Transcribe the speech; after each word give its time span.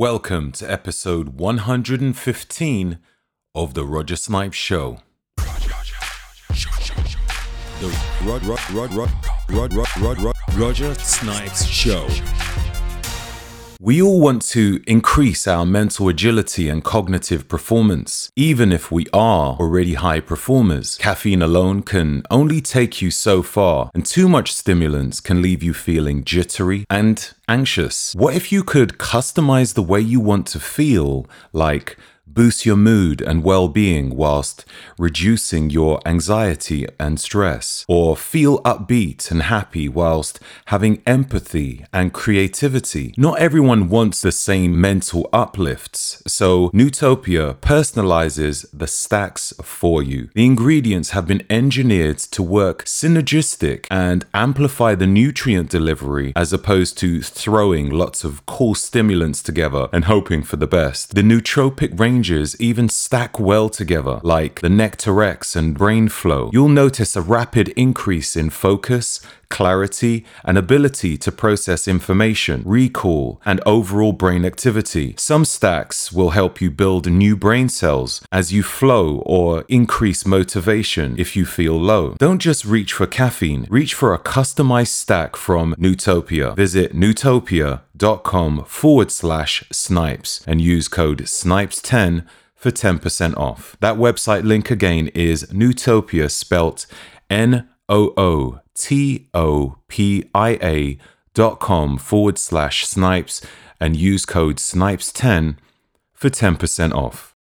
Welcome 0.00 0.52
to 0.52 0.64
episode 0.64 1.38
115 1.38 2.98
of 3.54 3.74
The 3.74 3.84
Roger 3.84 4.16
Snipes 4.16 4.56
Show. 4.56 5.00
The 5.36 5.44
Rod, 8.24 8.42
Rod, 8.44 8.70
Rod, 8.70 8.94
Rod, 8.94 9.10
Rod, 9.50 9.74
Rod, 10.00 10.18
Rod, 10.22 10.36
Roger 10.56 10.94
Snipes 10.94 11.66
Show. 11.66 12.08
We 13.82 14.02
all 14.02 14.20
want 14.20 14.42
to 14.48 14.82
increase 14.86 15.48
our 15.48 15.64
mental 15.64 16.10
agility 16.10 16.68
and 16.68 16.84
cognitive 16.84 17.48
performance, 17.48 18.30
even 18.36 18.72
if 18.72 18.92
we 18.92 19.06
are 19.14 19.56
already 19.58 19.94
high 19.94 20.20
performers. 20.20 20.98
Caffeine 20.98 21.40
alone 21.40 21.80
can 21.80 22.22
only 22.30 22.60
take 22.60 23.00
you 23.00 23.10
so 23.10 23.42
far, 23.42 23.90
and 23.94 24.04
too 24.04 24.28
much 24.28 24.52
stimulants 24.52 25.18
can 25.18 25.40
leave 25.40 25.62
you 25.62 25.72
feeling 25.72 26.24
jittery 26.24 26.84
and 26.90 27.32
anxious. 27.48 28.14
What 28.14 28.34
if 28.34 28.52
you 28.52 28.62
could 28.62 28.98
customize 28.98 29.72
the 29.72 29.82
way 29.82 30.00
you 30.00 30.20
want 30.20 30.46
to 30.48 30.60
feel, 30.60 31.26
like 31.54 31.96
boost 32.34 32.64
your 32.64 32.76
mood 32.76 33.20
and 33.20 33.42
well 33.42 33.68
being 33.68 34.16
whilst 34.16 34.64
reducing 34.98 35.70
your 35.70 36.00
anxiety 36.06 36.86
and 36.98 37.20
stress, 37.20 37.84
or 37.88 38.16
feel 38.16 38.60
upbeat 38.62 39.30
and 39.30 39.42
happy 39.42 39.88
whilst 39.88 40.40
having 40.66 41.02
empathy 41.06 41.84
and 41.92 42.12
creativity. 42.12 43.14
Not 43.16 43.38
everyone 43.38 43.88
wants 43.88 44.20
the 44.20 44.32
same 44.32 44.80
mental 44.80 45.28
uplifts, 45.32 46.22
so 46.26 46.70
Nootopia 46.70 47.54
personalizes 47.56 48.66
the 48.72 48.86
stacks 48.86 49.52
for 49.62 50.02
you. 50.02 50.30
The 50.34 50.44
ingredients 50.44 51.10
have 51.10 51.26
been 51.26 51.44
engineered 51.50 52.18
to 52.18 52.42
work 52.42 52.84
synergistic 52.84 53.86
and 53.90 54.24
amplify 54.34 54.94
the 54.94 55.06
nutrient 55.06 55.70
delivery 55.70 56.32
as 56.36 56.52
opposed 56.52 56.98
to 56.98 57.22
throwing 57.22 57.90
lots 57.90 58.24
of 58.24 58.44
cool 58.46 58.74
stimulants 58.74 59.42
together 59.42 59.88
and 59.92 60.04
hoping 60.04 60.42
for 60.42 60.56
the 60.56 60.66
best. 60.66 61.14
The 61.14 61.22
nootropic 61.22 61.96
even 62.60 62.88
stack 62.88 63.38
well 63.38 63.68
together, 63.68 64.20
like 64.22 64.60
the 64.60 64.68
Nectarex 64.68 65.56
and 65.56 65.76
Brain 65.76 66.08
Flow. 66.08 66.50
You'll 66.52 66.68
notice 66.68 67.16
a 67.16 67.22
rapid 67.22 67.68
increase 67.70 68.36
in 68.36 68.50
focus, 68.50 69.20
clarity, 69.48 70.24
and 70.44 70.56
ability 70.56 71.16
to 71.18 71.32
process 71.32 71.88
information, 71.88 72.62
recall, 72.64 73.40
and 73.44 73.60
overall 73.66 74.12
brain 74.12 74.44
activity. 74.44 75.14
Some 75.18 75.44
stacks 75.44 76.12
will 76.12 76.30
help 76.30 76.60
you 76.60 76.70
build 76.70 77.10
new 77.10 77.36
brain 77.36 77.68
cells 77.68 78.22
as 78.30 78.52
you 78.52 78.62
flow 78.62 79.22
or 79.26 79.64
increase 79.68 80.26
motivation 80.26 81.14
if 81.18 81.34
you 81.36 81.44
feel 81.44 81.78
low. 81.78 82.14
Don't 82.18 82.38
just 82.38 82.64
reach 82.64 82.92
for 82.92 83.06
caffeine, 83.06 83.66
reach 83.70 83.94
for 83.94 84.12
a 84.12 84.18
customized 84.18 84.88
stack 84.88 85.36
from 85.36 85.74
Nootopia. 85.76 86.54
Visit 86.56 86.94
nootopia.com 88.00 88.64
forward 88.64 89.10
slash 89.10 89.64
snipes 89.70 90.42
and 90.46 90.60
use 90.60 90.88
code 90.88 91.22
SNIPES10 91.22 92.26
for 92.54 92.70
10% 92.70 93.36
off. 93.36 93.76
That 93.80 93.96
website 93.96 94.44
link 94.44 94.70
again 94.70 95.08
is 95.08 95.44
Nootopia 95.46 96.30
spelt 96.30 96.86
N 97.28 97.68
O 97.88 98.12
O 98.16 98.60
T 98.74 99.28
O 99.34 99.76
P 99.88 100.24
I 100.34 100.58
A 100.62 100.98
dot 101.34 101.60
com 101.60 101.96
forward 101.98 102.38
slash 102.38 102.86
snipes 102.86 103.44
and 103.78 103.96
use 103.96 104.26
code 104.26 104.56
snipes10 104.56 105.56
for 106.12 106.28
10% 106.28 106.92
off. 106.92 107.34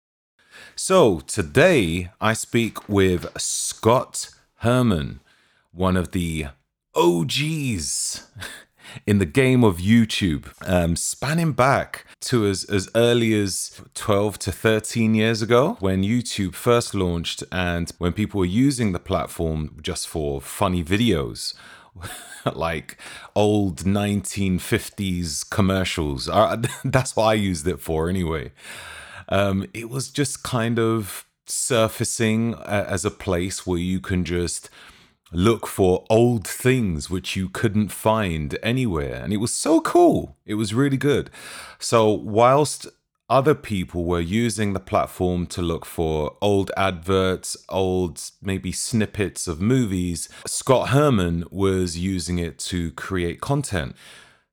So 0.76 1.20
today 1.20 2.10
I 2.20 2.32
speak 2.34 2.88
with 2.88 3.26
Scott 3.38 4.30
Herman, 4.58 5.20
one 5.72 5.96
of 5.96 6.12
the 6.12 6.48
OGs 6.94 8.28
in 9.06 9.18
the 9.18 9.26
game 9.26 9.64
of 9.64 9.78
YouTube, 9.78 10.52
um, 10.68 10.96
spanning 10.96 11.52
back 11.52 12.06
to 12.20 12.46
as, 12.46 12.64
as 12.64 12.88
early 12.94 13.38
as 13.40 13.80
12 13.94 14.38
to 14.40 14.52
13 14.52 15.14
years 15.14 15.42
ago 15.42 15.76
when 15.80 16.02
YouTube 16.02 16.54
first 16.54 16.94
launched 16.94 17.44
and 17.52 17.90
when 17.98 18.12
people 18.12 18.38
were 18.38 18.46
using 18.46 18.92
the 18.92 18.98
platform 18.98 19.78
just 19.82 20.08
for 20.08 20.40
funny 20.40 20.82
videos. 20.82 21.54
like 22.54 22.96
old 23.34 23.78
1950s 23.78 25.48
commercials. 25.50 26.26
That's 26.84 27.16
what 27.16 27.24
I 27.24 27.34
used 27.34 27.66
it 27.66 27.80
for 27.80 28.08
anyway. 28.08 28.52
Um, 29.28 29.66
it 29.74 29.90
was 29.90 30.08
just 30.08 30.42
kind 30.42 30.78
of 30.78 31.26
surfacing 31.46 32.54
as 32.54 33.04
a 33.04 33.10
place 33.10 33.66
where 33.66 33.78
you 33.78 34.00
can 34.00 34.24
just 34.24 34.70
look 35.32 35.66
for 35.66 36.04
old 36.08 36.46
things 36.46 37.10
which 37.10 37.36
you 37.36 37.48
couldn't 37.48 37.88
find 37.88 38.58
anywhere. 38.62 39.22
And 39.22 39.32
it 39.32 39.38
was 39.38 39.52
so 39.52 39.80
cool. 39.80 40.36
It 40.46 40.54
was 40.54 40.74
really 40.74 40.96
good. 40.96 41.30
So, 41.78 42.10
whilst 42.10 42.86
other 43.30 43.54
people 43.54 44.04
were 44.04 44.20
using 44.20 44.72
the 44.72 44.80
platform 44.80 45.46
to 45.46 45.60
look 45.60 45.84
for 45.84 46.36
old 46.40 46.70
adverts, 46.76 47.56
old 47.68 48.22
maybe 48.40 48.72
snippets 48.72 49.46
of 49.46 49.60
movies, 49.60 50.28
Scott 50.46 50.88
Herman 50.88 51.44
was 51.50 51.98
using 51.98 52.38
it 52.38 52.58
to 52.60 52.92
create 52.92 53.40
content. 53.40 53.94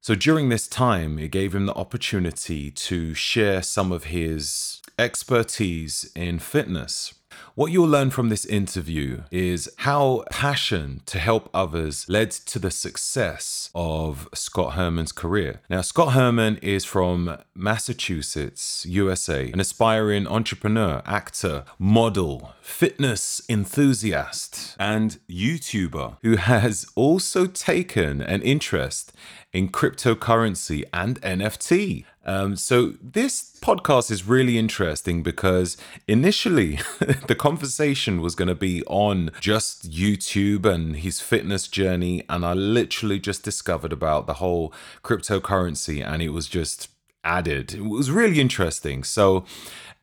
So 0.01 0.13
during 0.13 0.49
this 0.49 0.67
time, 0.67 1.17
it 1.17 1.31
gave 1.31 1.55
him 1.55 1.65
the 1.65 1.73
opportunity 1.73 2.69
to 2.69 3.13
share 3.13 3.63
some 3.63 3.91
of 3.91 4.05
his 4.05 4.81
expertise 4.99 6.11
in 6.15 6.39
fitness. 6.39 7.15
What 7.55 7.71
you'll 7.71 7.87
learn 7.87 8.09
from 8.09 8.27
this 8.27 8.43
interview 8.43 9.21
is 9.31 9.71
how 9.77 10.25
passion 10.29 11.01
to 11.05 11.17
help 11.17 11.49
others 11.53 12.05
led 12.09 12.31
to 12.31 12.59
the 12.59 12.69
success 12.69 13.69
of 13.73 14.27
Scott 14.33 14.73
Herman's 14.73 15.13
career. 15.13 15.61
Now, 15.69 15.79
Scott 15.79 16.11
Herman 16.11 16.57
is 16.57 16.83
from 16.83 17.37
Massachusetts, 17.55 18.85
USA, 18.85 19.53
an 19.53 19.61
aspiring 19.61 20.27
entrepreneur, 20.27 21.01
actor, 21.05 21.63
model, 21.79 22.51
fitness 22.61 23.41
enthusiast, 23.47 24.75
and 24.77 25.17
YouTuber 25.29 26.17
who 26.23 26.35
has 26.35 26.85
also 26.93 27.45
taken 27.45 28.19
an 28.19 28.41
interest 28.41 29.13
in 29.53 29.69
cryptocurrency 29.69 30.83
and 30.91 31.21
NFT. 31.21 32.03
Um, 32.25 32.55
so, 32.55 32.93
this 33.01 33.57
podcast 33.61 34.09
is 34.09 34.27
really 34.27 34.57
interesting 34.57 35.23
because 35.23 35.77
initially 36.07 36.79
the 37.27 37.35
conversation 37.35 38.21
was 38.21 38.35
going 38.35 38.47
to 38.47 38.55
be 38.55 38.83
on 38.85 39.31
just 39.39 39.91
YouTube 39.91 40.65
and 40.65 40.97
his 40.97 41.19
fitness 41.19 41.67
journey. 41.67 42.23
And 42.29 42.45
I 42.45 42.53
literally 42.53 43.19
just 43.19 43.43
discovered 43.43 43.93
about 43.93 44.27
the 44.27 44.35
whole 44.35 44.73
cryptocurrency 45.03 46.05
and 46.05 46.21
it 46.21 46.29
was 46.29 46.47
just 46.47 46.89
added. 47.23 47.73
It 47.73 47.85
was 47.85 48.11
really 48.11 48.39
interesting. 48.39 49.03
So, 49.03 49.45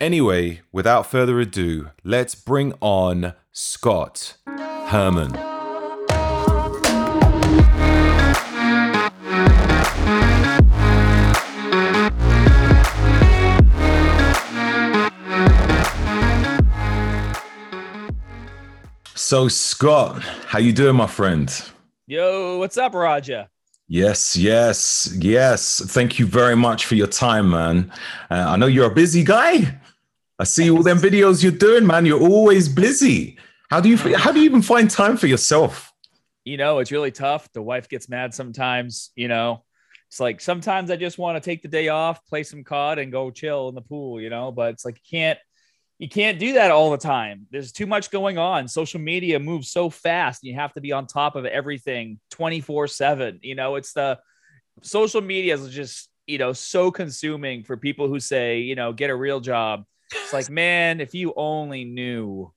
anyway, 0.01 0.61
without 0.73 1.07
further 1.07 1.41
ado, 1.41 1.91
let's 2.05 2.35
bring 2.35 2.75
on 2.81 3.35
Scott 3.53 4.37
Herman. 4.47 5.52
So 19.33 19.49
Scott, 19.49 20.21
how 20.23 20.59
you 20.59 20.75
doing, 20.75 20.95
my 20.95 21.07
friend? 21.07 21.51
Yo, 22.07 22.59
what's 22.59 22.77
up, 22.77 22.93
Raja? 22.93 23.49
Yes, 23.89 24.37
yes, 24.37 25.11
yes. 25.19 25.81
Thank 25.87 26.19
you 26.19 26.27
very 26.27 26.55
much 26.55 26.85
for 26.85 26.97
your 26.97 27.07
time, 27.07 27.49
man. 27.49 27.91
Uh, 28.31 28.45
I 28.49 28.57
know 28.57 28.67
you're 28.67 28.91
a 28.91 28.95
busy 28.95 29.25
guy. 29.25 29.81
I 30.39 30.45
see 30.45 30.71
all 30.71 30.83
them 30.83 30.99
videos 30.99 31.43
you're 31.43 31.51
doing, 31.51 31.87
man. 31.87 32.05
You're 32.05 32.21
always 32.21 32.69
busy. 32.69 33.39
How 33.71 33.81
do 33.81 33.89
you 33.89 33.97
how 34.19 34.33
do 34.33 34.39
you 34.39 34.45
even 34.45 34.61
find 34.61 34.91
time 34.91 35.17
for 35.17 35.29
yourself? 35.29 35.91
You 36.45 36.59
know, 36.59 36.81
it's 36.81 36.93
really 36.93 37.11
tough. 37.11 37.51
The 37.55 37.63
wife 37.63 37.89
gets 37.89 38.11
mad 38.11 38.35
sometimes. 38.35 39.13
You 39.17 39.29
know, 39.29 39.65
it's 40.09 40.21
like 40.21 40.43
sometimes 40.43 40.91
I 40.91 40.97
just 40.97 41.17
want 41.17 41.37
to 41.37 41.41
take 41.41 41.63
the 41.63 41.69
day 41.69 41.89
off, 41.89 42.23
play 42.27 42.43
some 42.43 42.65
COD, 42.65 42.99
and 42.99 43.11
go 43.11 43.31
chill 43.31 43.71
in 43.71 43.75
the 43.77 43.81
pool. 43.81 44.21
You 44.21 44.29
know, 44.29 44.53
but 44.53 44.75
it's 44.75 44.85
like 44.85 44.97
you 44.97 45.19
can't 45.19 45.39
you 46.03 46.09
can't 46.09 46.41
do 46.41 46.55
that 46.55 46.73
all 46.73 46.91
the 46.91 46.99
time. 46.99 47.47
There's 47.53 47.71
too 47.71 47.87
much 47.87 48.11
going 48.11 48.37
on. 48.37 48.67
Social 48.67 48.99
media 48.99 49.39
moves 49.39 49.71
so 49.71 49.89
fast. 49.89 50.43
You 50.43 50.57
have 50.57 50.73
to 50.73 50.81
be 50.81 50.91
on 50.91 51.07
top 51.07 51.37
of 51.37 51.47
everything 51.47 52.19
24 52.33 52.89
7. 52.89 53.39
You 53.41 53.55
know, 53.55 53.77
it's 53.77 53.93
the 53.93 54.19
social 54.83 55.21
media 55.21 55.55
is 55.55 55.73
just, 55.73 56.09
you 56.27 56.39
know, 56.39 56.55
so 56.55 56.91
consuming 56.91 57.63
for 57.63 57.77
people 57.77 58.09
who 58.09 58.19
say, 58.19 58.59
you 58.59 58.75
know, 58.75 58.93
get 58.93 59.11
a 59.11 59.15
real 59.15 59.39
job. 59.39 59.85
It's 60.13 60.33
like, 60.33 60.51
man, 60.51 61.01
if 61.01 61.15
you 61.15 61.35
only 61.37 61.85
knew 61.85 62.53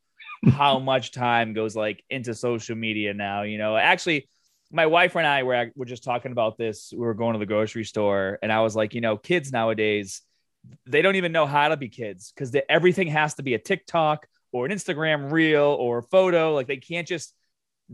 how 0.49 0.79
much 0.79 1.11
time 1.11 1.53
goes 1.53 1.75
like 1.75 2.03
into 2.09 2.33
social 2.33 2.75
media 2.75 3.13
now, 3.13 3.43
you 3.43 3.59
know, 3.59 3.77
actually, 3.77 4.27
my 4.71 4.87
wife 4.87 5.15
and 5.15 5.27
I 5.27 5.43
were, 5.43 5.69
were 5.75 5.85
just 5.85 6.03
talking 6.03 6.31
about 6.31 6.57
this. 6.57 6.91
We 6.91 6.97
were 6.97 7.13
going 7.13 7.33
to 7.33 7.39
the 7.39 7.45
grocery 7.45 7.83
store, 7.83 8.39
and 8.41 8.51
I 8.51 8.61
was 8.61 8.75
like, 8.75 8.95
you 8.95 9.01
know, 9.01 9.17
kids 9.17 9.51
nowadays, 9.51 10.23
they 10.85 11.01
don't 11.01 11.15
even 11.15 11.31
know 11.31 11.45
how 11.45 11.67
to 11.69 11.77
be 11.77 11.89
kids 11.89 12.31
because 12.31 12.55
everything 12.69 13.07
has 13.07 13.35
to 13.35 13.43
be 13.43 13.53
a 13.53 13.59
TikTok 13.59 14.27
or 14.51 14.65
an 14.65 14.71
Instagram 14.71 15.31
reel 15.31 15.63
or 15.63 15.99
a 15.99 16.03
photo. 16.03 16.53
Like 16.53 16.67
they 16.67 16.77
can't 16.77 17.07
just 17.07 17.33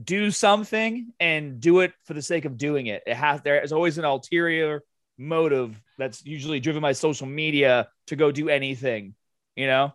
do 0.01 0.31
something 0.31 1.13
and 1.19 1.59
do 1.59 1.81
it 1.81 1.93
for 2.05 2.13
the 2.13 2.21
sake 2.21 2.45
of 2.45 2.57
doing 2.57 2.87
it. 2.87 3.03
It 3.05 3.15
has 3.15 3.41
there's 3.41 3.71
always 3.71 3.97
an 3.97 4.05
ulterior 4.05 4.83
motive 5.17 5.79
that's 5.97 6.25
usually 6.25 6.59
driven 6.59 6.81
by 6.81 6.93
social 6.93 7.27
media 7.27 7.89
to 8.07 8.15
go 8.15 8.31
do 8.31 8.49
anything, 8.49 9.15
you 9.55 9.67
know? 9.67 9.93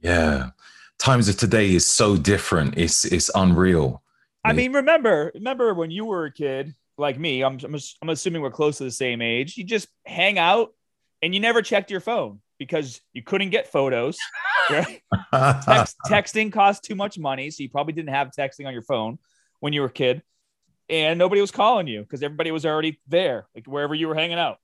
Yeah. 0.00 0.50
Times 0.98 1.28
of 1.28 1.36
today 1.36 1.74
is 1.74 1.86
so 1.86 2.16
different. 2.16 2.78
It's 2.78 3.04
it's 3.04 3.30
unreal. 3.34 4.02
I 4.44 4.52
mean, 4.52 4.74
remember, 4.74 5.32
remember 5.34 5.72
when 5.72 5.90
you 5.90 6.04
were 6.04 6.26
a 6.26 6.32
kid 6.32 6.74
like 6.98 7.18
me, 7.18 7.42
I'm, 7.42 7.58
I'm, 7.64 7.76
I'm 8.02 8.08
assuming 8.10 8.42
we're 8.42 8.50
close 8.50 8.78
to 8.78 8.84
the 8.84 8.90
same 8.90 9.22
age. 9.22 9.56
You 9.56 9.64
just 9.64 9.88
hang 10.04 10.38
out 10.38 10.74
and 11.24 11.34
you 11.34 11.40
never 11.40 11.62
checked 11.62 11.90
your 11.90 12.00
phone 12.00 12.40
because 12.58 13.00
you 13.14 13.22
couldn't 13.22 13.50
get 13.50 13.72
photos. 13.72 14.18
Right? 14.70 15.02
Text, 15.30 15.96
texting 16.06 16.50
cost 16.50 16.84
too 16.84 16.94
much 16.94 17.18
money. 17.18 17.50
So 17.50 17.62
you 17.62 17.68
probably 17.68 17.92
didn't 17.92 18.14
have 18.14 18.30
texting 18.30 18.66
on 18.66 18.72
your 18.72 18.80
phone 18.80 19.18
when 19.60 19.74
you 19.74 19.82
were 19.82 19.88
a 19.88 19.92
kid. 19.92 20.22
And 20.88 21.18
nobody 21.18 21.42
was 21.42 21.50
calling 21.50 21.86
you 21.86 22.00
because 22.00 22.22
everybody 22.22 22.50
was 22.50 22.64
already 22.64 22.98
there, 23.06 23.46
like 23.54 23.66
wherever 23.66 23.94
you 23.94 24.08
were 24.08 24.14
hanging 24.14 24.38
out. 24.38 24.56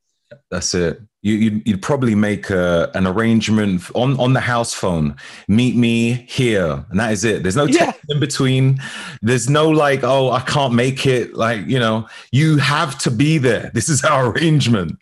That's 0.51 0.75
it. 0.75 1.03
You, 1.21 1.35
you'd, 1.35 1.69
you'd 1.69 1.83
probably 1.83 2.15
make 2.15 2.49
a, 2.49 2.91
an 2.95 3.07
arrangement 3.07 3.83
on, 3.95 4.19
on 4.19 4.33
the 4.33 4.41
house 4.41 4.73
phone. 4.73 5.17
Meet 5.49 5.77
me 5.77 6.12
here, 6.31 6.83
and 6.89 6.99
that 6.99 7.12
is 7.12 7.25
it. 7.25 7.43
There's 7.43 7.57
no 7.57 7.67
text 7.67 8.01
yeah. 8.09 8.15
in 8.15 8.21
between. 8.21 8.79
There's 9.21 9.51
no 9.51 9.69
like, 9.69 10.03
oh, 10.03 10.31
I 10.31 10.41
can't 10.41 10.73
make 10.73 11.05
it. 11.05 11.35
Like 11.35 11.67
you 11.67 11.79
know, 11.79 12.09
you 12.33 12.57
have 12.57 12.97
to 13.01 13.11
be 13.11 13.37
there. 13.37 13.71
This 13.75 13.91
is 13.91 14.03
our 14.03 14.31
arrangement. 14.31 14.99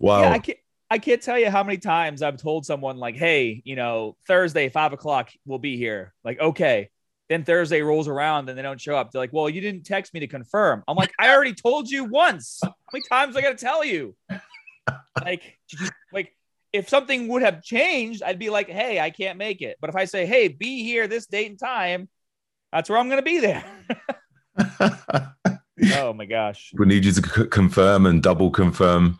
Wow. 0.00 0.22
Yeah, 0.22 0.54
I 0.92 0.98
can't, 0.98 1.22
tell 1.22 1.38
you 1.38 1.50
how 1.50 1.64
many 1.64 1.78
times 1.78 2.20
I've 2.20 2.36
told 2.36 2.66
someone 2.66 2.98
like, 2.98 3.16
"Hey, 3.16 3.62
you 3.64 3.76
know, 3.76 4.14
Thursday 4.26 4.68
five 4.68 4.92
o'clock 4.92 5.30
we'll 5.46 5.58
be 5.58 5.78
here." 5.78 6.12
Like, 6.22 6.38
okay. 6.38 6.90
Then 7.30 7.44
Thursday 7.44 7.80
rolls 7.80 8.08
around 8.08 8.50
and 8.50 8.58
they 8.58 8.62
don't 8.62 8.80
show 8.80 8.94
up. 8.94 9.10
They're 9.10 9.22
like, 9.22 9.32
"Well, 9.32 9.48
you 9.48 9.62
didn't 9.62 9.86
text 9.86 10.12
me 10.12 10.20
to 10.20 10.26
confirm." 10.26 10.84
I'm 10.86 10.96
like, 10.96 11.12
"I 11.18 11.30
already 11.32 11.54
told 11.54 11.88
you 11.88 12.04
once. 12.04 12.60
How 12.62 12.74
many 12.92 13.04
times 13.08 13.36
I 13.36 13.40
got 13.40 13.56
to 13.56 13.64
tell 13.64 13.82
you?" 13.82 14.14
like, 15.24 15.58
like 16.12 16.36
if 16.74 16.90
something 16.90 17.28
would 17.28 17.40
have 17.40 17.62
changed, 17.62 18.22
I'd 18.22 18.38
be 18.38 18.50
like, 18.50 18.68
"Hey, 18.68 19.00
I 19.00 19.08
can't 19.08 19.38
make 19.38 19.62
it." 19.62 19.78
But 19.80 19.88
if 19.88 19.96
I 19.96 20.04
say, 20.04 20.26
"Hey, 20.26 20.48
be 20.48 20.82
here 20.82 21.08
this 21.08 21.24
date 21.24 21.48
and 21.48 21.58
time," 21.58 22.10
that's 22.70 22.90
where 22.90 22.98
I'm 22.98 23.08
going 23.08 23.16
to 23.16 23.22
be 23.22 23.38
there. 23.38 23.64
oh 25.94 26.12
my 26.12 26.26
gosh! 26.26 26.74
We 26.76 26.84
need 26.84 27.06
you 27.06 27.12
to 27.12 27.22
c- 27.22 27.46
confirm 27.46 28.04
and 28.04 28.22
double 28.22 28.50
confirm. 28.50 29.18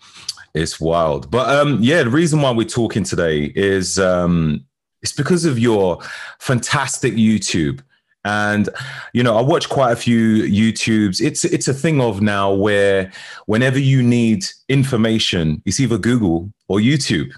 It's 0.54 0.80
wild. 0.80 1.30
But 1.30 1.48
um, 1.48 1.78
yeah, 1.80 2.02
the 2.02 2.10
reason 2.10 2.42
why 2.42 2.50
we're 2.50 2.66
talking 2.66 3.04
today 3.04 3.52
is 3.54 3.98
um, 3.98 4.64
it's 5.00 5.12
because 5.12 5.44
of 5.44 5.58
your 5.58 5.98
fantastic 6.40 7.14
YouTube. 7.14 7.80
And 8.24 8.68
you 9.12 9.22
know, 9.22 9.36
I 9.36 9.40
watch 9.40 9.68
quite 9.68 9.92
a 9.92 9.96
few 9.96 10.44
YouTubes. 10.44 11.20
It's 11.20 11.44
it's 11.44 11.68
a 11.68 11.74
thing 11.74 12.00
of 12.00 12.20
now 12.20 12.52
where 12.52 13.10
whenever 13.46 13.78
you 13.78 14.02
need 14.02 14.44
information, 14.68 15.62
it's 15.64 15.80
either 15.80 15.98
Google 15.98 16.52
or 16.68 16.78
YouTube. 16.78 17.32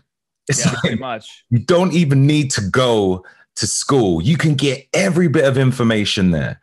It's 0.49 0.65
yeah, 0.65 0.73
like, 0.73 0.81
pretty 0.81 0.97
much. 0.97 1.45
You 1.51 1.61
don't 1.61 1.95
even 1.95 2.27
need 2.27 2.51
to 2.53 2.61
go 2.61 3.25
to 3.57 3.67
school. 3.67 4.23
You 4.23 4.37
can 4.37 4.55
get 4.55 4.87
every 4.93 5.29
bit 5.29 5.45
of 5.45 5.57
information 5.57 6.33
there. 6.33 6.61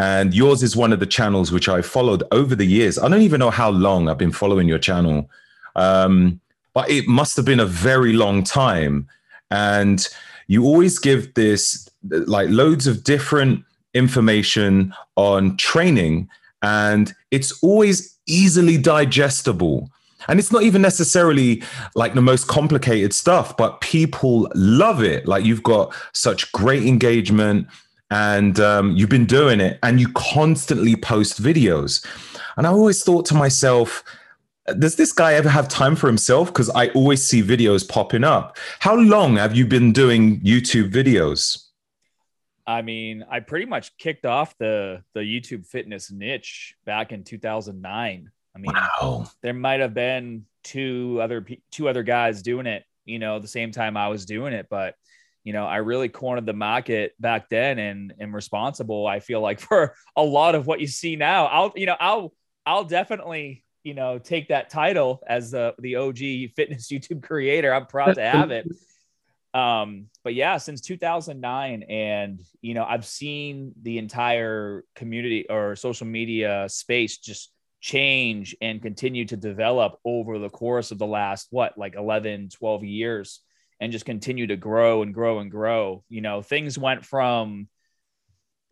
And 0.00 0.34
yours 0.34 0.62
is 0.62 0.76
one 0.76 0.92
of 0.92 1.00
the 1.00 1.06
channels 1.06 1.52
which 1.52 1.68
I 1.68 1.80
followed 1.80 2.24
over 2.32 2.54
the 2.54 2.66
years. 2.66 2.98
I 2.98 3.08
don't 3.08 3.22
even 3.22 3.38
know 3.38 3.50
how 3.50 3.70
long 3.70 4.08
I've 4.08 4.18
been 4.18 4.32
following 4.32 4.68
your 4.68 4.78
channel. 4.78 5.30
Um, 5.76 6.40
but 6.72 6.90
it 6.90 7.06
must 7.06 7.36
have 7.36 7.44
been 7.44 7.60
a 7.60 7.66
very 7.66 8.12
long 8.12 8.42
time. 8.42 9.08
And 9.50 10.06
you 10.48 10.64
always 10.64 10.98
give 10.98 11.34
this 11.34 11.88
like 12.02 12.48
loads 12.50 12.86
of 12.86 13.04
different 13.04 13.64
information 13.94 14.92
on 15.16 15.56
training, 15.56 16.28
and 16.62 17.14
it's 17.30 17.62
always 17.62 18.18
easily 18.26 18.76
digestible. 18.76 19.90
And 20.26 20.38
it's 20.38 20.50
not 20.50 20.62
even 20.62 20.80
necessarily 20.82 21.62
like 21.94 22.14
the 22.14 22.22
most 22.22 22.48
complicated 22.48 23.12
stuff, 23.12 23.56
but 23.56 23.80
people 23.80 24.50
love 24.54 25.02
it. 25.02 25.28
Like 25.28 25.44
you've 25.44 25.62
got 25.62 25.94
such 26.12 26.50
great 26.52 26.84
engagement 26.84 27.66
and 28.10 28.58
um, 28.58 28.96
you've 28.96 29.10
been 29.10 29.26
doing 29.26 29.60
it 29.60 29.78
and 29.82 30.00
you 30.00 30.08
constantly 30.14 30.96
post 30.96 31.42
videos. 31.42 32.04
And 32.56 32.66
I 32.66 32.70
always 32.70 33.04
thought 33.04 33.26
to 33.26 33.34
myself, 33.34 34.02
does 34.78 34.96
this 34.96 35.12
guy 35.12 35.34
ever 35.34 35.48
have 35.48 35.68
time 35.68 35.96
for 35.96 36.06
himself? 36.06 36.48
Because 36.48 36.70
I 36.70 36.88
always 36.88 37.22
see 37.22 37.42
videos 37.42 37.86
popping 37.86 38.24
up. 38.24 38.56
How 38.80 38.94
long 38.94 39.36
have 39.36 39.54
you 39.54 39.66
been 39.66 39.92
doing 39.92 40.40
YouTube 40.40 40.90
videos? 40.90 41.64
I 42.66 42.80
mean, 42.82 43.24
I 43.30 43.40
pretty 43.40 43.66
much 43.66 43.96
kicked 43.98 44.24
off 44.24 44.56
the 44.58 45.02
the 45.12 45.20
YouTube 45.20 45.66
fitness 45.66 46.10
niche 46.10 46.74
back 46.84 47.12
in 47.12 47.24
2009. 47.24 48.30
I 48.56 48.58
mean, 48.58 48.72
wow. 48.72 49.26
there 49.42 49.52
might 49.52 49.80
have 49.80 49.92
been 49.92 50.46
two 50.62 51.18
other 51.20 51.46
two 51.70 51.88
other 51.88 52.02
guys 52.02 52.40
doing 52.40 52.66
it, 52.66 52.84
you 53.04 53.18
know, 53.18 53.38
the 53.38 53.48
same 53.48 53.70
time 53.70 53.96
I 53.96 54.08
was 54.08 54.24
doing 54.24 54.54
it, 54.54 54.68
but 54.70 54.94
you 55.42 55.52
know, 55.52 55.66
I 55.66 55.76
really 55.76 56.08
cornered 56.08 56.46
the 56.46 56.54
market 56.54 57.12
back 57.20 57.50
then 57.50 57.78
and 57.78 58.14
am 58.18 58.34
responsible. 58.34 59.06
I 59.06 59.20
feel 59.20 59.42
like 59.42 59.60
for 59.68 59.94
a 60.16 60.22
lot 60.22 60.54
of 60.54 60.66
what 60.66 60.80
you 60.80 60.86
see 60.86 61.16
now. 61.16 61.46
I'll, 61.46 61.72
you 61.76 61.86
know, 61.86 61.96
I'll 62.00 62.32
I'll 62.64 62.84
definitely 62.84 63.63
you 63.84 63.94
know, 63.94 64.18
take 64.18 64.48
that 64.48 64.70
title 64.70 65.22
as 65.26 65.52
the 65.52 65.74
the 65.78 65.96
OG 65.96 66.54
fitness 66.56 66.88
YouTube 66.92 67.22
creator. 67.22 67.72
I'm 67.72 67.86
proud 67.86 68.14
to 68.14 68.22
have 68.22 68.50
it. 68.50 68.68
Um, 69.54 70.06
but 70.24 70.34
yeah, 70.34 70.56
since 70.56 70.80
2009, 70.80 71.84
and 71.84 72.40
you 72.60 72.74
know, 72.74 72.84
I've 72.84 73.06
seen 73.06 73.72
the 73.80 73.98
entire 73.98 74.84
community 74.96 75.46
or 75.48 75.76
social 75.76 76.08
media 76.08 76.66
space 76.68 77.18
just 77.18 77.52
change 77.84 78.56
and 78.60 78.82
continue 78.82 79.26
to 79.26 79.36
develop 79.36 80.00
over 80.04 80.38
the 80.38 80.48
course 80.48 80.90
of 80.90 80.98
the 80.98 81.06
last 81.06 81.48
what 81.50 81.76
like 81.76 81.96
11 81.96 82.48
12 82.48 82.82
years 82.82 83.40
and 83.78 83.92
just 83.92 84.06
continue 84.06 84.46
to 84.46 84.56
grow 84.56 85.02
and 85.02 85.12
grow 85.12 85.40
and 85.40 85.50
grow 85.50 86.02
you 86.08 86.22
know 86.22 86.40
things 86.40 86.78
went 86.78 87.04
from 87.04 87.68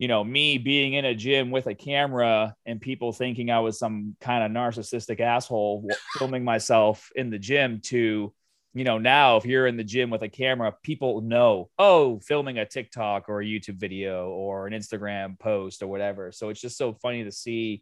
you 0.03 0.09
know, 0.09 0.21
me 0.21 0.57
being 0.57 0.95
in 0.95 1.05
a 1.05 1.15
gym 1.15 1.49
with 1.49 1.65
a 1.65 1.73
camera 1.73 2.53
and 2.65 2.81
people 2.81 3.13
thinking 3.13 3.49
I 3.49 3.61
was 3.61 3.79
some 3.79 4.17
kind 4.19 4.43
of 4.43 4.51
narcissistic 4.51 5.21
asshole 5.21 5.87
filming 6.17 6.43
myself 6.43 7.09
in 7.15 7.29
the 7.29 7.39
gym 7.39 7.79
to, 7.85 8.33
you 8.73 8.83
know, 8.83 8.97
now 8.97 9.37
if 9.37 9.45
you're 9.45 9.65
in 9.65 9.77
the 9.77 9.83
gym 9.85 10.09
with 10.09 10.21
a 10.21 10.27
camera, 10.27 10.75
people 10.83 11.21
know, 11.21 11.69
oh, 11.79 12.19
filming 12.19 12.57
a 12.57 12.65
TikTok 12.65 13.29
or 13.29 13.39
a 13.39 13.45
YouTube 13.45 13.77
video 13.77 14.27
or 14.27 14.67
an 14.67 14.73
Instagram 14.73 15.39
post 15.39 15.81
or 15.81 15.87
whatever. 15.87 16.33
So 16.33 16.49
it's 16.49 16.59
just 16.59 16.77
so 16.77 16.91
funny 16.91 17.23
to 17.23 17.31
see 17.31 17.81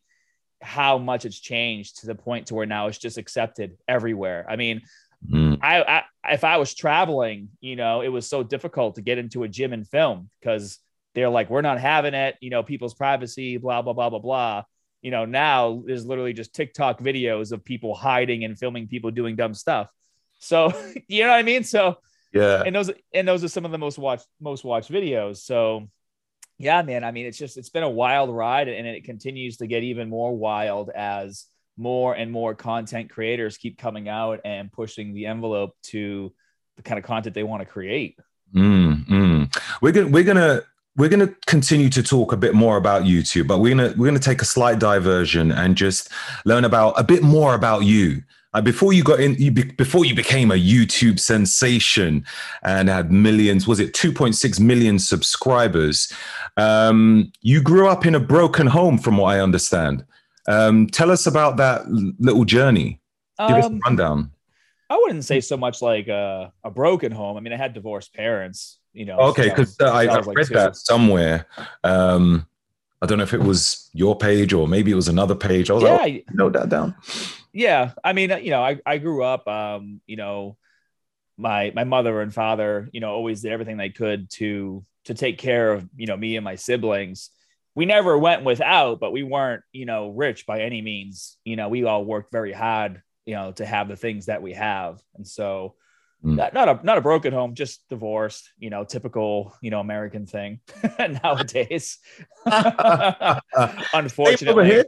how 0.61 0.99
much 0.99 1.25
it's 1.25 1.39
changed 1.39 2.01
to 2.01 2.05
the 2.05 2.13
point 2.13 2.45
to 2.45 2.53
where 2.53 2.67
now 2.67 2.85
it's 2.85 2.99
just 2.99 3.17
accepted 3.17 3.77
everywhere. 3.87 4.45
I 4.47 4.57
mean, 4.57 4.81
mm. 5.27 5.57
I, 5.63 5.81
I 5.81 6.33
if 6.35 6.43
I 6.43 6.57
was 6.57 6.75
traveling, 6.75 7.49
you 7.61 7.75
know, 7.75 8.01
it 8.01 8.09
was 8.09 8.29
so 8.29 8.43
difficult 8.43 8.93
to 8.93 9.01
get 9.01 9.17
into 9.17 9.41
a 9.41 9.47
gym 9.47 9.73
and 9.73 9.87
film 9.87 10.29
because 10.39 10.77
they're 11.13 11.29
like, 11.29 11.49
we're 11.49 11.61
not 11.61 11.79
having 11.79 12.13
it, 12.13 12.35
you 12.41 12.49
know, 12.49 12.63
people's 12.63 12.93
privacy, 12.93 13.57
blah, 13.57 13.81
blah, 13.81 13.93
blah, 13.93 14.09
blah, 14.09 14.19
blah. 14.19 14.63
You 15.01 15.11
know, 15.11 15.25
now 15.25 15.83
there's 15.85 16.05
literally 16.05 16.33
just 16.33 16.53
TikTok 16.53 16.99
videos 16.99 17.51
of 17.51 17.65
people 17.65 17.95
hiding 17.95 18.43
and 18.43 18.57
filming 18.57 18.87
people 18.87 19.11
doing 19.11 19.35
dumb 19.35 19.53
stuff. 19.53 19.89
So, 20.39 20.73
you 21.07 21.23
know 21.23 21.29
what 21.29 21.39
I 21.39 21.43
mean? 21.43 21.63
So, 21.63 21.97
yeah. 22.33 22.63
And 22.65 22.75
those, 22.75 22.91
and 23.13 23.27
those 23.27 23.43
are 23.43 23.49
some 23.49 23.65
of 23.65 23.71
the 23.71 23.77
most 23.77 23.97
watched, 23.97 24.27
most 24.39 24.63
watched 24.63 24.91
videos. 24.91 25.37
So, 25.37 25.89
yeah, 26.57 26.81
man. 26.83 27.03
I 27.03 27.11
mean, 27.11 27.25
it's 27.25 27.37
just, 27.37 27.57
it's 27.57 27.69
been 27.69 27.83
a 27.83 27.89
wild 27.89 28.29
ride 28.29 28.67
and 28.67 28.87
it 28.87 29.03
continues 29.03 29.57
to 29.57 29.67
get 29.67 29.83
even 29.83 30.09
more 30.09 30.35
wild 30.37 30.89
as 30.91 31.45
more 31.77 32.13
and 32.13 32.31
more 32.31 32.53
content 32.53 33.09
creators 33.09 33.57
keep 33.57 33.77
coming 33.77 34.07
out 34.07 34.41
and 34.45 34.71
pushing 34.71 35.13
the 35.13 35.25
envelope 35.25 35.75
to 35.81 36.31
the 36.77 36.83
kind 36.83 36.99
of 36.99 37.05
content 37.05 37.33
they 37.33 37.43
want 37.43 37.61
to 37.61 37.65
create. 37.65 38.17
Mm, 38.53 39.07
mm. 39.07 39.61
We're 39.81 39.91
gonna 39.91 40.09
we're 40.09 40.23
gonna 40.23 40.61
we're 40.97 41.09
going 41.09 41.25
to 41.25 41.33
continue 41.45 41.89
to 41.89 42.03
talk 42.03 42.33
a 42.33 42.37
bit 42.37 42.53
more 42.53 42.77
about 42.77 43.03
YouTube, 43.03 43.47
but 43.47 43.59
we're 43.59 43.75
going 43.75 43.91
to 43.91 43.97
we're 43.97 44.07
going 44.07 44.19
to 44.19 44.23
take 44.23 44.41
a 44.41 44.45
slight 44.45 44.79
diversion 44.79 45.51
and 45.51 45.75
just 45.75 46.09
learn 46.45 46.65
about 46.65 46.99
a 46.99 47.03
bit 47.03 47.23
more 47.23 47.55
about 47.55 47.83
you. 47.83 48.21
Uh, 48.53 48.59
before 48.59 48.91
you 48.91 49.01
got 49.01 49.21
in, 49.21 49.33
you 49.35 49.49
be, 49.49 49.63
before 49.63 50.03
you 50.03 50.13
became 50.13 50.51
a 50.51 50.55
YouTube 50.55 51.17
sensation 51.17 52.25
and 52.63 52.89
had 52.89 53.09
millions, 53.09 53.65
was 53.65 53.79
it 53.79 53.93
2.6 53.93 54.59
million 54.59 54.99
subscribers? 54.99 56.11
Um, 56.57 57.31
you 57.41 57.61
grew 57.61 57.87
up 57.87 58.05
in 58.05 58.13
a 58.13 58.19
broken 58.19 58.67
home, 58.67 58.97
from 58.97 59.15
what 59.15 59.33
I 59.33 59.39
understand. 59.39 60.03
Um, 60.49 60.87
tell 60.87 61.11
us 61.11 61.27
about 61.27 61.55
that 61.57 61.87
little 61.87 62.43
journey. 62.43 62.99
Give 63.39 63.51
um, 63.51 63.59
us 63.59 63.63
a 63.63 63.67
um, 63.67 63.79
rundown. 63.85 64.31
I 64.89 64.97
wouldn't 64.97 65.23
say 65.23 65.39
so 65.39 65.55
much 65.55 65.81
like 65.81 66.09
a, 66.09 66.51
a 66.65 66.69
broken 66.69 67.13
home. 67.13 67.37
I 67.37 67.39
mean, 67.39 67.53
I 67.53 67.57
had 67.57 67.73
divorced 67.73 68.13
parents 68.13 68.79
you 68.93 69.05
know. 69.05 69.17
Okay, 69.17 69.49
because 69.49 69.79
uh, 69.79 69.85
I, 69.85 70.05
I, 70.05 70.19
read 70.19 70.25
like 70.25 70.47
that 70.47 70.75
somewhere. 70.75 71.45
Um, 71.83 72.47
I 73.01 73.05
don't 73.05 73.17
know 73.17 73.23
if 73.23 73.33
it 73.33 73.41
was 73.41 73.89
your 73.93 74.17
page 74.17 74.53
or 74.53 74.67
maybe 74.67 74.91
it 74.91 74.95
was 74.95 75.07
another 75.07 75.35
page. 75.35 75.69
I 75.69 75.73
was 75.73 75.83
yeah, 75.83 75.95
like, 75.95 76.25
oh, 76.29 76.33
note 76.33 76.53
that 76.53 76.69
down. 76.69 76.95
Yeah, 77.51 77.91
I 78.03 78.13
mean, 78.13 78.29
you 78.43 78.51
know, 78.51 78.63
I, 78.63 78.79
I 78.85 78.97
grew 78.99 79.23
up, 79.23 79.47
um, 79.47 80.01
you 80.05 80.15
know, 80.15 80.57
my 81.37 81.71
my 81.75 81.83
mother 81.83 82.21
and 82.21 82.33
father, 82.33 82.89
you 82.93 82.99
know, 82.99 83.11
always 83.11 83.41
did 83.41 83.51
everything 83.51 83.77
they 83.77 83.89
could 83.89 84.29
to 84.31 84.85
to 85.05 85.13
take 85.13 85.39
care 85.39 85.73
of 85.73 85.89
you 85.95 86.05
know 86.05 86.17
me 86.17 86.37
and 86.37 86.43
my 86.43 86.55
siblings. 86.55 87.29
We 87.73 87.85
never 87.85 88.17
went 88.17 88.43
without, 88.43 88.99
but 88.99 89.11
we 89.11 89.23
weren't 89.23 89.63
you 89.71 89.85
know 89.85 90.09
rich 90.09 90.45
by 90.45 90.61
any 90.61 90.81
means. 90.81 91.37
You 91.43 91.55
know, 91.55 91.69
we 91.69 91.83
all 91.85 92.05
worked 92.05 92.31
very 92.31 92.53
hard 92.53 93.01
you 93.25 93.35
know, 93.35 93.51
to 93.51 93.65
have 93.65 93.87
the 93.87 93.95
things 93.95 94.25
that 94.25 94.41
we 94.41 94.53
have. 94.53 95.01
And 95.15 95.27
so. 95.27 95.75
Mm. 96.23 96.35
not, 96.35 96.53
not 96.53 96.69
a 96.69 96.85
not 96.85 96.97
a 96.97 97.01
broken 97.01 97.33
home, 97.33 97.55
just 97.55 97.87
divorced, 97.89 98.51
you 98.59 98.69
know, 98.69 98.83
typical, 98.83 99.55
you 99.61 99.71
know, 99.71 99.79
American 99.79 100.27
thing 100.27 100.59
nowadays. 101.23 101.97
Unfortunately. 103.93 104.83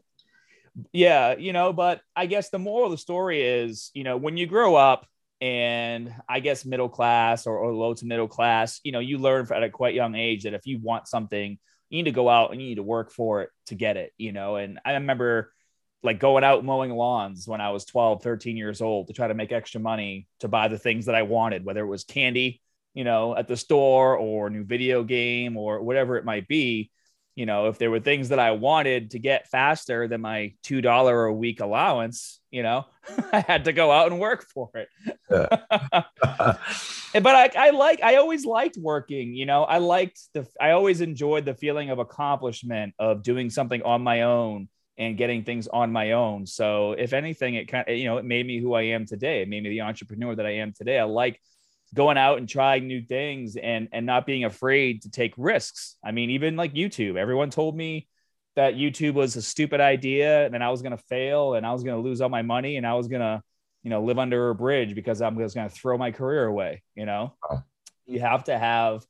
Yeah, 0.92 1.36
you 1.36 1.54
know, 1.54 1.72
but 1.74 2.02
I 2.16 2.26
guess 2.26 2.50
the 2.50 2.60
moral 2.60 2.86
of 2.86 2.92
the 2.92 2.98
story 2.98 3.42
is, 3.42 3.92
you 3.94 4.04
know, 4.04 4.18
when 4.18 4.38
you 4.38 4.48
grow 4.48 4.76
up 4.76 5.08
and 5.42 6.14
I 6.28 6.40
guess 6.40 6.66
middle 6.66 6.90
class 6.90 7.46
or, 7.46 7.58
or 7.58 7.74
low 7.74 7.94
to 7.94 8.06
middle 8.06 8.28
class, 8.28 8.80
you 8.84 8.92
know, 8.92 9.00
you 9.00 9.18
learn 9.18 9.48
at 9.54 9.64
a 9.64 9.70
quite 9.70 9.94
young 9.94 10.16
age 10.16 10.44
that 10.44 10.54
if 10.54 10.66
you 10.66 10.80
want 10.82 11.08
something, 11.08 11.58
you 11.90 11.98
need 11.98 12.10
to 12.10 12.12
go 12.12 12.30
out 12.30 12.52
and 12.52 12.62
you 12.62 12.70
need 12.70 12.76
to 12.76 12.84
work 12.84 13.12
for 13.12 13.44
it 13.44 13.50
to 13.68 13.76
get 13.76 13.98
it, 13.98 14.14
you 14.18 14.32
know. 14.32 14.56
And 14.56 14.80
I 14.84 14.94
remember 14.94 15.52
like 16.04 16.20
going 16.20 16.44
out 16.44 16.66
mowing 16.66 16.92
lawns 16.92 17.48
when 17.48 17.62
I 17.62 17.72
was 17.72 17.86
12, 17.86 18.22
13 18.22 18.58
years 18.58 18.82
old 18.82 19.08
to 19.08 19.14
try 19.14 19.28
to 19.28 19.34
make 19.34 19.54
extra 19.54 19.80
money 19.80 20.28
to 20.42 20.50
buy 20.50 20.68
the 20.68 20.78
things 20.78 21.06
that 21.06 21.16
I 21.16 21.24
wanted, 21.24 21.64
whether 21.64 21.82
it 21.82 21.88
was 21.88 22.04
candy, 22.04 22.62
you 22.94 23.06
know, 23.06 23.36
at 23.36 23.48
the 23.48 23.56
store 23.56 24.18
or 24.18 24.48
a 24.48 24.50
new 24.50 24.66
video 24.66 25.04
game 25.04 25.56
or 25.56 25.82
whatever 25.82 26.18
it 26.18 26.26
might 26.26 26.48
be. 26.48 26.92
You 27.36 27.48
know, 27.48 27.68
if 27.68 27.80
there 27.80 27.90
were 27.90 28.02
things 28.02 28.30
that 28.30 28.38
I 28.38 28.52
wanted 28.52 29.12
to 29.12 29.20
get 29.20 29.50
faster 29.50 30.08
than 30.08 30.22
my 30.22 30.54
$2 30.66 31.30
a 31.30 31.34
week 31.34 31.62
allowance, 31.62 32.40
you 32.52 32.62
know, 32.62 32.86
I 33.32 33.40
had 33.40 33.64
to 33.64 33.74
go 33.74 33.92
out 33.92 34.12
and 34.12 34.20
work 34.20 34.46
for 34.54 34.70
it. 34.76 34.90
but 35.30 37.36
I, 37.36 37.50
I 37.58 37.72
like, 37.72 38.04
I 38.04 38.18
always 38.18 38.46
liked 38.46 38.78
working, 38.78 39.34
you 39.34 39.48
know, 39.48 39.64
I 39.64 39.80
liked 39.80 40.20
the, 40.34 40.46
I 40.62 40.72
always 40.72 41.02
enjoyed 41.02 41.46
the 41.46 41.56
feeling 41.56 41.90
of 41.90 41.98
accomplishment 41.98 42.94
of 43.00 43.24
doing 43.24 43.50
something 43.50 43.82
on 43.82 44.04
my 44.04 44.24
own 44.24 44.68
and 44.98 45.18
getting 45.18 45.44
things 45.44 45.68
on 45.68 45.92
my 45.92 46.12
own. 46.12 46.46
So 46.46 46.94
if 46.94 47.14
anything, 47.14 47.56
it 47.56 47.68
kind 47.68 47.88
of, 47.88 47.96
you 47.96 48.06
know, 48.06 48.18
it 48.18 48.26
made 48.26 48.46
me 48.46 48.60
who 48.60 48.74
I 48.74 48.84
am 48.84 49.06
today. 49.06 49.42
It 49.42 49.50
made 49.50 49.64
me 49.64 49.70
the 49.70 49.82
entrepreneur 49.82 50.36
that 50.36 50.46
I 50.46 50.56
am 50.58 50.74
today. 50.74 51.00
I 51.00 51.04
like 51.04 51.40
going 51.94 52.18
out 52.18 52.38
and 52.38 52.50
trying 52.50 52.88
new 52.88 53.02
things 53.02 53.56
and 53.56 53.88
and 53.92 54.06
not 54.06 54.26
being 54.26 54.46
afraid 54.46 55.04
to 55.04 55.12
take 55.12 55.34
risks. 55.38 55.98
I 56.04 56.12
mean, 56.12 56.32
even 56.32 56.56
like 56.56 56.74
YouTube, 56.74 57.18
everyone 57.18 57.50
told 57.50 57.76
me 57.76 58.08
that 58.56 58.76
YouTube 58.76 59.14
was 59.14 59.36
a 59.36 59.42
stupid 59.42 59.82
idea 59.82 60.46
and 60.46 60.64
I 60.64 60.70
was 60.70 60.82
going 60.82 60.96
to 60.96 61.04
fail 61.10 61.56
and 61.56 61.66
I 61.66 61.72
was 61.72 61.84
going 61.84 61.96
to 61.96 62.08
lose 62.08 62.22
all 62.22 62.30
my 62.30 62.44
money 62.44 62.78
and 62.78 62.86
I 62.86 62.94
was 62.94 63.08
going 63.08 63.22
to, 63.22 63.42
you 63.82 63.90
know, 63.90 64.04
live 64.04 64.20
under 64.20 64.50
a 64.50 64.56
bridge 64.56 64.94
because 64.94 65.22
I'm 65.22 65.38
just 65.40 65.56
going 65.56 65.68
to 65.68 65.74
throw 65.74 65.98
my 65.98 66.12
career 66.12 66.46
away, 66.46 66.84
you 66.94 67.06
know. 67.06 67.34
You 68.06 68.20
have 68.20 68.44
to 68.46 68.58
have 68.58 69.04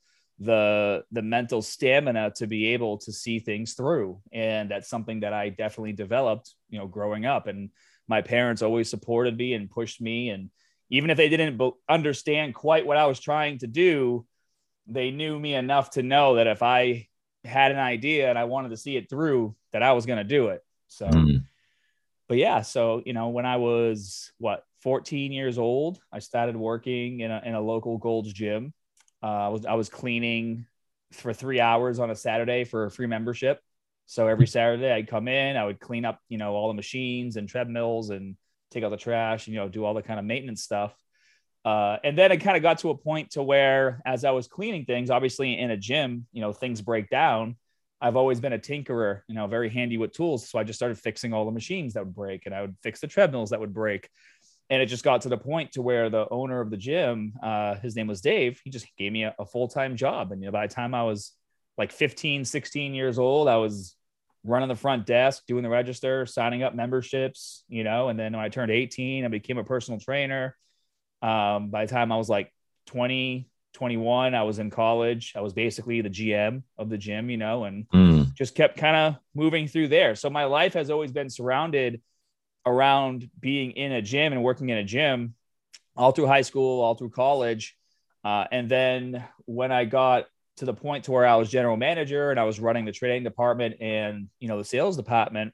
the 0.46 1.04
the 1.12 1.22
mental 1.22 1.62
stamina 1.62 2.32
to 2.36 2.48
be 2.48 2.68
able 2.68 2.98
to 2.98 3.12
see 3.12 3.40
things 3.40 3.74
through 3.74 4.20
and 4.32 4.70
that's 4.70 4.90
something 4.90 5.22
that 5.22 5.34
i 5.34 5.50
definitely 5.50 5.94
developed 5.94 6.54
you 6.70 6.80
know 6.80 6.88
growing 6.88 7.26
up 7.26 7.48
and 7.48 7.70
my 8.08 8.22
parents 8.22 8.62
always 8.62 8.90
supported 8.90 9.38
me 9.38 9.54
and 9.54 9.70
pushed 9.70 10.02
me 10.02 10.30
and 10.30 10.50
even 10.90 11.10
if 11.10 11.18
they 11.18 11.30
didn't 11.30 11.62
understand 11.90 12.54
quite 12.54 12.86
what 12.86 12.98
i 12.98 13.06
was 13.06 13.20
trying 13.20 13.58
to 13.58 13.68
do 13.68 14.26
they 14.88 15.12
knew 15.12 15.40
me 15.40 15.54
enough 15.56 15.92
to 15.92 16.04
know 16.04 16.36
that 16.36 16.48
if 16.48 16.62
i 16.62 17.08
had 17.46 17.72
an 17.72 17.80
idea 17.80 18.30
and 18.30 18.38
i 18.38 18.44
wanted 18.44 18.70
to 18.70 18.78
see 18.78 18.96
it 18.98 19.10
through 19.10 19.56
that 19.72 19.84
i 19.84 19.94
was 19.94 20.06
going 20.06 20.18
to 20.18 20.24
do 20.24 20.48
it 20.48 20.62
so 20.88 21.08
Mm. 21.08 21.46
but 22.28 22.38
yeah, 22.38 22.62
so 22.62 23.02
you 23.06 23.14
know, 23.14 23.30
when 23.30 23.46
I 23.46 23.58
was 23.58 24.32
what 24.38 24.64
14 24.82 25.32
years 25.32 25.58
old, 25.58 26.00
I 26.12 26.20
started 26.20 26.56
working 26.56 27.20
in 27.22 27.32
a, 27.32 27.42
in 27.44 27.56
a 27.56 27.62
local 27.62 27.98
Gold's 27.98 28.32
gym. 28.32 28.74
Uh, 29.24 29.46
I 29.46 29.48
was 29.48 29.66
I 29.66 29.74
was 29.76 29.88
cleaning 29.88 30.66
for 31.14 31.32
three 31.32 31.62
hours 31.62 32.00
on 32.00 32.12
a 32.12 32.16
Saturday 32.16 32.66
for 32.66 32.86
a 32.86 32.92
free 32.92 33.08
membership. 33.08 33.62
So 34.06 34.28
every 34.28 34.48
Saturday 34.48 34.92
I'd 34.92 35.08
come 35.08 35.30
in, 35.30 35.56
I 35.56 35.64
would 35.64 35.80
clean 35.80 36.04
up, 36.04 36.20
you 36.28 36.38
know, 36.38 36.54
all 36.54 36.68
the 36.68 36.74
machines 36.74 37.38
and 37.38 37.48
treadmills 37.48 38.10
and 38.10 38.36
take 38.70 38.84
out 38.84 38.90
the 38.90 38.98
trash, 38.98 39.48
and, 39.48 39.54
you 39.54 39.62
know, 39.62 39.70
do 39.70 39.86
all 39.86 39.94
the 39.94 40.02
kind 40.02 40.20
of 40.20 40.26
maintenance 40.26 40.62
stuff. 40.64 40.94
Uh, 41.64 41.98
and 42.04 42.18
then 42.18 42.32
it 42.34 42.38
kind 42.38 42.58
of 42.58 42.64
got 42.64 42.80
to 42.80 42.90
a 42.90 42.98
point 42.98 43.32
to 43.32 43.44
where, 43.44 44.02
as 44.06 44.26
I 44.26 44.32
was 44.32 44.48
cleaning 44.48 44.84
things, 44.84 45.10
obviously 45.10 45.58
in 45.58 45.72
a 45.72 45.78
gym, 45.78 46.28
you 46.34 46.42
know, 46.42 46.52
things 46.52 46.82
break 46.82 47.10
down. 47.10 47.56
I've 48.02 48.18
always 48.18 48.42
been 48.42 48.52
a 48.52 48.60
tinkerer, 48.60 49.22
you 49.30 49.36
know, 49.36 49.48
very 49.48 49.70
handy 49.70 49.98
with 49.98 50.12
tools. 50.12 50.50
So 50.50 50.60
I 50.60 50.66
just 50.66 50.78
started 50.78 50.98
fixing 50.98 51.32
all 51.34 51.46
the 51.46 51.52
machines 51.52 51.94
that 51.94 52.04
would 52.04 52.16
break, 52.16 52.46
and 52.46 52.54
I 52.54 52.62
would 52.62 52.76
fix 52.84 53.00
the 53.00 53.08
treadmills 53.08 53.52
that 53.52 53.62
would 53.62 53.74
break. 53.74 54.10
And 54.74 54.82
it 54.82 54.88
just 54.88 55.04
got 55.04 55.22
to 55.22 55.30
the 55.30 55.38
point 55.38 55.74
to 55.74 55.84
where 55.84 56.10
the 56.10 56.28
owner 56.32 56.60
of 56.60 56.72
the 56.72 56.78
gym, 56.78 57.34
uh, 57.44 57.76
his 57.76 57.96
name 57.96 58.08
was 58.08 58.22
Dave, 58.22 58.60
he 58.64 58.72
just 58.72 58.88
gave 58.98 59.12
me 59.12 59.24
a, 59.24 59.36
a 59.38 59.46
full 59.46 59.68
time 59.68 59.96
job. 59.96 60.32
And 60.32 60.42
you 60.42 60.48
know, 60.48 60.52
by 60.52 60.66
the 60.66 60.74
time 60.74 60.96
I 60.96 61.04
was 61.04 61.32
like 61.78 61.92
15, 61.92 62.44
16 62.44 62.96
years 62.96 63.20
old, 63.20 63.48
I 63.48 63.58
was 63.58 63.96
running 64.44 64.70
the 64.70 64.76
front 64.76 65.06
desk, 65.06 65.44
doing 65.48 65.62
the 65.62 65.70
register, 65.70 66.26
signing 66.26 66.64
up 66.64 66.74
memberships, 66.74 67.64
you 67.68 67.84
know. 67.84 68.10
And 68.10 68.18
then 68.18 68.34
when 68.34 68.44
I 68.44 68.50
turned 68.50 68.72
18, 68.72 69.24
I 69.26 69.28
became 69.28 69.60
a 69.60 69.64
personal 69.64 70.00
trainer. 70.00 70.58
Um, 71.22 71.70
by 71.70 71.86
the 71.86 71.92
time 71.92 72.12
I 72.12 72.18
was 72.18 72.28
like 72.28 72.52
20, 72.88 73.48
21, 73.74 74.34
I 74.34 74.42
was 74.42 74.58
in 74.58 74.72
college. 74.72 75.34
I 75.36 75.42
was 75.42 75.54
basically 75.54 76.02
the 76.02 76.10
GM 76.10 76.64
of 76.80 76.90
the 76.90 76.98
gym, 76.98 77.30
you 77.30 77.38
know, 77.38 77.66
and 77.66 77.88
Mm. 77.90 78.34
just 78.34 78.56
kept 78.56 78.78
kind 78.78 78.96
of 78.96 79.22
moving 79.36 79.68
through 79.68 79.90
there. 79.90 80.16
So 80.16 80.32
my 80.32 80.46
life 80.46 80.74
has 80.74 80.90
always 80.90 81.12
been 81.12 81.30
surrounded 81.30 82.02
around 82.66 83.30
being 83.40 83.72
in 83.72 83.92
a 83.92 84.02
gym 84.02 84.34
and 84.34 84.44
working 84.44 84.70
in 84.70 84.78
a 84.78 84.84
gym 84.84 85.36
all 85.96 86.12
through 86.12 86.28
high 86.28 86.42
school, 86.42 86.82
all 86.82 86.96
through 86.96 87.10
college. 87.10 87.78
Uh, 88.24 88.46
and 88.52 88.70
then 88.70 89.24
when 89.46 89.72
I 89.72 89.86
got 89.86 90.26
to 90.58 90.66
the 90.66 90.74
point 90.74 91.06
to 91.06 91.12
where 91.12 91.26
I 91.26 91.36
was 91.36 91.50
general 91.50 91.78
manager 91.78 92.32
and 92.32 92.40
I 92.40 92.44
was 92.44 92.60
running 92.60 92.86
the 92.86 92.92
training 92.92 93.24
department 93.24 93.76
and, 93.82 94.30
you 94.40 94.48
know, 94.48 94.58
the 94.58 94.64
sales 94.64 94.98
department, 94.98 95.54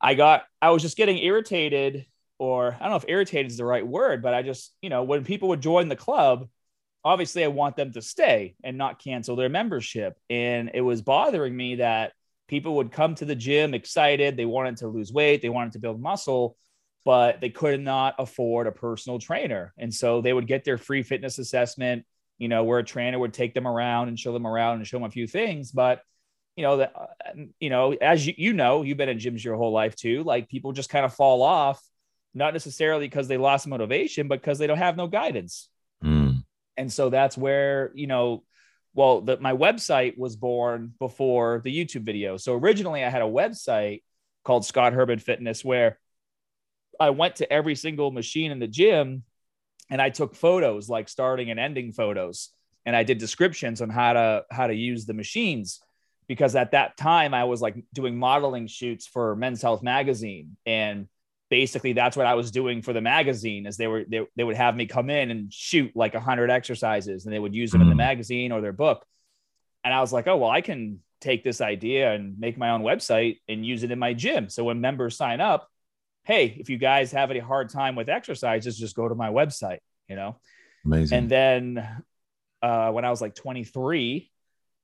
I 0.00 0.14
got, 0.14 0.44
I 0.60 0.70
was 0.70 0.82
just 0.82 0.96
getting 0.96 1.18
irritated 1.18 2.06
or 2.38 2.76
I 2.78 2.82
don't 2.82 2.90
know 2.90 2.96
if 2.96 3.04
irritated 3.08 3.50
is 3.50 3.56
the 3.56 3.64
right 3.64 3.86
word, 3.86 4.22
but 4.22 4.34
I 4.34 4.42
just, 4.42 4.74
you 4.82 4.90
know, 4.90 5.04
when 5.04 5.24
people 5.24 5.48
would 5.48 5.62
join 5.62 5.88
the 5.88 5.96
club, 5.96 6.48
obviously 7.04 7.44
I 7.44 7.48
want 7.48 7.76
them 7.76 7.92
to 7.92 8.02
stay 8.02 8.56
and 8.62 8.76
not 8.76 9.02
cancel 9.02 9.36
their 9.36 9.48
membership. 9.48 10.18
And 10.28 10.70
it 10.74 10.82
was 10.82 11.00
bothering 11.02 11.56
me 11.56 11.76
that 11.76 12.12
people 12.48 12.76
would 12.76 12.92
come 12.92 13.14
to 13.16 13.24
the 13.24 13.34
gym 13.34 13.74
excited. 13.74 14.36
They 14.36 14.44
wanted 14.44 14.78
to 14.78 14.88
lose 14.88 15.12
weight, 15.12 15.42
they 15.42 15.48
wanted 15.48 15.72
to 15.74 15.78
build 15.78 16.00
muscle, 16.00 16.56
but 17.04 17.40
they 17.40 17.50
could 17.50 17.80
not 17.80 18.14
afford 18.18 18.66
a 18.66 18.72
personal 18.72 19.18
trainer. 19.18 19.72
And 19.78 19.92
so 19.92 20.20
they 20.20 20.32
would 20.32 20.46
get 20.46 20.64
their 20.64 20.78
free 20.78 21.02
fitness 21.02 21.38
assessment, 21.38 22.04
you 22.38 22.48
know, 22.48 22.64
where 22.64 22.78
a 22.78 22.84
trainer 22.84 23.18
would 23.18 23.32
take 23.32 23.54
them 23.54 23.66
around 23.66 24.08
and 24.08 24.18
show 24.18 24.32
them 24.32 24.46
around 24.46 24.76
and 24.76 24.86
show 24.86 24.98
them 24.98 25.06
a 25.06 25.10
few 25.10 25.26
things. 25.26 25.72
But 25.72 26.00
you 26.56 26.62
know 26.62 26.78
that 26.78 26.94
you 27.60 27.68
know 27.68 27.92
as 27.92 28.26
you, 28.26 28.32
you 28.38 28.54
know 28.54 28.80
you've 28.82 28.96
been 28.96 29.10
in 29.10 29.18
gyms 29.18 29.44
your 29.44 29.56
whole 29.56 29.72
life 29.72 29.94
too 29.94 30.22
like 30.22 30.48
people 30.48 30.72
just 30.72 30.88
kind 30.88 31.04
of 31.04 31.12
fall 31.12 31.42
off 31.42 31.82
not 32.32 32.54
necessarily 32.54 33.06
because 33.06 33.28
they 33.28 33.36
lost 33.36 33.66
motivation 33.66 34.26
but 34.26 34.40
because 34.40 34.58
they 34.58 34.66
don't 34.66 34.78
have 34.78 34.96
no 34.96 35.06
guidance 35.06 35.68
Mm. 36.02 36.44
and 36.76 36.92
so 36.92 37.10
that's 37.10 37.36
where 37.36 37.90
you 37.94 38.06
know 38.06 38.42
well 38.96 39.20
the, 39.20 39.36
my 39.36 39.52
website 39.52 40.18
was 40.18 40.34
born 40.34 40.92
before 40.98 41.60
the 41.62 41.72
youtube 41.72 42.02
video. 42.02 42.36
So 42.36 42.54
originally 42.54 43.04
i 43.04 43.10
had 43.10 43.22
a 43.22 43.26
website 43.26 44.02
called 44.44 44.64
scott 44.64 44.92
herman 44.92 45.20
fitness 45.20 45.64
where 45.64 45.98
i 46.98 47.10
went 47.10 47.36
to 47.36 47.52
every 47.52 47.76
single 47.76 48.10
machine 48.10 48.50
in 48.50 48.58
the 48.58 48.66
gym 48.66 49.22
and 49.90 50.02
i 50.02 50.10
took 50.10 50.34
photos 50.34 50.88
like 50.88 51.08
starting 51.08 51.50
and 51.50 51.60
ending 51.60 51.92
photos. 51.92 52.50
And 52.84 52.96
i 52.96 53.04
did 53.04 53.18
descriptions 53.18 53.80
on 53.80 53.90
how 53.90 54.14
to 54.14 54.44
how 54.50 54.66
to 54.66 54.74
use 54.74 55.06
the 55.06 55.14
machines 55.14 55.80
because 56.26 56.56
at 56.56 56.72
that 56.72 56.96
time 56.96 57.34
i 57.34 57.44
was 57.44 57.60
like 57.60 57.76
doing 57.92 58.16
modeling 58.16 58.66
shoots 58.66 59.06
for 59.06 59.36
men's 59.36 59.62
health 59.62 59.82
magazine. 59.82 60.56
And 60.64 61.08
basically 61.50 61.92
that's 61.92 62.16
what 62.16 62.26
I 62.26 62.34
was 62.34 62.50
doing 62.50 62.82
for 62.82 62.92
the 62.92 63.00
magazine 63.00 63.66
is 63.66 63.76
they 63.76 63.86
were 63.86 64.04
they, 64.08 64.26
they 64.36 64.44
would 64.44 64.56
have 64.56 64.74
me 64.76 64.86
come 64.86 65.10
in 65.10 65.30
and 65.30 65.52
shoot 65.52 65.92
like 65.94 66.14
100 66.14 66.50
exercises 66.50 67.24
and 67.24 67.32
they 67.32 67.38
would 67.38 67.54
use 67.54 67.70
them 67.70 67.82
in 67.82 67.88
the 67.88 67.94
Mm. 67.94 67.98
magazine 67.98 68.52
or 68.52 68.60
their 68.60 68.72
book 68.72 69.06
and 69.84 69.94
I 69.94 70.00
was 70.00 70.12
like 70.12 70.26
oh 70.26 70.36
well 70.36 70.50
I 70.50 70.60
can 70.60 71.00
take 71.20 71.44
this 71.44 71.60
idea 71.60 72.12
and 72.12 72.38
make 72.38 72.58
my 72.58 72.70
own 72.70 72.82
website 72.82 73.38
and 73.48 73.64
use 73.64 73.82
it 73.84 73.90
in 73.90 73.98
my 73.98 74.12
gym 74.12 74.48
so 74.48 74.64
when 74.64 74.80
members 74.80 75.16
sign 75.16 75.40
up 75.40 75.68
hey 76.24 76.56
if 76.58 76.68
you 76.68 76.78
guys 76.78 77.12
have 77.12 77.30
any 77.30 77.40
hard 77.40 77.68
time 77.70 77.94
with 77.94 78.08
exercises 78.08 78.76
just 78.78 78.96
go 78.96 79.08
to 79.08 79.14
my 79.14 79.28
website 79.30 79.78
you 80.08 80.16
know 80.16 80.36
Amazing. 80.84 81.18
and 81.18 81.28
then 81.30 82.02
uh, 82.62 82.90
when 82.90 83.04
I 83.04 83.10
was 83.10 83.20
like 83.20 83.34
23, 83.34 84.30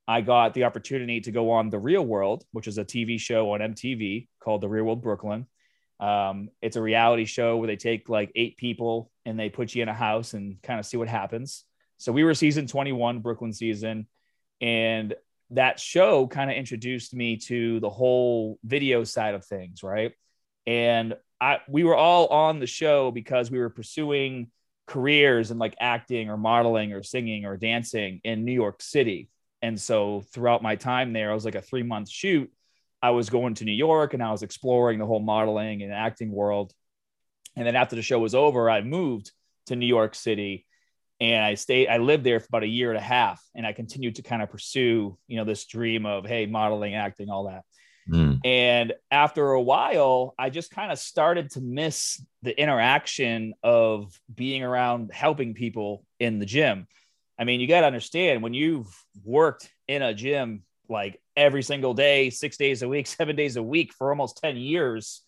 I 0.07 0.21
got 0.21 0.53
the 0.53 0.65
opportunity 0.65 1.21
to 1.21 1.31
go 1.31 1.51
on 1.51 1.69
The 1.69 1.79
Real 1.79 2.05
World, 2.05 2.45
which 2.51 2.67
is 2.67 2.77
a 2.77 2.85
TV 2.85 3.19
show 3.19 3.51
on 3.53 3.61
MTV 3.61 4.27
called 4.39 4.61
The 4.61 4.69
Real 4.69 4.83
World 4.85 5.01
Brooklyn. 5.01 5.47
Um, 6.03 6.49
it's 6.61 6.75
a 6.75 6.81
reality 6.81 7.23
show 7.23 7.55
where 7.55 7.67
they 7.67 7.77
take 7.77 8.09
like 8.09 8.29
eight 8.35 8.57
people 8.57 9.09
and 9.25 9.39
they 9.39 9.49
put 9.49 9.73
you 9.73 9.83
in 9.83 9.87
a 9.87 9.93
house 9.93 10.33
and 10.33 10.61
kind 10.61 10.77
of 10.77 10.85
see 10.85 10.97
what 10.97 11.07
happens. 11.07 11.63
So 11.97 12.11
we 12.11 12.25
were 12.25 12.33
season 12.33 12.67
21, 12.67 13.19
Brooklyn 13.19 13.53
season. 13.53 14.07
And 14.59 15.15
that 15.51 15.79
show 15.79 16.27
kind 16.27 16.51
of 16.51 16.57
introduced 16.57 17.13
me 17.13 17.37
to 17.37 17.79
the 17.79 17.89
whole 17.89 18.59
video 18.65 19.05
side 19.05 19.33
of 19.33 19.45
things, 19.45 19.81
right? 19.81 20.11
And 20.67 21.15
I 21.39 21.59
we 21.69 21.85
were 21.85 21.95
all 21.95 22.27
on 22.27 22.59
the 22.59 22.67
show 22.67 23.09
because 23.09 23.49
we 23.49 23.59
were 23.59 23.69
pursuing 23.69 24.51
careers 24.87 25.51
in 25.51 25.57
like 25.57 25.75
acting 25.79 26.29
or 26.29 26.35
modeling 26.35 26.91
or 26.91 27.01
singing 27.01 27.45
or 27.45 27.55
dancing 27.55 28.19
in 28.25 28.43
New 28.43 28.51
York 28.51 28.81
City. 28.81 29.29
And 29.61 29.79
so 29.79 30.25
throughout 30.33 30.61
my 30.63 30.75
time 30.75 31.13
there, 31.13 31.31
I 31.31 31.33
was 31.33 31.45
like 31.45 31.55
a 31.55 31.61
three 31.61 31.83
month 31.83 32.09
shoot. 32.09 32.51
I 33.03 33.09
was 33.09 33.29
going 33.29 33.55
to 33.55 33.65
New 33.65 33.73
York 33.73 34.13
and 34.13 34.23
I 34.23 34.31
was 34.31 34.43
exploring 34.43 34.97
the 34.97 35.05
whole 35.05 35.19
modeling 35.19 35.83
and 35.83 35.91
acting 35.91 36.31
world. 36.31 36.71
And 37.57 37.67
then 37.67 37.75
after 37.75 37.97
the 37.97 38.01
show 38.01 38.17
was 38.17 38.33
over, 38.33 38.69
I 38.69 38.81
moved 38.81 39.29
to 39.67 39.75
New 39.75 39.85
York 39.85 40.15
City 40.15 40.65
and 41.19 41.43
I 41.43 41.55
stayed, 41.55 41.89
I 41.89 41.97
lived 41.97 42.23
there 42.23 42.39
for 42.39 42.47
about 42.47 42.63
a 42.63 42.67
year 42.67 42.91
and 42.91 42.97
a 42.97 43.01
half. 43.01 43.43
And 43.53 43.67
I 43.67 43.73
continued 43.73 44.15
to 44.15 44.21
kind 44.21 44.41
of 44.41 44.49
pursue, 44.49 45.17
you 45.27 45.35
know, 45.35 45.43
this 45.43 45.65
dream 45.65 46.05
of, 46.05 46.25
hey, 46.25 46.45
modeling, 46.45 46.95
acting, 46.95 47.29
all 47.29 47.49
that. 47.49 47.63
Mm. 48.09 48.39
And 48.45 48.93
after 49.11 49.51
a 49.51 49.61
while, 49.61 50.33
I 50.39 50.49
just 50.49 50.71
kind 50.71 50.89
of 50.89 50.97
started 50.97 51.51
to 51.51 51.61
miss 51.61 52.25
the 52.41 52.57
interaction 52.57 53.53
of 53.63 54.17
being 54.33 54.63
around 54.63 55.11
helping 55.13 55.53
people 55.53 56.05
in 56.21 56.39
the 56.39 56.45
gym. 56.45 56.87
I 57.37 57.43
mean, 57.43 57.59
you 57.59 57.67
got 57.67 57.81
to 57.81 57.87
understand 57.87 58.41
when 58.41 58.53
you've 58.53 58.87
worked 59.25 59.69
in 59.89 60.01
a 60.01 60.13
gym 60.13 60.63
like 60.87 61.19
every 61.35 61.63
single 61.63 61.93
day, 61.93 62.29
six 62.29 62.57
days 62.57 62.81
a 62.81 62.89
week, 62.89 63.07
seven 63.07 63.35
days 63.35 63.55
a 63.55 63.63
week 63.63 63.93
for 63.93 64.09
almost 64.09 64.37
10 64.37 64.57
years, 64.57 65.21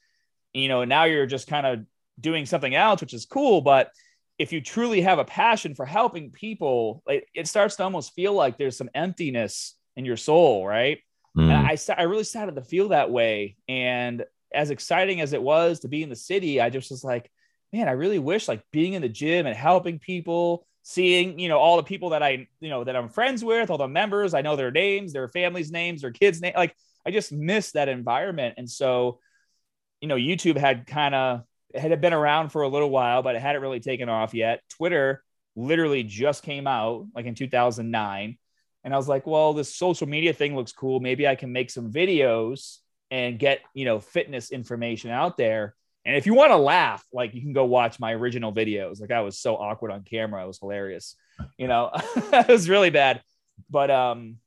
you 0.53 0.67
know, 0.67 0.85
now 0.85 1.03
you're 1.03 1.25
just 1.25 1.47
kind 1.47 1.65
of 1.65 1.79
doing 2.19 2.45
something 2.45 2.73
else, 2.73 3.01
which 3.01 3.13
is 3.13 3.25
cool. 3.25 3.61
But 3.61 3.91
if 4.37 4.51
you 4.51 4.61
truly 4.61 5.01
have 5.01 5.19
a 5.19 5.25
passion 5.25 5.75
for 5.75 5.85
helping 5.85 6.31
people, 6.31 7.03
like 7.07 7.27
it 7.33 7.47
starts 7.47 7.75
to 7.77 7.83
almost 7.83 8.13
feel 8.13 8.33
like 8.33 8.57
there's 8.57 8.77
some 8.77 8.89
emptiness 8.93 9.75
in 9.95 10.05
your 10.05 10.17
soul, 10.17 10.65
right? 10.65 10.99
Mm. 11.37 11.43
And 11.43 11.53
I, 11.53 11.77
I 11.97 12.03
really 12.03 12.23
started 12.23 12.55
to 12.55 12.61
feel 12.61 12.89
that 12.89 13.11
way. 13.11 13.57
And 13.67 14.25
as 14.53 14.69
exciting 14.69 15.21
as 15.21 15.33
it 15.33 15.41
was 15.41 15.81
to 15.81 15.87
be 15.87 16.03
in 16.03 16.09
the 16.09 16.15
city, 16.15 16.61
I 16.61 16.69
just 16.69 16.91
was 16.91 17.03
like, 17.03 17.29
man, 17.73 17.87
I 17.87 17.91
really 17.91 18.19
wish 18.19 18.47
like 18.47 18.63
being 18.71 18.93
in 18.93 19.01
the 19.01 19.09
gym 19.09 19.45
and 19.45 19.55
helping 19.55 19.99
people, 19.99 20.65
seeing, 20.87 21.39
you 21.39 21.49
know, 21.49 21.57
all 21.57 21.77
the 21.77 21.83
people 21.83 22.11
that 22.11 22.21
I, 22.21 22.47
you 22.59 22.69
know, 22.69 22.83
that 22.83 22.95
I'm 22.95 23.09
friends 23.09 23.43
with, 23.43 23.71
all 23.71 23.79
the 23.79 23.87
members, 23.87 24.35
I 24.35 24.43
know 24.43 24.55
their 24.55 24.69
names, 24.69 25.13
their 25.13 25.27
families' 25.27 25.71
names, 25.71 26.01
their 26.01 26.11
kids' 26.11 26.39
name. 26.39 26.53
Like 26.55 26.75
I 27.03 27.09
just 27.09 27.31
miss 27.31 27.71
that 27.71 27.89
environment. 27.89 28.53
And 28.57 28.69
so, 28.69 29.19
you 29.99 30.07
know, 30.07 30.15
YouTube 30.15 30.57
had 30.57 30.85
kind 30.85 31.15
of 31.15 31.41
had 31.73 31.99
been 32.01 32.13
around 32.13 32.49
for 32.49 32.61
a 32.61 32.67
little 32.67 32.91
while, 32.91 33.23
but 33.23 33.35
it 33.35 33.41
hadn't 33.41 33.63
really 33.63 33.79
taken 33.79 34.09
off 34.09 34.35
yet. 34.35 34.61
Twitter 34.69 35.23
literally 35.55 36.03
just 36.03 36.43
came 36.43 36.67
out 36.67 37.07
like 37.15 37.25
in 37.25 37.33
2009. 37.33 38.37
And 38.83 38.93
I 38.93 38.97
was 38.97 39.07
like, 39.07 39.25
well, 39.25 39.55
this 39.55 39.75
social 39.75 40.07
media 40.07 40.33
thing 40.33 40.55
looks 40.55 40.71
cool. 40.71 40.99
Maybe 40.99 41.27
I 41.27 41.33
can 41.33 41.51
make 41.51 41.71
some 41.71 41.91
videos 41.91 42.77
and 43.09 43.39
get, 43.39 43.61
you 43.73 43.85
know, 43.85 43.99
fitness 43.99 44.51
information 44.51 45.09
out 45.09 45.35
there. 45.35 45.73
And 46.05 46.15
if 46.15 46.25
you 46.25 46.33
want 46.35 46.51
to 46.51 46.57
laugh, 46.57 47.03
like 47.11 47.33
you 47.33 47.41
can 47.41 47.53
go 47.53 47.65
watch 47.65 47.99
my 47.99 48.13
original 48.13 48.53
videos. 48.53 49.01
Like 49.01 49.11
I 49.11 49.21
was 49.21 49.39
so 49.39 49.55
awkward 49.55 49.91
on 49.91 50.03
camera. 50.03 50.43
It 50.43 50.47
was 50.47 50.59
hilarious. 50.59 51.15
You 51.57 51.67
know, 51.67 51.91
it 52.15 52.47
was 52.47 52.69
really 52.69 52.91
bad. 52.91 53.21
But 53.69 53.89
um 53.89 54.37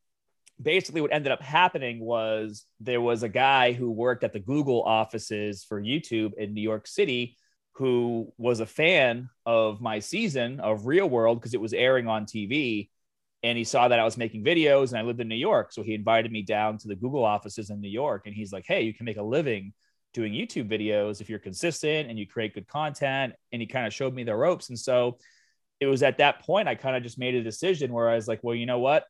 basically 0.60 1.00
what 1.00 1.12
ended 1.12 1.32
up 1.32 1.42
happening 1.42 2.00
was 2.00 2.64
there 2.80 3.00
was 3.00 3.22
a 3.22 3.28
guy 3.28 3.72
who 3.72 3.90
worked 3.90 4.24
at 4.24 4.32
the 4.32 4.40
Google 4.40 4.82
offices 4.82 5.64
for 5.64 5.80
YouTube 5.80 6.34
in 6.34 6.54
New 6.54 6.62
York 6.62 6.86
City 6.86 7.36
who 7.72 8.32
was 8.38 8.58
a 8.58 8.66
fan 8.66 9.30
of 9.46 9.80
my 9.80 10.00
season 10.00 10.58
of 10.58 10.86
Real 10.86 11.08
World 11.08 11.38
because 11.38 11.54
it 11.54 11.60
was 11.60 11.72
airing 11.72 12.08
on 12.08 12.26
TV 12.26 12.88
and 13.44 13.56
he 13.56 13.62
saw 13.62 13.86
that 13.86 14.00
I 14.00 14.04
was 14.04 14.16
making 14.16 14.44
videos 14.44 14.88
and 14.88 14.98
I 14.98 15.02
lived 15.02 15.20
in 15.20 15.28
New 15.28 15.36
York. 15.36 15.72
So 15.72 15.84
he 15.84 15.94
invited 15.94 16.32
me 16.32 16.42
down 16.42 16.78
to 16.78 16.88
the 16.88 16.96
Google 16.96 17.24
offices 17.24 17.70
in 17.70 17.80
New 17.80 17.88
York. 17.88 18.22
And 18.26 18.34
he's 18.34 18.52
like, 18.52 18.64
Hey, 18.66 18.82
you 18.82 18.92
can 18.92 19.04
make 19.04 19.16
a 19.16 19.22
living 19.22 19.72
doing 20.14 20.32
YouTube 20.32 20.70
videos 20.70 21.20
if 21.20 21.28
you're 21.28 21.38
consistent 21.38 22.08
and 22.08 22.18
you 22.18 22.26
create 22.26 22.54
good 22.54 22.68
content. 22.68 23.34
And 23.52 23.60
he 23.60 23.66
kind 23.66 23.86
of 23.86 23.94
showed 23.94 24.14
me 24.14 24.24
the 24.24 24.34
ropes. 24.34 24.68
And 24.68 24.78
so 24.78 25.18
it 25.80 25.86
was 25.86 26.02
at 26.02 26.18
that 26.18 26.40
point 26.40 26.68
I 26.68 26.74
kind 26.74 26.96
of 26.96 27.02
just 27.02 27.18
made 27.18 27.34
a 27.34 27.42
decision 27.42 27.92
where 27.92 28.08
I 28.08 28.16
was 28.16 28.28
like, 28.28 28.40
well, 28.42 28.54
you 28.54 28.66
know 28.66 28.78
what? 28.78 29.04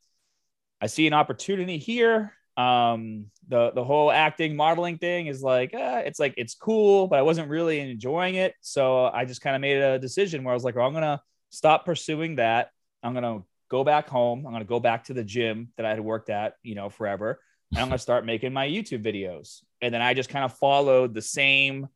I 0.80 0.86
see 0.86 1.06
an 1.06 1.12
opportunity 1.12 1.78
here. 1.78 2.34
Um, 2.56 3.26
the 3.46 3.70
the 3.70 3.84
whole 3.84 4.10
acting 4.10 4.56
modeling 4.56 4.98
thing 4.98 5.28
is 5.28 5.42
like 5.42 5.74
uh, 5.74 6.02
it's 6.04 6.18
like 6.18 6.34
it's 6.36 6.54
cool, 6.54 7.06
but 7.06 7.18
I 7.18 7.22
wasn't 7.22 7.48
really 7.48 7.78
enjoying 7.78 8.34
it. 8.34 8.54
So 8.60 9.06
I 9.06 9.24
just 9.24 9.40
kind 9.40 9.54
of 9.54 9.62
made 9.62 9.80
a 9.80 9.98
decision 9.98 10.42
where 10.42 10.52
I 10.52 10.54
was 10.54 10.64
like, 10.64 10.74
well, 10.74 10.86
I'm 10.86 10.92
gonna 10.92 11.22
stop 11.50 11.84
pursuing 11.84 12.36
that. 12.36 12.70
I'm 13.02 13.14
gonna 13.14 13.42
go 13.68 13.84
back 13.84 14.08
home. 14.08 14.46
I'm 14.46 14.54
to 14.54 14.64
go 14.64 14.80
back 14.80 15.04
to 15.04 15.14
the 15.14 15.24
gym 15.24 15.72
that 15.76 15.86
I 15.86 15.90
had 15.90 16.00
worked 16.00 16.30
at, 16.30 16.54
you 16.62 16.74
know, 16.74 16.88
forever. 16.88 17.40
And 17.72 17.80
I'm 17.80 17.88
going 17.88 17.98
to 17.98 18.02
start 18.02 18.24
making 18.24 18.52
my 18.52 18.66
YouTube 18.66 19.04
videos. 19.04 19.62
And 19.82 19.92
then 19.92 20.02
I 20.02 20.14
just 20.14 20.30
kind 20.30 20.44
of 20.44 20.54
followed 20.54 21.14
the 21.14 21.22
same 21.22 21.88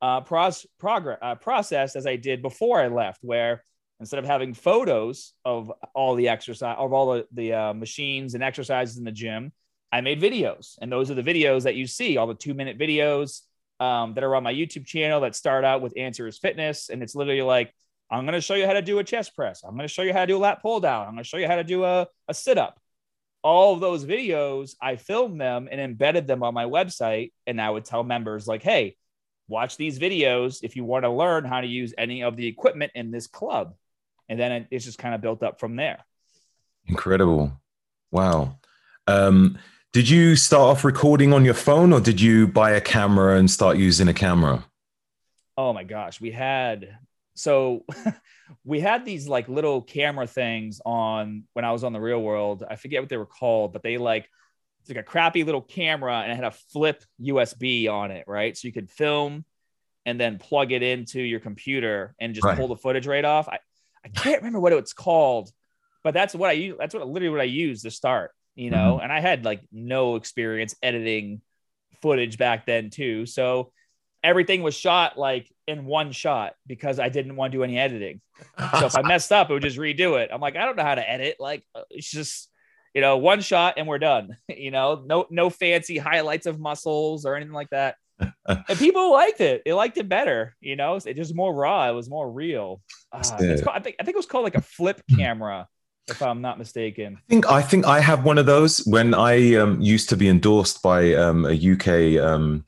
uh, 0.00 0.22
pros- 0.22 0.66
progress, 0.78 1.18
uh, 1.22 1.34
process 1.36 1.96
as 1.96 2.06
I 2.06 2.16
did 2.16 2.42
before 2.42 2.80
I 2.80 2.88
left, 2.88 3.20
where 3.22 3.62
instead 4.00 4.18
of 4.18 4.24
having 4.24 4.52
photos 4.52 5.32
of 5.44 5.70
all 5.94 6.14
the 6.14 6.28
exercise, 6.28 6.76
of 6.78 6.92
all 6.92 7.14
the, 7.14 7.26
the 7.32 7.52
uh, 7.52 7.72
machines 7.72 8.34
and 8.34 8.42
exercises 8.42 8.98
in 8.98 9.04
the 9.04 9.12
gym, 9.12 9.52
I 9.92 10.00
made 10.00 10.20
videos. 10.20 10.76
And 10.80 10.90
those 10.90 11.10
are 11.10 11.14
the 11.14 11.22
videos 11.22 11.64
that 11.64 11.76
you 11.76 11.86
see, 11.86 12.16
all 12.16 12.26
the 12.26 12.34
two 12.34 12.54
minute 12.54 12.78
videos 12.78 13.42
um, 13.78 14.14
that 14.14 14.24
are 14.24 14.34
on 14.34 14.42
my 14.42 14.52
YouTube 14.52 14.86
channel 14.86 15.20
that 15.20 15.36
start 15.36 15.64
out 15.64 15.82
with 15.82 15.92
Answers 15.96 16.38
Fitness. 16.38 16.88
And 16.88 17.02
it's 17.02 17.14
literally 17.14 17.42
like, 17.42 17.72
I'm 18.10 18.24
going 18.24 18.34
to 18.34 18.40
show 18.40 18.54
you 18.54 18.66
how 18.66 18.72
to 18.72 18.82
do 18.82 18.98
a 18.98 19.04
chest 19.04 19.36
press. 19.36 19.62
I'm 19.62 19.76
going 19.76 19.86
to 19.86 19.92
show 19.92 20.02
you 20.02 20.12
how 20.12 20.20
to 20.20 20.26
do 20.26 20.36
a 20.36 20.38
lat 20.38 20.62
pull 20.62 20.80
down. 20.80 21.06
I'm 21.06 21.14
going 21.14 21.24
to 21.24 21.28
show 21.28 21.36
you 21.36 21.46
how 21.46 21.56
to 21.56 21.64
do 21.64 21.84
a, 21.84 22.08
a 22.26 22.34
sit 22.34 22.58
up. 22.58 22.80
All 23.42 23.74
of 23.74 23.80
those 23.80 24.04
videos, 24.04 24.76
I 24.80 24.96
filmed 24.96 25.40
them 25.40 25.68
and 25.70 25.80
embedded 25.80 26.26
them 26.26 26.42
on 26.42 26.54
my 26.54 26.64
website. 26.64 27.32
And 27.46 27.60
I 27.60 27.70
would 27.70 27.84
tell 27.84 28.04
members, 28.04 28.46
like, 28.46 28.62
hey, 28.62 28.96
watch 29.48 29.76
these 29.76 29.98
videos 29.98 30.60
if 30.62 30.76
you 30.76 30.84
want 30.84 31.04
to 31.04 31.10
learn 31.10 31.44
how 31.44 31.60
to 31.60 31.66
use 31.66 31.92
any 31.98 32.22
of 32.22 32.36
the 32.36 32.46
equipment 32.46 32.92
in 32.94 33.10
this 33.10 33.26
club. 33.26 33.74
And 34.28 34.38
then 34.38 34.66
it's 34.70 34.84
just 34.84 34.98
kind 34.98 35.14
of 35.14 35.20
built 35.20 35.42
up 35.42 35.60
from 35.60 35.76
there. 35.76 35.98
Incredible. 36.86 37.52
Wow. 38.10 38.58
Um, 39.06 39.58
did 39.92 40.08
you 40.08 40.36
start 40.36 40.62
off 40.62 40.84
recording 40.84 41.32
on 41.32 41.44
your 41.44 41.54
phone 41.54 41.92
or 41.92 42.00
did 42.00 42.20
you 42.20 42.46
buy 42.46 42.70
a 42.70 42.80
camera 42.80 43.36
and 43.36 43.50
start 43.50 43.76
using 43.76 44.08
a 44.08 44.14
camera? 44.14 44.64
Oh 45.56 45.72
my 45.72 45.84
gosh. 45.84 46.20
We 46.20 46.30
had 46.30 46.96
so 47.34 47.84
we 48.64 48.80
had 48.80 49.04
these 49.04 49.28
like 49.28 49.48
little 49.48 49.82
camera 49.82 50.26
things 50.26 50.80
on 50.84 51.44
when 51.52 51.64
I 51.64 51.72
was 51.72 51.84
on 51.84 51.92
the 51.92 52.00
real 52.00 52.22
world. 52.22 52.64
I 52.68 52.76
forget 52.76 53.02
what 53.02 53.08
they 53.08 53.16
were 53.16 53.26
called, 53.26 53.72
but 53.72 53.82
they 53.82 53.98
like 53.98 54.28
it's 54.80 54.90
like 54.90 54.98
a 54.98 55.02
crappy 55.02 55.44
little 55.44 55.62
camera 55.62 56.20
and 56.20 56.32
it 56.32 56.34
had 56.34 56.44
a 56.44 56.50
flip 56.50 57.04
USB 57.20 57.88
on 57.88 58.10
it, 58.10 58.24
right? 58.26 58.56
So 58.56 58.66
you 58.66 58.72
could 58.72 58.90
film 58.90 59.44
and 60.04 60.20
then 60.20 60.38
plug 60.38 60.72
it 60.72 60.82
into 60.82 61.20
your 61.20 61.38
computer 61.38 62.14
and 62.20 62.34
just 62.34 62.44
right. 62.44 62.56
pull 62.56 62.68
the 62.68 62.76
footage 62.76 63.06
right 63.06 63.24
off. 63.24 63.48
I, 63.48 63.60
I 64.04 64.08
can't 64.08 64.38
remember 64.38 64.58
what 64.58 64.72
it's 64.72 64.92
called, 64.92 65.50
but 66.02 66.14
that's 66.14 66.34
what 66.34 66.50
I 66.50 66.54
use. 66.54 66.76
That's 66.78 66.94
what 66.94 67.06
literally 67.06 67.30
what 67.30 67.40
I 67.40 67.44
used 67.44 67.84
to 67.84 67.92
start, 67.92 68.32
you 68.56 68.70
know, 68.70 68.94
mm-hmm. 68.94 69.04
and 69.04 69.12
I 69.12 69.20
had 69.20 69.44
like 69.44 69.62
no 69.70 70.16
experience 70.16 70.74
editing 70.82 71.42
footage 72.00 72.36
back 72.36 72.66
then 72.66 72.90
too. 72.90 73.24
So 73.26 73.70
everything 74.24 74.62
was 74.62 74.74
shot 74.74 75.16
like 75.16 75.51
in 75.66 75.84
one 75.84 76.12
shot 76.12 76.54
because 76.66 76.98
I 76.98 77.08
didn't 77.08 77.36
want 77.36 77.52
to 77.52 77.58
do 77.58 77.64
any 77.64 77.78
editing. 77.78 78.20
So 78.78 78.86
if 78.86 78.96
I 78.96 79.02
messed 79.02 79.30
up, 79.30 79.50
I 79.50 79.52
would 79.52 79.62
just 79.62 79.78
redo 79.78 80.20
it. 80.20 80.30
I'm 80.32 80.40
like, 80.40 80.56
I 80.56 80.64
don't 80.64 80.76
know 80.76 80.82
how 80.82 80.96
to 80.96 81.08
edit. 81.08 81.36
Like 81.38 81.62
uh, 81.74 81.82
it's 81.90 82.10
just, 82.10 82.50
you 82.92 83.00
know, 83.00 83.18
one 83.18 83.40
shot 83.40 83.74
and 83.76 83.86
we're 83.86 83.98
done. 83.98 84.36
you 84.48 84.70
know, 84.72 85.02
no 85.06 85.26
no 85.30 85.48
fancy 85.50 85.96
highlights 85.96 86.46
of 86.46 86.58
muscles 86.58 87.24
or 87.24 87.36
anything 87.36 87.54
like 87.54 87.70
that. 87.70 87.96
and 88.18 88.64
people 88.78 89.12
liked 89.12 89.40
it. 89.40 89.62
They 89.64 89.72
liked 89.72 89.96
it 89.98 90.08
better. 90.08 90.56
You 90.60 90.74
know, 90.74 90.96
it 90.96 91.16
was 91.16 91.32
more 91.34 91.54
raw. 91.54 91.88
It 91.88 91.92
was 91.92 92.10
more 92.10 92.30
real. 92.30 92.80
Uh, 93.12 93.22
called, 93.22 93.68
I 93.68 93.80
think 93.80 93.96
I 94.00 94.04
think 94.04 94.14
it 94.14 94.16
was 94.16 94.26
called 94.26 94.44
like 94.44 94.56
a 94.56 94.62
flip 94.62 95.00
camera 95.16 95.68
if 96.08 96.22
I'm 96.22 96.40
not 96.40 96.58
mistaken. 96.58 97.16
I 97.16 97.20
think 97.28 97.50
I 97.50 97.62
think 97.62 97.86
I 97.86 98.00
have 98.00 98.24
one 98.24 98.38
of 98.38 98.46
those. 98.46 98.78
When 98.86 99.14
I 99.14 99.54
um, 99.54 99.80
used 99.80 100.08
to 100.10 100.16
be 100.16 100.28
endorsed 100.28 100.82
by 100.82 101.14
um, 101.14 101.46
a 101.46 101.52
UK 101.52 102.22
um, 102.22 102.64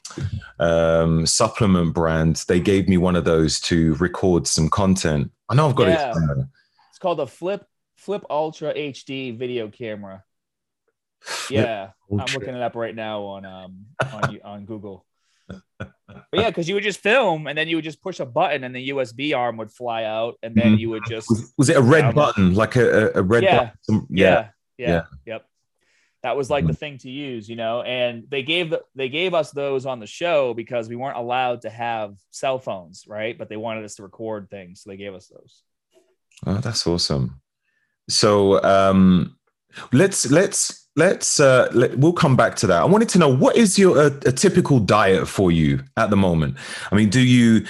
um, 0.59 1.27
supplement 1.27 1.95
brand, 1.95 2.45
they 2.49 2.61
gave 2.61 2.89
me 2.89 2.97
one 2.97 3.17
of 3.17 3.25
those 3.25 3.61
to 3.63 3.95
record 3.95 4.47
some 4.47 4.69
content. 4.69 5.31
I 5.49 5.55
know 5.55 5.69
I've 5.69 5.75
got 5.75 5.89
yeah. 5.89 6.11
it. 6.11 6.47
It's 6.91 6.99
called 6.99 7.21
a 7.21 7.27
Flip 7.27 7.67
Flip 7.97 8.25
Ultra 8.31 8.75
HD 8.75 9.37
video 9.37 9.69
camera. 9.69 10.25
Yeah. 11.51 11.91
I'm 12.11 12.19
looking 12.19 12.55
it 12.55 12.63
up 12.63 12.77
right 12.77 12.95
now 12.95 13.23
on 13.23 13.45
um 13.45 13.87
on 14.13 14.41
on 14.45 14.65
Google 14.67 15.05
but 15.49 15.93
yeah, 16.33 16.51
because 16.51 16.69
you 16.69 16.75
would 16.75 16.85
just 16.85 17.01
film 17.01 17.47
and 17.47 17.57
then 17.57 17.69
you 17.69 17.77
would 17.77 17.85
just 17.85 18.03
push 18.03 18.21
a 18.21 18.27
button 18.27 18.65
and 18.65 18.75
the 18.75 18.89
USB 18.91 19.37
arm 19.37 19.57
would 19.57 19.71
fly 19.71 20.05
out 20.05 20.39
and 20.43 20.55
then 20.55 20.73
mm-hmm. 20.73 20.79
you 20.79 20.91
would 20.91 21.05
just 21.09 21.29
was, 21.29 21.53
was 21.57 21.69
it 21.69 21.77
a 21.77 21.83
red 21.83 22.15
button 22.15 22.55
like 22.55 22.77
a, 22.77 23.13
a 23.15 23.23
red 23.23 23.43
yeah. 23.43 23.71
button? 23.89 24.07
Yeah. 24.11 24.27
yeah. 24.27 24.31
yeah. 24.79 24.87
Yeah. 24.87 25.03
Yep. 25.27 25.47
That 26.23 26.37
was 26.39 26.49
like 26.49 26.65
mm-hmm. 26.65 26.73
the 26.73 26.77
thing 26.77 26.99
to 26.99 27.11
use, 27.11 27.49
you 27.49 27.57
know, 27.57 27.83
and 27.83 28.25
they 28.31 28.43
gave 28.43 28.71
the, 28.71 28.83
they 28.95 29.11
gave 29.11 29.35
us 29.35 29.51
those 29.51 29.85
on 29.85 30.01
the 30.01 30.07
show 30.07 30.55
because 30.55 30.89
we 30.89 30.97
weren't 30.97 31.19
allowed 31.19 31.63
to 31.63 31.71
have 31.71 32.17
cell 32.31 32.59
phones, 32.59 33.05
right? 33.07 33.37
But 33.37 33.51
they 33.51 33.59
wanted 33.59 33.85
us 33.85 33.97
to 33.97 34.03
record 34.03 34.49
things, 34.49 34.81
so 34.83 34.91
they 34.91 34.97
gave 34.97 35.15
us 35.15 35.29
those. 35.29 35.63
Oh, 36.47 36.55
that's 36.55 36.87
awesome. 36.87 37.43
So 38.09 38.63
um 38.63 39.37
let's 39.93 40.31
let's 40.31 40.84
let's 40.97 41.41
uh, 41.41 41.69
let, 41.73 41.97
we'll 41.99 42.13
come 42.13 42.37
back 42.37 42.57
to 42.57 42.67
that. 42.69 42.83
I 42.83 42.85
wanted 42.85 43.09
to 43.11 43.19
know 43.19 43.29
what 43.29 43.57
is 43.57 43.79
your 43.79 43.99
a, 43.99 44.07
a, 44.07 44.33
typical 44.33 44.79
diet 44.79 45.29
for 45.29 45.51
you 45.51 45.81
at 45.97 46.11
the 46.11 46.17
moment. 46.17 46.57
I 46.91 46.95
mean, 46.95 47.11
do 47.11 47.21
you 47.21 47.67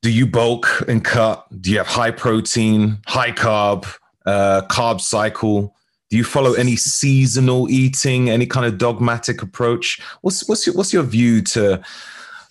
do 0.00 0.10
you 0.10 0.26
bulk 0.26 0.82
and 0.88 1.04
cut? 1.04 1.46
Do 1.60 1.70
you 1.70 1.78
have 1.78 1.86
high 1.86 2.10
protein, 2.10 2.98
high 3.06 3.32
carb, 3.32 3.86
uh, 4.26 4.62
carb 4.68 5.00
cycle? 5.00 5.74
Do 6.10 6.16
you 6.16 6.24
follow 6.24 6.54
any 6.54 6.76
seasonal 6.76 7.70
eating, 7.70 8.28
any 8.28 8.46
kind 8.46 8.66
of 8.66 8.78
dogmatic 8.78 9.42
approach? 9.42 10.00
What's 10.22 10.48
what's 10.48 10.66
your, 10.66 10.74
what's 10.74 10.92
your 10.92 11.04
view 11.04 11.42
to 11.42 11.82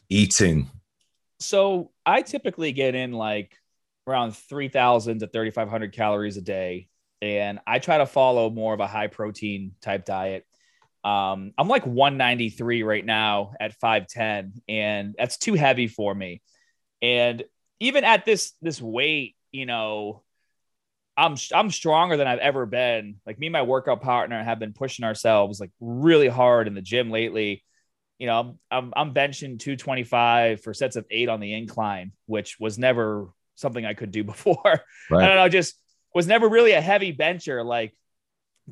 eating? 0.10 0.70
So 1.40 1.92
I 2.06 2.22
typically 2.22 2.72
get 2.72 2.96
in 2.96 3.14
like 3.14 3.58
around 4.08 4.36
3,000 4.36 5.20
to 5.20 5.28
3,500 5.28 5.92
calories 5.92 6.38
a 6.38 6.42
day. 6.42 6.88
And 7.22 7.60
I 7.68 7.80
try 7.80 8.00
to 8.00 8.06
follow 8.06 8.50
more 8.50 8.74
of 8.74 8.80
a 8.80 8.88
high 8.88 9.08
protein 9.08 9.74
type 9.82 10.06
diet. 10.06 10.46
Um, 11.04 11.54
I'm 11.58 11.68
like 11.68 11.86
193 11.86 12.84
right 12.84 13.06
now 13.06 13.54
at 13.60 13.80
5'10, 13.80 14.62
and 14.68 15.16
that's 15.18 15.38
too 15.38 15.54
heavy 15.54 15.88
for 15.88 16.14
me. 16.14 16.42
And 17.02 17.44
even 17.80 18.04
at 18.04 18.26
this 18.26 18.54
this 18.62 18.82
weight, 18.82 19.36
you 19.52 19.66
know, 19.66 20.24
I'm 21.18 21.36
I'm 21.54 21.72
stronger 21.72 22.18
than 22.18 22.28
I've 22.28 22.40
ever 22.40 22.66
been. 22.66 23.16
Like 23.26 23.40
me 23.40 23.48
and 23.48 23.54
my 23.54 23.64
workout 23.64 24.02
partner 24.02 24.42
have 24.44 24.60
been 24.60 24.74
pushing 24.74 25.04
ourselves 25.04 25.60
like 25.60 25.72
really 25.80 26.28
hard 26.28 26.68
in 26.68 26.76
the 26.76 26.82
gym 26.82 27.10
lately. 27.10 27.64
You 28.20 28.28
know, 28.28 28.58
I'm 28.70 28.94
I'm 28.96 29.14
benching 29.14 29.60
225 29.60 30.62
for 30.62 30.74
sets 30.74 30.96
of 30.96 31.06
eight 31.10 31.30
on 31.30 31.40
the 31.40 31.54
incline, 31.54 32.12
which 32.28 32.60
was 32.60 32.78
never 32.78 33.30
something 33.56 33.86
I 33.86 33.96
could 33.96 34.12
do 34.12 34.24
before. 34.34 34.82
Right. 35.10 35.24
I 35.24 35.28
don't 35.28 35.38
know, 35.38 35.50
just 35.50 35.76
was 36.14 36.28
never 36.28 36.48
really 36.48 36.74
a 36.74 36.82
heavy 36.82 37.12
bencher 37.12 37.64
like 37.64 37.96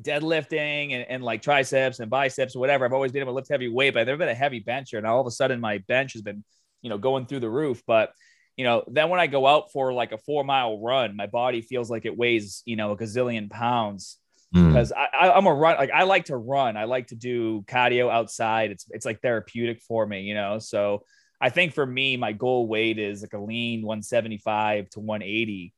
deadlifting 0.00 0.92
and, 0.92 1.06
and 1.08 1.22
like 1.22 1.42
triceps 1.42 2.00
and 2.00 2.10
biceps 2.10 2.54
or 2.56 2.60
whatever. 2.60 2.84
I've 2.84 2.92
always 2.92 3.12
been 3.12 3.22
able 3.22 3.32
to 3.32 3.36
lift 3.36 3.50
heavy 3.50 3.68
weight, 3.68 3.94
but 3.94 4.00
I've 4.00 4.06
never 4.06 4.18
been 4.18 4.28
a 4.28 4.34
heavy 4.34 4.60
bencher. 4.60 4.98
And 4.98 5.06
all 5.06 5.20
of 5.20 5.26
a 5.26 5.30
sudden 5.30 5.60
my 5.60 5.78
bench 5.78 6.12
has 6.14 6.22
been, 6.22 6.44
you 6.82 6.90
know, 6.90 6.98
going 6.98 7.26
through 7.26 7.40
the 7.40 7.50
roof. 7.50 7.82
But 7.86 8.12
you 8.56 8.64
know, 8.64 8.84
then 8.88 9.08
when 9.08 9.20
I 9.20 9.26
go 9.26 9.46
out 9.46 9.72
for 9.72 9.92
like 9.92 10.12
a 10.12 10.18
four 10.18 10.44
mile 10.44 10.78
run, 10.80 11.16
my 11.16 11.26
body 11.26 11.62
feels 11.62 11.90
like 11.90 12.04
it 12.04 12.16
weighs, 12.16 12.62
you 12.66 12.76
know, 12.76 12.92
a 12.92 12.96
gazillion 12.96 13.50
pounds 13.50 14.18
mm. 14.54 14.68
because 14.68 14.92
I, 14.92 15.08
I, 15.18 15.38
am 15.38 15.46
a 15.46 15.54
run. 15.54 15.76
Like 15.76 15.90
I 15.90 16.02
like 16.02 16.26
to 16.26 16.36
run. 16.36 16.76
I 16.76 16.84
like 16.84 17.06
to 17.06 17.14
do 17.14 17.62
cardio 17.62 18.10
outside. 18.10 18.70
It's, 18.70 18.86
it's 18.90 19.06
like 19.06 19.22
therapeutic 19.22 19.80
for 19.80 20.06
me, 20.06 20.22
you 20.22 20.34
know? 20.34 20.58
So 20.58 21.04
I 21.40 21.48
think 21.48 21.72
for 21.72 21.86
me, 21.86 22.16
my 22.16 22.32
goal 22.32 22.66
weight 22.66 22.98
is 22.98 23.22
like 23.22 23.32
a 23.32 23.38
lean 23.38 23.82
175 23.82 24.90
to 24.90 25.00
180. 25.00 25.72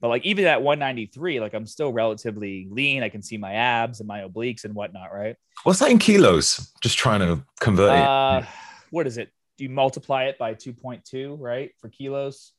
But 0.00 0.08
like 0.08 0.24
even 0.24 0.44
at 0.46 0.62
193, 0.62 1.40
like 1.40 1.54
I'm 1.54 1.66
still 1.66 1.92
relatively 1.92 2.68
lean. 2.70 3.02
I 3.02 3.08
can 3.08 3.22
see 3.22 3.38
my 3.38 3.54
abs 3.54 4.00
and 4.00 4.06
my 4.06 4.20
obliques 4.20 4.64
and 4.64 4.74
whatnot, 4.74 5.12
right? 5.12 5.36
What's 5.64 5.78
that 5.78 5.90
in 5.90 5.98
kilos? 5.98 6.72
Just 6.82 6.98
trying 6.98 7.20
to 7.20 7.44
convert 7.60 7.90
uh, 7.90 8.40
it. 8.42 8.48
What 8.90 9.06
is 9.06 9.16
it? 9.18 9.30
do 9.56 9.64
you 9.64 9.70
multiply 9.70 10.24
it 10.24 10.38
by 10.38 10.54
2.2, 10.54 11.36
right? 11.38 11.70
For 11.80 11.88
kilos? 11.88 12.52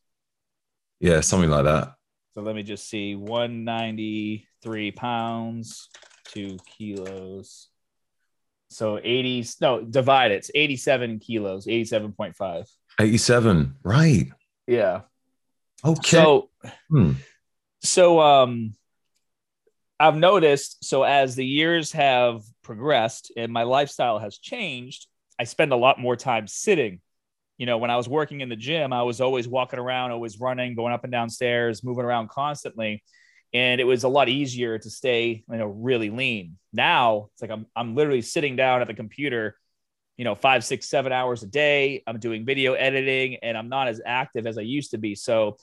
Yeah, 0.99 1.21
something 1.21 1.49
like 1.49 1.65
that. 1.65 1.93
So 2.33 2.41
let 2.41 2.55
me 2.55 2.63
just 2.63 2.89
see 2.89 3.15
193 3.15 4.91
pounds, 4.91 5.89
two 6.25 6.57
kilos. 6.65 7.69
So 8.69 8.99
80, 9.01 9.45
no, 9.61 9.81
divide 9.81 10.31
it. 10.31 10.35
It's 10.35 10.51
87 10.53 11.19
kilos, 11.19 11.67
87.5. 11.67 12.67
87, 12.99 13.75
right. 13.83 14.27
Yeah. 14.65 15.01
Okay. 15.85 16.09
So, 16.09 16.49
hmm. 16.89 17.13
so, 17.81 18.19
um, 18.19 18.73
I've 19.99 20.15
noticed 20.15 20.83
so 20.83 21.03
as 21.03 21.35
the 21.35 21.45
years 21.45 21.91
have 21.93 22.43
progressed 22.63 23.31
and 23.35 23.51
my 23.51 23.63
lifestyle 23.63 24.19
has 24.19 24.37
changed, 24.37 25.07
I 25.39 25.45
spend 25.45 25.71
a 25.71 25.77
lot 25.77 25.99
more 25.99 26.15
time 26.15 26.47
sitting. 26.47 27.01
You 27.57 27.65
know, 27.65 27.79
when 27.79 27.89
I 27.89 27.97
was 27.97 28.07
working 28.07 28.41
in 28.41 28.49
the 28.49 28.55
gym, 28.55 28.93
I 28.93 29.01
was 29.01 29.21
always 29.21 29.47
walking 29.47 29.79
around, 29.79 30.11
always 30.11 30.39
running, 30.39 30.75
going 30.75 30.93
up 30.93 31.03
and 31.03 31.11
down 31.11 31.29
stairs, 31.29 31.83
moving 31.83 32.05
around 32.05 32.29
constantly. 32.29 33.03
And 33.53 33.81
it 33.81 33.85
was 33.85 34.03
a 34.03 34.09
lot 34.09 34.29
easier 34.29 34.77
to 34.77 34.89
stay, 34.89 35.43
you 35.49 35.57
know, 35.57 35.65
really 35.65 36.11
lean. 36.11 36.57
Now 36.73 37.29
it's 37.33 37.41
like 37.41 37.49
I'm, 37.49 37.65
I'm 37.75 37.95
literally 37.95 38.21
sitting 38.21 38.55
down 38.55 38.81
at 38.81 38.87
the 38.87 38.93
computer, 38.93 39.57
you 40.17 40.25
know, 40.25 40.35
five, 40.35 40.63
six, 40.63 40.87
seven 40.87 41.11
hours 41.11 41.41
a 41.41 41.47
day. 41.47 42.03
I'm 42.05 42.19
doing 42.19 42.45
video 42.45 42.73
editing 42.73 43.37
and 43.37 43.57
I'm 43.57 43.69
not 43.69 43.87
as 43.87 44.01
active 44.05 44.45
as 44.45 44.59
I 44.59 44.61
used 44.61 44.91
to 44.91 44.99
be. 44.99 45.15
So 45.15 45.57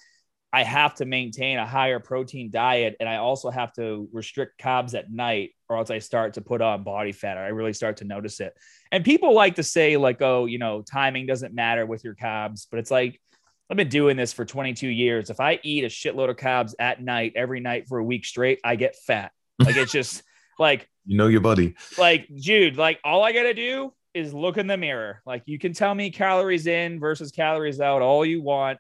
I 0.55 0.63
have 0.63 0.95
to 0.97 1.05
maintain 1.05 1.59
a 1.59 1.67
higher 1.67 1.99
protein 1.99 2.49
diet 2.49 2.95
and 3.01 3.09
I 3.09 3.17
also 3.17 3.51
have 3.51 3.73
to 3.73 4.09
restrict 4.13 4.61
carbs 4.63 4.95
at 4.95 5.11
night 5.11 5.51
or 5.69 5.77
else 5.77 5.91
I 5.91 5.99
start 5.99 6.35
to 6.35 6.43
put 6.43 6.63
on 6.63 6.85
body 6.85 7.11
fat. 7.11 7.37
or 7.37 7.41
I 7.41 7.49
really 7.49 7.73
start 7.73 7.97
to 7.97 8.05
notice 8.05 8.39
it. 8.39 8.55
And 8.93 9.05
people 9.05 9.35
like 9.35 9.57
to 9.57 9.65
say, 9.65 9.97
like, 9.97 10.23
oh, 10.23 10.47
you 10.47 10.61
know, 10.61 10.83
timing 10.83 11.27
doesn't 11.27 11.53
matter 11.55 11.85
with 11.87 12.05
your 12.05 12.15
carbs, 12.15 12.69
but 12.71 12.79
it's 12.79 12.93
like, 12.93 13.21
I've 13.69 13.77
been 13.77 13.89
doing 13.89 14.17
this 14.17 14.33
for 14.33 14.45
22 14.45 14.87
years. 14.87 15.29
If 15.29 15.41
I 15.41 15.59
eat 15.65 15.83
a 15.83 15.89
shitload 15.89 16.31
of 16.31 16.37
carbs 16.37 16.75
at 16.79 17.03
night, 17.03 17.33
every 17.35 17.59
night 17.59 17.89
for 17.89 17.99
a 17.99 18.05
week 18.05 18.25
straight, 18.25 18.61
I 18.63 18.77
get 18.77 18.95
fat. 18.95 19.33
Like, 19.59 19.77
it's 19.77 19.91
just 19.91 20.23
like, 20.61 20.89
you 21.05 21.19
know, 21.19 21.27
your 21.27 21.41
buddy. 21.41 21.75
Like, 21.99 22.29
dude, 22.33 22.77
like, 22.77 23.01
all 23.03 23.25
I 23.25 23.33
got 23.33 23.43
to 23.43 23.55
do 23.55 23.93
is 24.15 24.33
look 24.33 24.57
in 24.57 24.69
the 24.69 24.77
mirror. 24.77 25.21
Like, 25.27 25.43
you 25.47 25.59
can 25.59 25.73
tell 25.73 25.93
me 25.93 26.11
calories 26.11 26.69
in 26.69 27.01
versus 27.01 27.33
calories 27.33 27.81
out 27.81 28.03
all 28.03 28.25
you 28.25 28.41
want 28.41 28.79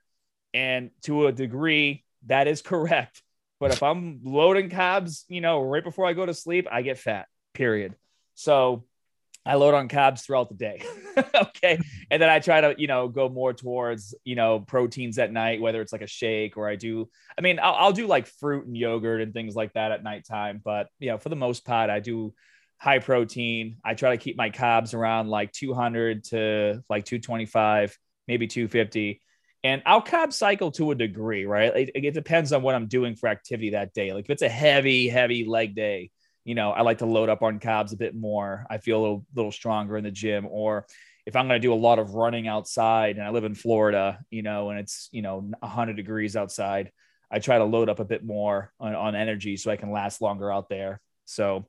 and 0.55 0.90
to 1.03 1.27
a 1.27 1.33
degree, 1.33 2.05
that 2.27 2.49
is 2.49 2.62
correct. 2.62 3.23
But 3.61 3.73
if 3.73 3.83
I'm 3.83 4.21
loading 4.25 4.71
carbs, 4.71 5.25
you 5.29 5.40
know, 5.40 5.62
right 5.62 5.85
before 5.85 6.07
I 6.07 6.12
go 6.12 6.25
to 6.25 6.35
sleep, 6.35 6.67
I 6.71 6.83
get 6.83 6.99
fat, 6.99 7.27
period. 7.53 7.95
So 8.35 8.85
I 9.47 9.55
load 9.57 9.75
on 9.75 9.88
carbs 9.88 10.25
throughout 10.25 10.49
the 10.49 10.55
day. 10.55 10.83
okay. 11.35 11.79
And 12.11 12.21
then 12.21 12.31
I 12.31 12.40
try 12.40 12.61
to, 12.62 12.75
you 12.79 12.87
know, 12.87 13.09
go 13.09 13.29
more 13.29 13.53
towards, 13.53 14.14
you 14.25 14.35
know, 14.35 14.61
proteins 14.61 15.19
at 15.19 15.33
night, 15.33 15.61
whether 15.61 15.81
it's 15.81 15.93
like 15.93 16.03
a 16.03 16.07
shake 16.07 16.57
or 16.57 16.69
I 16.69 16.77
do, 16.77 17.09
I 17.38 17.43
mean, 17.43 17.59
I'll, 17.62 17.75
I'll 17.75 17.93
do 17.93 18.07
like 18.07 18.27
fruit 18.27 18.67
and 18.67 18.77
yogurt 18.77 19.21
and 19.21 19.35
things 19.35 19.55
like 19.55 19.73
that 19.75 19.93
at 19.93 20.03
nighttime. 20.03 20.61
But, 20.64 20.88
you 20.99 21.11
know, 21.11 21.19
for 21.19 21.29
the 21.29 21.37
most 21.37 21.64
part, 21.64 21.90
I 21.90 22.01
do 22.01 22.35
high 22.79 22.99
protein. 22.99 23.77
I 23.85 23.95
try 23.95 24.11
to 24.11 24.23
keep 24.23 24.37
my 24.37 24.51
carbs 24.51 24.95
around 24.95 25.29
like 25.29 25.53
200 25.53 26.25
to 26.25 26.83
like 26.88 27.05
225, 27.05 27.97
maybe 28.27 28.47
250. 28.47 29.21
And 29.64 29.83
I'll 29.87 30.03
carb 30.03 30.33
cycle 30.35 30.70
to 30.72 30.90
a 30.90 30.94
degree, 30.94 31.46
right? 31.46 31.74
It, 31.74 31.90
it, 31.94 32.14
depends 32.14 32.53
on 32.53 32.61
what 32.61 32.74
I'm 32.74 32.87
doing 32.87 33.16
for 33.16 33.31
activity 33.31 33.70
that 33.70 33.94
day. 33.94 34.12
Like 34.12 34.27
if 34.27 34.31
it's 34.31 34.42
a 34.42 34.48
heavy, 34.48 35.09
heavy 35.09 35.46
leg 35.46 35.74
day, 35.74 36.11
you 36.44 36.55
know, 36.55 36.70
I 36.70 36.83
like 36.83 36.98
to 36.98 37.07
load 37.07 37.31
up 37.31 37.40
on 37.40 37.59
carbs 37.59 37.94
a 37.94 37.96
bit 37.96 38.14
more. 38.14 38.66
I 38.68 38.77
feel 38.77 39.00
a 39.00 39.03
little, 39.03 39.27
little 39.35 39.50
stronger 39.50 39.96
in 39.96 40.05
the 40.05 40.11
gym. 40.11 40.46
Or 40.50 40.87
if 41.24 41.35
I'm 41.35 41.48
going 41.48 41.59
to 41.59 41.66
do 41.66 41.72
a 41.72 41.74
lot 41.74 41.98
of 41.98 42.14
running 42.14 42.46
outside 42.46 43.16
and 43.16 43.27
I 43.27 43.31
live 43.31 43.44
in 43.44 43.55
Florida, 43.55 44.20
you 44.31 44.42
know, 44.42 44.68
and 44.68 44.79
it's, 44.79 45.09
you 45.12 45.22
know, 45.22 45.38
100 45.61 45.96
degrees 45.96 46.37
outside, 46.37 46.92
I 47.31 47.38
try 47.38 47.57
to 47.57 47.64
load 47.64 47.88
up 47.88 48.00
a 48.00 48.05
bit 48.05 48.22
more 48.22 48.70
on, 48.79 48.94
on 48.94 49.16
energy 49.16 49.57
so 49.57 49.70
I 49.70 49.77
can 49.77 49.90
last 49.90 50.20
longer 50.20 50.53
out 50.53 50.68
there. 50.68 51.00
So, 51.24 51.66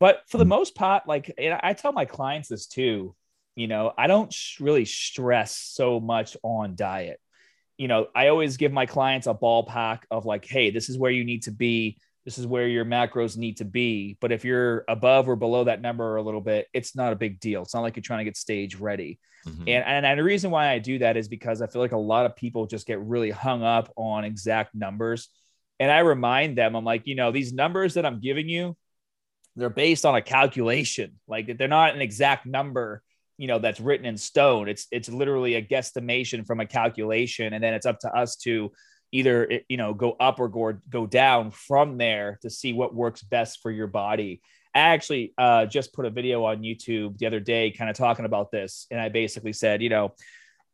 but 0.00 0.22
for 0.28 0.38
the 0.38 0.44
hmm. 0.44 0.48
most 0.50 0.74
part, 0.74 1.06
like 1.06 1.30
I 1.38 1.74
tell 1.74 1.92
my 1.92 2.06
clients 2.06 2.48
this 2.48 2.66
too, 2.66 3.14
you 3.54 3.68
know, 3.68 3.92
I 3.96 4.06
don't 4.06 4.34
really 4.60 4.84
stress 4.84 5.56
so 5.56 6.00
much 6.00 6.36
on 6.42 6.74
diet. 6.74 7.20
You 7.76 7.88
know, 7.88 8.08
I 8.14 8.28
always 8.28 8.56
give 8.56 8.72
my 8.72 8.86
clients 8.86 9.26
a 9.26 9.34
ballpark 9.34 10.00
of 10.10 10.24
like, 10.24 10.44
hey, 10.44 10.70
this 10.70 10.88
is 10.88 10.98
where 10.98 11.10
you 11.10 11.24
need 11.24 11.44
to 11.44 11.50
be. 11.50 11.98
This 12.24 12.38
is 12.38 12.46
where 12.46 12.68
your 12.68 12.84
macros 12.84 13.36
need 13.36 13.56
to 13.58 13.64
be. 13.64 14.16
But 14.20 14.30
if 14.30 14.44
you're 14.44 14.84
above 14.88 15.28
or 15.28 15.36
below 15.36 15.64
that 15.64 15.80
number 15.80 16.16
a 16.16 16.22
little 16.22 16.40
bit, 16.40 16.68
it's 16.72 16.94
not 16.94 17.12
a 17.12 17.16
big 17.16 17.40
deal. 17.40 17.62
It's 17.62 17.74
not 17.74 17.80
like 17.80 17.96
you're 17.96 18.02
trying 18.02 18.20
to 18.20 18.24
get 18.24 18.36
stage 18.36 18.76
ready. 18.76 19.18
Mm-hmm. 19.46 19.62
And, 19.62 19.84
and, 19.84 20.06
and 20.06 20.18
the 20.18 20.24
reason 20.24 20.50
why 20.52 20.68
I 20.68 20.78
do 20.78 20.98
that 21.00 21.16
is 21.16 21.26
because 21.26 21.60
I 21.60 21.66
feel 21.66 21.82
like 21.82 21.92
a 21.92 21.96
lot 21.96 22.26
of 22.26 22.36
people 22.36 22.66
just 22.66 22.86
get 22.86 23.00
really 23.00 23.30
hung 23.30 23.64
up 23.64 23.92
on 23.96 24.24
exact 24.24 24.74
numbers. 24.74 25.28
And 25.80 25.90
I 25.90 26.00
remind 26.00 26.56
them, 26.56 26.76
I'm 26.76 26.84
like, 26.84 27.06
you 27.06 27.16
know, 27.16 27.32
these 27.32 27.52
numbers 27.52 27.94
that 27.94 28.06
I'm 28.06 28.20
giving 28.20 28.48
you, 28.48 28.76
they're 29.56 29.68
based 29.68 30.06
on 30.06 30.14
a 30.14 30.22
calculation. 30.22 31.18
Like 31.26 31.58
they're 31.58 31.66
not 31.66 31.96
an 31.96 32.00
exact 32.00 32.46
number 32.46 33.02
you 33.38 33.48
know 33.48 33.58
that's 33.58 33.80
written 33.80 34.06
in 34.06 34.16
stone. 34.16 34.68
It's 34.68 34.86
it's 34.90 35.08
literally 35.08 35.54
a 35.54 35.62
guesstimation 35.62 36.46
from 36.46 36.60
a 36.60 36.66
calculation. 36.66 37.52
And 37.52 37.62
then 37.62 37.74
it's 37.74 37.86
up 37.86 38.00
to 38.00 38.14
us 38.14 38.36
to 38.38 38.72
either 39.10 39.60
you 39.68 39.76
know 39.76 39.94
go 39.94 40.12
up 40.12 40.40
or 40.40 40.48
go 40.48 40.74
go 40.88 41.06
down 41.06 41.50
from 41.50 41.98
there 41.98 42.38
to 42.42 42.50
see 42.50 42.72
what 42.72 42.94
works 42.94 43.22
best 43.22 43.60
for 43.60 43.70
your 43.70 43.86
body. 43.86 44.40
I 44.74 44.80
actually 44.80 45.34
uh, 45.36 45.66
just 45.66 45.92
put 45.92 46.06
a 46.06 46.10
video 46.10 46.44
on 46.44 46.62
youtube 46.62 47.18
the 47.18 47.26
other 47.26 47.40
day 47.40 47.70
kind 47.70 47.90
of 47.90 47.96
talking 47.96 48.24
about 48.24 48.50
this. 48.50 48.86
And 48.90 49.00
i 49.00 49.08
basically 49.08 49.52
said 49.52 49.82
you 49.82 49.90
know 49.90 50.14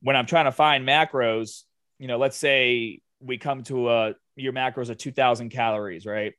when 0.03 0.15
i'm 0.15 0.27
trying 0.27 0.45
to 0.45 0.53
find 0.53 0.87
macros 0.87 1.63
you 1.99 2.07
know 2.07 2.19
let's 2.19 2.37
say 2.37 3.01
we 3.21 3.39
come 3.39 3.63
to 3.65 3.91
a 3.91 4.15
your 4.37 4.53
macros 4.53 4.89
are 4.89 4.95
2000 4.95 5.49
calories 5.49 6.07
right 6.07 6.35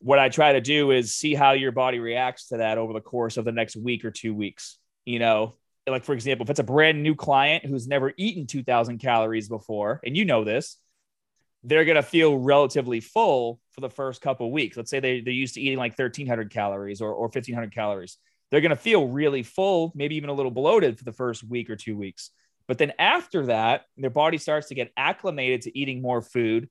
what 0.00 0.18
I 0.18 0.28
try 0.28 0.52
to 0.54 0.60
do 0.60 0.90
is 0.90 1.14
see 1.14 1.34
how 1.34 1.52
your 1.52 1.72
body 1.72 1.98
reacts 1.98 2.48
to 2.48 2.58
that 2.58 2.78
over 2.78 2.92
the 2.92 3.00
course 3.00 3.36
of 3.36 3.44
the 3.44 3.52
next 3.52 3.76
week 3.76 4.04
or 4.04 4.10
two 4.10 4.34
weeks 4.34 4.78
you 5.04 5.18
know, 5.18 5.54
like 5.88 6.04
for 6.04 6.12
example, 6.12 6.44
if 6.44 6.50
it's 6.50 6.60
a 6.60 6.64
brand 6.64 7.02
new 7.02 7.14
client 7.14 7.64
who's 7.64 7.88
never 7.88 8.12
eaten 8.16 8.46
2000 8.46 8.98
calories 8.98 9.48
before, 9.48 10.00
and 10.04 10.16
you 10.16 10.24
know 10.24 10.44
this, 10.44 10.76
they're 11.64 11.84
going 11.84 11.96
to 11.96 12.02
feel 12.02 12.38
relatively 12.38 13.00
full 13.00 13.60
for 13.72 13.80
the 13.80 13.90
first 13.90 14.22
couple 14.22 14.50
weeks. 14.50 14.76
Let's 14.76 14.90
say 14.90 15.00
they, 15.00 15.20
they're 15.20 15.32
used 15.32 15.54
to 15.54 15.60
eating 15.60 15.78
like 15.78 15.98
1300 15.98 16.50
calories 16.50 17.00
or, 17.00 17.12
or 17.12 17.24
1500 17.24 17.74
calories. 17.74 18.18
They're 18.50 18.60
going 18.60 18.70
to 18.70 18.76
feel 18.76 19.08
really 19.08 19.42
full, 19.42 19.92
maybe 19.94 20.16
even 20.16 20.30
a 20.30 20.34
little 20.34 20.50
bloated 20.50 20.96
for 20.98 21.04
the 21.04 21.12
first 21.12 21.44
week 21.44 21.70
or 21.70 21.76
two 21.76 21.96
weeks. 21.96 22.30
But 22.66 22.78
then 22.78 22.92
after 22.98 23.46
that, 23.46 23.82
their 23.96 24.10
body 24.10 24.38
starts 24.38 24.68
to 24.68 24.74
get 24.74 24.92
acclimated 24.96 25.62
to 25.62 25.78
eating 25.78 26.00
more 26.00 26.22
food. 26.22 26.70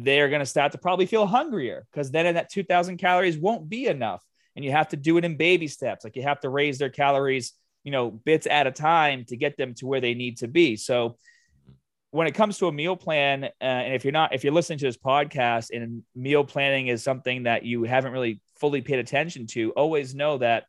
They're 0.00 0.28
going 0.28 0.40
to 0.40 0.46
start 0.46 0.72
to 0.72 0.78
probably 0.78 1.06
feel 1.06 1.26
hungrier 1.26 1.86
because 1.92 2.10
then 2.10 2.26
in 2.26 2.36
that 2.36 2.50
2000 2.50 2.98
calories 2.98 3.36
won't 3.36 3.68
be 3.68 3.86
enough. 3.86 4.22
And 4.54 4.64
you 4.64 4.70
have 4.72 4.88
to 4.88 4.96
do 4.96 5.18
it 5.18 5.24
in 5.24 5.36
baby 5.36 5.68
steps. 5.68 6.04
Like 6.04 6.16
you 6.16 6.22
have 6.22 6.40
to 6.40 6.48
raise 6.48 6.78
their 6.78 6.90
calories 6.90 7.52
you 7.88 7.92
know, 7.92 8.10
bits 8.10 8.46
at 8.46 8.66
a 8.66 8.70
time 8.70 9.24
to 9.24 9.36
get 9.36 9.56
them 9.56 9.72
to 9.72 9.86
where 9.86 10.00
they 10.00 10.12
need 10.12 10.36
to 10.36 10.46
be. 10.46 10.76
So 10.76 11.16
when 12.10 12.26
it 12.26 12.34
comes 12.34 12.58
to 12.58 12.68
a 12.68 12.72
meal 12.72 12.96
plan, 12.96 13.44
uh, 13.44 13.48
and 13.60 13.94
if 13.94 14.04
you're 14.04 14.12
not, 14.12 14.34
if 14.34 14.44
you're 14.44 14.52
listening 14.52 14.78
to 14.80 14.84
this 14.84 14.98
podcast 14.98 15.68
and 15.72 16.02
meal 16.14 16.44
planning 16.44 16.88
is 16.88 17.02
something 17.02 17.44
that 17.44 17.64
you 17.64 17.84
haven't 17.84 18.12
really 18.12 18.42
fully 18.60 18.82
paid 18.82 18.98
attention 18.98 19.46
to, 19.46 19.70
always 19.72 20.14
know 20.14 20.36
that 20.36 20.64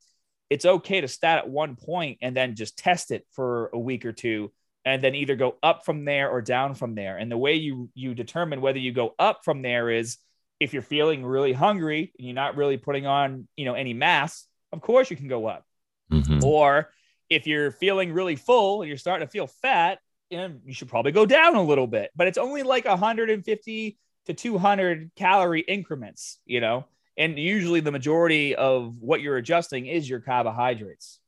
it's 0.49 0.65
okay 0.65 1.01
to 1.01 1.09
start 1.09 1.39
at 1.39 1.49
one 1.49 1.75
point 1.75 2.19
and 2.21 2.35
then 2.35 2.55
just 2.55 2.77
test 2.77 3.11
it 3.11 3.25
for 3.31 3.69
a 3.73 3.79
week 3.79 4.05
or 4.05 4.13
two 4.13 4.51
and 4.85 5.01
then 5.01 5.15
either 5.15 5.35
go 5.35 5.57
up 5.61 5.85
from 5.85 6.05
there 6.05 6.29
or 6.29 6.41
down 6.41 6.75
from 6.75 6.95
there. 6.95 7.17
And 7.17 7.31
the 7.31 7.37
way 7.37 7.55
you 7.55 7.89
you 7.93 8.15
determine 8.15 8.61
whether 8.61 8.79
you 8.79 8.91
go 8.91 9.15
up 9.19 9.41
from 9.43 9.61
there 9.61 9.89
is 9.89 10.17
if 10.59 10.73
you're 10.73 10.81
feeling 10.81 11.25
really 11.25 11.53
hungry 11.53 12.11
and 12.17 12.27
you're 12.27 12.35
not 12.35 12.55
really 12.55 12.77
putting 12.77 13.05
on, 13.05 13.47
you 13.55 13.65
know, 13.65 13.75
any 13.75 13.93
mass, 13.93 14.45
of 14.71 14.81
course 14.81 15.09
you 15.09 15.15
can 15.15 15.27
go 15.27 15.45
up. 15.47 15.65
Mm-hmm. 16.11 16.43
Or 16.43 16.89
if 17.29 17.47
you're 17.47 17.71
feeling 17.71 18.11
really 18.11 18.35
full 18.35 18.81
and 18.81 18.89
you're 18.89 18.97
starting 18.97 19.25
to 19.25 19.31
feel 19.31 19.47
fat, 19.47 19.99
you, 20.29 20.37
know, 20.37 20.55
you 20.65 20.73
should 20.73 20.89
probably 20.89 21.11
go 21.11 21.25
down 21.25 21.55
a 21.55 21.63
little 21.63 21.87
bit. 21.87 22.11
But 22.15 22.27
it's 22.27 22.37
only 22.37 22.63
like 22.63 22.85
150 22.85 23.97
to 24.25 24.33
200 24.33 25.11
calorie 25.15 25.61
increments, 25.61 26.39
you 26.45 26.61
know 26.61 26.85
and 27.19 27.37
usually 27.37 27.81
the 27.81 27.91
majority 27.91 28.55
of 28.55 28.95
what 29.01 29.21
you're 29.21 29.35
adjusting 29.35 29.85
is 29.85 30.09
your 30.09 30.21
carbohydrates. 30.21 31.19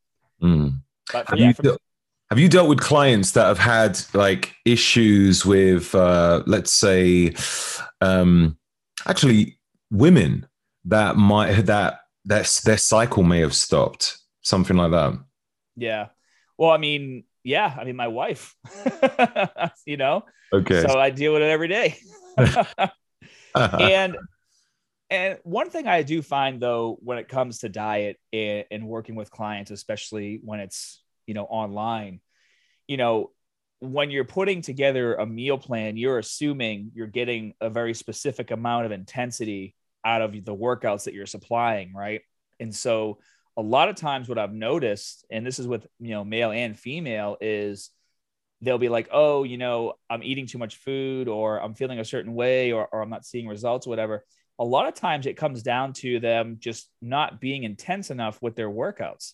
Mm. 0.42 0.80
But 1.12 1.38
yeah, 1.38 1.48
you 1.48 1.54
de- 1.54 1.78
have 2.32 2.40
you 2.40 2.48
dealt 2.48 2.70
with 2.70 2.80
clients 2.80 3.32
that 3.34 3.46
have 3.46 3.60
had 3.60 4.00
like 4.14 4.56
issues 4.64 5.46
with, 5.46 5.94
uh, 5.94 6.42
let's 6.48 6.72
say, 6.72 7.34
um, 8.00 8.58
actually 9.06 9.60
women 9.90 10.48
that 10.86 11.18
might 11.18 11.52
that 11.66 12.00
that 12.24 12.62
their 12.64 12.78
cycle 12.78 13.24
may 13.24 13.42
have 13.42 13.54
stopped, 13.54 14.18
something 14.44 14.78
like 14.78 14.92
that? 14.92 15.20
Yeah. 15.76 16.08
Well, 16.58 16.70
I 16.70 16.78
mean, 16.78 17.26
yeah, 17.44 17.76
I 17.78 17.84
mean, 17.84 17.98
my 17.98 18.08
wife, 18.08 18.56
you 19.86 19.98
know. 19.98 20.24
Okay. 20.54 20.86
So 20.88 20.98
I 20.98 21.10
deal 21.10 21.34
with 21.34 21.42
it 21.42 21.50
every 21.50 21.68
day. 21.68 21.98
and 23.56 24.16
and 25.10 25.38
one 25.44 25.70
thing 25.70 25.86
I 25.86 26.04
do 26.04 26.22
find 26.22 26.62
though, 26.62 26.98
when 27.02 27.18
it 27.18 27.28
comes 27.28 27.60
to 27.60 27.68
diet 27.68 28.18
and, 28.32 28.64
and 28.72 28.88
working 28.88 29.16
with 29.16 29.30
clients, 29.30 29.70
especially 29.70 30.40
when 30.42 30.62
it's, 30.62 31.04
you 31.32 31.34
know, 31.34 31.46
online, 31.46 32.20
you 32.88 32.98
know, 32.98 33.32
when 33.80 34.12
you're 34.12 34.26
putting 34.26 34.62
together 34.62 35.16
a 35.16 35.26
meal 35.26 35.58
plan, 35.58 35.96
you're 35.96 36.20
assuming 36.20 36.92
you're 36.94 37.08
getting 37.08 37.54
a 37.62 37.70
very 37.70 37.94
specific 37.94 38.52
amount 38.52 38.86
of 38.86 38.92
intensity 38.92 39.74
out 40.04 40.22
of 40.22 40.34
the 40.34 40.54
workouts 40.54 41.06
that 41.06 41.14
you're 41.14 41.26
supplying, 41.26 41.94
right? 41.94 42.20
And 42.60 42.76
so 42.76 43.20
a 43.56 43.62
lot 43.62 43.88
of 43.88 43.96
times 43.96 44.28
what 44.28 44.38
I've 44.38 44.52
noticed, 44.52 45.26
and 45.32 45.48
this 45.48 45.58
is 45.58 45.68
with 45.68 45.88
you 46.02 46.10
know 46.10 46.26
male 46.26 46.52
and 46.52 46.78
female, 46.78 47.38
is 47.40 47.92
they'll 48.60 48.78
be 48.78 48.90
like, 48.90 49.08
oh, 49.14 49.46
you 49.46 49.58
know, 49.58 49.94
I'm 50.10 50.22
eating 50.22 50.48
too 50.48 50.58
much 50.58 50.76
food 50.76 51.30
or 51.30 51.64
I'm 51.64 51.76
feeling 51.76 52.00
a 52.00 52.06
certain 52.06 52.34
way 52.34 52.74
or, 52.74 52.90
or 52.92 53.02
I'm 53.02 53.10
not 53.10 53.26
seeing 53.26 53.48
results, 53.48 53.88
whatever 53.88 54.26
a 54.62 54.66
lot 54.66 54.88
of 54.88 54.94
times 54.94 55.26
it 55.26 55.38
comes 55.38 55.64
down 55.64 55.92
to 55.92 56.20
them 56.20 56.58
just 56.60 56.88
not 57.02 57.42
being 57.42 57.64
intense 57.64 58.12
enough 58.12 58.40
with 58.44 58.56
their 58.56 58.70
workouts. 58.70 59.34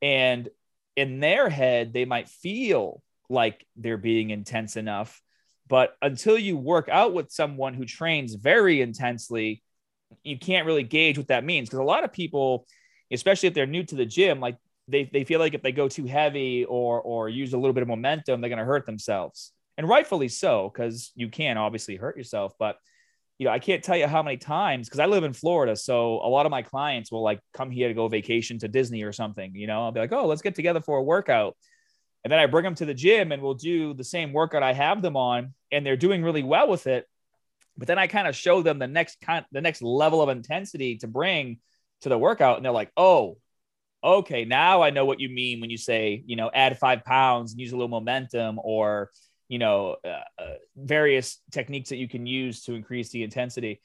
And 0.00 0.48
in 0.96 1.20
their 1.20 1.48
head, 1.48 1.92
they 1.92 2.04
might 2.04 2.28
feel 2.28 3.02
like 3.28 3.66
they're 3.76 3.96
being 3.96 4.30
intense 4.30 4.76
enough. 4.76 5.20
But 5.66 5.96
until 6.02 6.38
you 6.38 6.56
work 6.56 6.88
out 6.88 7.14
with 7.14 7.30
someone 7.30 7.74
who 7.74 7.84
trains 7.84 8.34
very 8.34 8.80
intensely, 8.80 9.62
you 10.22 10.38
can't 10.38 10.66
really 10.66 10.82
gauge 10.82 11.16
what 11.16 11.28
that 11.28 11.44
means. 11.44 11.68
Because 11.68 11.80
a 11.80 11.84
lot 11.84 12.04
of 12.04 12.12
people, 12.12 12.66
especially 13.10 13.48
if 13.48 13.54
they're 13.54 13.66
new 13.66 13.82
to 13.84 13.94
the 13.94 14.06
gym, 14.06 14.40
like 14.40 14.56
they, 14.88 15.08
they 15.12 15.24
feel 15.24 15.40
like 15.40 15.54
if 15.54 15.62
they 15.62 15.72
go 15.72 15.88
too 15.88 16.04
heavy 16.04 16.64
or 16.66 17.00
or 17.00 17.28
use 17.28 17.54
a 17.54 17.58
little 17.58 17.72
bit 17.72 17.82
of 17.82 17.88
momentum, 17.88 18.40
they're 18.40 18.50
going 18.50 18.58
to 18.58 18.64
hurt 18.64 18.86
themselves. 18.86 19.52
And 19.76 19.88
rightfully 19.88 20.28
so, 20.28 20.70
because 20.72 21.10
you 21.14 21.28
can 21.28 21.56
obviously 21.56 21.96
hurt 21.96 22.16
yourself. 22.16 22.52
But 22.58 22.76
you 23.38 23.46
know, 23.46 23.52
I 23.52 23.58
can't 23.58 23.82
tell 23.82 23.96
you 23.96 24.06
how 24.06 24.22
many 24.22 24.36
times 24.36 24.88
because 24.88 25.00
I 25.00 25.06
live 25.06 25.24
in 25.24 25.32
Florida. 25.32 25.74
So 25.74 26.20
a 26.22 26.28
lot 26.28 26.46
of 26.46 26.50
my 26.50 26.62
clients 26.62 27.10
will 27.10 27.22
like 27.22 27.40
come 27.52 27.70
here 27.70 27.88
to 27.88 27.94
go 27.94 28.06
vacation 28.08 28.58
to 28.60 28.68
Disney 28.68 29.02
or 29.02 29.12
something. 29.12 29.54
You 29.54 29.66
know, 29.66 29.82
I'll 29.82 29.92
be 29.92 30.00
like, 30.00 30.12
oh, 30.12 30.26
let's 30.26 30.42
get 30.42 30.54
together 30.54 30.80
for 30.80 30.98
a 30.98 31.02
workout. 31.02 31.56
And 32.22 32.32
then 32.32 32.38
I 32.38 32.46
bring 32.46 32.64
them 32.64 32.76
to 32.76 32.86
the 32.86 32.94
gym 32.94 33.32
and 33.32 33.42
we'll 33.42 33.54
do 33.54 33.92
the 33.92 34.04
same 34.04 34.32
workout 34.32 34.62
I 34.62 34.72
have 34.72 35.02
them 35.02 35.16
on, 35.16 35.52
and 35.72 35.84
they're 35.84 35.96
doing 35.96 36.22
really 36.22 36.42
well 36.42 36.68
with 36.68 36.86
it. 36.86 37.06
But 37.76 37.88
then 37.88 37.98
I 37.98 38.06
kind 38.06 38.28
of 38.28 38.36
show 38.36 38.62
them 38.62 38.78
the 38.78 38.86
next 38.86 39.20
kind, 39.20 39.44
the 39.50 39.60
next 39.60 39.82
level 39.82 40.22
of 40.22 40.28
intensity 40.28 40.96
to 40.98 41.08
bring 41.08 41.58
to 42.02 42.08
the 42.08 42.16
workout, 42.16 42.56
and 42.56 42.64
they're 42.64 42.72
like, 42.72 42.92
oh, 42.96 43.36
okay, 44.02 44.44
now 44.44 44.82
I 44.82 44.90
know 44.90 45.06
what 45.06 45.18
you 45.18 45.28
mean 45.28 45.60
when 45.60 45.70
you 45.70 45.78
say, 45.78 46.22
you 46.26 46.36
know, 46.36 46.50
add 46.54 46.78
five 46.78 47.04
pounds 47.04 47.52
and 47.52 47.60
use 47.60 47.72
a 47.72 47.76
little 47.76 47.88
momentum, 47.88 48.60
or 48.62 49.10
you 49.48 49.58
know, 49.58 49.96
uh, 50.04 50.42
uh, 50.42 50.54
various 50.76 51.38
techniques 51.50 51.90
that 51.90 51.96
you 51.96 52.08
can 52.08 52.26
use 52.26 52.62
to 52.64 52.74
increase 52.74 53.10
the 53.10 53.22
intensity. 53.22 53.80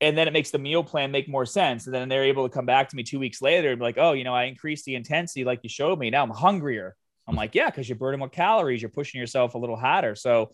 And 0.00 0.16
then 0.16 0.28
it 0.28 0.32
makes 0.32 0.50
the 0.50 0.58
meal 0.58 0.84
plan 0.84 1.10
make 1.10 1.28
more 1.28 1.46
sense. 1.46 1.86
And 1.86 1.94
then 1.94 2.08
they're 2.08 2.24
able 2.24 2.48
to 2.48 2.54
come 2.54 2.66
back 2.66 2.88
to 2.90 2.96
me 2.96 3.02
two 3.02 3.18
weeks 3.18 3.40
later 3.40 3.70
and 3.70 3.78
be 3.78 3.84
like, 3.84 3.98
oh, 3.98 4.12
you 4.12 4.24
know, 4.24 4.34
I 4.34 4.44
increased 4.44 4.84
the 4.84 4.94
intensity 4.94 5.44
like 5.44 5.60
you 5.62 5.68
showed 5.68 5.98
me. 5.98 6.10
Now 6.10 6.22
I'm 6.22 6.30
hungrier. 6.30 6.94
I'm 7.26 7.36
like, 7.36 7.54
yeah, 7.54 7.70
because 7.70 7.88
you're 7.88 7.96
burning 7.96 8.18
more 8.18 8.28
calories, 8.28 8.82
you're 8.82 8.90
pushing 8.90 9.18
yourself 9.20 9.54
a 9.54 9.58
little 9.58 9.76
harder. 9.76 10.14
So 10.14 10.50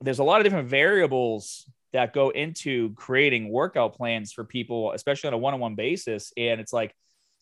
there's 0.00 0.18
a 0.18 0.24
lot 0.24 0.40
of 0.40 0.44
different 0.44 0.68
variables 0.68 1.70
that 1.92 2.14
go 2.14 2.30
into 2.30 2.94
creating 2.94 3.50
workout 3.50 3.96
plans 3.96 4.32
for 4.32 4.44
people, 4.44 4.92
especially 4.92 5.28
on 5.28 5.34
a 5.34 5.38
one 5.38 5.52
on 5.52 5.60
one 5.60 5.74
basis. 5.74 6.32
And 6.36 6.60
it's 6.60 6.72
like 6.72 6.94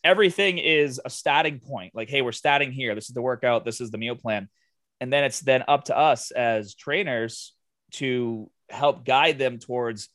everything 0.03 0.59
is 0.59 1.01
a 1.05 1.11
starting 1.11 1.61
point. 1.61 1.95
Like, 1.95 2.09
hey, 2.09 2.23
we're 2.23 2.33
starting 2.33 2.73
here. 2.73 2.95
This 2.95 3.09
is 3.09 3.15
the 3.15 3.23
workout, 3.23 3.65
this 3.65 3.81
is 3.81 3.91
the 3.91 3.99
meal 3.99 4.17
plan 4.17 4.49
and 5.01 5.13
then 5.13 5.25
it's 5.25 5.41
then 5.41 5.65
up 5.69 5.85
to 5.85 5.97
us 5.97 6.31
as 6.31 6.75
trainers 6.75 7.53
to 7.93 8.51
help 8.69 9.05
guide 9.05 9.39
them 9.39 9.59
towards 9.59 10.09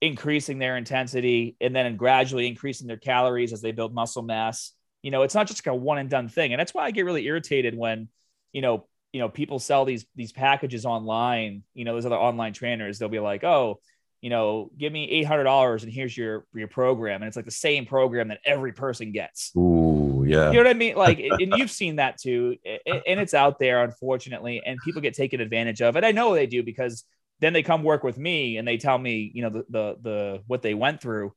increasing 0.00 0.58
their 0.58 0.76
intensity 0.76 1.56
and 1.60 1.74
then 1.74 1.96
gradually 1.96 2.46
increasing 2.46 2.86
their 2.86 2.96
calories 2.96 3.52
as 3.52 3.60
they 3.60 3.72
build 3.72 3.94
muscle 3.94 4.22
mass. 4.22 4.72
You 5.02 5.10
know 5.10 5.22
it's 5.22 5.34
not 5.34 5.46
just 5.46 5.64
like 5.66 5.72
a 5.72 5.76
one 5.76 5.98
and 5.98 6.10
done 6.10 6.28
thing. 6.28 6.52
And 6.52 6.60
that's 6.60 6.74
why 6.74 6.84
i 6.84 6.90
get 6.90 7.04
really 7.04 7.24
irritated 7.24 7.76
when 7.76 8.08
you 8.52 8.62
know 8.62 8.86
you 9.12 9.20
know 9.20 9.28
people 9.28 9.58
sell 9.58 9.84
these 9.84 10.06
these 10.14 10.32
packages 10.32 10.84
online 10.84 11.62
you 11.74 11.84
know 11.84 11.94
those 11.94 12.06
other 12.06 12.16
online 12.16 12.52
trainers 12.52 12.98
they'll 12.98 13.08
be 13.08 13.18
like 13.18 13.42
oh 13.42 13.80
you 14.20 14.30
know 14.30 14.70
give 14.76 14.92
me 14.92 15.24
$800 15.24 15.82
and 15.82 15.92
here's 15.92 16.16
your 16.16 16.44
your 16.54 16.68
program. 16.68 17.22
And 17.22 17.28
it's 17.28 17.36
like 17.36 17.46
the 17.46 17.50
same 17.50 17.86
program 17.86 18.28
that 18.28 18.40
every 18.44 18.72
person 18.72 19.12
gets. 19.12 19.52
Ooh 19.56 20.09
yeah. 20.30 20.50
You 20.50 20.58
know 20.58 20.60
what 20.60 20.66
I 20.68 20.74
mean? 20.74 20.94
Like, 20.94 21.18
and 21.18 21.54
you've 21.56 21.70
seen 21.82 21.96
that 21.96 22.18
too, 22.18 22.56
and 22.64 23.20
it's 23.20 23.34
out 23.34 23.58
there, 23.58 23.82
unfortunately, 23.82 24.62
and 24.64 24.78
people 24.84 25.02
get 25.02 25.14
taken 25.14 25.40
advantage 25.40 25.82
of. 25.82 25.96
And 25.96 26.06
I 26.06 26.12
know 26.12 26.34
they 26.34 26.46
do 26.46 26.62
because 26.62 27.04
then 27.40 27.52
they 27.52 27.64
come 27.64 27.82
work 27.82 28.04
with 28.04 28.16
me 28.16 28.56
and 28.56 28.66
they 28.66 28.76
tell 28.76 28.96
me, 28.96 29.30
you 29.34 29.42
know, 29.42 29.50
the 29.50 29.64
the, 29.68 29.96
the 30.00 30.42
what 30.46 30.62
they 30.62 30.74
went 30.74 31.00
through, 31.00 31.32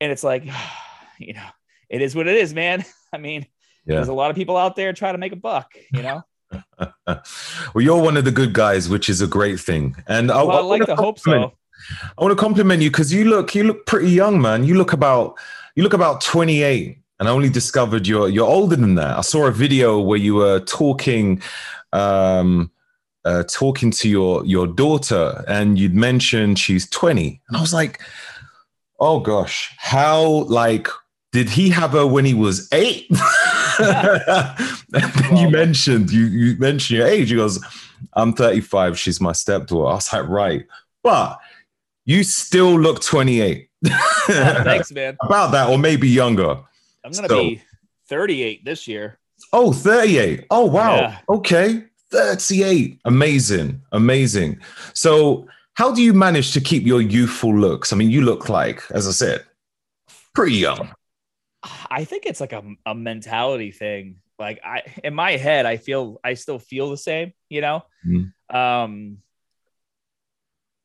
and 0.00 0.12
it's 0.12 0.22
like, 0.22 0.44
you 1.18 1.34
know, 1.34 1.46
it 1.88 2.00
is 2.00 2.14
what 2.14 2.28
it 2.28 2.36
is, 2.36 2.54
man. 2.54 2.84
I 3.12 3.18
mean, 3.18 3.44
yeah. 3.86 3.96
there's 3.96 4.08
a 4.08 4.14
lot 4.14 4.30
of 4.30 4.36
people 4.36 4.56
out 4.56 4.76
there 4.76 4.92
trying 4.92 5.14
to 5.14 5.18
make 5.18 5.32
a 5.32 5.36
buck, 5.36 5.72
you 5.92 6.02
know. 6.02 6.22
well, 7.08 7.22
you're 7.80 8.00
one 8.00 8.16
of 8.16 8.24
the 8.24 8.30
good 8.30 8.52
guys, 8.52 8.88
which 8.88 9.08
is 9.08 9.20
a 9.20 9.26
great 9.26 9.58
thing, 9.58 9.96
and 10.06 10.28
well, 10.28 10.50
I, 10.52 10.54
I, 10.54 10.58
I 10.58 10.62
like 10.62 10.86
to 10.86 10.94
hope 10.94 11.18
so. 11.18 11.52
I 12.16 12.22
want 12.22 12.30
to 12.30 12.40
compliment 12.40 12.82
you 12.82 12.90
because 12.90 13.12
you 13.12 13.24
look 13.24 13.52
you 13.56 13.64
look 13.64 13.84
pretty 13.84 14.10
young, 14.10 14.40
man. 14.40 14.62
You 14.62 14.76
look 14.76 14.92
about 14.92 15.36
you 15.74 15.82
look 15.82 15.92
about 15.92 16.20
28 16.20 17.03
and 17.24 17.30
I 17.30 17.32
only 17.32 17.48
discovered 17.48 18.06
you're 18.06 18.28
you're 18.28 18.46
older 18.46 18.76
than 18.76 18.96
that. 18.96 19.16
I 19.16 19.22
saw 19.22 19.46
a 19.46 19.50
video 19.50 19.98
where 19.98 20.18
you 20.18 20.34
were 20.34 20.60
talking 20.60 21.40
um, 21.94 22.70
uh, 23.24 23.44
talking 23.44 23.90
to 23.92 24.10
your 24.10 24.44
your 24.44 24.66
daughter, 24.66 25.42
and 25.48 25.78
you'd 25.78 25.94
mentioned 25.94 26.58
she's 26.58 26.86
20, 26.90 27.40
and 27.48 27.56
I 27.56 27.62
was 27.62 27.72
like, 27.72 28.02
oh 29.00 29.20
gosh, 29.20 29.72
how 29.78 30.44
like 30.50 30.86
did 31.32 31.48
he 31.48 31.70
have 31.70 31.92
her 31.92 32.06
when 32.06 32.26
he 32.26 32.34
was 32.34 32.68
eight? 32.72 33.06
and 33.78 34.82
then 34.92 35.36
you 35.38 35.48
mentioned 35.48 36.10
you 36.10 36.26
you 36.26 36.58
mentioned 36.58 36.98
your 36.98 37.06
age. 37.06 37.30
He 37.30 37.36
goes, 37.36 37.58
I'm 38.12 38.34
35. 38.34 38.98
She's 38.98 39.18
my 39.18 39.32
stepdaughter. 39.32 39.90
I 39.90 39.94
was 39.94 40.12
like, 40.12 40.28
right, 40.28 40.66
but 41.02 41.38
you 42.04 42.22
still 42.22 42.78
look 42.78 43.00
28. 43.00 43.70
thanks, 44.26 44.92
man. 44.92 45.16
About 45.22 45.52
that, 45.52 45.70
or 45.70 45.78
maybe 45.78 46.06
younger. 46.06 46.58
I'm 47.04 47.12
going 47.12 47.28
to 47.28 47.28
so, 47.28 47.42
be 47.42 47.62
38 48.08 48.64
this 48.64 48.88
year. 48.88 49.18
Oh, 49.52 49.72
38. 49.72 50.46
Oh, 50.50 50.64
wow. 50.64 50.96
Yeah. 50.96 51.18
Okay. 51.28 51.84
38. 52.10 53.00
Amazing. 53.04 53.82
Amazing. 53.92 54.60
So, 54.94 55.46
how 55.74 55.92
do 55.92 56.02
you 56.02 56.14
manage 56.14 56.52
to 56.52 56.60
keep 56.60 56.84
your 56.84 57.00
youthful 57.00 57.56
looks? 57.56 57.92
I 57.92 57.96
mean, 57.96 58.10
you 58.10 58.22
look 58.22 58.48
like, 58.48 58.82
as 58.92 59.08
I 59.08 59.10
said, 59.10 59.44
pretty 60.34 60.56
young. 60.56 60.94
I 61.90 62.04
think 62.04 62.26
it's 62.26 62.40
like 62.40 62.52
a, 62.52 62.62
a 62.86 62.94
mentality 62.94 63.70
thing. 63.70 64.16
Like 64.38 64.60
I 64.64 64.82
in 65.02 65.14
my 65.14 65.32
head, 65.32 65.64
I 65.64 65.76
feel 65.76 66.20
I 66.24 66.34
still 66.34 66.58
feel 66.58 66.90
the 66.90 66.96
same, 66.96 67.32
you 67.48 67.60
know. 67.60 67.84
Mm-hmm. 68.06 68.56
Um 68.56 69.18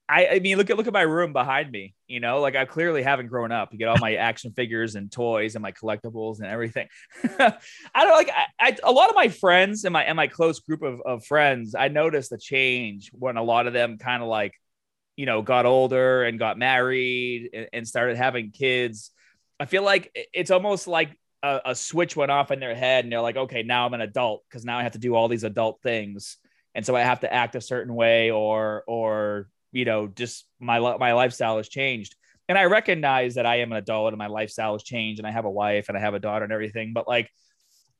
I, 0.10 0.28
I 0.28 0.40
mean, 0.40 0.58
look 0.58 0.72
at 0.72 0.78
look 0.78 0.88
at 0.88 0.94
my 0.94 1.04
room 1.04 1.34
behind 1.34 1.72
me. 1.72 1.94
You 2.08 2.20
know, 2.20 2.42
like 2.42 2.56
I 2.56 2.66
clearly 2.66 3.04
haven't 3.04 3.28
grown 3.28 3.52
up. 3.52 3.72
You 3.72 3.78
get 3.78 3.90
all 3.90 4.00
my 4.00 4.16
action 4.16 4.52
figures 4.54 4.96
and 4.96 5.12
toys 5.12 5.54
and 5.54 5.62
my 5.62 5.72
collectibles 5.72 6.40
and 6.40 6.48
everything. 6.48 6.88
I 7.40 7.54
don't 7.94 8.18
like. 8.18 8.32
I, 8.32 8.46
I, 8.60 8.78
a 8.84 8.92
lot 8.92 9.10
of 9.10 9.16
my 9.16 9.28
friends 9.28 9.86
and 9.86 9.94
my 9.94 10.04
and 10.04 10.16
my 10.16 10.26
close 10.26 10.62
group 10.62 10.82
of, 10.82 11.00
of 11.06 11.26
friends. 11.26 11.76
I 11.76 11.90
noticed 11.90 12.32
the 12.32 12.40
change 12.40 13.12
when 13.14 13.38
a 13.38 13.44
lot 13.44 13.68
of 13.68 13.74
them 13.74 14.00
kind 14.00 14.24
of 14.24 14.30
like, 14.30 14.54
you 15.16 15.28
know, 15.28 15.44
got 15.44 15.68
older 15.68 16.24
and 16.24 16.40
got 16.40 16.58
married 16.58 17.52
and, 17.54 17.68
and 17.72 17.88
started 17.88 18.18
having 18.18 18.50
kids. 18.50 19.12
I 19.60 19.66
feel 19.66 19.84
like 19.84 20.12
it's 20.34 20.50
almost 20.50 20.88
like 20.88 21.16
a, 21.44 21.62
a 21.66 21.76
switch 21.76 22.16
went 22.16 22.32
off 22.32 22.50
in 22.50 22.60
their 22.60 22.74
head 22.74 23.06
and 23.06 23.14
they're 23.14 23.22
like, 23.22 23.38
okay, 23.38 23.62
now 23.62 23.86
I'm 23.86 23.94
an 23.94 24.02
adult 24.02 24.44
because 24.50 24.66
now 24.66 24.80
I 24.80 24.84
have 24.84 24.94
to 24.94 25.00
do 25.00 25.14
all 25.14 25.28
these 25.28 25.44
adult 25.44 25.84
things 25.84 26.38
and 26.76 26.86
so 26.86 26.96
I 26.96 27.02
have 27.02 27.22
to 27.22 27.34
act 27.34 27.56
a 27.56 27.62
certain 27.62 27.94
way 27.94 28.32
or 28.32 28.84
or 28.88 29.50
you 29.72 29.86
know, 29.86 30.08
just 30.08 30.46
my 30.60 30.80
my 30.98 31.14
lifestyle 31.14 31.58
has 31.58 31.70
changed. 31.70 32.16
And 32.48 32.58
I 32.58 32.66
recognize 32.66 33.36
that 33.36 33.46
I 33.46 33.58
am 33.58 33.72
an 33.72 33.78
adult 33.78 34.10
and 34.10 34.18
my 34.18 34.28
lifestyle 34.28 34.74
has 34.74 34.84
changed 34.84 35.20
and 35.20 35.28
I 35.28 35.32
have 35.32 35.46
a 35.46 35.52
wife 35.52 35.88
and 35.88 35.98
I 35.98 36.02
have 36.02 36.16
a 36.16 36.20
daughter 36.20 36.44
and 36.44 36.52
everything, 36.52 36.94
but 36.94 37.08
like 37.08 37.30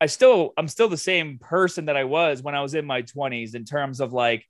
I 0.02 0.08
still 0.08 0.54
I'm 0.58 0.68
still 0.68 0.90
the 0.90 0.98
same 0.98 1.38
person 1.38 1.86
that 1.86 1.98
I 1.98 2.06
was 2.06 2.42
when 2.42 2.56
I 2.56 2.62
was 2.62 2.74
in 2.74 2.86
my 2.86 3.04
20s 3.04 3.54
in 3.54 3.66
terms 3.66 4.00
of 4.00 4.14
like 4.14 4.46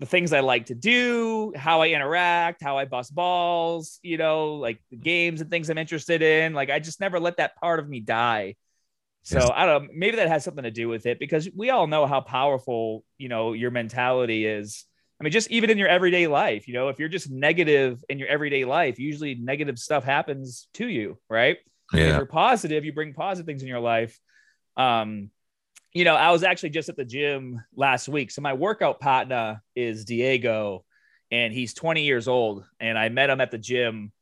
the 0.00 0.06
things 0.06 0.32
I 0.32 0.40
like 0.40 0.66
to 0.66 0.74
do, 0.74 1.52
how 1.56 1.82
I 1.82 1.88
interact, 1.88 2.62
how 2.62 2.78
I 2.78 2.84
bust 2.84 3.14
balls, 3.14 3.98
you 4.02 4.16
know, 4.16 4.54
like 4.54 4.80
the 4.90 4.96
games 4.96 5.40
and 5.40 5.50
things 5.50 5.70
I'm 5.70 5.78
interested 5.78 6.22
in. 6.22 6.54
Like 6.54 6.70
I 6.70 6.78
just 6.78 7.00
never 7.00 7.18
let 7.18 7.38
that 7.38 7.56
part 7.56 7.80
of 7.80 7.88
me 7.88 8.00
die. 8.00 8.54
So 9.22 9.38
yes. 9.38 9.50
I 9.54 9.66
don't 9.66 9.84
know, 9.84 9.90
maybe 9.94 10.16
that 10.16 10.28
has 10.28 10.44
something 10.44 10.64
to 10.64 10.70
do 10.70 10.88
with 10.88 11.04
it 11.06 11.18
because 11.18 11.48
we 11.54 11.70
all 11.70 11.86
know 11.86 12.06
how 12.06 12.20
powerful, 12.20 13.04
you 13.18 13.28
know, 13.28 13.52
your 13.52 13.70
mentality 13.70 14.46
is 14.46 14.84
I 15.20 15.24
mean, 15.24 15.32
just 15.32 15.50
even 15.50 15.70
in 15.70 15.78
your 15.78 15.88
everyday 15.88 16.28
life, 16.28 16.68
you 16.68 16.74
know, 16.74 16.88
if 16.88 16.98
you're 16.98 17.08
just 17.08 17.28
negative 17.30 18.04
in 18.08 18.18
your 18.18 18.28
everyday 18.28 18.64
life, 18.64 18.98
usually 18.98 19.34
negative 19.34 19.78
stuff 19.78 20.04
happens 20.04 20.68
to 20.74 20.86
you, 20.86 21.18
right? 21.28 21.58
Yeah. 21.92 22.02
If 22.02 22.16
you're 22.18 22.26
positive, 22.26 22.84
you 22.84 22.92
bring 22.92 23.14
positive 23.14 23.46
things 23.46 23.62
in 23.62 23.68
your 23.68 23.80
life. 23.80 24.18
Um, 24.76 25.30
you 25.92 26.04
know, 26.04 26.14
I 26.14 26.30
was 26.30 26.44
actually 26.44 26.70
just 26.70 26.88
at 26.88 26.96
the 26.96 27.04
gym 27.04 27.64
last 27.74 28.08
week. 28.08 28.30
So 28.30 28.42
my 28.42 28.52
workout 28.52 29.00
partner 29.00 29.62
is 29.74 30.04
Diego, 30.04 30.84
and 31.32 31.52
he's 31.52 31.74
20 31.74 32.04
years 32.04 32.28
old. 32.28 32.64
And 32.78 32.96
I 32.96 33.08
met 33.08 33.30
him 33.30 33.40
at 33.40 33.50
the 33.50 33.58
gym 33.58 34.12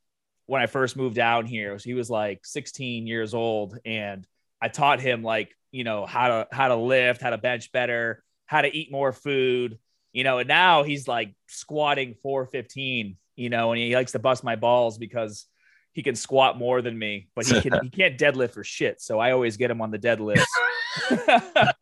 when 0.46 0.62
I 0.62 0.66
first 0.66 0.96
moved 0.96 1.16
down 1.16 1.44
here. 1.44 1.78
So 1.78 1.84
he 1.84 1.94
was 1.94 2.08
like 2.08 2.46
16 2.46 3.06
years 3.06 3.34
old, 3.34 3.78
and 3.84 4.26
I 4.62 4.68
taught 4.68 5.00
him 5.00 5.22
like, 5.22 5.54
you 5.72 5.84
know, 5.84 6.06
how 6.06 6.28
to 6.28 6.48
how 6.50 6.68
to 6.68 6.76
lift, 6.76 7.20
how 7.20 7.30
to 7.30 7.38
bench 7.38 7.70
better, 7.72 8.22
how 8.46 8.62
to 8.62 8.74
eat 8.74 8.90
more 8.90 9.12
food 9.12 9.78
you 10.16 10.24
know, 10.24 10.38
and 10.38 10.48
now 10.48 10.82
he's 10.82 11.06
like 11.06 11.34
squatting 11.46 12.14
415, 12.22 13.18
you 13.36 13.50
know, 13.50 13.72
and 13.72 13.78
he 13.78 13.94
likes 13.94 14.12
to 14.12 14.18
bust 14.18 14.42
my 14.42 14.56
balls 14.56 14.96
because 14.96 15.44
he 15.92 16.02
can 16.02 16.14
squat 16.14 16.56
more 16.56 16.80
than 16.80 16.98
me, 16.98 17.28
but 17.36 17.46
he 17.46 17.60
can 17.60 17.78
he 17.82 17.90
can't 17.90 18.18
deadlift 18.18 18.52
for 18.52 18.64
shit. 18.64 19.02
So 19.02 19.18
I 19.18 19.32
always 19.32 19.58
get 19.58 19.70
him 19.70 19.82
on 19.82 19.90
the 19.90 19.98
deadlift. 19.98 20.46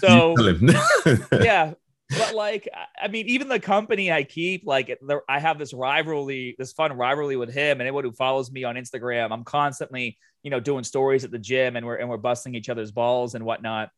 so 0.00 0.34
yeah, 1.40 1.74
but 2.10 2.34
like 2.34 2.68
I 3.00 3.06
mean, 3.06 3.28
even 3.28 3.46
the 3.46 3.60
company 3.60 4.10
I 4.10 4.24
keep, 4.24 4.66
like 4.66 4.98
I 5.28 5.38
have 5.38 5.60
this 5.60 5.72
rivalry, 5.72 6.56
this 6.58 6.72
fun 6.72 6.92
rivalry 6.92 7.36
with 7.36 7.54
him, 7.54 7.74
and 7.74 7.82
anyone 7.82 8.02
who 8.02 8.10
follows 8.10 8.50
me 8.50 8.64
on 8.64 8.74
Instagram, 8.74 9.30
I'm 9.30 9.44
constantly, 9.44 10.18
you 10.42 10.50
know, 10.50 10.58
doing 10.58 10.82
stories 10.82 11.22
at 11.22 11.30
the 11.30 11.38
gym, 11.38 11.76
and 11.76 11.86
we're 11.86 11.98
and 11.98 12.08
we're 12.08 12.16
busting 12.16 12.56
each 12.56 12.68
other's 12.68 12.90
balls 12.90 13.36
and 13.36 13.44
whatnot. 13.44 13.90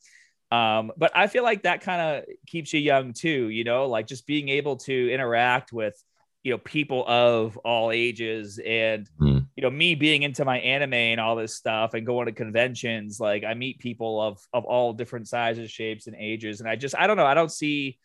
Um, 0.51 0.91
but 0.97 1.13
I 1.15 1.29
feel 1.29 1.45
like 1.45 1.63
that 1.63 1.81
kind 1.81 2.01
of 2.01 2.25
keeps 2.47 2.73
you 2.73 2.81
young 2.81 3.13
too, 3.13 3.49
you 3.49 3.65
know, 3.65 3.87
like 3.87 4.07
just 4.07 4.27
being 4.27 4.49
able 4.49 4.77
to 4.79 5.13
interact 5.13 5.73
with, 5.73 6.03
you 6.43 6.53
know, 6.53 6.59
people 6.59 7.05
of 7.07 7.57
all 7.59 7.93
ages 7.93 8.59
and, 8.59 9.09
mm. 9.21 9.47
you 9.55 9.63
know, 9.63 9.71
me 9.71 9.95
being 9.95 10.23
into 10.23 10.45
my 10.45 10.59
anime 10.59 10.95
and 10.95 11.21
all 11.21 11.37
this 11.37 11.55
stuff 11.55 11.95
and 11.95 12.05
going 12.05 12.27
to 12.27 12.33
conventions, 12.33 13.21
like 13.21 13.45
I 13.45 13.55
meet 13.55 13.79
people 13.79 14.21
of, 14.21 14.39
of 14.53 14.65
all 14.65 14.93
different 14.93 15.29
sizes, 15.29 15.71
shapes 15.71 16.07
and 16.07 16.17
ages. 16.19 16.61
And 16.61 16.69
I 16.69 16.77
just, 16.77 16.97
I 16.99 17.07
don't 17.07 17.17
know, 17.17 17.27
I 17.27 17.35
don't 17.35 17.53
see, 17.53 17.99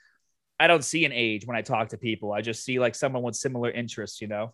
I 0.60 0.68
don't 0.68 0.84
see 0.84 1.04
an 1.06 1.14
age 1.14 1.48
when 1.48 1.58
I 1.58 1.62
talk 1.62 1.90
to 1.90 1.98
people. 1.98 2.32
I 2.32 2.42
just 2.42 2.64
see 2.64 2.78
like 2.78 2.94
someone 2.94 3.24
with 3.24 3.36
similar 3.36 3.72
interests, 3.72 4.22
you 4.22 4.28
know? 4.28 4.54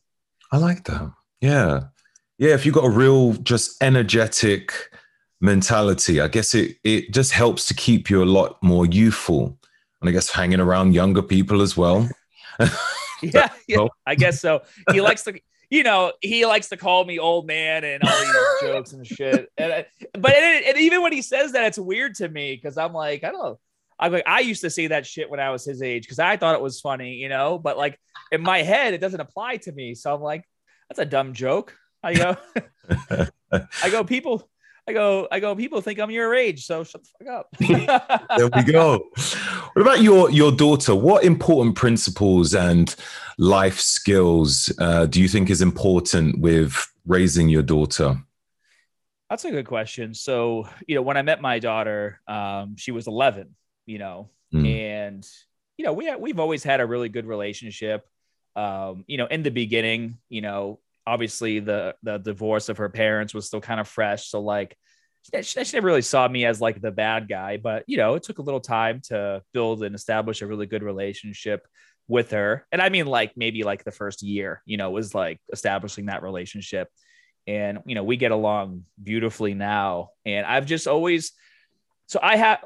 I 0.51 0.57
like 0.57 0.85
that. 0.85 1.11
Yeah. 1.41 1.85
Yeah. 2.37 2.53
If 2.53 2.65
you've 2.65 2.75
got 2.75 2.85
a 2.85 2.89
real, 2.89 3.33
just 3.33 3.83
energetic, 3.83 4.91
mentality, 5.41 6.21
I 6.21 6.27
guess 6.27 6.53
it 6.55 6.77
it 6.83 7.11
just 7.11 7.31
helps 7.31 7.67
to 7.67 7.73
keep 7.73 8.09
you 8.09 8.23
a 8.23 8.25
lot 8.25 8.61
more 8.63 8.85
youthful, 8.85 9.57
and 9.99 10.09
I 10.09 10.13
guess 10.13 10.29
hanging 10.29 10.59
around 10.59 10.93
younger 10.93 11.21
people 11.21 11.61
as 11.61 11.75
well. 11.75 12.09
yeah, 13.21 13.49
yeah, 13.67 13.87
I 14.05 14.15
guess 14.15 14.39
so. 14.39 14.61
He 14.91 15.01
likes 15.01 15.23
to, 15.23 15.39
you 15.69 15.83
know, 15.83 16.13
he 16.21 16.45
likes 16.45 16.69
to 16.69 16.77
call 16.77 17.03
me 17.05 17.19
old 17.19 17.47
man 17.47 17.83
and 17.83 18.03
all 18.03 18.19
these 18.19 18.35
jokes 18.61 18.93
and 18.93 19.05
shit. 19.05 19.49
And 19.57 19.71
uh, 19.71 19.83
but 20.13 20.33
and, 20.33 20.65
and 20.65 20.77
even 20.77 21.01
when 21.01 21.11
he 21.11 21.21
says 21.21 21.53
that, 21.53 21.65
it's 21.65 21.79
weird 21.79 22.15
to 22.15 22.29
me 22.29 22.55
because 22.55 22.77
I'm 22.77 22.93
like, 22.93 23.23
I 23.23 23.31
don't 23.31 23.43
know. 23.43 23.59
I'm 23.99 24.11
like, 24.11 24.23
I 24.25 24.39
used 24.39 24.61
to 24.61 24.69
say 24.69 24.87
that 24.87 25.05
shit 25.05 25.29
when 25.29 25.39
I 25.39 25.51
was 25.51 25.63
his 25.63 25.83
age 25.83 26.03
because 26.03 26.17
I 26.17 26.35
thought 26.35 26.55
it 26.55 26.61
was 26.61 26.81
funny, 26.81 27.15
you 27.15 27.29
know. 27.29 27.59
But 27.59 27.77
like 27.77 27.99
in 28.31 28.41
my 28.41 28.63
head, 28.63 28.93
it 28.93 29.01
doesn't 29.01 29.19
apply 29.19 29.57
to 29.57 29.71
me. 29.71 29.93
So 29.93 30.13
I'm 30.13 30.21
like, 30.21 30.43
that's 30.89 30.99
a 30.99 31.05
dumb 31.05 31.33
joke. 31.33 31.77
I 32.03 32.15
go, 32.15 32.37
I 33.51 33.89
go, 33.91 34.03
people 34.03 34.49
I 34.87 34.93
go, 34.93 35.27
I 35.31 35.39
go, 35.39 35.55
people 35.55 35.79
think 35.81 35.99
I'm 35.99 36.09
your 36.09 36.33
age, 36.33 36.65
so 36.65 36.83
shut 36.83 37.03
the 37.03 37.25
fuck 37.25 37.33
up. 37.33 38.27
there 38.37 38.49
we 38.55 38.63
go. 38.63 39.09
What 39.73 39.81
about 39.81 40.01
your 40.01 40.31
your 40.31 40.51
daughter? 40.51 40.95
What 40.95 41.23
important 41.23 41.75
principles 41.75 42.55
and 42.55 42.93
life 43.37 43.79
skills 43.79 44.71
uh, 44.79 45.05
do 45.05 45.21
you 45.21 45.27
think 45.27 45.49
is 45.49 45.61
important 45.61 46.39
with 46.39 46.91
raising 47.05 47.47
your 47.47 47.61
daughter? 47.61 48.21
That's 49.29 49.45
a 49.45 49.51
good 49.51 49.67
question. 49.67 50.13
So, 50.13 50.67
you 50.87 50.95
know, 50.95 51.01
when 51.03 51.15
I 51.15 51.21
met 51.21 51.41
my 51.41 51.59
daughter, 51.59 52.19
um, 52.27 52.75
she 52.75 52.91
was 52.91 53.07
11, 53.07 53.55
you 53.85 53.97
know, 53.97 54.29
mm. 54.53 54.67
and 54.67 55.27
you 55.77 55.85
know, 55.85 55.93
we 55.93 56.13
we've 56.15 56.39
always 56.39 56.63
had 56.63 56.81
a 56.81 56.85
really 56.85 57.09
good 57.09 57.25
relationship. 57.25 58.07
Um, 58.55 59.05
you 59.07 59.17
know, 59.17 59.27
in 59.27 59.43
the 59.43 59.51
beginning, 59.51 60.17
you 60.27 60.41
know, 60.41 60.79
obviously 61.05 61.59
the 61.59 61.95
the 62.03 62.17
divorce 62.17 62.69
of 62.69 62.77
her 62.77 62.89
parents 62.89 63.33
was 63.33 63.47
still 63.47 63.61
kind 63.61 63.79
of 63.79 63.87
fresh. 63.87 64.27
So 64.27 64.41
like 64.41 64.75
she, 65.43 65.63
she, 65.63 65.77
never 65.77 65.87
really 65.87 66.01
saw 66.01 66.27
me 66.27 66.45
as 66.45 66.61
like 66.61 66.81
the 66.81 66.91
bad 66.91 67.27
guy 67.29 67.57
but 67.57 67.83
you 67.87 67.97
know 67.97 68.15
it 68.15 68.23
took 68.23 68.39
a 68.39 68.41
little 68.41 68.59
time 68.59 69.01
to 69.03 69.41
build 69.53 69.83
and 69.83 69.95
establish 69.95 70.41
a 70.41 70.47
really 70.47 70.65
good 70.65 70.83
relationship 70.83 71.67
with 72.07 72.31
her. 72.31 72.65
And 72.71 72.81
i 72.81 72.89
mean 72.89 73.05
like 73.05 73.33
maybe 73.35 73.63
like 73.63 73.83
the 73.83 73.91
first 73.91 74.21
year 74.23 74.61
you 74.65 74.77
know 74.77 74.91
was 74.91 75.13
like 75.15 75.39
establishing 75.51 76.07
that 76.07 76.23
relationship. 76.23 76.89
And 77.47 77.79
you 77.85 77.95
know 77.95 78.03
we 78.03 78.17
get 78.17 78.31
along 78.31 78.83
beautifully 79.01 79.53
now. 79.53 80.09
And 80.25 80.45
i've 80.45 80.65
just 80.65 80.87
always 80.87 81.33
so 82.07 82.19
i 82.21 82.35
have 82.35 82.59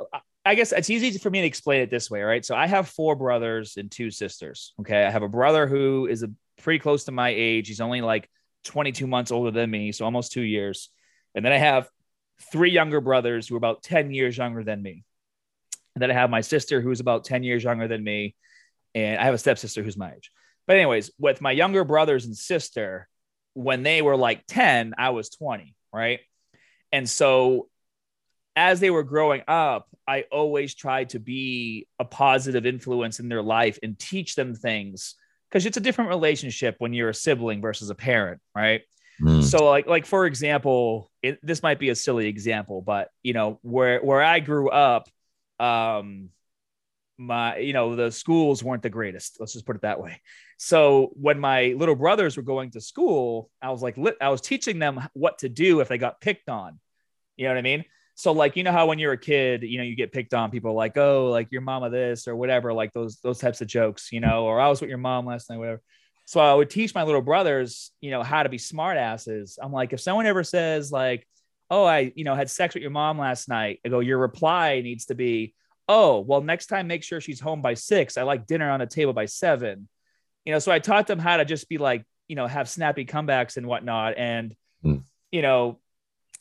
i 0.43 0.56
guess 0.56 0.71
it's 0.71 0.89
easy 0.89 1.17
for 1.17 1.30
me 1.30 1.41
to 1.41 1.48
explain 1.48 1.82
it 1.82 1.89
this 1.89 2.10
way 2.10 2.21
right? 2.21 2.45
So 2.45 2.56
i 2.56 2.67
have 2.67 2.88
four 2.88 3.15
brothers 3.15 3.78
and 3.78 3.91
two 3.91 4.12
sisters 4.12 4.74
okay? 4.82 5.06
I 5.06 5.10
have 5.10 5.24
a 5.24 5.30
brother 5.30 5.67
who 5.67 6.08
is 6.08 6.24
a 6.24 6.30
pretty 6.58 6.80
close 6.80 7.06
to 7.06 7.12
my 7.12 7.30
age. 7.30 7.68
He's 7.68 7.82
only 7.82 8.02
like 8.02 8.30
22 8.65 9.08
months 9.08 9.32
older 9.32 9.52
than 9.52 9.70
me, 9.70 9.91
so 9.91 10.06
almost 10.06 10.32
two 10.32 10.41
years. 10.41 10.89
And 11.34 11.44
then 11.44 11.54
I 11.54 11.58
have 11.58 11.89
three 12.52 12.72
younger 12.72 13.02
brothers 13.02 13.48
who 13.48 13.56
are 13.56 13.58
about 13.58 13.84
10 13.84 14.12
years 14.12 14.38
younger 14.38 14.63
than 14.63 14.82
me. 14.82 15.04
And 15.96 16.02
then 16.02 16.12
I 16.12 16.13
have 16.13 16.30
my 16.30 16.41
sister 16.41 16.82
who's 16.82 17.00
about 17.00 17.24
10 17.24 17.44
years 17.44 17.63
younger 17.63 17.88
than 17.88 18.04
me. 18.04 18.36
And 18.94 19.20
I 19.20 19.24
have 19.24 19.34
a 19.34 19.38
stepsister 19.38 19.84
who's 19.84 19.98
my 19.98 20.13
age. 20.13 20.32
But, 20.68 20.78
anyways, 20.78 21.12
with 21.20 21.41
my 21.41 21.52
younger 21.52 21.84
brothers 21.84 22.26
and 22.26 22.36
sister, 22.36 23.08
when 23.54 23.84
they 23.84 24.02
were 24.02 24.18
like 24.18 24.46
10, 24.48 24.96
I 24.98 25.12
was 25.12 25.30
20, 25.30 25.76
right? 25.94 26.20
And 26.91 27.10
so 27.10 27.70
as 28.56 28.80
they 28.80 28.89
were 28.89 29.04
growing 29.04 29.44
up, 29.48 29.88
I 30.08 30.26
always 30.32 30.76
tried 30.76 31.10
to 31.10 31.20
be 31.20 31.88
a 32.00 32.06
positive 32.06 32.65
influence 32.65 33.20
in 33.20 33.28
their 33.28 33.41
life 33.41 33.80
and 33.84 33.98
teach 33.98 34.36
them 34.36 34.56
things 34.56 35.15
because 35.50 35.66
it's 35.66 35.78
a 35.78 35.82
different 35.82 36.10
relationship 36.10 36.76
when 36.80 36.94
you're 36.94 37.10
a 37.10 37.14
sibling 37.14 37.62
versus 37.62 37.90
a 37.90 37.96
parent, 37.96 38.42
right? 38.56 38.82
Mm. 39.22 39.44
So 39.44 39.66
like 39.66 39.88
like 39.88 40.06
for 40.06 40.26
example, 40.26 41.12
it, 41.22 41.40
this 41.42 41.64
might 41.64 41.80
be 41.80 41.90
a 41.90 41.96
silly 41.96 42.28
example, 42.28 42.82
but 42.82 43.10
you 43.24 43.34
know 43.34 43.60
where 43.62 44.00
where 44.00 44.22
I 44.22 44.39
grew 44.39 44.70
up, 44.70 45.08
um, 45.60 46.30
my 47.18 47.58
you 47.58 47.74
know 47.74 47.96
the 47.96 48.12
schools 48.12 48.64
weren't 48.64 48.84
the 48.84 48.89
greatest. 48.89 49.38
Let's 49.39 49.54
just 49.54 49.66
put 49.66 49.78
it 49.78 49.84
that 49.84 50.02
way. 50.02 50.22
So 50.58 51.12
when 51.14 51.39
my 51.39 51.76
little 51.78 51.96
brothers 51.96 52.38
were 52.38 52.43
going 52.43 52.72
to 52.72 52.82
school, 52.82 53.50
I 53.62 53.72
was 53.72 53.82
like 53.82 53.98
I 54.20 54.30
was 54.30 54.41
teaching 54.41 54.80
them 54.80 55.02
what 55.14 55.39
to 55.39 55.50
do 55.50 55.80
if 55.80 55.88
they 55.88 55.98
got 55.98 56.20
picked 56.22 56.50
on. 56.50 56.80
You 57.38 57.46
know 57.46 57.52
what 57.52 57.60
I 57.60 57.64
mean? 57.64 57.86
So 58.16 58.32
like 58.32 58.55
you 58.55 58.63
know 58.63 58.72
how 58.72 58.88
when 58.88 58.97
you're 58.97 59.11
a 59.11 59.18
kid 59.18 59.63
you 59.63 59.78
know 59.78 59.84
you 59.84 59.95
get 59.95 60.11
picked 60.11 60.34
on 60.34 60.49
people 60.49 60.74
like 60.74 60.97
oh 60.97 61.28
like 61.28 61.51
your 61.51 61.61
mama 61.61 61.89
this 61.89 62.28
or 62.28 62.36
whatever 62.36 62.74
like 62.74 62.91
those 62.93 63.18
those 63.18 63.39
types 63.39 63.61
of 63.61 63.68
jokes 63.68 64.11
you 64.11 64.20
know 64.20 64.45
or 64.45 64.59
i 64.59 64.68
was 64.68 64.82
with 64.82 64.89
your 64.89 64.97
mom 64.97 65.26
last 65.26 65.49
night 65.49 65.57
whatever 65.57 65.82
so 66.26 66.39
i 66.39 66.53
would 66.53 66.70
teach 66.70 66.95
my 66.95 67.03
little 67.03 67.22
brothers 67.22 67.91
you 68.01 68.11
know 68.11 68.24
how 68.24 68.41
to 68.43 68.49
be 68.49 68.57
smart 68.57 68.97
asses 68.97 69.59
i'm 69.61 69.72
like 69.72 69.93
if 69.93 69.99
someone 69.99 70.26
ever 70.26 70.43
says 70.43 70.91
like 70.91 71.28
oh 71.70 71.84
i 71.86 72.11
you 72.16 72.24
know 72.24 72.36
had 72.36 72.49
sex 72.49 72.74
with 72.74 72.82
your 72.82 72.91
mom 72.91 73.20
last 73.20 73.47
night 73.49 73.80
i 73.86 73.89
go 73.89 73.99
your 73.99 74.18
reply 74.18 74.82
needs 74.82 75.05
to 75.05 75.16
be 75.16 75.53
oh, 75.88 76.20
well, 76.20 76.41
next 76.41 76.68
time 76.68 76.88
make 76.88 77.03
sure 77.03 77.22
she's 77.22 77.39
home 77.39 77.61
by 77.61 77.74
six. 77.76 78.18
I 78.18 78.24
like 78.24 78.47
dinner 78.47 78.70
on 78.70 78.80
the 78.80 78.88
table 78.88 79.13
by 79.13 79.26
seven. 79.26 79.88
You 80.43 80.53
know, 80.53 80.59
so 80.59 80.72
I 80.72 80.80
taught 80.80 81.07
them 81.07 81.20
how 81.20 81.38
to 81.38 81.45
just 81.45 81.70
be 81.70 81.78
like, 81.78 82.05
you 82.28 82.36
know, 82.36 82.47
have 82.47 82.70
snappy 82.70 83.05
comebacks 83.05 83.57
and 83.57 83.68
whatnot. 83.68 84.18
And, 84.18 84.55
Mm. 84.84 85.03
you 85.32 85.41
know, 85.41 85.80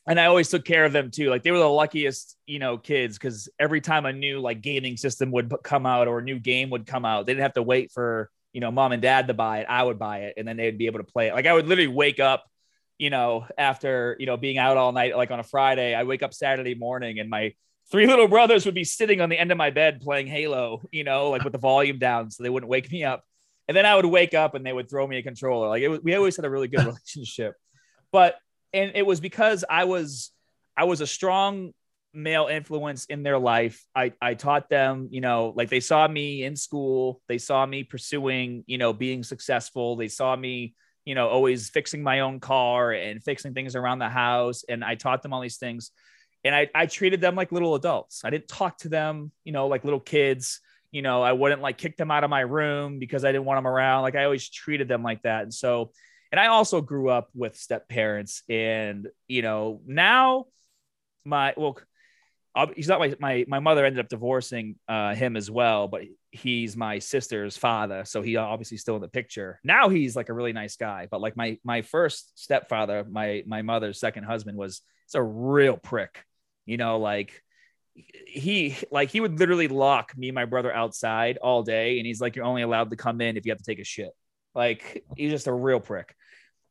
and 0.06 0.20
I 0.20 0.26
always 0.26 0.48
took 0.50 0.64
care 0.64 0.84
of 0.84 0.92
them 0.92 1.10
too. 1.10 1.30
Like 1.30 1.42
they 1.42 1.50
were 1.50 1.58
the 1.58 1.68
luckiest, 1.68 2.36
you 2.46 2.58
know, 2.58 2.76
kids 2.76 3.16
because 3.16 3.48
every 3.58 3.80
time 3.80 4.04
a 4.04 4.12
new 4.12 4.40
like 4.40 4.60
gaming 4.60 4.96
system 4.96 5.30
would 5.32 5.52
come 5.62 5.86
out 5.86 6.08
or 6.08 6.18
a 6.18 6.22
new 6.22 6.38
game 6.38 6.70
would 6.70 6.86
come 6.86 7.04
out, 7.04 7.26
they 7.26 7.32
didn't 7.32 7.44
have 7.44 7.54
to 7.54 7.62
wait 7.62 7.90
for, 7.90 8.30
you 8.52 8.60
know, 8.60 8.70
mom 8.70 8.92
and 8.92 9.00
dad 9.00 9.28
to 9.28 9.34
buy 9.34 9.60
it. 9.60 9.66
I 9.68 9.82
would 9.82 9.98
buy 9.98 10.20
it 10.20 10.34
and 10.36 10.46
then 10.46 10.56
they'd 10.56 10.76
be 10.76 10.86
able 10.86 10.98
to 10.98 11.04
play 11.04 11.28
it. 11.28 11.34
Like 11.34 11.46
I 11.46 11.54
would 11.54 11.66
literally 11.66 11.88
wake 11.88 12.20
up, 12.20 12.44
you 12.98 13.08
know, 13.08 13.46
after, 13.56 14.16
you 14.18 14.26
know, 14.26 14.36
being 14.36 14.58
out 14.58 14.76
all 14.76 14.92
night, 14.92 15.16
like 15.16 15.30
on 15.30 15.40
a 15.40 15.44
Friday, 15.44 15.94
I 15.94 16.04
wake 16.04 16.22
up 16.22 16.34
Saturday 16.34 16.74
morning 16.74 17.18
and 17.18 17.30
my 17.30 17.54
three 17.90 18.06
little 18.06 18.28
brothers 18.28 18.66
would 18.66 18.74
be 18.74 18.84
sitting 18.84 19.22
on 19.22 19.30
the 19.30 19.38
end 19.38 19.52
of 19.52 19.58
my 19.58 19.70
bed 19.70 20.02
playing 20.02 20.26
Halo, 20.26 20.82
you 20.92 21.04
know, 21.04 21.30
like 21.30 21.44
with 21.44 21.52
the 21.52 21.58
volume 21.58 21.98
down 21.98 22.30
so 22.30 22.42
they 22.42 22.50
wouldn't 22.50 22.68
wake 22.68 22.92
me 22.92 23.04
up. 23.04 23.24
And 23.68 23.76
then 23.76 23.86
I 23.86 23.96
would 23.96 24.04
wake 24.04 24.34
up 24.34 24.54
and 24.54 24.66
they 24.66 24.72
would 24.72 24.90
throw 24.90 25.06
me 25.06 25.16
a 25.16 25.22
controller. 25.22 25.68
Like 25.68 25.82
it 25.82 26.04
we 26.04 26.14
always 26.14 26.36
had 26.36 26.44
a 26.44 26.50
really 26.50 26.68
good 26.68 26.84
relationship. 26.84 27.54
But 28.12 28.36
and 28.74 28.92
it 28.94 29.06
was 29.06 29.20
because 29.20 29.64
I 29.70 29.84
was 29.84 30.32
I 30.76 30.84
was 30.84 31.00
a 31.00 31.06
strong 31.06 31.72
male 32.12 32.48
influence 32.48 33.06
in 33.06 33.22
their 33.22 33.38
life. 33.38 33.86
I 33.94 34.12
I 34.20 34.34
taught 34.34 34.68
them, 34.68 35.08
you 35.10 35.20
know, 35.20 35.54
like 35.56 35.70
they 35.70 35.80
saw 35.80 36.06
me 36.06 36.42
in 36.42 36.56
school, 36.56 37.22
they 37.28 37.38
saw 37.38 37.64
me 37.64 37.84
pursuing, 37.84 38.64
you 38.66 38.76
know, 38.76 38.92
being 38.92 39.22
successful. 39.22 39.96
They 39.96 40.08
saw 40.08 40.34
me, 40.36 40.74
you 41.04 41.14
know, 41.14 41.28
always 41.28 41.70
fixing 41.70 42.02
my 42.02 42.20
own 42.20 42.40
car 42.40 42.92
and 42.92 43.22
fixing 43.22 43.54
things 43.54 43.76
around 43.76 44.00
the 44.00 44.08
house 44.08 44.64
and 44.68 44.84
I 44.84 44.96
taught 44.96 45.22
them 45.22 45.32
all 45.32 45.40
these 45.40 45.58
things. 45.58 45.92
And 46.44 46.54
I 46.54 46.68
I 46.74 46.86
treated 46.86 47.20
them 47.20 47.36
like 47.36 47.52
little 47.52 47.76
adults. 47.76 48.22
I 48.24 48.30
didn't 48.30 48.48
talk 48.48 48.78
to 48.78 48.88
them, 48.88 49.30
you 49.44 49.52
know, 49.52 49.68
like 49.68 49.84
little 49.84 50.00
kids. 50.00 50.60
You 50.90 51.02
know, 51.02 51.22
I 51.22 51.32
wouldn't 51.32 51.62
like 51.62 51.78
kick 51.78 51.96
them 51.96 52.12
out 52.12 52.22
of 52.22 52.30
my 52.30 52.40
room 52.42 53.00
because 53.00 53.24
I 53.24 53.32
didn't 53.32 53.46
want 53.46 53.58
them 53.58 53.66
around. 53.66 54.02
Like 54.02 54.14
I 54.14 54.24
always 54.24 54.48
treated 54.48 54.86
them 54.86 55.02
like 55.02 55.22
that. 55.22 55.42
And 55.42 55.52
so 55.52 55.90
and 56.34 56.40
I 56.40 56.48
also 56.48 56.80
grew 56.80 57.10
up 57.10 57.28
with 57.32 57.56
step 57.56 57.88
parents, 57.88 58.42
and 58.48 59.06
you 59.28 59.40
know 59.40 59.80
now 59.86 60.46
my 61.24 61.54
well, 61.56 61.78
he's 62.74 62.88
not 62.88 62.98
my 62.98 63.14
my 63.20 63.44
my 63.46 63.60
mother 63.60 63.84
ended 63.84 64.00
up 64.00 64.08
divorcing 64.08 64.74
uh, 64.88 65.14
him 65.14 65.36
as 65.36 65.48
well, 65.48 65.86
but 65.86 66.02
he's 66.32 66.76
my 66.76 66.98
sister's 66.98 67.56
father, 67.56 68.04
so 68.04 68.20
he 68.20 68.34
obviously 68.34 68.78
still 68.78 68.96
in 68.96 69.00
the 69.00 69.06
picture. 69.06 69.60
Now 69.62 69.90
he's 69.90 70.16
like 70.16 70.28
a 70.28 70.32
really 70.32 70.52
nice 70.52 70.74
guy, 70.74 71.06
but 71.08 71.20
like 71.20 71.36
my 71.36 71.56
my 71.62 71.82
first 71.82 72.36
stepfather, 72.36 73.06
my 73.08 73.44
my 73.46 73.62
mother's 73.62 74.00
second 74.00 74.24
husband 74.24 74.58
was 74.58 74.82
it's 75.04 75.14
a 75.14 75.22
real 75.22 75.76
prick, 75.76 76.24
you 76.66 76.78
know, 76.78 76.98
like 76.98 77.40
he 78.26 78.76
like 78.90 79.10
he 79.10 79.20
would 79.20 79.38
literally 79.38 79.68
lock 79.68 80.18
me 80.18 80.30
and 80.30 80.34
my 80.34 80.46
brother 80.46 80.74
outside 80.74 81.36
all 81.36 81.62
day 81.62 81.98
and 81.98 82.06
he's 82.08 82.20
like 82.20 82.34
you're 82.34 82.44
only 82.44 82.62
allowed 82.62 82.90
to 82.90 82.96
come 82.96 83.20
in 83.20 83.36
if 83.36 83.46
you 83.46 83.52
have 83.52 83.58
to 83.58 83.64
take 83.64 83.78
a 83.78 83.84
shit. 83.84 84.10
Like 84.52 85.04
he's 85.16 85.30
just 85.30 85.46
a 85.46 85.52
real 85.52 85.78
prick 85.78 86.16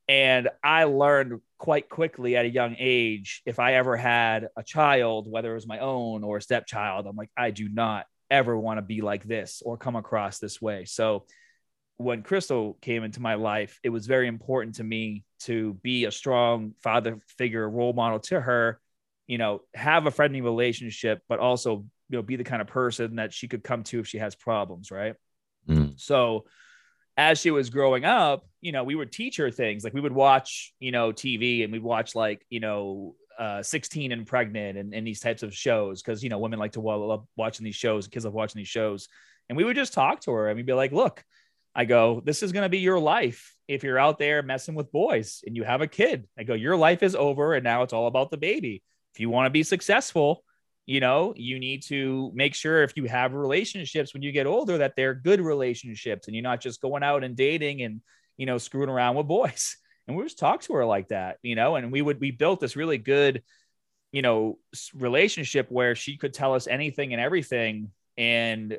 and 0.08 0.50
i 0.64 0.84
learned 0.84 1.40
quite 1.58 1.88
quickly 1.90 2.36
at 2.36 2.46
a 2.46 2.50
young 2.50 2.76
age 2.78 3.42
if 3.46 3.60
i 3.60 3.76
ever 3.76 3.96
had 3.96 4.50
a 4.58 4.64
child 4.64 5.30
whether 5.30 5.52
it 5.52 5.56
was 5.56 5.68
my 5.68 5.80
own 5.80 6.24
or 6.24 6.38
a 6.38 6.42
stepchild 6.42 7.06
i'm 7.08 7.16
like 7.16 7.30
i 7.38 7.52
do 7.52 7.70
not 7.70 8.06
ever 8.30 8.58
want 8.58 8.78
to 8.78 8.82
be 8.82 9.02
like 9.02 9.24
this 9.24 9.62
or 9.66 9.78
come 9.78 9.96
across 9.96 10.40
this 10.40 10.62
way 10.62 10.86
so 10.86 11.26
when 11.98 12.24
crystal 12.24 12.78
came 12.82 13.04
into 13.04 13.22
my 13.22 13.36
life 13.36 13.80
it 13.84 13.90
was 13.90 14.08
very 14.08 14.28
important 14.28 14.76
to 14.76 14.84
me 14.84 15.24
to 15.40 15.76
be 15.84 16.06
a 16.06 16.12
strong 16.12 16.74
father 16.82 17.20
figure 17.38 17.70
role 17.70 17.94
model 17.94 18.20
to 18.20 18.42
her 18.42 18.80
you 19.28 19.38
know 19.38 19.62
have 19.74 20.06
a 20.06 20.12
friendly 20.12 20.42
relationship 20.42 21.22
but 21.30 21.40
also 21.40 21.86
you 22.10 22.18
know 22.18 22.22
be 22.22 22.36
the 22.36 22.44
kind 22.44 22.62
of 22.62 22.68
person 22.68 23.16
that 23.16 23.32
she 23.32 23.48
could 23.48 23.64
come 23.64 23.84
to 23.84 24.00
if 24.00 24.08
she 24.08 24.18
has 24.18 24.36
problems 24.36 24.92
right 24.92 25.16
Mm. 25.70 25.98
so 25.98 26.44
as 27.18 27.40
she 27.40 27.52
was 27.52 27.70
growing 27.70 28.06
up, 28.06 28.46
you 28.62 28.72
know, 28.72 28.84
we 28.84 28.96
would 28.96 29.12
teach 29.12 29.38
her 29.38 29.52
things 29.52 29.84
like 29.84 29.94
we 29.94 30.02
would 30.02 30.14
watch, 30.14 30.74
you 30.80 30.92
know, 30.92 31.12
TV 31.12 31.64
and 31.64 31.72
we'd 31.72 31.84
watch 31.84 32.16
like, 32.16 32.46
you 32.50 32.60
know, 32.60 33.16
uh, 33.38 33.62
16 33.62 34.12
and 34.12 34.26
pregnant 34.26 34.78
and, 34.78 34.94
and 34.94 35.06
these 35.06 35.20
types 35.20 35.44
of 35.44 35.54
shows 35.54 36.02
because, 36.02 36.24
you 36.24 36.30
know, 36.30 36.40
women 36.40 36.60
like 36.60 36.74
to 36.74 36.80
wa- 36.80 36.96
love 36.96 37.26
watching 37.36 37.64
these 37.64 37.76
shows, 37.76 38.08
kids 38.08 38.26
love 38.26 38.34
watching 38.34 38.60
these 38.60 38.68
shows. 38.68 39.08
And 39.50 39.58
we 39.58 39.64
would 39.64 39.76
just 39.76 39.94
talk 39.94 40.22
to 40.22 40.32
her 40.32 40.50
and 40.50 40.58
we'd 40.58 40.66
be 40.66 40.74
like, 40.74 40.92
look, 40.92 41.24
I 41.76 41.86
go, 41.86 42.22
this 42.24 42.44
is 42.44 42.52
going 42.52 42.64
to 42.64 42.70
be 42.70 42.80
your 42.80 43.00
life 43.00 43.56
if 43.68 43.84
you're 43.84 44.00
out 44.00 44.20
there 44.20 44.44
messing 44.44 44.76
with 44.76 44.92
boys 44.92 45.44
and 45.46 45.56
you 45.56 45.64
have 45.64 45.82
a 45.82 45.88
kid. 45.88 46.28
I 46.38 46.44
go, 46.44 46.54
your 46.54 46.78
life 46.78 47.04
is 47.04 47.16
over 47.16 47.54
and 47.54 47.64
now 47.64 47.84
it's 47.84 47.94
all 47.94 48.08
about 48.08 48.32
the 48.32 48.38
baby. 48.38 48.84
If 49.14 49.20
you 49.20 49.30
want 49.30 49.48
to 49.48 49.52
be 49.52 49.64
successful, 49.64 50.44
you 50.86 51.00
know 51.00 51.34
you 51.38 51.60
need 51.60 51.84
to 51.84 52.32
make 52.34 52.54
sure 52.54 52.84
if 52.84 52.98
you 52.98 53.06
have 53.06 53.34
relationships 53.34 54.14
when 54.14 54.22
you 54.22 54.32
get 54.32 54.48
older 54.48 54.80
that 54.80 54.96
they're 54.96 55.14
good 55.14 55.40
relationships 55.40 56.28
and 56.28 56.36
you're 56.36 56.44
not 56.44 56.60
just 56.60 56.82
going 56.82 57.04
out 57.04 57.24
and 57.24 57.36
dating 57.36 57.82
and 57.82 58.02
you 58.38 58.46
know 58.46 58.58
screwing 58.58 58.90
around 58.90 59.16
with 59.16 59.28
boys. 59.28 59.78
And 60.06 60.18
we 60.18 60.24
just 60.24 60.38
talk 60.38 60.60
to 60.64 60.74
her 60.74 60.86
like 60.86 61.08
that 61.08 61.38
you 61.44 61.56
know 61.56 61.78
and 61.78 61.90
we 61.90 62.02
would 62.02 62.20
we 62.20 62.32
built 62.32 62.60
this 62.60 62.76
really 62.76 62.98
good 62.98 63.42
you 64.12 64.22
know 64.22 64.60
relationship 64.94 65.72
where 65.72 65.96
she 65.96 66.18
could 66.18 66.34
tell 66.34 66.56
us 66.56 66.68
anything 66.68 67.14
and 67.14 67.22
everything 67.22 67.90
and 68.18 68.78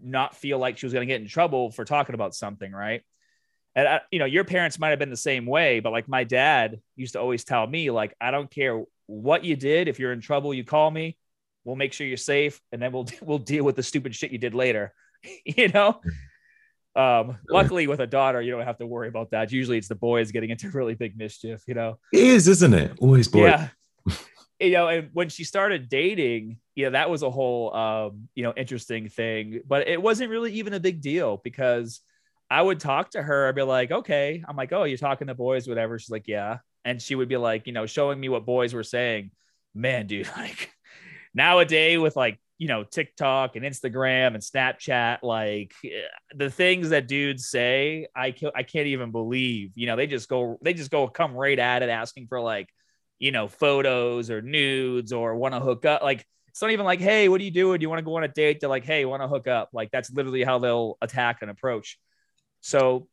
not 0.00 0.36
feel 0.36 0.60
like 0.60 0.78
she 0.78 0.86
was 0.86 0.92
going 0.92 1.04
to 1.04 1.12
get 1.12 1.20
in 1.20 1.26
trouble 1.26 1.72
for 1.72 1.84
talking 1.84 2.14
about 2.14 2.32
something 2.32 2.70
right? 2.70 3.02
And 3.74 3.88
I, 3.88 4.00
you 4.12 4.20
know 4.20 4.24
your 4.24 4.44
parents 4.44 4.78
might 4.78 4.90
have 4.90 5.00
been 5.00 5.10
the 5.10 5.16
same 5.16 5.46
way 5.46 5.80
but 5.80 5.90
like 5.90 6.06
my 6.06 6.22
dad 6.22 6.80
used 6.94 7.14
to 7.14 7.20
always 7.20 7.42
tell 7.42 7.66
me 7.66 7.90
like 7.90 8.14
i 8.20 8.30
don't 8.30 8.48
care 8.48 8.84
what 9.06 9.44
you 9.44 9.56
did 9.56 9.88
if 9.88 9.98
you're 9.98 10.12
in 10.12 10.20
trouble 10.20 10.54
you 10.54 10.62
call 10.62 10.88
me 10.92 11.16
we'll 11.64 11.76
make 11.76 11.92
sure 11.92 12.06
you're 12.06 12.16
safe 12.16 12.60
and 12.72 12.80
then 12.80 12.92
we'll 12.92 13.06
we'll 13.22 13.38
deal 13.38 13.64
with 13.64 13.76
the 13.76 13.82
stupid 13.82 14.14
shit 14.14 14.32
you 14.32 14.38
did 14.38 14.54
later 14.54 14.92
you 15.44 15.68
know? 15.68 16.00
Um 16.94 17.38
luckily 17.48 17.86
with 17.86 18.00
a 18.00 18.06
daughter 18.06 18.42
you 18.42 18.50
don't 18.50 18.64
have 18.64 18.78
to 18.78 18.86
worry 18.86 19.08
about 19.08 19.30
that. 19.30 19.50
Usually 19.50 19.78
it's 19.78 19.88
the 19.88 19.94
boys 19.94 20.30
getting 20.30 20.50
into 20.50 20.70
really 20.74 20.94
big 20.94 21.16
mischief 21.16 21.62
you 21.66 21.74
know? 21.74 21.98
It 22.12 22.22
is, 22.22 22.48
isn't 22.48 22.74
it? 22.74 22.92
Always 23.00 23.28
boys. 23.28 23.42
yeah. 23.42 23.68
You 24.60 24.72
know 24.72 24.88
and 24.88 25.10
when 25.12 25.28
she 25.28 25.44
started 25.44 25.88
dating 25.88 26.58
you 26.74 26.84
know 26.84 26.90
that 26.92 27.10
was 27.10 27.22
a 27.22 27.30
whole 27.30 27.74
um 27.74 28.28
you 28.34 28.44
know 28.44 28.52
interesting 28.56 29.08
thing 29.08 29.60
but 29.66 29.88
it 29.88 30.00
wasn't 30.00 30.30
really 30.30 30.52
even 30.52 30.72
a 30.72 30.80
big 30.80 31.00
deal 31.00 31.40
because 31.42 32.00
i 32.48 32.62
would 32.62 32.78
talk 32.78 33.10
to 33.10 33.22
her 33.22 33.48
i'd 33.48 33.56
be 33.56 33.62
like 33.62 33.90
okay. 33.90 34.44
I'm 34.46 34.56
like 34.56 34.72
oh 34.72 34.84
you're 34.84 34.98
talking 34.98 35.26
to 35.26 35.34
boys 35.34 35.66
whatever. 35.66 35.98
She's 35.98 36.10
like 36.10 36.28
yeah. 36.28 36.58
And 36.84 37.00
she 37.00 37.14
would 37.14 37.28
be 37.28 37.36
like 37.36 37.66
you 37.66 37.72
know 37.72 37.86
showing 37.86 38.20
me 38.20 38.28
what 38.28 38.44
boys 38.44 38.74
were 38.74 38.84
saying. 38.84 39.30
Man 39.74 40.06
dude 40.06 40.30
like 40.36 40.70
nowadays 41.34 41.98
with 41.98 42.16
like 42.16 42.38
you 42.58 42.68
know 42.68 42.84
tiktok 42.84 43.56
and 43.56 43.64
instagram 43.64 44.34
and 44.34 44.42
snapchat 44.42 45.18
like 45.22 45.72
eh, 45.84 46.02
the 46.34 46.50
things 46.50 46.90
that 46.90 47.08
dudes 47.08 47.48
say 47.48 48.06
i 48.14 48.30
ca- 48.30 48.52
i 48.54 48.62
can't 48.62 48.86
even 48.86 49.10
believe 49.10 49.72
you 49.74 49.86
know 49.86 49.96
they 49.96 50.06
just 50.06 50.28
go 50.28 50.58
they 50.62 50.74
just 50.74 50.90
go 50.90 51.08
come 51.08 51.32
right 51.34 51.58
at 51.58 51.82
it 51.82 51.88
asking 51.88 52.26
for 52.28 52.40
like 52.40 52.68
you 53.18 53.32
know 53.32 53.48
photos 53.48 54.30
or 54.30 54.42
nudes 54.42 55.12
or 55.12 55.36
want 55.36 55.54
to 55.54 55.60
hook 55.60 55.84
up 55.84 56.02
like 56.02 56.24
it's 56.52 56.60
not 56.60 56.70
even 56.70 56.84
like 56.84 57.00
hey 57.00 57.28
what 57.30 57.40
are 57.40 57.44
you 57.44 57.50
doing? 57.50 57.78
Do 57.78 57.84
you 57.84 57.88
want 57.88 58.00
to 58.00 58.04
go 58.04 58.16
on 58.16 58.24
a 58.24 58.28
date? 58.28 58.60
They're 58.60 58.68
like 58.68 58.84
hey 58.84 59.04
want 59.06 59.22
to 59.22 59.28
hook 59.28 59.48
up? 59.48 59.70
Like 59.72 59.90
that's 59.90 60.10
literally 60.10 60.44
how 60.44 60.58
they'll 60.58 60.98
attack 61.00 61.38
and 61.40 61.50
approach. 61.50 61.98
So 62.60 63.08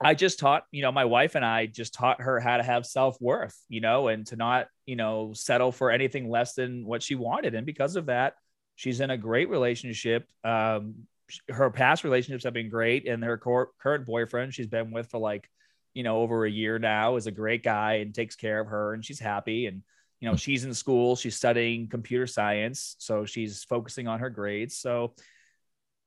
I 0.00 0.14
just 0.14 0.38
taught, 0.38 0.64
you 0.70 0.82
know, 0.82 0.92
my 0.92 1.04
wife 1.04 1.34
and 1.34 1.44
I 1.44 1.66
just 1.66 1.94
taught 1.94 2.20
her 2.20 2.40
how 2.40 2.56
to 2.56 2.62
have 2.62 2.86
self 2.86 3.16
worth, 3.20 3.56
you 3.68 3.80
know, 3.80 4.08
and 4.08 4.26
to 4.28 4.36
not, 4.36 4.68
you 4.84 4.96
know, 4.96 5.32
settle 5.34 5.72
for 5.72 5.90
anything 5.90 6.28
less 6.28 6.54
than 6.54 6.84
what 6.84 7.02
she 7.02 7.14
wanted. 7.14 7.54
And 7.54 7.66
because 7.66 7.96
of 7.96 8.06
that, 8.06 8.34
she's 8.74 9.00
in 9.00 9.10
a 9.10 9.16
great 9.16 9.48
relationship. 9.48 10.28
Um, 10.44 11.06
her 11.48 11.70
past 11.70 12.04
relationships 12.04 12.44
have 12.44 12.52
been 12.52 12.68
great, 12.68 13.08
and 13.08 13.22
her 13.24 13.38
cor- 13.38 13.70
current 13.80 14.06
boyfriend 14.06 14.54
she's 14.54 14.68
been 14.68 14.92
with 14.92 15.10
for 15.10 15.18
like, 15.18 15.48
you 15.94 16.02
know, 16.02 16.18
over 16.18 16.44
a 16.44 16.50
year 16.50 16.78
now 16.78 17.16
is 17.16 17.26
a 17.26 17.32
great 17.32 17.62
guy 17.62 17.94
and 17.94 18.14
takes 18.14 18.36
care 18.36 18.60
of 18.60 18.68
her, 18.68 18.94
and 18.94 19.04
she's 19.04 19.18
happy. 19.18 19.66
And 19.66 19.82
you 20.20 20.30
know, 20.30 20.36
she's 20.36 20.64
in 20.64 20.72
school, 20.74 21.16
she's 21.16 21.36
studying 21.36 21.88
computer 21.88 22.26
science, 22.26 22.96
so 22.98 23.24
she's 23.24 23.64
focusing 23.64 24.08
on 24.08 24.20
her 24.20 24.30
grades. 24.30 24.76
So, 24.78 25.14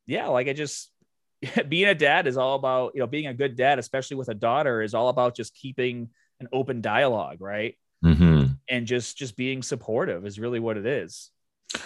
yeah, 0.07 0.27
like 0.27 0.47
I 0.47 0.53
just 0.53 0.91
being 1.69 1.87
a 1.87 1.95
dad 1.95 2.27
is 2.27 2.37
all 2.37 2.55
about 2.55 2.93
you 2.93 2.99
know 2.99 3.07
being 3.07 3.27
a 3.27 3.33
good 3.33 3.55
dad 3.55 3.79
especially 3.79 4.17
with 4.17 4.29
a 4.29 4.33
daughter 4.33 4.81
is 4.81 4.93
all 4.93 5.09
about 5.09 5.35
just 5.35 5.55
keeping 5.55 6.09
an 6.39 6.47
open 6.53 6.81
dialogue 6.81 7.41
right? 7.41 7.75
Hmm 8.01 8.45
and 8.69 8.85
just 8.85 9.17
just 9.17 9.35
being 9.35 9.61
supportive 9.63 10.25
is 10.25 10.39
really 10.39 10.59
what 10.59 10.77
it 10.77 10.85
is. 10.85 11.31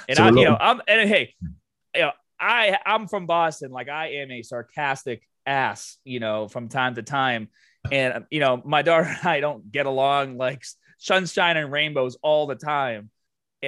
And 0.07 0.17
So 0.17 0.23
i 0.23 0.27
you 0.29 0.45
know 0.45 0.57
i'm 0.59 0.81
and 0.87 1.09
hey 1.09 1.33
you 1.41 2.01
know 2.01 2.11
i 2.39 2.77
i'm 2.85 3.07
from 3.07 3.25
boston. 3.25 3.71
Like 3.71 3.89
i 3.89 4.07
am 4.09 4.31
a 4.31 4.43
sarcastic 4.43 5.27
ass 5.45 5.97
you 6.03 6.19
know 6.19 6.47
from 6.47 6.67
time 6.67 6.95
to 6.95 7.03
time. 7.03 7.49
And 7.91 8.25
you 8.29 8.39
know 8.39 8.61
my 8.63 8.81
daughter 8.81 9.05
and 9.19 9.27
i 9.27 9.39
don't 9.39 9.71
get 9.71 9.85
along 9.85 10.37
like 10.37 10.63
sunshine 10.97 11.57
and 11.57 11.71
rainbows 11.71 12.17
all 12.21 12.47
the 12.47 12.55
time 12.55 13.09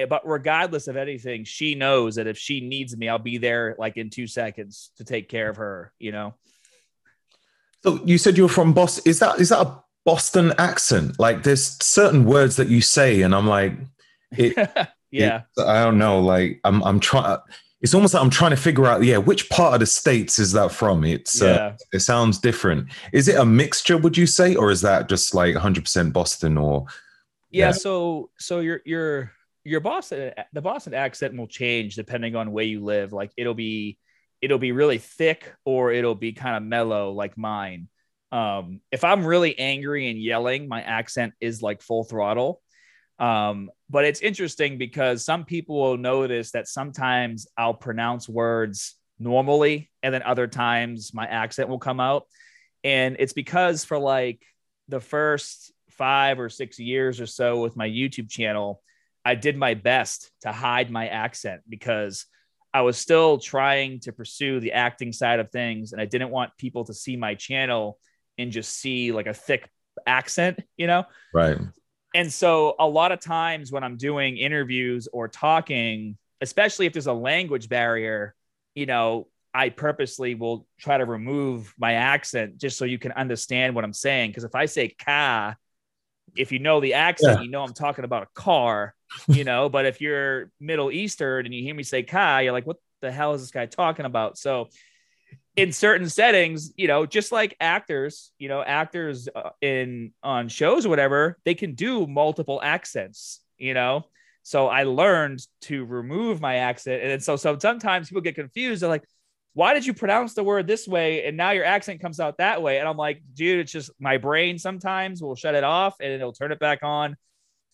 but 0.04 0.20
regardless 0.28 0.88
of 0.88 0.96
anything 0.96 1.42
she 1.44 1.74
knows 1.74 2.16
that 2.16 2.26
if 2.26 2.36
she 2.36 2.60
needs 2.60 2.94
me 2.96 3.08
i'll 3.08 3.18
be 3.18 3.38
there 3.38 3.74
like 3.78 3.96
in 3.96 4.10
two 4.10 4.26
seconds 4.26 4.90
to 4.98 5.04
take 5.04 5.28
care 5.30 5.48
of 5.48 5.56
her 5.56 5.90
you 5.98 6.12
know 6.12 6.34
So 7.82 8.00
you 8.04 8.18
said 8.18 8.36
you're 8.36 8.48
from 8.48 8.72
Boston. 8.72 9.04
Is 9.06 9.18
that 9.20 9.38
is 9.40 9.48
that 9.50 9.60
a 9.66 9.82
Boston 10.04 10.52
accent? 10.58 11.18
Like 11.18 11.42
there's 11.44 11.82
certain 11.84 12.24
words 12.24 12.56
that 12.56 12.68
you 12.68 12.80
say, 12.80 13.22
and 13.22 13.34
I'm 13.34 13.46
like, 13.46 13.72
it, 14.32 14.54
yeah 15.10 15.42
it- 15.56 15.62
I 15.62 15.84
don't 15.84 15.98
know. 15.98 16.20
Like 16.20 16.60
I'm 16.64 16.82
I'm 16.82 16.98
trying. 17.00 17.38
it's 17.80 17.94
almost 17.94 18.14
like 18.14 18.22
I'm 18.24 18.30
trying 18.30 18.50
to 18.50 18.56
figure 18.56 18.86
out, 18.86 19.04
yeah, 19.04 19.18
which 19.18 19.48
part 19.50 19.74
of 19.74 19.80
the 19.80 19.86
states 19.86 20.38
is 20.38 20.50
that 20.52 20.72
from? 20.72 21.04
It's 21.04 21.40
uh, 21.42 21.76
it 21.92 22.00
sounds 22.00 22.38
different. 22.38 22.88
Is 23.12 23.28
it 23.28 23.36
a 23.36 23.44
mixture, 23.44 23.98
would 23.98 24.16
you 24.16 24.26
say, 24.26 24.56
or 24.56 24.70
is 24.72 24.80
that 24.80 25.08
just 25.08 25.34
like 25.34 25.54
100% 25.54 26.12
Boston 26.12 26.58
or 26.58 26.86
yeah, 27.50 27.66
Yeah. 27.66 27.72
so 27.72 28.30
so 28.38 28.60
your 28.60 28.80
your 28.84 29.30
your 29.66 29.80
Boston 29.80 30.32
the 30.52 30.62
Boston 30.62 30.94
accent 30.94 31.36
will 31.36 31.48
change 31.48 31.96
depending 31.96 32.36
on 32.36 32.52
where 32.52 32.64
you 32.64 32.84
live. 32.84 33.12
Like 33.12 33.32
it'll 33.36 33.54
be 33.54 33.98
it'll 34.40 34.58
be 34.58 34.72
really 34.72 34.98
thick 34.98 35.52
or 35.64 35.92
it'll 35.92 36.14
be 36.14 36.32
kind 36.32 36.56
of 36.56 36.62
mellow 36.62 37.12
like 37.12 37.36
mine. 37.36 37.88
Um, 38.30 38.80
if 38.92 39.02
I'm 39.02 39.24
really 39.24 39.58
angry 39.58 40.08
and 40.08 40.18
yelling, 40.20 40.68
my 40.68 40.82
accent 40.82 41.34
is 41.40 41.62
like 41.62 41.82
full 41.82 42.04
throttle. 42.04 42.62
Um, 43.18 43.70
but 43.90 44.04
it's 44.04 44.20
interesting 44.20 44.78
because 44.78 45.24
some 45.24 45.44
people 45.44 45.80
will 45.80 45.96
notice 45.96 46.52
that 46.52 46.68
sometimes 46.68 47.46
I'll 47.56 47.74
pronounce 47.74 48.28
words 48.28 48.94
normally 49.18 49.90
and 50.02 50.14
then 50.14 50.22
other 50.22 50.46
times 50.46 51.12
my 51.14 51.26
accent 51.26 51.68
will 51.68 51.78
come 51.78 51.98
out. 51.98 52.26
And 52.84 53.16
it's 53.18 53.32
because 53.32 53.84
for 53.84 53.98
like 53.98 54.42
the 54.88 55.00
first 55.00 55.72
five 55.90 56.38
or 56.38 56.50
six 56.50 56.78
years 56.78 57.20
or 57.20 57.26
so 57.26 57.62
with 57.62 57.76
my 57.76 57.88
YouTube 57.88 58.30
channel, 58.30 58.82
I 59.26 59.34
did 59.34 59.56
my 59.56 59.74
best 59.74 60.30
to 60.42 60.52
hide 60.52 60.88
my 60.88 61.08
accent 61.08 61.62
because 61.68 62.26
I 62.72 62.82
was 62.82 62.96
still 62.96 63.38
trying 63.38 63.98
to 64.00 64.12
pursue 64.12 64.60
the 64.60 64.70
acting 64.70 65.12
side 65.12 65.40
of 65.40 65.50
things. 65.50 65.92
And 65.92 66.00
I 66.00 66.04
didn't 66.04 66.30
want 66.30 66.56
people 66.56 66.84
to 66.84 66.94
see 66.94 67.16
my 67.16 67.34
channel 67.34 67.98
and 68.38 68.52
just 68.52 68.72
see 68.72 69.10
like 69.10 69.26
a 69.26 69.34
thick 69.34 69.68
accent, 70.06 70.60
you 70.76 70.86
know? 70.86 71.06
right? 71.34 71.58
And 72.14 72.32
so 72.32 72.76
a 72.78 72.86
lot 72.86 73.10
of 73.10 73.18
times 73.18 73.72
when 73.72 73.82
I'm 73.82 73.96
doing 73.96 74.36
interviews 74.36 75.08
or 75.12 75.26
talking, 75.26 76.16
especially 76.40 76.86
if 76.86 76.92
there's 76.92 77.08
a 77.08 77.12
language 77.12 77.68
barrier, 77.68 78.32
you 78.76 78.86
know, 78.86 79.26
I 79.52 79.70
purposely 79.70 80.36
will 80.36 80.68
try 80.78 80.98
to 80.98 81.04
remove 81.04 81.74
my 81.76 81.94
accent 81.94 82.58
just 82.58 82.78
so 82.78 82.84
you 82.84 83.00
can 83.00 83.10
understand 83.10 83.74
what 83.74 83.82
I'm 83.82 83.92
saying. 83.92 84.30
Because 84.30 84.44
if 84.44 84.54
I 84.54 84.66
say 84.66 84.90
car, 84.90 85.56
if 86.36 86.52
you 86.52 86.58
know 86.58 86.80
the 86.80 86.94
accent, 86.94 87.38
Yeah. 87.38 87.44
you 87.44 87.50
know 87.50 87.62
I'm 87.62 87.74
talking 87.74 88.04
about 88.04 88.22
a 88.24 88.28
car, 88.34 88.94
you 89.28 89.44
know. 89.44 89.68
but 89.68 89.86
if 89.86 90.00
you're 90.00 90.50
Middle 90.60 90.90
Eastern 90.90 91.46
and 91.46 91.54
you 91.54 91.62
hear 91.62 91.74
me 91.74 91.82
say 91.82 92.02
car, 92.02 92.42
you're 92.42 92.52
like, 92.52 92.66
what 92.66 92.76
the 93.00 93.10
hell 93.12 93.34
is 93.34 93.42
this 93.42 93.50
guy 93.50 93.66
talking 93.66 94.06
about? 94.06 94.38
So 94.38 94.68
in 95.56 95.72
certain 95.72 96.08
settings, 96.08 96.72
you 96.76 96.86
know, 96.88 97.06
just 97.06 97.32
like 97.32 97.56
actors, 97.60 98.30
you 98.38 98.48
know, 98.48 98.62
actors 98.62 99.28
uh, 99.34 99.50
in 99.60 100.12
on 100.22 100.48
shows 100.48 100.84
or 100.86 100.90
whatever, 100.90 101.38
they 101.44 101.54
can 101.54 101.74
do 101.74 102.06
multiple 102.06 102.60
accents, 102.62 103.40
you 103.58 103.74
know. 103.74 104.04
So 104.42 104.68
I 104.68 104.84
learned 104.84 105.40
to 105.62 105.84
remove 105.84 106.40
my 106.40 106.56
accent, 106.56 107.02
and 107.02 107.10
then 107.10 107.20
so 107.20 107.36
so 107.36 107.58
sometimes 107.58 108.08
people 108.08 108.22
get 108.22 108.34
confused. 108.36 108.82
They're 108.82 108.88
like, 108.88 109.04
"Why 109.56 109.72
did 109.72 109.86
you 109.86 109.94
pronounce 109.94 110.34
the 110.34 110.44
word 110.44 110.66
this 110.66 110.86
way, 110.86 111.24
and 111.24 111.34
now 111.34 111.52
your 111.52 111.64
accent 111.64 112.02
comes 112.02 112.20
out 112.20 112.36
that 112.36 112.60
way?" 112.60 112.78
And 112.78 112.86
I'm 112.86 112.98
like, 112.98 113.22
"Dude, 113.32 113.60
it's 113.60 113.72
just 113.72 113.90
my 113.98 114.18
brain. 114.18 114.58
Sometimes 114.58 115.22
will 115.22 115.34
shut 115.34 115.54
it 115.54 115.64
off, 115.64 115.96
and 115.98 116.12
it'll 116.12 116.34
turn 116.34 116.52
it 116.52 116.58
back 116.58 116.80
on. 116.82 117.16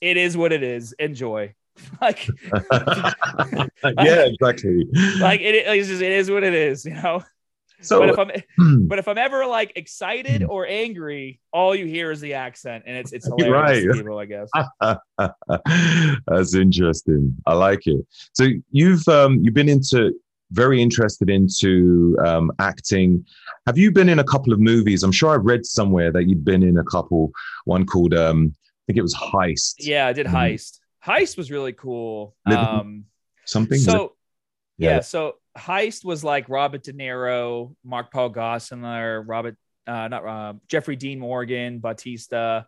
It 0.00 0.16
is 0.16 0.36
what 0.36 0.52
it 0.52 0.62
is. 0.62 0.92
Enjoy." 0.92 1.54
like, 2.00 2.28
yeah, 2.72 4.26
exactly. 4.26 4.86
like 5.18 5.40
it, 5.40 5.66
it's 5.66 5.88
just, 5.88 6.02
it 6.02 6.12
is 6.12 6.30
what 6.30 6.44
it 6.44 6.54
is, 6.54 6.84
you 6.84 6.94
know. 6.94 7.24
so, 7.80 7.98
but 7.98 8.10
if 8.10 8.18
I'm 8.18 8.30
hmm, 8.56 8.86
but 8.86 9.00
if 9.00 9.08
I'm 9.08 9.18
ever 9.18 9.44
like 9.44 9.72
excited 9.74 10.44
or 10.44 10.68
angry, 10.68 11.40
all 11.52 11.74
you 11.74 11.86
hear 11.86 12.12
is 12.12 12.20
the 12.20 12.34
accent, 12.34 12.84
and 12.86 12.96
it's 12.96 13.12
it's 13.12 13.26
hilarious 13.36 13.84
Right. 13.86 13.96
people, 13.96 14.18
I 14.18 14.26
guess. 14.26 14.50
That's 16.28 16.54
interesting. 16.54 17.36
I 17.44 17.54
like 17.54 17.86
it. 17.86 18.06
So 18.34 18.46
you've 18.70 19.08
um, 19.08 19.40
you've 19.42 19.54
been 19.54 19.68
into 19.68 20.12
very 20.52 20.80
interested 20.82 21.30
into 21.30 22.16
um, 22.24 22.52
acting. 22.58 23.24
Have 23.66 23.78
you 23.78 23.90
been 23.90 24.08
in 24.08 24.18
a 24.18 24.24
couple 24.24 24.52
of 24.52 24.60
movies? 24.60 25.02
I'm 25.02 25.12
sure 25.12 25.34
I've 25.34 25.44
read 25.44 25.64
somewhere 25.66 26.12
that 26.12 26.28
you'd 26.28 26.44
been 26.44 26.62
in 26.62 26.78
a 26.78 26.84
couple. 26.84 27.32
One 27.64 27.86
called 27.86 28.14
um, 28.14 28.52
I 28.54 28.82
think 28.86 28.98
it 28.98 29.02
was 29.02 29.14
Heist. 29.14 29.74
Yeah, 29.78 30.06
I 30.06 30.12
did 30.12 30.26
Mhm. 30.26 30.32
Heist. 30.32 30.78
Heist 31.04 31.36
was 31.36 31.50
really 31.50 31.72
cool. 31.72 32.36
Um, 32.46 33.04
Something. 33.44 33.78
so 33.78 34.14
Yeah. 34.78 34.90
yeah. 34.96 35.00
so 35.00 35.36
Heist 35.56 36.04
was 36.04 36.22
like 36.24 36.48
Robert 36.48 36.82
De 36.82 36.92
Niro, 36.92 37.74
Mark 37.84 38.12
Paul 38.12 38.30
Gosselaar, 38.32 39.24
Robert, 39.26 39.56
uh, 39.86 40.08
not 40.08 40.24
uh, 40.26 40.52
Jeffrey 40.68 40.96
Dean 40.96 41.18
Morgan, 41.18 41.78
Batista, 41.80 42.62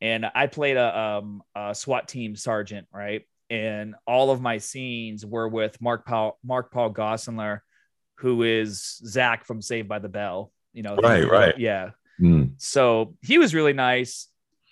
and 0.00 0.26
I 0.34 0.46
played 0.46 0.76
a, 0.76 0.98
um, 0.98 1.42
a 1.54 1.74
SWAT 1.74 2.08
team 2.08 2.36
sergeant, 2.36 2.86
right? 2.92 3.22
And 3.50 3.94
all 4.06 4.30
of 4.30 4.40
my 4.40 4.58
scenes 4.58 5.24
were 5.24 5.48
with 5.48 5.80
Mark 5.80 6.06
Paul 6.06 6.38
Mark 6.44 6.72
Paul 6.72 6.92
Gosselaar, 6.92 7.60
who 8.16 8.42
is 8.42 9.00
Zach 9.06 9.44
from 9.44 9.60
Saved 9.60 9.88
by 9.88 9.98
the 9.98 10.08
Bell. 10.08 10.50
You 10.72 10.82
know, 10.82 10.96
Right, 10.96 11.28
right. 11.28 11.58
yeah. 11.58 11.90
Hmm. 12.18 12.44
So 12.58 13.14
he 13.22 13.38
was 13.38 13.54
really 13.54 13.72
nice. 13.74 14.28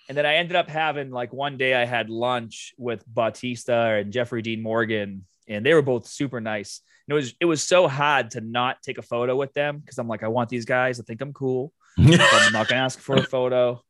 And 0.09 0.17
then 0.17 0.25
I 0.25 0.35
ended 0.35 0.55
up 0.55 0.69
having 0.69 1.11
like 1.11 1.31
one 1.31 1.57
day 1.57 1.73
I 1.75 1.85
had 1.85 2.09
lunch 2.09 2.73
with 2.77 3.05
Bautista 3.07 3.73
and 3.99 4.11
Jeffrey 4.11 4.41
Dean 4.41 4.61
Morgan, 4.61 5.25
and 5.47 5.65
they 5.65 5.73
were 5.73 5.81
both 5.81 6.07
super 6.07 6.41
nice. 6.41 6.81
And 7.07 7.13
it 7.13 7.15
was 7.15 7.33
it 7.39 7.45
was 7.45 7.63
so 7.63 7.87
hard 7.87 8.31
to 8.31 8.41
not 8.41 8.81
take 8.81 8.97
a 8.97 9.01
photo 9.01 9.35
with 9.35 9.53
them 9.53 9.79
because 9.79 9.97
I'm 9.97 10.07
like, 10.07 10.23
I 10.23 10.27
want 10.29 10.49
these 10.49 10.65
guys 10.65 10.97
to 10.97 11.03
think 11.03 11.21
I'm 11.21 11.31
cool. 11.33 11.71
I'm 11.97 12.51
not 12.53 12.67
gonna 12.67 12.81
ask 12.81 12.99
for 12.99 13.15
a 13.15 13.23
photo. 13.23 13.81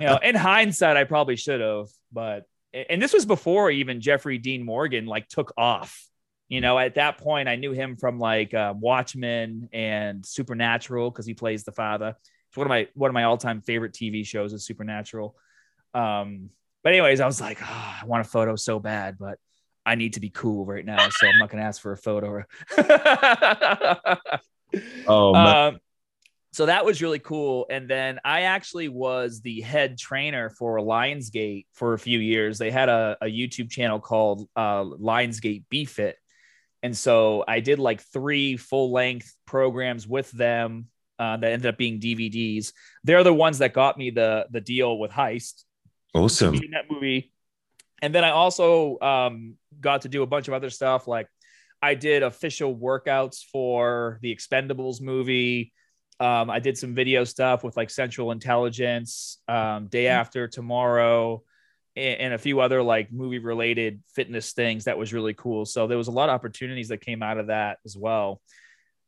You 0.00 0.06
know, 0.06 0.18
in 0.18 0.34
hindsight, 0.34 0.98
I 0.98 1.04
probably 1.04 1.36
should 1.36 1.60
have, 1.62 1.86
but 2.12 2.44
and 2.72 3.00
this 3.00 3.12
was 3.12 3.26
before 3.26 3.70
even 3.70 4.00
Jeffrey 4.00 4.38
Dean 4.38 4.64
Morgan 4.64 5.06
like 5.06 5.28
took 5.28 5.52
off. 5.56 6.04
You 6.48 6.62
know, 6.62 6.78
at 6.78 6.94
that 6.94 7.18
point, 7.18 7.48
I 7.48 7.56
knew 7.56 7.72
him 7.72 7.96
from 7.96 8.18
like 8.18 8.54
uh, 8.54 8.72
Watchmen 8.76 9.68
and 9.72 10.24
Supernatural 10.24 11.10
because 11.10 11.26
he 11.26 11.34
plays 11.34 11.64
the 11.64 11.72
father. 11.72 12.16
It's 12.48 12.56
one 12.56 12.66
of 12.66 12.70
my 12.70 12.88
one 12.94 13.10
of 13.10 13.14
my 13.14 13.24
all 13.24 13.36
time 13.36 13.60
favorite 13.60 13.92
TV 13.92 14.26
shows 14.26 14.52
is 14.54 14.64
Supernatural. 14.64 15.36
Um, 15.92 16.50
but 16.82 16.94
anyways, 16.94 17.20
I 17.20 17.26
was 17.26 17.40
like, 17.40 17.58
"Ah, 17.62 18.00
I 18.02 18.06
want 18.06 18.26
a 18.26 18.28
photo 18.28 18.56
so 18.56 18.78
bad, 18.78 19.18
but 19.18 19.38
I 19.84 19.94
need 19.96 20.14
to 20.14 20.20
be 20.20 20.30
cool 20.30 20.64
right 20.64 20.84
now, 20.84 21.08
so 21.10 21.26
I'm 21.26 21.38
not 21.38 21.50
gonna 21.50 21.64
ask 21.64 21.82
for 21.82 21.92
a 21.92 21.98
photo. 21.98 22.44
Oh 25.06 25.34
um, 25.34 25.78
so 26.52 26.66
that 26.66 26.84
was 26.84 27.02
really 27.02 27.18
cool. 27.18 27.66
And 27.70 27.88
then 27.88 28.20
I 28.24 28.42
actually 28.42 28.88
was 28.88 29.40
the 29.40 29.60
head 29.60 29.98
trainer 29.98 30.50
for 30.50 30.78
Lionsgate 30.78 31.66
for 31.74 31.92
a 31.92 31.98
few 31.98 32.18
years. 32.18 32.58
They 32.58 32.70
had 32.70 32.88
a, 32.88 33.16
a 33.20 33.26
YouTube 33.26 33.70
channel 33.70 34.00
called 34.00 34.48
uh, 34.56 34.84
Lionsgate 34.84 35.64
BeFit. 35.72 36.14
And 36.82 36.96
so 36.96 37.44
I 37.46 37.60
did 37.60 37.78
like 37.78 38.00
three 38.00 38.56
full 38.56 38.92
length 38.92 39.34
programs 39.46 40.06
with 40.06 40.30
them 40.30 40.86
uh, 41.18 41.36
that 41.36 41.52
ended 41.52 41.66
up 41.66 41.76
being 41.76 42.00
DVDs. 42.00 42.72
They're 43.04 43.24
the 43.24 43.34
ones 43.34 43.58
that 43.58 43.72
got 43.72 43.98
me 43.98 44.10
the 44.10 44.46
the 44.50 44.60
deal 44.60 44.98
with 44.98 45.10
Heist 45.10 45.64
awesome. 46.14 46.54
in 46.54 46.70
that 46.70 46.90
movie. 46.90 47.32
And 48.00 48.14
then 48.14 48.24
I 48.24 48.30
also 48.30 48.98
um, 49.00 49.56
got 49.80 50.02
to 50.02 50.08
do 50.08 50.22
a 50.22 50.26
bunch 50.26 50.48
of 50.48 50.54
other 50.54 50.70
stuff. 50.70 51.08
Like 51.08 51.26
I 51.82 51.94
did 51.94 52.22
official 52.22 52.74
workouts 52.76 53.44
for 53.50 54.18
the 54.22 54.34
Expendables 54.34 55.00
movie. 55.00 55.72
Um, 56.20 56.50
I 56.50 56.58
did 56.58 56.76
some 56.76 56.94
video 56.94 57.24
stuff 57.24 57.62
with 57.62 57.76
like 57.76 57.90
Central 57.90 58.32
Intelligence, 58.32 59.38
um, 59.46 59.86
Day 59.86 60.08
After 60.08 60.48
Tomorrow, 60.48 61.42
and, 61.94 62.20
and 62.20 62.34
a 62.34 62.38
few 62.38 62.60
other 62.60 62.82
like 62.82 63.12
movie 63.12 63.38
related 63.38 64.02
fitness 64.14 64.52
things 64.52 64.84
that 64.84 64.98
was 64.98 65.12
really 65.12 65.34
cool. 65.34 65.64
So 65.64 65.86
there 65.86 65.98
was 65.98 66.08
a 66.08 66.12
lot 66.12 66.28
of 66.28 66.34
opportunities 66.34 66.88
that 66.88 67.00
came 67.00 67.22
out 67.22 67.38
of 67.38 67.48
that 67.48 67.78
as 67.84 67.96
well. 67.96 68.40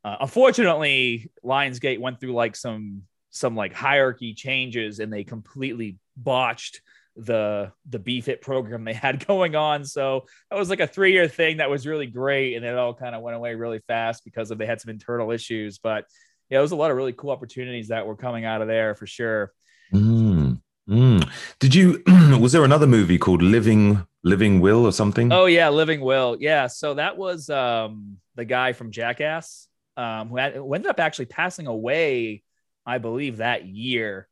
Uh, 0.04 0.16
unfortunately, 0.20 1.30
Lionsgate 1.44 2.00
went 2.00 2.20
through 2.20 2.32
like 2.32 2.56
some 2.56 3.02
some 3.30 3.54
like 3.54 3.72
hierarchy 3.72 4.34
changes 4.34 4.98
and 4.98 5.12
they 5.12 5.22
completely 5.22 5.98
botched 6.16 6.80
the 7.16 7.70
the 7.88 7.98
BeFit 7.98 8.40
program 8.40 8.84
they 8.84 8.92
had 8.92 9.26
going 9.26 9.56
on. 9.56 9.84
So 9.84 10.26
that 10.50 10.58
was 10.58 10.70
like 10.70 10.80
a 10.80 10.86
three 10.86 11.12
year 11.12 11.28
thing 11.28 11.58
that 11.58 11.70
was 11.70 11.86
really 11.86 12.06
great, 12.06 12.54
and 12.54 12.64
it 12.64 12.76
all 12.76 12.94
kind 12.94 13.14
of 13.14 13.22
went 13.22 13.36
away 13.36 13.54
really 13.54 13.80
fast 13.86 14.24
because 14.24 14.50
of 14.50 14.58
they 14.58 14.66
had 14.66 14.80
some 14.80 14.90
internal 14.90 15.30
issues. 15.30 15.78
But 15.78 16.04
yeah, 16.50 16.58
it 16.58 16.62
was 16.62 16.72
a 16.72 16.76
lot 16.76 16.90
of 16.90 16.96
really 16.96 17.12
cool 17.12 17.30
opportunities 17.30 17.88
that 17.88 18.06
were 18.06 18.16
coming 18.16 18.44
out 18.44 18.60
of 18.60 18.68
there 18.68 18.94
for 18.94 19.06
sure. 19.06 19.52
Mm, 19.94 20.60
mm. 20.88 21.30
Did 21.60 21.74
you? 21.74 22.02
Was 22.40 22.52
there 22.52 22.64
another 22.64 22.86
movie 22.86 23.18
called 23.18 23.42
Living 23.42 24.04
Living 24.24 24.60
Will 24.60 24.84
or 24.84 24.92
something? 24.92 25.32
Oh 25.32 25.46
yeah, 25.46 25.68
Living 25.68 26.00
Will. 26.00 26.36
Yeah, 26.40 26.66
so 26.66 26.94
that 26.94 27.16
was 27.16 27.48
um 27.48 28.18
the 28.34 28.44
guy 28.44 28.72
from 28.72 28.90
Jackass 28.90 29.68
um 29.96 30.28
who, 30.28 30.36
had, 30.36 30.54
who 30.54 30.74
ended 30.74 30.90
up 30.90 31.00
actually 31.00 31.26
passing 31.26 31.66
away, 31.66 32.42
I 32.84 32.98
believe 32.98 33.38
that 33.38 33.64
year. 33.66 34.26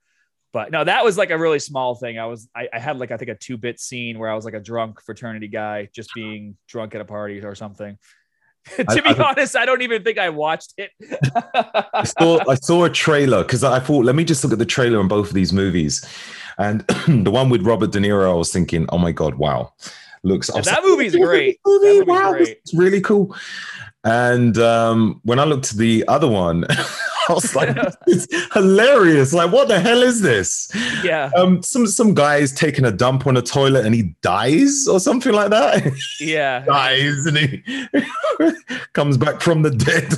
But 0.53 0.73
no, 0.73 0.83
that 0.83 1.05
was 1.05 1.19
like 1.19 1.31
a 1.31 1.39
really 1.39 1.59
small 1.59 1.95
thing. 1.95 2.19
I 2.19 2.27
was 2.27 2.49
I, 2.55 2.69
I 2.73 2.79
had 2.79 2.99
like 2.99 3.13
I 3.13 3.17
think 3.17 3.31
a 3.31 3.35
two 3.37 3.57
bit 3.57 3.79
scene 3.79 4.19
where 4.19 4.31
I 4.31 4.35
was 4.35 4.45
like 4.45 4.55
a 4.55 4.61
drunk 4.61 5.01
fraternity 5.03 5.49
guy 5.49 5.89
just 5.95 6.13
being 6.15 6.57
drunk 6.67 6.95
at 6.95 7.01
a 7.01 7.05
party 7.05 7.41
or 7.45 7.55
something. 7.55 7.97
To 8.77 9.03
be 9.03 9.11
I- 9.11 9.23
honest, 9.31 9.57
I 9.57 9.65
don't 9.67 9.83
even 9.83 10.03
think 10.05 10.19
I 10.19 10.29
watched 10.29 10.75
it. 10.77 10.91
I 11.95 12.05
saw 12.05 12.39
I 12.51 12.55
saw 12.57 12.85
a 12.85 12.91
trailer 12.91 13.43
because 13.43 13.65
I 13.65 13.81
thought, 13.81 14.05
let 14.05 14.15
me 14.15 14.25
just 14.25 14.45
look 14.45 14.53
at 14.53 14.59
the 14.59 14.67
trailer 14.67 14.99
on 15.01 15.09
both 15.09 15.29
of 15.29 15.35
these 15.35 15.53
movies, 15.53 16.05
and 16.59 16.81
the 17.09 17.31
one 17.31 17.51
with 17.51 17.63
Robert 17.63 17.93
De 17.93 17.99
Niro, 17.99 18.31
I 18.31 18.35
was 18.35 18.53
thinking, 18.53 18.87
oh 18.91 18.99
my 18.99 19.13
god, 19.13 19.35
wow, 19.37 19.73
looks. 20.23 20.51
Was 20.53 20.67
that 20.67 20.83
movie's 20.85 21.15
"Oh, 21.17 21.25
great. 21.25 21.59
movie, 21.67 21.87
That 21.87 21.95
movie's 22.07 22.07
wow, 22.09 22.33
great. 22.33 22.49
it's 22.49 22.75
really 22.75 23.01
cool. 23.01 23.35
And 24.05 24.57
um, 24.59 25.21
when 25.25 25.39
I 25.41 25.45
looked 25.45 25.73
at 25.73 25.77
the 25.79 26.05
other 26.09 26.29
one, 26.29 26.65
I 27.31 27.33
was 27.35 27.55
like, 27.55 27.77
it's 28.07 28.27
hilarious. 28.55 29.35
Like, 29.35 29.53
what 29.53 29.69
the 29.69 29.79
hell 29.79 30.03
is 30.03 30.23
this? 30.23 30.71
Yeah. 31.05 31.31
Um, 31.37 31.63
some 31.63 31.87
some 31.87 32.15
guy's 32.15 32.53
taking 32.53 32.87
a 32.87 32.91
dump 32.91 33.27
on 33.27 33.37
a 33.37 33.43
toilet 33.43 33.85
and 33.85 33.95
he 33.95 34.15
dies 34.23 34.87
or 34.89 34.99
something 34.99 35.33
like 35.33 35.51
that. 35.51 35.93
Yeah. 36.21 36.61
dies 36.67 37.27
and 37.27 37.37
he 37.37 37.63
comes 38.95 39.19
back 39.19 39.43
from 39.43 39.63
the 39.63 39.71
dead. 39.71 40.15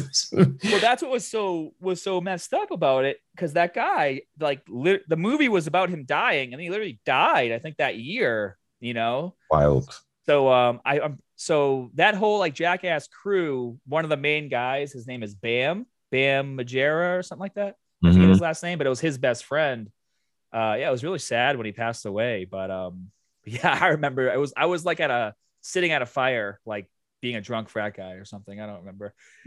well, 0.71 0.81
that's 0.81 1.03
what 1.03 1.11
was 1.11 1.27
so 1.27 1.75
was 1.81 2.01
so 2.01 2.21
messed 2.21 2.55
up 2.55 2.71
about 2.71 3.05
it 3.05 3.19
because 3.35 3.55
that 3.55 3.75
guy, 3.75 4.23
like, 4.39 4.63
li- 4.69 5.01
the 5.09 5.17
movie 5.17 5.49
was 5.49 5.67
about 5.67 5.91
him 5.91 6.05
dying, 6.05 6.53
and 6.53 6.63
he 6.63 6.71
literally 6.71 7.01
died. 7.05 7.53
I 7.53 7.59
think 7.59 7.79
that 7.79 7.97
year. 7.97 8.57
You 8.79 8.95
know. 8.95 9.35
Wild. 9.51 9.95
So 10.27 10.51
um, 10.51 10.81
I 10.85 11.01
um, 11.01 11.19
so 11.37 11.91
that 11.95 12.15
whole 12.15 12.39
like 12.39 12.55
jackass 12.55 13.09
crew, 13.09 13.79
one 13.87 14.05
of 14.05 14.11
the 14.11 14.17
main 14.17 14.49
guys, 14.49 14.93
his 14.93 15.07
name 15.07 15.23
is 15.23 15.35
Bam 15.35 15.87
Bam 16.11 16.57
Margera 16.59 17.19
or 17.19 17.23
something 17.23 17.41
like 17.43 17.55
that. 17.55 17.77
I 18.05 18.09
forget 18.13 18.27
Mhm. 18.27 18.31
his 18.31 18.41
last 18.41 18.63
name, 18.63 18.79
but 18.79 18.87
it 18.87 18.91
was 18.91 19.01
his 19.01 19.19
best 19.19 19.45
friend. 19.45 19.91
Uh, 20.53 20.77
yeah, 20.79 20.89
it 20.89 20.91
was 20.91 21.05
really 21.05 21.19
sad 21.19 21.57
when 21.57 21.67
he 21.67 21.73
passed 21.73 22.07
away. 22.07 22.45
But 22.45 22.71
um, 22.71 23.11
yeah, 23.45 23.79
I 23.81 23.89
remember 23.89 24.31
I 24.31 24.37
was 24.39 24.53
I 24.57 24.67
was 24.67 24.85
like 24.85 25.01
at 25.01 25.11
a 25.11 25.35
sitting 25.61 25.93
at 25.93 26.03
a 26.03 26.07
fire, 26.07 26.59
like 26.65 26.87
being 27.21 27.37
a 27.37 27.41
drunk 27.41 27.69
frat 27.69 27.95
guy 27.97 28.13
or 28.13 28.25
something. 28.25 28.59
I 28.61 28.67
don't 28.67 28.79
remember. 28.81 29.13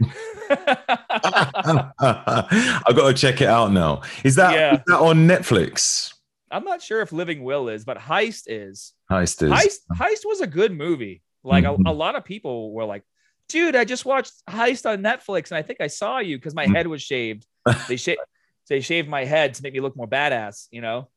I've 1.68 2.96
got 2.96 3.08
to 3.08 3.14
check 3.14 3.40
it 3.40 3.48
out 3.48 3.72
now. 3.72 4.02
Is 4.22 4.36
that, 4.36 4.54
Yeah. 4.54 4.74
is 4.74 4.80
that 4.86 4.98
on 5.00 5.26
Netflix? 5.26 6.12
I'm 6.50 6.64
not 6.64 6.80
sure 6.82 7.00
if 7.00 7.12
Living 7.12 7.42
Will 7.42 7.68
is, 7.68 7.84
but 7.84 7.98
Heist 7.98 8.44
is. 8.46 8.92
Heist 9.10 9.42
is. 9.42 9.50
Heist 9.50 9.78
Heist 9.96 10.24
was 10.24 10.40
a 10.40 10.46
good 10.46 10.72
movie. 10.72 11.22
Like 11.42 11.64
Mhm. 11.64 11.86
a, 11.86 11.90
a 11.90 11.92
lot 11.92 12.14
of 12.14 12.24
people 12.24 12.72
were 12.72 12.84
like, 12.84 13.02
"Dude, 13.48 13.76
I 13.76 13.84
just 13.84 14.04
watched 14.04 14.32
Heist 14.48 14.88
on 14.88 15.02
Netflix, 15.02 15.50
and 15.50 15.58
I 15.58 15.62
think 15.62 15.80
I 15.80 15.86
saw 15.86 16.18
you 16.18 16.36
because 16.38 16.54
my 16.54 16.66
Mhm. 16.66 16.74
head 16.76 16.86
was 16.86 17.02
shaved. 17.02 17.46
They 17.88 17.96
shaved 17.96 18.20
they 18.68 18.80
shaved 18.80 19.08
my 19.08 19.24
head 19.24 19.54
to 19.54 19.62
make 19.62 19.74
me 19.74 19.80
look 19.80 19.96
more 19.96 20.08
badass." 20.08 20.68
You 20.70 20.80
know. 20.80 21.08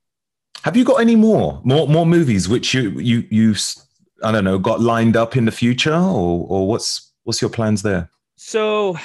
Have 0.63 0.75
you 0.75 0.83
got 0.83 0.95
any 1.01 1.15
more 1.15 1.61
more 1.63 1.87
more 1.87 2.05
movies 2.05 2.49
which 2.49 2.73
you 2.73 2.89
you 2.99 3.27
you 3.29 3.55
I 4.23 4.31
don't 4.31 4.43
know 4.43 4.57
got 4.59 4.79
lined 4.81 5.15
up 5.15 5.37
in 5.37 5.45
the 5.45 5.51
future 5.51 5.93
or 5.93 6.45
or 6.49 6.67
what's 6.67 7.13
what's 7.23 7.41
your 7.41 7.51
plans 7.51 7.81
there? 7.83 8.09
So, 8.35 8.97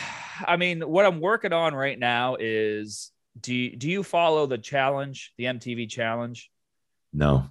I 0.47 0.57
mean, 0.57 0.81
what 0.83 1.07
I'm 1.07 1.21
working 1.21 1.53
on 1.53 1.75
right 1.75 1.99
now 1.99 2.37
is 2.39 3.11
do 3.41 3.55
you, 3.55 3.77
do 3.77 3.89
you 3.89 4.03
follow 4.03 4.47
the 4.47 4.59
challenge, 4.59 5.33
the 5.39 5.45
MTV 5.45 5.89
challenge? 5.89 6.51
No. 7.15 7.49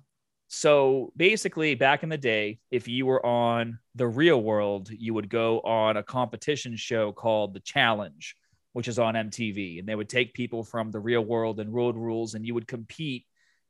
So 0.53 1.13
basically, 1.15 1.75
back 1.75 2.03
in 2.03 2.09
the 2.09 2.17
day, 2.17 2.59
if 2.71 2.89
you 2.89 3.05
were 3.05 3.25
on 3.25 3.79
the 3.95 4.05
real 4.05 4.43
world, 4.43 4.89
you 4.91 5.13
would 5.13 5.29
go 5.29 5.61
on 5.61 5.95
a 5.95 6.03
competition 6.03 6.75
show 6.75 7.13
called 7.13 7.53
The 7.53 7.61
Challenge, 7.61 8.35
which 8.73 8.89
is 8.89 8.99
on 8.99 9.13
MTV. 9.13 9.79
And 9.79 9.87
they 9.87 9.95
would 9.95 10.09
take 10.09 10.33
people 10.33 10.65
from 10.65 10.91
the 10.91 10.99
real 10.99 11.21
world 11.21 11.61
and 11.61 11.73
road 11.73 11.95
rules, 11.95 12.33
and 12.33 12.45
you 12.45 12.53
would 12.53 12.67
compete 12.67 13.25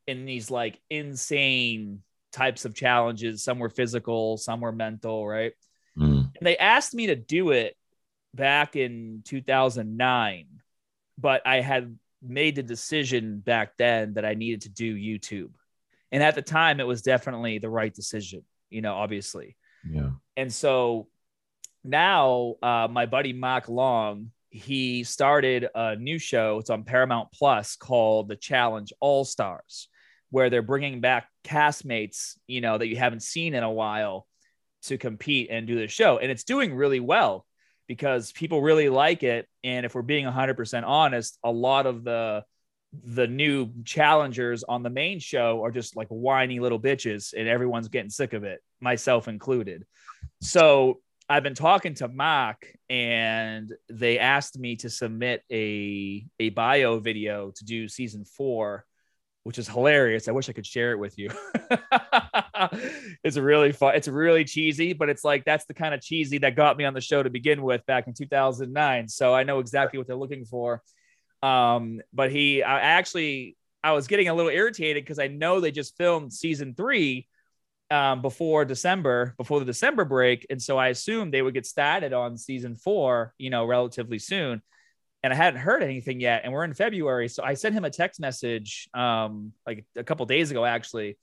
in 0.07 0.25
these 0.25 0.49
like 0.49 0.81
insane 0.89 2.01
types 2.31 2.65
of 2.65 2.73
challenges. 2.73 3.43
Some 3.43 3.59
were 3.59 3.69
physical, 3.69 4.37
some 4.37 4.59
were 4.59 4.71
mental, 4.71 5.27
right? 5.27 5.53
Mm. 5.95 6.31
And 6.35 6.47
they 6.47 6.57
asked 6.57 6.95
me 6.95 7.05
to 7.07 7.15
do 7.15 7.51
it 7.51 7.77
back 8.33 8.75
in 8.75 9.21
2009, 9.25 10.47
but 11.19 11.45
I 11.45 11.61
had 11.61 11.95
made 12.23 12.55
the 12.55 12.63
decision 12.63 13.37
back 13.37 13.77
then 13.77 14.15
that 14.15 14.25
I 14.25 14.33
needed 14.33 14.61
to 14.61 14.69
do 14.69 14.95
YouTube. 14.95 15.51
And 16.11 16.21
at 16.21 16.35
the 16.35 16.41
time, 16.41 16.79
it 16.79 16.87
was 16.87 17.01
definitely 17.01 17.57
the 17.59 17.69
right 17.69 17.93
decision, 17.93 18.43
you 18.69 18.81
know, 18.81 18.93
obviously. 18.93 19.55
Yeah. 19.89 20.11
And 20.35 20.53
so 20.53 21.07
now, 21.83 22.55
uh, 22.61 22.87
my 22.89 23.05
buddy 23.05 23.33
Mark 23.33 23.69
Long, 23.69 24.31
he 24.49 25.03
started 25.03 25.67
a 25.73 25.95
new 25.95 26.19
show. 26.19 26.59
It's 26.59 26.69
on 26.69 26.83
Paramount 26.83 27.29
Plus 27.31 27.75
called 27.75 28.27
The 28.27 28.35
Challenge 28.35 28.91
All 28.99 29.23
Stars, 29.23 29.87
where 30.29 30.49
they're 30.49 30.61
bringing 30.61 30.99
back 30.99 31.27
castmates, 31.43 32.37
you 32.47 32.61
know, 32.61 32.77
that 32.77 32.87
you 32.87 32.97
haven't 32.97 33.23
seen 33.23 33.55
in 33.55 33.63
a 33.63 33.71
while 33.71 34.27
to 34.83 34.97
compete 34.97 35.49
and 35.49 35.67
do 35.67 35.79
the 35.79 35.87
show. 35.87 36.17
And 36.17 36.29
it's 36.29 36.43
doing 36.43 36.75
really 36.75 36.99
well 36.99 37.45
because 37.87 38.31
people 38.31 38.61
really 38.61 38.89
like 38.89 39.23
it. 39.23 39.47
And 39.63 39.85
if 39.85 39.95
we're 39.95 40.01
being 40.01 40.25
100% 40.25 40.83
honest, 40.85 41.37
a 41.43 41.51
lot 41.51 41.85
of 41.85 42.03
the 42.03 42.43
the 42.93 43.27
new 43.27 43.69
challengers 43.85 44.63
on 44.63 44.83
the 44.83 44.89
main 44.89 45.19
show 45.19 45.63
are 45.63 45.71
just 45.71 45.95
like 45.95 46.07
whiny 46.09 46.59
little 46.59 46.79
bitches 46.79 47.33
and 47.37 47.47
everyone's 47.47 47.87
getting 47.87 48.09
sick 48.09 48.33
of 48.33 48.43
it, 48.43 48.61
myself 48.81 49.27
included. 49.27 49.85
So 50.41 50.99
I've 51.29 51.43
been 51.43 51.55
talking 51.55 51.93
to 51.95 52.09
Mark 52.09 52.67
and 52.89 53.71
they 53.89 54.19
asked 54.19 54.59
me 54.59 54.75
to 54.77 54.89
submit 54.89 55.43
a 55.49 56.25
a 56.39 56.49
bio 56.49 56.99
video 56.99 57.51
to 57.51 57.63
do 57.63 57.87
season 57.87 58.25
four, 58.25 58.85
which 59.43 59.57
is 59.57 59.69
hilarious. 59.69 60.27
I 60.27 60.33
wish 60.33 60.49
I 60.49 60.53
could 60.53 60.65
share 60.65 60.91
it 60.91 60.99
with 60.99 61.17
you. 61.17 61.29
it's 63.23 63.37
really 63.37 63.71
fun. 63.71 63.95
It's 63.95 64.09
really 64.09 64.43
cheesy, 64.43 64.91
but 64.91 65.07
it's 65.07 65.23
like 65.23 65.45
that's 65.45 65.65
the 65.65 65.73
kind 65.73 65.93
of 65.93 66.01
cheesy 66.01 66.39
that 66.39 66.57
got 66.57 66.75
me 66.75 66.83
on 66.83 66.93
the 66.93 66.99
show 66.99 67.23
to 67.23 67.29
begin 67.29 67.61
with 67.61 67.85
back 67.85 68.07
in 68.07 68.13
2009. 68.13 69.07
So 69.07 69.33
I 69.33 69.43
know 69.43 69.59
exactly 69.59 69.97
what 69.97 70.07
they're 70.07 70.17
looking 70.17 70.43
for. 70.43 70.83
Um, 71.41 72.01
but 72.13 72.31
he, 72.31 72.63
I 72.63 72.79
actually, 72.79 73.57
I 73.83 73.93
was 73.93 74.07
getting 74.07 74.29
a 74.29 74.33
little 74.33 74.51
irritated 74.51 75.03
because 75.03 75.19
I 75.19 75.27
know 75.27 75.59
they 75.59 75.71
just 75.71 75.97
filmed 75.97 76.31
season 76.31 76.75
three 76.75 77.27
um, 77.91 78.21
before 78.21 78.63
December, 78.63 79.35
before 79.37 79.59
the 79.59 79.65
December 79.65 80.05
break, 80.05 80.47
and 80.49 80.61
so 80.61 80.77
I 80.77 80.87
assumed 80.87 81.33
they 81.33 81.41
would 81.41 81.53
get 81.53 81.65
started 81.65 82.13
on 82.13 82.37
season 82.37 82.75
four, 82.75 83.33
you 83.37 83.49
know, 83.49 83.65
relatively 83.65 84.17
soon. 84.17 84.61
And 85.23 85.33
I 85.33 85.35
hadn't 85.35 85.59
heard 85.59 85.83
anything 85.83 86.19
yet, 86.19 86.41
and 86.43 86.53
we're 86.53 86.63
in 86.63 86.73
February, 86.73 87.27
so 87.27 87.43
I 87.43 87.53
sent 87.53 87.75
him 87.75 87.85
a 87.85 87.91
text 87.91 88.19
message, 88.19 88.89
um, 88.93 89.51
like 89.67 89.85
a 89.95 90.03
couple 90.03 90.25
days 90.25 90.49
ago, 90.51 90.65
actually, 90.65 91.17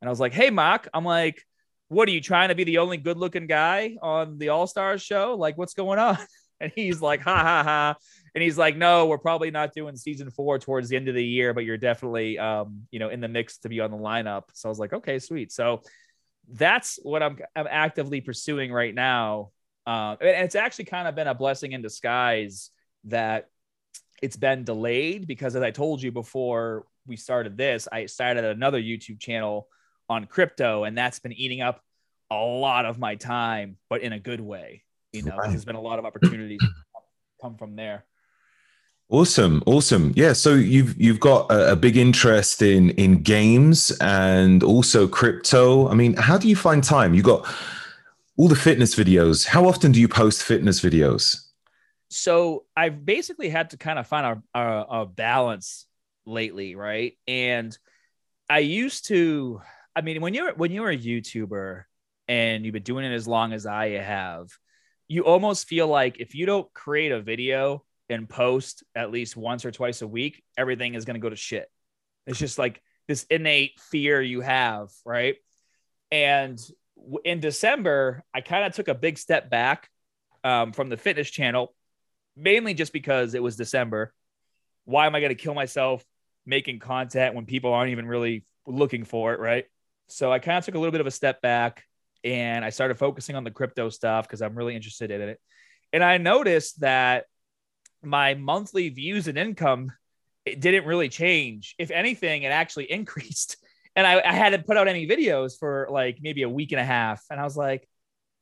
and 0.00 0.08
I 0.08 0.10
was 0.10 0.20
like, 0.20 0.32
"Hey, 0.32 0.48
Mark, 0.48 0.88
I'm 0.94 1.04
like, 1.04 1.42
what 1.88 2.08
are 2.08 2.12
you 2.12 2.20
trying 2.20 2.48
to 2.48 2.54
be 2.54 2.64
the 2.64 2.78
only 2.78 2.96
good-looking 2.96 3.48
guy 3.48 3.96
on 4.00 4.38
the 4.38 4.50
All 4.50 4.66
Stars 4.66 5.02
show? 5.02 5.34
Like, 5.34 5.58
what's 5.58 5.74
going 5.74 5.98
on?" 5.98 6.18
And 6.60 6.70
he's 6.76 7.02
like, 7.02 7.22
"Ha 7.22 7.36
ha 7.36 7.62
ha." 7.64 7.96
And 8.34 8.42
he's 8.42 8.56
like, 8.58 8.76
"No, 8.76 9.06
we're 9.06 9.18
probably 9.18 9.50
not 9.50 9.72
doing 9.74 9.96
season 9.96 10.30
four 10.30 10.58
towards 10.58 10.88
the 10.88 10.96
end 10.96 11.08
of 11.08 11.14
the 11.14 11.24
year, 11.24 11.52
but 11.54 11.64
you're 11.64 11.76
definitely, 11.76 12.38
um, 12.38 12.86
you 12.90 12.98
know, 12.98 13.08
in 13.10 13.20
the 13.20 13.28
mix 13.28 13.58
to 13.58 13.68
be 13.68 13.80
on 13.80 13.90
the 13.90 13.96
lineup." 13.96 14.44
So 14.54 14.68
I 14.68 14.70
was 14.70 14.78
like, 14.78 14.92
"Okay, 14.92 15.18
sweet." 15.18 15.52
So 15.52 15.82
that's 16.48 16.98
what 17.02 17.22
I'm 17.22 17.38
I'm 17.54 17.68
actively 17.70 18.20
pursuing 18.20 18.72
right 18.72 18.94
now, 18.94 19.50
uh, 19.86 20.16
and 20.20 20.44
it's 20.44 20.54
actually 20.54 20.86
kind 20.86 21.06
of 21.08 21.14
been 21.14 21.28
a 21.28 21.34
blessing 21.34 21.72
in 21.72 21.82
disguise 21.82 22.70
that 23.04 23.48
it's 24.22 24.36
been 24.36 24.64
delayed 24.64 25.26
because, 25.26 25.56
as 25.56 25.62
I 25.62 25.70
told 25.70 26.00
you 26.02 26.12
before 26.12 26.86
we 27.06 27.16
started 27.16 27.56
this, 27.56 27.88
I 27.90 28.06
started 28.06 28.44
another 28.44 28.80
YouTube 28.80 29.18
channel 29.20 29.68
on 30.08 30.26
crypto, 30.26 30.84
and 30.84 30.96
that's 30.96 31.18
been 31.18 31.32
eating 31.32 31.60
up 31.60 31.82
a 32.30 32.36
lot 32.36 32.86
of 32.86 32.98
my 32.98 33.16
time, 33.16 33.76
but 33.90 34.00
in 34.02 34.12
a 34.12 34.18
good 34.18 34.40
way. 34.40 34.84
You 35.12 35.22
know, 35.22 35.36
Right. 35.36 35.50
there's 35.50 35.64
been 35.64 35.76
a 35.76 35.80
lot 35.80 35.98
of 35.98 36.04
opportunities 36.06 36.60
come 37.40 37.56
from 37.56 37.76
there. 37.76 38.04
Awesome, 39.12 39.62
awesome. 39.66 40.12
Yeah, 40.16 40.32
so 40.32 40.54
you've 40.54 40.98
you've 41.00 41.20
got 41.20 41.50
a, 41.52 41.72
a 41.72 41.76
big 41.76 41.96
interest 41.98 42.62
in 42.62 42.90
in 42.90 43.22
games 43.22 43.92
and 44.00 44.62
also 44.62 45.06
crypto. 45.06 45.88
I 45.88 45.94
mean, 45.94 46.14
how 46.14 46.38
do 46.38 46.48
you 46.48 46.56
find 46.56 46.82
time? 46.82 47.14
You 47.14 47.22
got 47.22 47.46
all 48.38 48.48
the 48.48 48.56
fitness 48.56 48.94
videos. 48.94 49.46
How 49.46 49.66
often 49.66 49.92
do 49.92 50.00
you 50.00 50.08
post 50.08 50.42
fitness 50.42 50.80
videos? 50.80 51.36
so 52.12 52.66
I've 52.76 53.06
basically 53.06 53.48
had 53.48 53.70
to 53.70 53.78
kind 53.78 53.98
of 53.98 54.06
find 54.06 54.42
a, 54.54 54.58
a, 54.60 55.02
a 55.02 55.06
balance 55.06 55.86
lately, 56.26 56.74
right? 56.74 57.16
And 57.26 57.76
I 58.50 58.58
used 58.58 59.06
to, 59.08 59.62
I 59.96 60.02
mean, 60.02 60.20
when 60.20 60.34
you're 60.34 60.54
when 60.54 60.72
you're 60.72 60.90
a 60.90 60.96
YouTuber 60.96 61.84
and 62.28 62.64
you've 62.64 62.74
been 62.74 62.82
doing 62.82 63.06
it 63.06 63.14
as 63.14 63.26
long 63.26 63.54
as 63.54 63.64
I 63.66 63.90
have, 63.90 64.48
you 65.08 65.24
almost 65.24 65.68
feel 65.68 65.88
like 65.88 66.20
if 66.20 66.34
you 66.34 66.46
don't 66.46 66.72
create 66.74 67.12
a 67.12 67.22
video 67.22 67.84
and 68.12 68.28
post 68.28 68.84
at 68.94 69.10
least 69.10 69.36
once 69.36 69.64
or 69.64 69.70
twice 69.70 70.02
a 70.02 70.06
week, 70.06 70.42
everything 70.56 70.94
is 70.94 71.04
going 71.04 71.14
to 71.14 71.20
go 71.20 71.30
to 71.30 71.36
shit. 71.36 71.70
It's 72.26 72.38
just 72.38 72.58
like 72.58 72.80
this 73.08 73.24
innate 73.24 73.80
fear 73.80 74.20
you 74.22 74.40
have, 74.40 74.90
right? 75.04 75.36
And 76.10 76.60
in 77.24 77.40
December, 77.40 78.22
I 78.34 78.40
kind 78.40 78.64
of 78.64 78.74
took 78.74 78.88
a 78.88 78.94
big 78.94 79.18
step 79.18 79.50
back 79.50 79.88
um, 80.44 80.72
from 80.72 80.88
the 80.88 80.96
fitness 80.96 81.30
channel 81.30 81.74
mainly 82.36 82.74
just 82.74 82.92
because 82.92 83.34
it 83.34 83.42
was 83.42 83.56
December. 83.56 84.12
Why 84.84 85.06
am 85.06 85.14
I 85.14 85.20
going 85.20 85.30
to 85.30 85.42
kill 85.42 85.54
myself 85.54 86.04
making 86.46 86.78
content 86.78 87.34
when 87.34 87.46
people 87.46 87.72
aren't 87.72 87.90
even 87.90 88.06
really 88.06 88.44
looking 88.66 89.04
for 89.04 89.34
it? 89.34 89.40
Right. 89.40 89.66
So 90.08 90.32
I 90.32 90.38
kind 90.38 90.58
of 90.58 90.64
took 90.64 90.74
a 90.74 90.78
little 90.78 90.92
bit 90.92 91.00
of 91.00 91.06
a 91.06 91.12
step 91.12 91.40
back 91.40 91.84
and 92.24 92.64
I 92.64 92.70
started 92.70 92.98
focusing 92.98 93.36
on 93.36 93.44
the 93.44 93.50
crypto 93.50 93.88
stuff 93.88 94.26
because 94.26 94.42
I'm 94.42 94.54
really 94.54 94.76
interested 94.76 95.10
in 95.10 95.20
it. 95.20 95.40
And 95.92 96.02
I 96.02 96.18
noticed 96.18 96.80
that 96.80 97.24
my 98.02 98.34
monthly 98.34 98.88
views 98.88 99.28
and 99.28 99.38
income 99.38 99.92
it 100.44 100.60
didn't 100.60 100.86
really 100.86 101.08
change. 101.08 101.74
If 101.78 101.90
anything, 101.90 102.42
it 102.42 102.48
actually 102.48 102.84
increased. 102.90 103.56
And 103.94 104.06
I, 104.06 104.20
I 104.20 104.32
hadn't 104.32 104.66
put 104.66 104.76
out 104.76 104.88
any 104.88 105.06
videos 105.06 105.58
for 105.58 105.88
like 105.90 106.18
maybe 106.22 106.42
a 106.42 106.48
week 106.48 106.72
and 106.72 106.80
a 106.80 106.84
half. 106.84 107.24
And 107.30 107.38
I 107.38 107.44
was 107.44 107.56
like, 107.56 107.88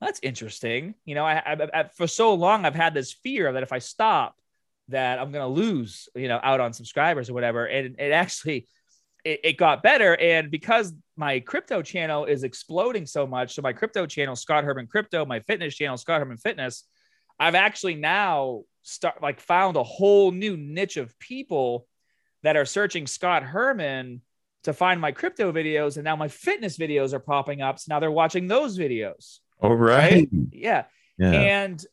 that's 0.00 0.20
interesting. 0.22 0.94
You 1.04 1.14
know, 1.14 1.26
I, 1.26 1.34
I, 1.34 1.68
I, 1.80 1.84
for 1.84 2.06
so 2.06 2.34
long 2.34 2.64
I've 2.64 2.74
had 2.74 2.94
this 2.94 3.12
fear 3.12 3.52
that 3.52 3.62
if 3.62 3.72
I 3.72 3.80
stop, 3.80 4.36
that 4.88 5.18
I'm 5.18 5.30
gonna 5.30 5.48
lose, 5.48 6.08
you 6.14 6.28
know, 6.28 6.40
out 6.42 6.60
on 6.60 6.72
subscribers 6.72 7.28
or 7.30 7.34
whatever. 7.34 7.66
And 7.66 7.96
it 7.98 8.12
actually, 8.12 8.66
it, 9.24 9.40
it 9.44 9.56
got 9.56 9.82
better. 9.82 10.16
And 10.16 10.50
because 10.50 10.92
my 11.16 11.40
crypto 11.40 11.82
channel 11.82 12.24
is 12.24 12.44
exploding 12.44 13.06
so 13.06 13.26
much, 13.26 13.54
so 13.54 13.62
my 13.62 13.72
crypto 13.72 14.06
channel, 14.06 14.36
Scott 14.36 14.64
Herman 14.64 14.86
Crypto, 14.86 15.26
my 15.26 15.40
fitness 15.40 15.76
channel, 15.76 15.96
Scott 15.96 16.20
Herman 16.20 16.38
Fitness, 16.38 16.84
I've 17.38 17.54
actually 17.54 17.96
now 17.96 18.62
start 18.82 19.22
like 19.22 19.40
found 19.40 19.76
a 19.76 19.82
whole 19.82 20.30
new 20.30 20.56
niche 20.56 20.96
of 20.96 21.18
people 21.18 21.86
that 22.42 22.56
are 22.56 22.64
searching 22.64 23.06
Scott 23.06 23.42
Herman 23.42 24.22
to 24.64 24.72
find 24.72 25.00
my 25.00 25.12
crypto 25.12 25.52
videos, 25.52 25.96
and 25.96 26.04
now 26.04 26.16
my 26.16 26.28
fitness 26.28 26.76
videos 26.76 27.12
are 27.12 27.20
popping 27.20 27.62
up. 27.62 27.78
So 27.78 27.86
now 27.94 28.00
they're 28.00 28.10
watching 28.10 28.46
those 28.46 28.78
videos. 28.78 29.38
All 29.60 29.74
right. 29.74 30.12
right? 30.12 30.28
Yeah. 30.52 30.84
yeah. 31.18 31.32
And 31.32 31.84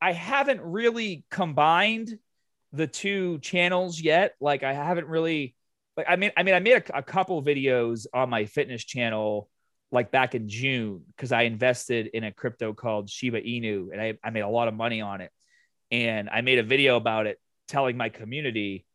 I 0.00 0.12
haven't 0.12 0.60
really 0.60 1.24
combined 1.30 2.18
the 2.72 2.86
two 2.86 3.38
channels 3.38 4.00
yet. 4.00 4.34
Like 4.40 4.62
I 4.62 4.72
haven't 4.72 5.06
really 5.06 5.54
like 5.96 6.06
I 6.08 6.16
mean 6.16 6.32
I 6.36 6.42
mean 6.42 6.54
I 6.54 6.60
made 6.60 6.76
a, 6.76 6.98
a 6.98 7.02
couple 7.02 7.42
videos 7.42 8.06
on 8.12 8.28
my 8.28 8.46
fitness 8.46 8.84
channel 8.84 9.48
like 9.92 10.10
back 10.10 10.34
in 10.34 10.48
June 10.48 11.02
because 11.16 11.30
I 11.30 11.42
invested 11.42 12.08
in 12.08 12.24
a 12.24 12.32
crypto 12.32 12.72
called 12.72 13.08
Shiba 13.08 13.40
Inu 13.40 13.92
and 13.92 14.00
I, 14.00 14.14
I 14.24 14.30
made 14.30 14.40
a 14.40 14.48
lot 14.48 14.68
of 14.68 14.74
money 14.74 15.00
on 15.00 15.20
it. 15.20 15.30
And 15.90 16.28
I 16.30 16.40
made 16.40 16.58
a 16.58 16.64
video 16.64 16.96
about 16.96 17.26
it 17.26 17.40
telling 17.68 17.96
my 17.96 18.08
community. 18.08 18.86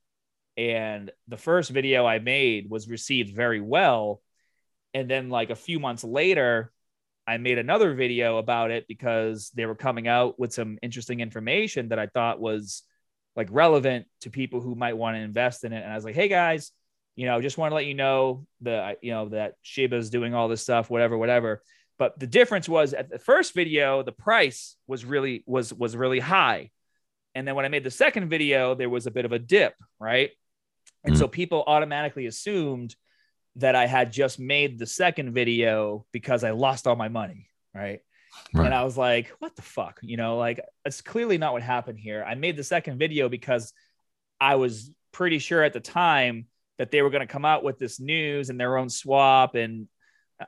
And 0.57 1.11
the 1.27 1.37
first 1.37 1.69
video 1.69 2.05
I 2.05 2.19
made 2.19 2.69
was 2.69 2.89
received 2.89 3.35
very 3.35 3.61
well. 3.61 4.21
And 4.93 5.09
then, 5.09 5.29
like 5.29 5.49
a 5.49 5.55
few 5.55 5.79
months 5.79 6.03
later, 6.03 6.71
I 7.27 7.37
made 7.37 7.59
another 7.59 7.93
video 7.93 8.37
about 8.39 8.71
it 8.71 8.87
because 8.87 9.51
they 9.53 9.67
were 9.67 9.75
coming 9.75 10.07
out 10.07 10.39
with 10.39 10.51
some 10.51 10.79
interesting 10.81 11.19
information 11.19 11.89
that 11.89 11.99
I 11.99 12.07
thought 12.07 12.39
was 12.39 12.81
like 13.35 13.49
relevant 13.51 14.07
to 14.21 14.31
people 14.31 14.61
who 14.61 14.73
might 14.73 14.97
want 14.97 15.15
to 15.15 15.21
invest 15.21 15.63
in 15.63 15.71
it. 15.71 15.83
And 15.83 15.91
I 15.91 15.95
was 15.95 16.03
like, 16.03 16.15
hey 16.15 16.27
guys, 16.27 16.71
you 17.15 17.25
know, 17.25 17.39
just 17.39 17.57
want 17.57 17.71
to 17.71 17.75
let 17.75 17.85
you 17.85 17.93
know 17.93 18.45
that, 18.61 18.97
you 19.03 19.11
know, 19.11 19.29
that 19.29 19.53
Shiba 19.61 19.95
is 19.95 20.09
doing 20.09 20.33
all 20.33 20.47
this 20.47 20.61
stuff, 20.61 20.89
whatever, 20.89 21.17
whatever. 21.17 21.61
But 21.97 22.19
the 22.19 22.27
difference 22.27 22.67
was 22.67 22.93
at 22.93 23.09
the 23.09 23.19
first 23.19 23.53
video, 23.53 24.01
the 24.03 24.11
price 24.11 24.75
was 24.87 25.05
really, 25.05 25.43
was, 25.45 25.73
was 25.73 25.95
really 25.95 26.19
high. 26.19 26.71
And 27.35 27.47
then 27.47 27.55
when 27.55 27.65
I 27.65 27.69
made 27.69 27.83
the 27.83 27.91
second 27.91 28.29
video, 28.29 28.75
there 28.75 28.89
was 28.89 29.07
a 29.07 29.11
bit 29.11 29.25
of 29.25 29.31
a 29.31 29.39
dip, 29.39 29.73
right? 29.99 30.31
And 31.03 31.13
mm-hmm. 31.13 31.19
so 31.19 31.27
people 31.27 31.63
automatically 31.65 32.25
assumed 32.25 32.95
that 33.55 33.75
I 33.75 33.87
had 33.87 34.11
just 34.11 34.39
made 34.39 34.79
the 34.79 34.85
second 34.85 35.33
video 35.33 36.05
because 36.11 36.43
I 36.43 36.51
lost 36.51 36.87
all 36.87 36.95
my 36.95 37.09
money, 37.09 37.49
right? 37.73 37.99
right? 38.53 38.65
And 38.65 38.73
I 38.73 38.83
was 38.83 38.97
like, 38.97 39.29
what 39.39 39.55
the 39.55 39.61
fuck? 39.61 39.99
You 40.01 40.17
know, 40.17 40.37
like 40.37 40.59
it's 40.85 41.01
clearly 41.01 41.37
not 41.37 41.53
what 41.53 41.61
happened 41.61 41.99
here. 41.99 42.23
I 42.27 42.35
made 42.35 42.57
the 42.57 42.63
second 42.63 42.99
video 42.99 43.29
because 43.29 43.73
I 44.39 44.55
was 44.55 44.91
pretty 45.11 45.39
sure 45.39 45.63
at 45.63 45.73
the 45.73 45.79
time 45.79 46.45
that 46.77 46.91
they 46.91 47.01
were 47.01 47.09
going 47.09 47.25
to 47.25 47.31
come 47.31 47.45
out 47.45 47.63
with 47.63 47.77
this 47.77 47.99
news 47.99 48.49
and 48.49 48.59
their 48.59 48.77
own 48.77 48.89
swap. 48.89 49.55
And 49.55 49.87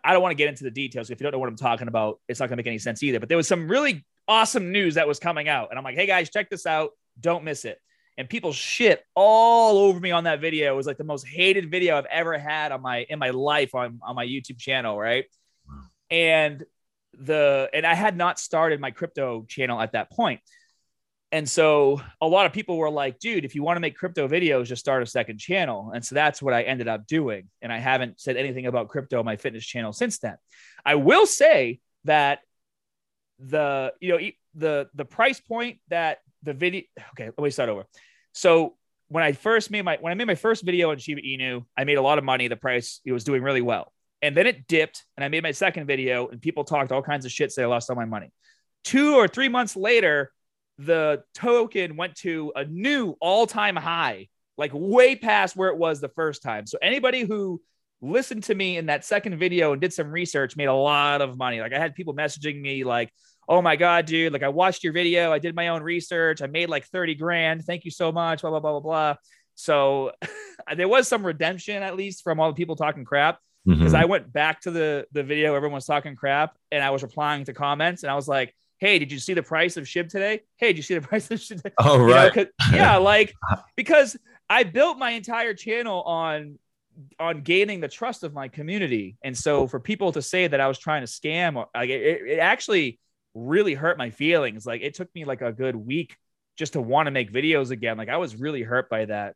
I 0.03 0.13
don't 0.13 0.21
want 0.21 0.31
to 0.31 0.37
get 0.37 0.47
into 0.47 0.63
the 0.63 0.71
details. 0.71 1.09
If 1.09 1.19
you 1.19 1.23
don't 1.23 1.33
know 1.33 1.39
what 1.39 1.49
I'm 1.49 1.57
talking 1.57 1.87
about, 1.87 2.19
it's 2.27 2.39
not 2.39 2.47
going 2.47 2.57
to 2.57 2.59
make 2.61 2.67
any 2.67 2.79
sense 2.79 3.03
either. 3.03 3.19
But 3.19 3.27
there 3.29 3.37
was 3.37 3.47
some 3.47 3.67
really 3.67 4.05
awesome 4.31 4.71
news 4.71 4.95
that 4.95 5.09
was 5.09 5.19
coming 5.19 5.49
out. 5.49 5.67
And 5.69 5.77
I'm 5.77 5.83
like, 5.83 5.95
hey 5.95 6.05
guys, 6.05 6.29
check 6.29 6.49
this 6.49 6.65
out. 6.65 6.91
Don't 7.19 7.43
miss 7.43 7.65
it. 7.65 7.77
And 8.17 8.29
people 8.29 8.53
shit 8.53 9.03
all 9.13 9.77
over 9.77 9.99
me 9.99 10.11
on 10.11 10.23
that 10.23 10.39
video. 10.39 10.73
It 10.73 10.77
was 10.77 10.87
like 10.87 10.97
the 10.97 11.03
most 11.03 11.27
hated 11.27 11.69
video 11.69 11.97
I've 11.97 12.05
ever 12.05 12.37
had 12.37 12.71
on 12.71 12.81
my 12.81 13.05
in 13.09 13.19
my 13.19 13.31
life 13.31 13.75
on, 13.75 13.99
on 14.01 14.15
my 14.15 14.25
YouTube 14.25 14.57
channel, 14.57 14.97
right? 14.97 15.25
Wow. 15.67 15.81
And 16.09 16.63
the 17.19 17.69
and 17.73 17.85
I 17.85 17.93
had 17.93 18.15
not 18.15 18.39
started 18.39 18.79
my 18.79 18.91
crypto 18.91 19.45
channel 19.49 19.81
at 19.81 19.91
that 19.91 20.09
point. 20.11 20.39
And 21.33 21.49
so 21.49 22.01
a 22.21 22.27
lot 22.27 22.45
of 22.45 22.53
people 22.53 22.77
were 22.77 22.89
like, 22.89 23.19
dude, 23.19 23.43
if 23.43 23.53
you 23.53 23.63
want 23.63 23.75
to 23.75 23.81
make 23.81 23.97
crypto 23.97 24.29
videos, 24.29 24.65
just 24.65 24.81
start 24.81 25.03
a 25.03 25.05
second 25.05 25.39
channel. 25.39 25.91
And 25.93 26.05
so 26.05 26.15
that's 26.15 26.41
what 26.41 26.53
I 26.53 26.63
ended 26.63 26.87
up 26.87 27.05
doing. 27.05 27.49
And 27.61 27.71
I 27.71 27.79
haven't 27.79 28.21
said 28.21 28.37
anything 28.37 28.65
about 28.65 28.87
crypto 28.87 29.19
on 29.19 29.25
my 29.25 29.35
fitness 29.35 29.65
channel 29.65 29.91
since 29.91 30.19
then. 30.19 30.37
I 30.85 30.95
will 30.95 31.25
say 31.25 31.79
that 32.05 32.39
the, 33.41 33.93
you 33.99 34.11
know, 34.11 34.19
the 34.55 34.89
the 34.93 35.05
price 35.05 35.39
point 35.39 35.79
that 35.89 36.19
the 36.43 36.53
video 36.53 36.83
okay, 37.13 37.25
let 37.25 37.39
me 37.39 37.49
start 37.49 37.69
over. 37.69 37.85
So 38.33 38.75
when 39.07 39.23
I 39.23 39.33
first 39.33 39.71
made 39.71 39.83
my 39.83 39.97
when 39.99 40.11
I 40.11 40.15
made 40.15 40.27
my 40.27 40.35
first 40.35 40.63
video 40.63 40.91
on 40.91 40.97
Shiba 40.97 41.21
Inu, 41.21 41.65
I 41.77 41.83
made 41.83 41.97
a 41.97 42.01
lot 42.01 42.17
of 42.17 42.23
money. 42.23 42.47
The 42.47 42.55
price 42.55 43.01
it 43.05 43.11
was 43.11 43.23
doing 43.23 43.41
really 43.43 43.61
well. 43.61 43.91
And 44.21 44.37
then 44.37 44.45
it 44.45 44.67
dipped, 44.67 45.03
and 45.17 45.23
I 45.23 45.29
made 45.29 45.41
my 45.41 45.51
second 45.51 45.87
video, 45.87 46.27
and 46.27 46.39
people 46.41 46.63
talked 46.63 46.91
all 46.91 47.01
kinds 47.01 47.25
of 47.25 47.31
shit, 47.31 47.51
say 47.51 47.63
I 47.63 47.65
lost 47.65 47.89
all 47.89 47.95
my 47.95 48.05
money. 48.05 48.31
Two 48.83 49.15
or 49.15 49.27
three 49.27 49.49
months 49.49 49.75
later, 49.75 50.31
the 50.77 51.23
token 51.33 51.97
went 51.97 52.15
to 52.17 52.51
a 52.55 52.63
new 52.65 53.15
all-time 53.19 53.75
high, 53.75 54.27
like 54.57 54.71
way 54.73 55.15
past 55.15 55.55
where 55.55 55.69
it 55.69 55.77
was 55.77 56.01
the 56.01 56.09
first 56.09 56.43
time. 56.43 56.67
So 56.67 56.77
anybody 56.83 57.23
who 57.23 57.61
listened 57.99 58.43
to 58.43 58.55
me 58.55 58.77
in 58.77 58.87
that 58.87 59.05
second 59.05 59.39
video 59.39 59.71
and 59.73 59.81
did 59.81 59.93
some 59.93 60.11
research 60.11 60.55
made 60.55 60.65
a 60.65 60.73
lot 60.73 61.21
of 61.21 61.37
money. 61.37 61.59
Like 61.59 61.73
I 61.73 61.79
had 61.79 61.95
people 61.95 62.13
messaging 62.13 62.61
me 62.61 62.83
like, 62.83 63.11
"Oh 63.51 63.61
my 63.61 63.75
god, 63.75 64.05
dude, 64.05 64.33
like 64.33 64.43
I 64.43 64.49
watched 64.49 64.83
your 64.83 64.93
video, 64.93 65.31
I 65.31 65.39
did 65.39 65.53
my 65.55 65.67
own 65.67 65.83
research, 65.83 66.41
I 66.41 66.47
made 66.47 66.69
like 66.69 66.85
30 66.85 67.15
grand. 67.15 67.65
Thank 67.65 67.85
you 67.85 67.91
so 67.91 68.11
much, 68.11 68.41
blah 68.41 68.49
blah 68.49 68.59
blah 68.59 68.71
blah 68.71 68.79
blah." 68.79 69.15
So 69.55 70.11
there 70.75 70.87
was 70.87 71.07
some 71.07 71.25
redemption 71.25 71.83
at 71.83 71.95
least 71.95 72.23
from 72.23 72.39
all 72.39 72.49
the 72.49 72.55
people 72.55 72.75
talking 72.75 73.05
crap 73.05 73.39
because 73.65 73.93
mm-hmm. 73.93 73.95
I 73.95 74.05
went 74.05 74.31
back 74.33 74.61
to 74.61 74.71
the 74.71 75.05
the 75.11 75.23
video 75.23 75.53
everyone 75.55 75.75
was 75.75 75.85
talking 75.85 76.15
crap 76.15 76.55
and 76.71 76.83
I 76.83 76.89
was 76.89 77.03
replying 77.03 77.45
to 77.45 77.53
comments 77.53 78.03
and 78.03 78.11
I 78.11 78.15
was 78.15 78.27
like, 78.27 78.55
hey, 78.79 78.97
did 78.97 79.11
you 79.11 79.19
see 79.19 79.33
the 79.33 79.43
price 79.43 79.77
of 79.77 79.85
SHIB 79.85 80.09
today? 80.09 80.41
Hey, 80.57 80.67
did 80.67 80.77
you 80.77 80.83
see 80.83 80.95
the 80.95 81.01
price 81.07 81.29
of 81.29 81.39
SHIB 81.39 81.57
today? 81.57 81.73
Oh, 81.77 81.99
right. 81.99 82.35
Know, 82.35 82.45
yeah, 82.73 82.95
like 83.13 83.33
because 83.75 84.17
I 84.49 84.63
built 84.63 84.97
my 84.97 85.11
entire 85.11 85.53
channel 85.53 86.01
on 86.01 86.57
on 87.19 87.41
gaining 87.41 87.79
the 87.79 87.87
trust 87.87 88.23
of 88.23 88.33
my 88.33 88.47
community. 88.47 89.15
And 89.23 89.37
so 89.37 89.65
for 89.65 89.79
people 89.79 90.11
to 90.11 90.21
say 90.21 90.47
that 90.47 90.59
I 90.59 90.67
was 90.67 90.77
trying 90.77 91.01
to 91.01 91.07
scam, 91.07 91.65
like 91.73 91.89
it, 91.89 92.21
it 92.27 92.39
actually 92.39 92.99
really 93.33 93.73
hurt 93.73 93.97
my 93.97 94.09
feelings. 94.09 94.65
Like 94.65 94.81
it 94.81 94.93
took 94.93 95.13
me 95.15 95.25
like 95.25 95.41
a 95.41 95.51
good 95.51 95.75
week 95.75 96.17
just 96.57 96.73
to 96.73 96.81
want 96.81 97.07
to 97.07 97.11
make 97.11 97.31
videos 97.31 97.71
again. 97.71 97.97
Like 97.97 98.09
I 98.09 98.17
was 98.17 98.35
really 98.35 98.63
hurt 98.63 98.89
by 98.89 99.05
that. 99.05 99.35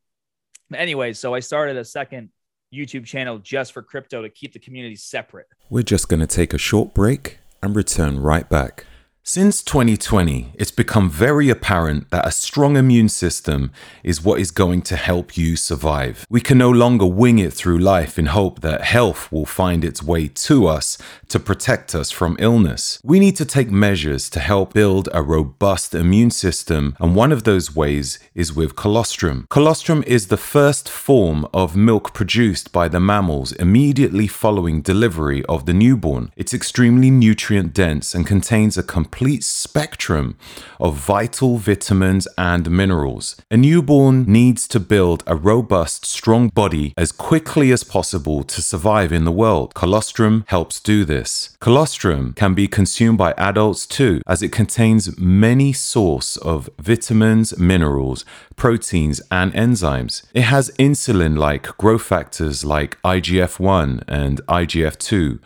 Anyway, 0.73 1.13
so 1.13 1.33
I 1.33 1.39
started 1.39 1.77
a 1.77 1.85
second 1.85 2.29
YouTube 2.73 3.05
channel 3.05 3.37
just 3.37 3.71
for 3.71 3.81
crypto 3.81 4.21
to 4.21 4.29
keep 4.29 4.53
the 4.53 4.59
community 4.59 4.95
separate. 4.95 5.47
We're 5.69 5.83
just 5.83 6.09
going 6.09 6.19
to 6.19 6.27
take 6.27 6.53
a 6.53 6.57
short 6.57 6.93
break 6.93 7.39
and 7.61 7.75
return 7.75 8.19
right 8.19 8.49
back. 8.49 8.85
Since 9.27 9.63
2020, 9.63 10.51
it's 10.53 10.69
become 10.69 11.09
very 11.09 11.49
apparent 11.49 12.11
that 12.11 12.27
a 12.27 12.31
strong 12.31 12.77
immune 12.77 13.09
system 13.09 13.71
is 14.03 14.23
what 14.23 14.39
is 14.39 14.51
going 14.51 14.83
to 14.83 14.95
help 14.95 15.35
you 15.35 15.55
survive. 15.55 16.27
We 16.29 16.41
can 16.41 16.59
no 16.59 16.69
longer 16.69 17.07
wing 17.07 17.39
it 17.39 17.51
through 17.51 17.79
life 17.79 18.19
in 18.19 18.27
hope 18.27 18.61
that 18.61 18.83
health 18.83 19.31
will 19.31 19.47
find 19.47 19.83
its 19.83 20.03
way 20.03 20.27
to 20.27 20.67
us 20.67 20.99
to 21.29 21.39
protect 21.39 21.95
us 21.95 22.11
from 22.11 22.35
illness. 22.39 22.99
We 23.03 23.19
need 23.19 23.35
to 23.37 23.45
take 23.45 23.71
measures 23.71 24.29
to 24.31 24.39
help 24.39 24.73
build 24.73 25.09
a 25.13 25.21
robust 25.21 25.95
immune 25.95 26.31
system, 26.31 26.95
and 26.99 27.15
one 27.15 27.31
of 27.31 27.43
those 27.43 27.75
ways 27.75 28.19
is 28.33 28.53
with 28.53 28.75
colostrum. 28.75 29.47
Colostrum 29.49 30.03
is 30.07 30.27
the 30.27 30.37
first 30.37 30.89
form 30.89 31.47
of 31.53 31.75
milk 31.75 32.13
produced 32.13 32.71
by 32.71 32.87
the 32.87 32.99
mammals 32.99 33.51
immediately 33.53 34.27
following 34.27 34.81
delivery 34.81 35.43
of 35.45 35.65
the 35.65 35.73
newborn. 35.73 36.31
It's 36.35 36.53
extremely 36.53 37.09
nutrient 37.09 37.73
dense 37.73 38.13
and 38.13 38.27
contains 38.27 38.77
a 38.77 38.83
complete 38.83 39.43
spectrum 39.43 40.37
of 40.79 40.95
vital 40.95 41.57
vitamins 41.57 42.27
and 42.37 42.69
minerals. 42.69 43.35
A 43.49 43.57
newborn 43.57 44.25
needs 44.25 44.67
to 44.69 44.79
build 44.79 45.23
a 45.25 45.35
robust, 45.35 46.05
strong 46.05 46.49
body 46.49 46.93
as 46.97 47.11
quickly 47.11 47.71
as 47.71 47.83
possible 47.83 48.43
to 48.43 48.61
survive 48.61 49.11
in 49.11 49.25
the 49.25 49.31
world. 49.31 49.73
Colostrum 49.73 50.43
helps 50.47 50.79
do 50.79 51.05
this. 51.05 51.14
Colostrum 51.59 52.33
can 52.33 52.53
be 52.53 52.67
consumed 52.67 53.17
by 53.17 53.33
adults 53.37 53.85
too, 53.85 54.21
as 54.27 54.41
it 54.41 54.51
contains 54.51 55.17
many 55.17 55.71
source 55.73 56.37
of 56.37 56.69
vitamins, 56.79 57.57
minerals, 57.57 58.25
proteins, 58.55 59.21
and 59.31 59.53
enzymes. 59.53 60.23
It 60.33 60.43
has 60.43 60.71
insulin-like 60.77 61.77
growth 61.77 62.03
factors 62.03 62.65
like 62.65 63.01
IGF-1 63.03 64.03
and 64.07 64.41
IGF-2 64.47 65.39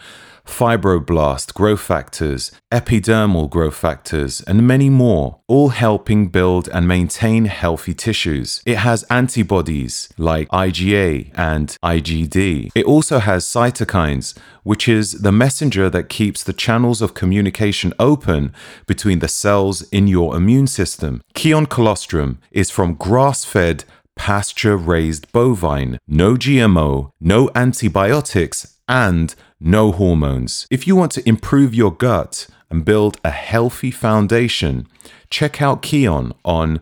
fibroblast 0.49 1.53
growth 1.53 1.79
factors, 1.79 2.51
epidermal 2.71 3.49
growth 3.49 3.75
factors, 3.75 4.41
and 4.41 4.67
many 4.67 4.89
more, 4.89 5.39
all 5.47 5.69
helping 5.69 6.27
build 6.27 6.67
and 6.69 6.87
maintain 6.87 7.45
healthy 7.45 7.93
tissues. 7.93 8.61
It 8.65 8.77
has 8.77 9.03
antibodies 9.03 10.09
like 10.17 10.49
IgA 10.49 11.31
and 11.35 11.77
IgG. 11.83 12.71
It 12.75 12.85
also 12.85 13.19
has 13.19 13.45
cytokines, 13.45 14.37
which 14.63 14.87
is 14.87 15.21
the 15.21 15.31
messenger 15.31 15.89
that 15.89 16.09
keeps 16.09 16.43
the 16.43 16.53
channels 16.53 17.01
of 17.01 17.13
communication 17.13 17.93
open 17.99 18.53
between 18.87 19.19
the 19.19 19.27
cells 19.27 19.83
in 19.89 20.07
your 20.07 20.35
immune 20.35 20.67
system. 20.67 21.21
Kion 21.35 21.69
colostrum 21.69 22.39
is 22.51 22.69
from 22.69 22.95
grass 22.95 23.45
fed, 23.45 23.85
pasture 24.15 24.75
raised 24.75 25.31
bovine, 25.31 25.97
no 26.07 26.35
GMO, 26.35 27.11
no 27.21 27.49
antibiotics, 27.55 28.75
and 28.89 29.33
no 29.59 29.91
hormones. 29.91 30.67
If 30.69 30.87
you 30.87 30.95
want 30.95 31.11
to 31.13 31.27
improve 31.27 31.73
your 31.73 31.91
gut, 31.91 32.47
and 32.69 32.85
build 32.85 33.19
a 33.23 33.31
healthy 33.31 33.89
foundation, 33.91 34.87
check 35.29 35.61
out 35.61 35.81
Kion 35.81 36.33
on 36.45 36.79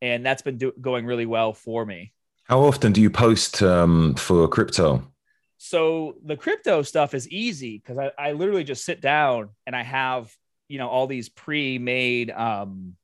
And 0.00 0.24
that's 0.24 0.40
been 0.42 0.56
do- 0.58 0.74
going 0.80 1.04
really 1.06 1.26
well 1.26 1.52
for 1.52 1.86
me. 1.86 2.12
How 2.44 2.60
often 2.60 2.92
do 2.92 3.00
you 3.00 3.10
post 3.10 3.60
um, 3.62 4.14
for 4.14 4.46
crypto? 4.46 5.02
So 5.66 6.14
the 6.24 6.36
crypto 6.36 6.82
stuff 6.82 7.12
is 7.12 7.28
easy 7.28 7.78
because 7.78 7.98
I, 7.98 8.12
I 8.16 8.32
literally 8.32 8.62
just 8.62 8.84
sit 8.84 9.00
down 9.00 9.50
and 9.66 9.74
I 9.74 9.82
have, 9.82 10.32
you 10.68 10.78
know, 10.78 10.88
all 10.88 11.08
these 11.08 11.28
pre-made 11.28 12.30
um, 12.30 12.94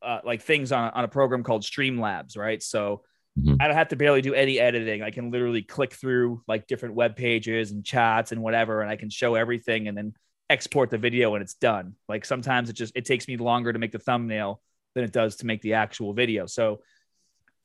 uh, 0.00 0.20
like 0.24 0.40
things 0.40 0.72
on, 0.72 0.90
on 0.90 1.04
a 1.04 1.08
program 1.08 1.42
called 1.42 1.64
Streamlabs, 1.64 2.38
right? 2.38 2.62
So 2.62 3.02
mm-hmm. 3.38 3.56
I 3.60 3.66
don't 3.66 3.76
have 3.76 3.88
to 3.88 3.96
barely 3.96 4.22
do 4.22 4.32
any 4.32 4.58
editing. 4.58 5.02
I 5.02 5.10
can 5.10 5.30
literally 5.30 5.60
click 5.60 5.92
through 5.92 6.42
like 6.48 6.66
different 6.66 6.94
web 6.94 7.14
pages 7.14 7.72
and 7.72 7.84
chats 7.84 8.32
and 8.32 8.42
whatever, 8.42 8.80
and 8.80 8.90
I 8.90 8.96
can 8.96 9.10
show 9.10 9.34
everything 9.34 9.86
and 9.86 9.98
then 9.98 10.14
export 10.48 10.88
the 10.88 10.96
video 10.96 11.34
and 11.34 11.42
it's 11.42 11.54
done. 11.54 11.94
Like 12.08 12.24
sometimes 12.24 12.70
it 12.70 12.74
just 12.74 12.96
it 12.96 13.04
takes 13.04 13.28
me 13.28 13.36
longer 13.36 13.70
to 13.70 13.78
make 13.78 13.92
the 13.92 13.98
thumbnail 13.98 14.62
than 14.94 15.04
it 15.04 15.12
does 15.12 15.36
to 15.36 15.46
make 15.46 15.60
the 15.60 15.74
actual 15.74 16.14
video. 16.14 16.46
So 16.46 16.80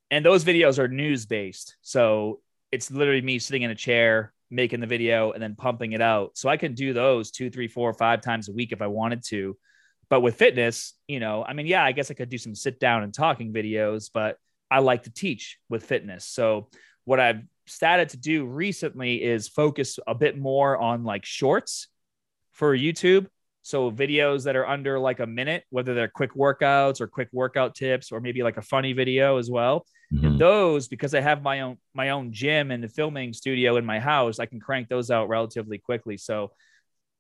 and 0.10 0.26
those 0.26 0.44
videos 0.44 0.80
are 0.80 0.90
news 0.90 1.26
based. 1.26 1.78
So 1.82 2.42
it's 2.72 2.92
literally 2.92 3.22
me 3.22 3.40
sitting 3.40 3.64
in 3.64 3.72
a 3.72 3.76
chair 3.76 4.34
making 4.50 4.82
the 4.82 4.88
video 4.88 5.32
and 5.32 5.42
then 5.42 5.56
pumping 5.56 5.94
it 5.94 6.02
out. 6.02 6.38
So 6.38 6.50
I 6.50 6.58
can 6.58 6.74
do 6.74 6.94
those 6.94 7.32
two, 7.32 7.50
three, 7.50 7.68
four, 7.68 7.94
five 7.94 8.22
times 8.22 8.50
a 8.50 8.52
week 8.52 8.72
if 8.72 8.82
I 8.82 8.88
wanted 8.88 9.24
to. 9.28 9.58
But 10.10 10.22
with 10.22 10.36
fitness, 10.36 10.94
you 11.08 11.22
know, 11.22 11.44
I 11.44 11.54
mean, 11.54 11.68
yeah, 11.68 11.84
I 11.84 11.94
guess 11.94 12.12
I 12.12 12.16
could 12.16 12.30
do 12.30 12.38
some 12.38 12.54
sit 12.54 12.80
down 12.80 13.04
and 13.04 13.14
talking 13.14 13.54
videos, 13.54 14.10
but 14.14 14.38
I 14.70 14.80
like 14.80 15.04
to 15.04 15.14
teach 15.14 15.58
with 15.70 15.86
fitness. 15.86 16.26
So 16.26 16.70
what 17.06 17.22
I've 17.22 17.44
started 17.66 18.10
to 18.10 18.18
do 18.18 18.46
recently 18.46 19.24
is 19.24 19.48
focus 19.48 20.00
a 20.06 20.14
bit 20.14 20.38
more 20.38 20.78
on 20.78 21.06
like 21.06 21.26
shorts 21.26 21.88
for 22.52 22.76
YouTube. 22.78 23.28
So 23.62 23.90
videos 23.90 24.44
that 24.46 24.56
are 24.56 24.68
under 24.68 25.00
like 25.00 25.20
a 25.20 25.28
minute, 25.28 25.64
whether 25.70 25.94
they're 25.94 26.10
quick 26.10 26.34
workouts 26.34 27.00
or 27.00 27.08
quick 27.08 27.30
workout 27.32 27.76
tips, 27.76 28.12
or 28.12 28.20
maybe 28.20 28.44
like 28.44 28.58
a 28.58 28.62
funny 28.62 28.92
video 28.92 29.38
as 29.38 29.50
well. 29.50 29.86
Mm-hmm. 30.14 30.26
And 30.26 30.40
those, 30.40 30.88
because 30.88 31.14
I 31.14 31.22
have 31.22 31.42
my 31.42 31.62
own 31.62 31.78
my 31.94 32.10
own 32.10 32.34
gym 32.34 32.72
and 32.72 32.84
the 32.84 32.90
filming 32.90 33.34
studio 33.34 33.78
in 33.78 33.86
my 33.86 34.00
house, 34.00 34.40
I 34.40 34.46
can 34.46 34.60
crank 34.60 34.90
those 34.90 35.10
out 35.10 35.30
relatively 35.30 35.78
quickly. 35.78 36.18
So 36.18 36.52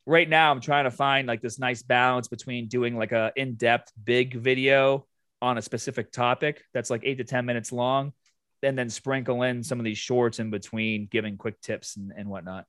right 0.05 0.27
now 0.27 0.51
I'm 0.51 0.61
trying 0.61 0.85
to 0.85 0.91
find 0.91 1.27
like 1.27 1.41
this 1.41 1.59
nice 1.59 1.83
balance 1.83 2.27
between 2.27 2.67
doing 2.67 2.97
like 2.97 3.11
a 3.11 3.31
in-depth 3.35 3.91
big 4.03 4.35
video 4.35 5.05
on 5.41 5.57
a 5.57 5.61
specific 5.61 6.11
topic 6.11 6.63
that's 6.73 6.89
like 6.89 7.01
eight 7.03 7.17
to 7.17 7.23
10 7.23 7.45
minutes 7.45 7.71
long, 7.71 8.13
and 8.61 8.77
then 8.77 8.89
sprinkle 8.89 9.41
in 9.43 9.63
some 9.63 9.79
of 9.79 9.85
these 9.85 9.97
shorts 9.97 10.39
in 10.39 10.51
between, 10.51 11.07
giving 11.09 11.37
quick 11.37 11.59
tips 11.61 11.97
and, 11.97 12.11
and 12.15 12.29
whatnot. 12.29 12.65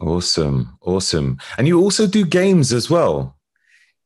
Awesome. 0.00 0.78
Awesome. 0.82 1.38
And 1.56 1.66
you 1.66 1.80
also 1.80 2.06
do 2.06 2.24
games 2.24 2.72
as 2.72 2.90
well. 2.90 3.36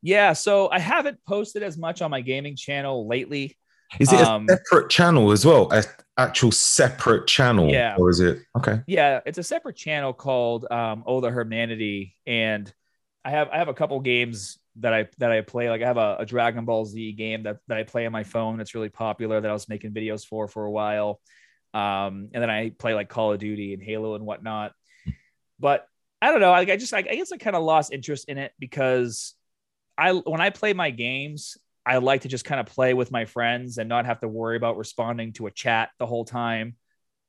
Yeah. 0.00 0.32
So 0.32 0.70
I 0.70 0.78
haven't 0.78 1.18
posted 1.26 1.62
as 1.62 1.76
much 1.76 2.02
on 2.02 2.10
my 2.10 2.20
gaming 2.20 2.56
channel 2.56 3.06
lately. 3.06 3.56
Is 4.00 4.12
it 4.12 4.20
um, 4.20 4.46
a 4.48 4.56
separate 4.56 4.90
channel 4.90 5.32
as 5.32 5.44
well? 5.44 5.68
A 5.72 5.84
actual 6.18 6.52
separate 6.52 7.26
channel? 7.26 7.70
Yeah. 7.70 7.96
Or 7.98 8.10
is 8.10 8.20
it 8.20 8.40
okay? 8.56 8.80
Yeah, 8.86 9.20
it's 9.26 9.38
a 9.38 9.42
separate 9.42 9.76
channel 9.76 10.12
called 10.12 10.66
um 10.70 11.04
Oh 11.06 11.20
the 11.20 11.28
Hermanity. 11.28 12.14
And 12.26 12.72
I 13.24 13.30
have 13.30 13.48
I 13.50 13.58
have 13.58 13.68
a 13.68 13.74
couple 13.74 13.98
games 14.00 14.58
that 14.76 14.92
I 14.92 15.08
that 15.18 15.30
I 15.30 15.40
play. 15.42 15.68
Like 15.70 15.82
I 15.82 15.86
have 15.86 15.98
a, 15.98 16.16
a 16.20 16.26
Dragon 16.26 16.64
Ball 16.64 16.84
Z 16.84 17.12
game 17.12 17.44
that, 17.44 17.58
that 17.68 17.78
I 17.78 17.82
play 17.82 18.06
on 18.06 18.12
my 18.12 18.24
phone 18.24 18.58
that's 18.58 18.74
really 18.74 18.88
popular 18.88 19.40
that 19.40 19.50
I 19.50 19.52
was 19.52 19.68
making 19.68 19.92
videos 19.92 20.26
for 20.26 20.48
for 20.48 20.64
a 20.64 20.70
while. 20.70 21.20
Um, 21.74 22.28
and 22.32 22.42
then 22.42 22.50
I 22.50 22.70
play 22.70 22.94
like 22.94 23.08
Call 23.08 23.32
of 23.32 23.38
Duty 23.38 23.74
and 23.74 23.82
Halo 23.82 24.14
and 24.14 24.26
whatnot. 24.26 24.72
But 25.58 25.86
I 26.20 26.30
don't 26.30 26.40
know. 26.40 26.52
I, 26.52 26.60
I 26.60 26.76
just 26.76 26.94
I, 26.94 26.98
I 26.98 27.02
guess 27.14 27.32
I 27.32 27.36
kind 27.36 27.56
of 27.56 27.62
lost 27.62 27.92
interest 27.92 28.28
in 28.28 28.38
it 28.38 28.52
because 28.58 29.34
I 29.96 30.12
when 30.12 30.40
I 30.40 30.50
play 30.50 30.72
my 30.72 30.90
games, 30.90 31.56
I 31.84 31.96
like 31.98 32.22
to 32.22 32.28
just 32.28 32.44
kind 32.44 32.60
of 32.60 32.66
play 32.66 32.94
with 32.94 33.10
my 33.10 33.24
friends 33.24 33.78
and 33.78 33.88
not 33.88 34.06
have 34.06 34.20
to 34.20 34.28
worry 34.28 34.56
about 34.56 34.76
responding 34.76 35.32
to 35.34 35.46
a 35.46 35.50
chat 35.50 35.90
the 35.98 36.06
whole 36.06 36.24
time. 36.24 36.76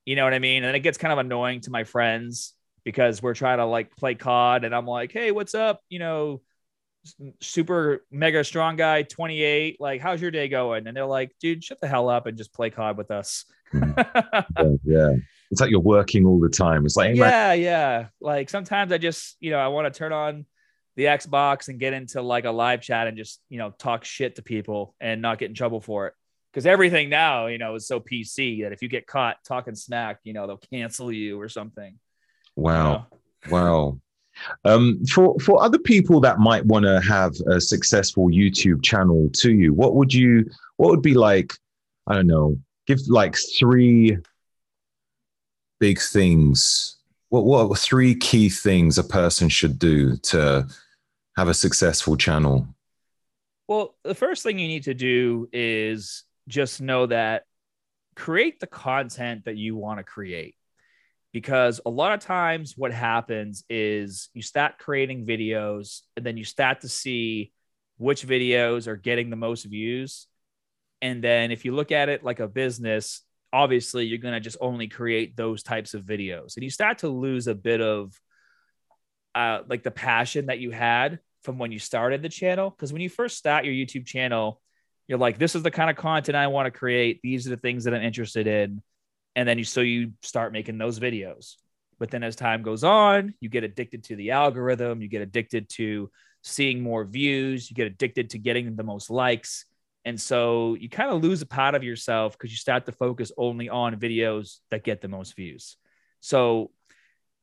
You 0.05 0.15
know 0.15 0.23
what 0.23 0.33
I 0.33 0.39
mean? 0.39 0.63
And 0.63 0.75
it 0.75 0.81
gets 0.81 0.97
kind 0.97 1.11
of 1.11 1.17
annoying 1.17 1.61
to 1.61 1.71
my 1.71 1.85
friends 1.85 2.53
because 2.83 3.21
we're 3.21 3.33
trying 3.33 3.57
to 3.57 3.65
like 3.65 3.95
play 3.95 4.15
COD 4.15 4.65
and 4.65 4.75
I'm 4.75 4.85
like, 4.85 5.11
hey, 5.11 5.31
what's 5.31 5.55
up? 5.55 5.81
You 5.89 5.99
know, 5.99 6.41
super 7.41 8.05
mega 8.11 8.43
strong 8.43 8.75
guy, 8.75 9.03
28. 9.03 9.77
Like, 9.79 10.01
how's 10.01 10.21
your 10.21 10.31
day 10.31 10.47
going? 10.47 10.87
And 10.87 10.95
they're 10.95 11.05
like, 11.05 11.31
dude, 11.39 11.63
shut 11.63 11.79
the 11.81 11.87
hell 11.87 12.09
up 12.09 12.25
and 12.25 12.37
just 12.37 12.53
play 12.53 12.69
COD 12.69 12.97
with 12.97 13.11
us. 13.11 13.45
Hmm. 13.71 13.93
yeah, 13.97 14.43
yeah, 14.83 15.13
It's 15.51 15.61
like 15.61 15.71
you're 15.71 15.79
working 15.79 16.25
all 16.25 16.39
the 16.39 16.49
time. 16.49 16.85
It's 16.85 16.95
like, 16.95 17.15
yeah, 17.15 17.53
yeah. 17.53 18.07
Like 18.21 18.49
sometimes 18.49 18.91
I 18.91 18.97
just, 18.97 19.35
you 19.39 19.51
know, 19.51 19.59
I 19.59 19.67
want 19.69 19.91
to 19.91 19.97
turn 19.97 20.13
on 20.13 20.45
the 20.95 21.05
Xbox 21.05 21.67
and 21.69 21.79
get 21.79 21.93
into 21.93 22.21
like 22.21 22.45
a 22.45 22.51
live 22.51 22.81
chat 22.81 23.07
and 23.07 23.17
just, 23.17 23.41
you 23.49 23.57
know, 23.57 23.71
talk 23.71 24.05
shit 24.05 24.35
to 24.35 24.43
people 24.43 24.95
and 24.99 25.21
not 25.21 25.39
get 25.39 25.49
in 25.49 25.55
trouble 25.55 25.81
for 25.81 26.07
it. 26.07 26.13
Because 26.51 26.65
everything 26.67 27.09
now, 27.09 27.47
you 27.47 27.57
know, 27.57 27.75
is 27.75 27.87
so 27.87 27.99
PC 27.99 28.61
that 28.61 28.73
if 28.73 28.83
you 28.83 28.87
get 28.87 29.07
caught 29.07 29.37
talking 29.43 29.73
smack, 29.73 30.19
you 30.23 30.33
know, 30.33 30.45
they'll 30.45 30.61
cancel 30.71 31.11
you 31.11 31.41
or 31.41 31.49
something. 31.49 31.97
Wow. 32.55 33.07
You 33.45 33.51
know? 33.51 33.57
Wow. 33.57 33.99
Um, 34.65 35.05
for 35.05 35.37
for 35.39 35.63
other 35.63 35.77
people 35.77 36.19
that 36.21 36.39
might 36.39 36.65
want 36.65 36.85
to 36.85 37.01
have 37.01 37.33
a 37.47 37.61
successful 37.61 38.29
YouTube 38.29 38.83
channel 38.83 39.29
to 39.35 39.51
you, 39.51 39.73
what 39.73 39.95
would 39.95 40.13
you 40.13 40.49
what 40.77 40.89
would 40.89 41.01
be 41.01 41.13
like? 41.13 41.53
I 42.07 42.15
don't 42.15 42.27
know. 42.27 42.57
Give 42.87 42.99
like 43.07 43.35
three 43.57 44.17
big 45.79 45.99
things. 45.99 46.97
What 47.29 47.45
what 47.45 47.77
three 47.77 48.15
key 48.15 48.49
things 48.49 48.97
a 48.97 49.03
person 49.03 49.49
should 49.49 49.79
do 49.79 50.17
to 50.17 50.67
have 51.35 51.47
a 51.47 51.53
successful 51.53 52.17
channel? 52.17 52.67
Well, 53.67 53.95
the 54.03 54.15
first 54.15 54.43
thing 54.43 54.59
you 54.59 54.67
need 54.67 54.83
to 54.83 54.93
do 54.93 55.49
is 55.51 56.23
just 56.47 56.81
know 56.81 57.05
that 57.07 57.43
create 58.15 58.59
the 58.59 58.67
content 58.67 59.45
that 59.45 59.57
you 59.57 59.75
want 59.75 59.99
to 59.99 60.03
create. 60.03 60.55
Because 61.31 61.81
a 61.85 61.89
lot 61.89 62.13
of 62.13 62.19
times 62.19 62.75
what 62.77 62.93
happens 62.93 63.63
is 63.67 64.29
you 64.33 64.43
start 64.43 64.77
creating 64.77 65.25
videos 65.25 66.01
and 66.15 66.23
then 66.23 66.37
you 66.37 66.43
start 66.43 66.81
to 66.81 66.89
see 66.89 67.51
which 67.97 68.27
videos 68.27 68.85
are 68.85 68.95
getting 68.95 69.31
the 69.31 69.35
most 69.35 69.63
views. 69.63 70.27
And 71.01 71.23
then 71.23 71.51
if 71.51 71.65
you 71.65 71.73
look 71.73 71.91
at 71.91 72.09
it 72.09 72.23
like 72.23 72.39
a 72.39 72.47
business 72.47 73.23
obviously 73.53 74.05
you're 74.05 74.17
going 74.17 74.33
to 74.33 74.39
just 74.39 74.57
only 74.59 74.87
create 74.87 75.37
those 75.37 75.63
types 75.63 75.93
of 75.93 76.03
videos. 76.03 76.57
And 76.57 76.63
you 76.63 76.71
start 76.71 76.97
to 76.99 77.07
lose 77.07 77.47
a 77.47 77.55
bit 77.55 77.79
of 77.79 78.19
uh, 79.35 79.61
like 79.67 79.83
the 79.83 79.91
passion 79.91 80.47
that 80.47 80.59
you 80.59 80.71
had 80.71 81.19
from 81.41 81.57
when 81.57 81.71
you 81.71 81.79
started 81.79 82.21
the 82.21 82.29
channel? 82.29 82.69
Because 82.69 82.93
when 82.93 83.01
you 83.01 83.09
first 83.09 83.37
start 83.37 83.65
your 83.65 83.73
youtube 83.73 84.05
channel 84.05 84.61
you're 85.07 85.19
like 85.19 85.37
this 85.37 85.55
is 85.55 85.63
the 85.63 85.71
kind 85.71 85.89
of 85.89 85.95
content 85.95 86.35
i 86.35 86.47
want 86.47 86.65
to 86.65 86.71
create. 86.71 87.19
These 87.21 87.47
are 87.47 87.51
the 87.51 87.57
things 87.57 87.83
that 87.83 87.93
i'm 87.93 88.01
interested 88.01 88.47
in. 88.47 88.81
And 89.35 89.47
then 89.47 89.57
you 89.57 89.63
so 89.63 89.81
you 89.81 90.13
start 90.21 90.53
making 90.53 90.77
those 90.77 90.99
videos. 90.99 91.55
But 91.99 92.11
then 92.11 92.23
as 92.23 92.35
time 92.35 92.63
goes 92.63 92.83
on 92.83 93.33
you 93.39 93.49
get 93.49 93.63
addicted 93.63 94.03
to 94.05 94.15
the 94.15 94.31
algorithm. 94.31 95.01
You 95.01 95.07
get 95.07 95.21
addicted 95.21 95.69
to 95.69 96.09
seeing 96.43 96.81
more 96.81 97.03
views. 97.03 97.69
You 97.69 97.75
get 97.75 97.87
addicted 97.87 98.31
to 98.31 98.37
getting 98.37 98.75
the 98.75 98.83
most 98.83 99.09
likes. 99.09 99.65
And 100.05 100.19
so 100.19 100.75
you 100.75 100.89
kind 100.89 101.09
of 101.09 101.23
lose 101.23 101.41
a 101.41 101.45
part 101.45 101.75
of 101.75 101.83
yourself 101.83 102.33
because 102.33 102.51
you 102.51 102.57
start 102.57 102.85
to 102.87 102.91
focus 102.91 103.31
only 103.37 103.69
on 103.69 103.95
videos 103.95 104.59
that 104.69 104.83
get 104.83 105.01
the 105.01 105.07
most 105.07 105.35
views. 105.35 105.77
So 106.19 106.71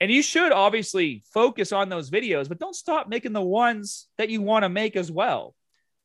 and 0.00 0.10
you 0.10 0.22
should 0.22 0.52
obviously 0.52 1.22
focus 1.32 1.72
on 1.72 1.88
those 1.88 2.10
videos 2.10 2.48
but 2.48 2.58
don't 2.58 2.76
stop 2.76 3.08
making 3.08 3.32
the 3.32 3.40
ones 3.40 4.06
that 4.18 4.30
you 4.30 4.42
want 4.42 4.64
to 4.64 4.68
make 4.68 4.96
as 4.96 5.10
well 5.10 5.54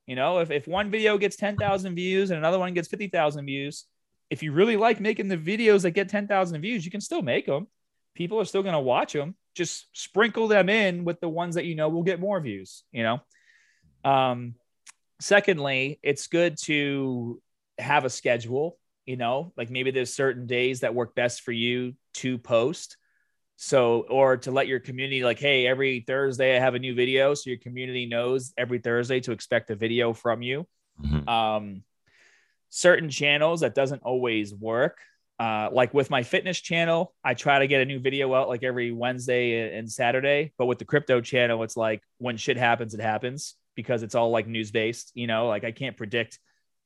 you 0.06 0.16
know 0.16 0.40
if, 0.40 0.52
if 0.52 0.68
one 0.68 0.92
video 0.92 1.18
gets 1.18 1.36
10,000 1.36 1.96
views 1.96 2.32
and 2.32 2.38
another 2.38 2.60
one 2.60 2.74
gets 2.74 2.88
50,000 2.88 3.46
views 3.46 3.86
if 4.30 4.42
you 4.42 4.52
really 4.52 4.78
like 4.78 5.00
making 5.00 5.28
the 5.28 5.38
videos 5.38 5.84
that 5.84 5.92
get 5.92 6.10
10,000 6.10 6.62
views, 6.62 6.84
you 6.84 6.92
can 6.92 7.02
still 7.02 7.22
make 7.22 7.46
them. 7.46 7.68
People 8.16 8.40
are 8.40 8.46
still 8.46 8.64
going 8.64 8.74
to 8.74 8.80
watch 8.80 9.14
them. 9.14 9.36
Just 9.54 9.88
sprinkle 9.94 10.48
them 10.48 10.70
in 10.70 11.04
with 11.06 11.20
the 11.20 11.30
ones 11.30 11.56
that 11.56 11.66
you 11.66 11.76
know 11.76 11.90
will 11.90 12.04
get 12.04 12.20
more 12.20 12.40
views, 12.40 12.84
you 12.92 13.04
know? 13.04 13.20
Um, 14.04 14.56
secondly, 15.20 16.00
it's 16.04 16.28
good 16.28 16.58
to 16.64 17.42
have 17.78 18.06
a 18.06 18.10
schedule, 18.10 18.78
you 19.06 19.16
know, 19.16 19.54
like 19.58 19.70
maybe 19.70 19.92
there's 19.92 20.14
certain 20.14 20.48
days 20.48 20.82
that 20.82 20.96
work 20.96 21.16
best 21.16 21.42
for 21.42 21.52
you 21.52 21.94
to 22.16 22.38
post. 22.38 22.98
So, 23.58 24.06
or 24.10 24.38
to 24.38 24.52
let 24.52 24.68
your 24.68 24.80
community, 24.80 25.24
like, 25.24 25.40
hey, 25.40 25.66
every 25.66 26.04
Thursday 26.06 26.56
I 26.56 26.60
have 26.60 26.76
a 26.76 26.80
new 26.80 26.94
video. 26.94 27.34
So 27.34 27.50
your 27.50 27.60
community 27.60 28.06
knows 28.06 28.54
every 28.58 28.80
Thursday 28.80 29.22
to 29.22 29.32
expect 29.32 29.70
a 29.70 29.76
video 29.76 30.14
from 30.14 30.42
you. 30.42 30.68
Mm-hmm. 31.02 31.30
Um, 31.30 31.84
certain 32.70 33.10
channels 33.10 33.62
that 33.62 33.76
doesn't 33.76 34.04
always 34.04 34.54
work 34.54 35.00
uh, 35.38 35.70
like 35.72 35.94
with 35.94 36.10
my 36.10 36.24
fitness 36.24 36.60
channel, 36.60 37.14
I 37.24 37.34
try 37.34 37.60
to 37.60 37.68
get 37.68 37.82
a 37.82 37.86
new 37.86 38.00
video 38.00 38.34
out 38.34 38.48
like 38.48 38.64
every 38.64 38.92
Wednesday 38.92 39.78
and 39.78 39.92
Saturday. 39.92 40.54
But 40.58 40.68
with 40.68 40.80
the 40.80 40.86
crypto 40.86 41.20
channel, 41.22 41.64
it's 41.64 41.76
like 41.76 42.02
when 42.20 42.38
shit 42.38 42.58
happens, 42.58 42.94
it 42.94 43.02
happens 43.02 43.56
because 43.76 44.02
it's 44.02 44.16
all 44.16 44.30
like 44.30 44.48
news 44.48 44.72
based. 44.72 45.12
You 45.14 45.28
know, 45.28 45.48
like 45.48 45.66
I 45.66 45.72
can't 45.72 45.98
predict 45.98 46.40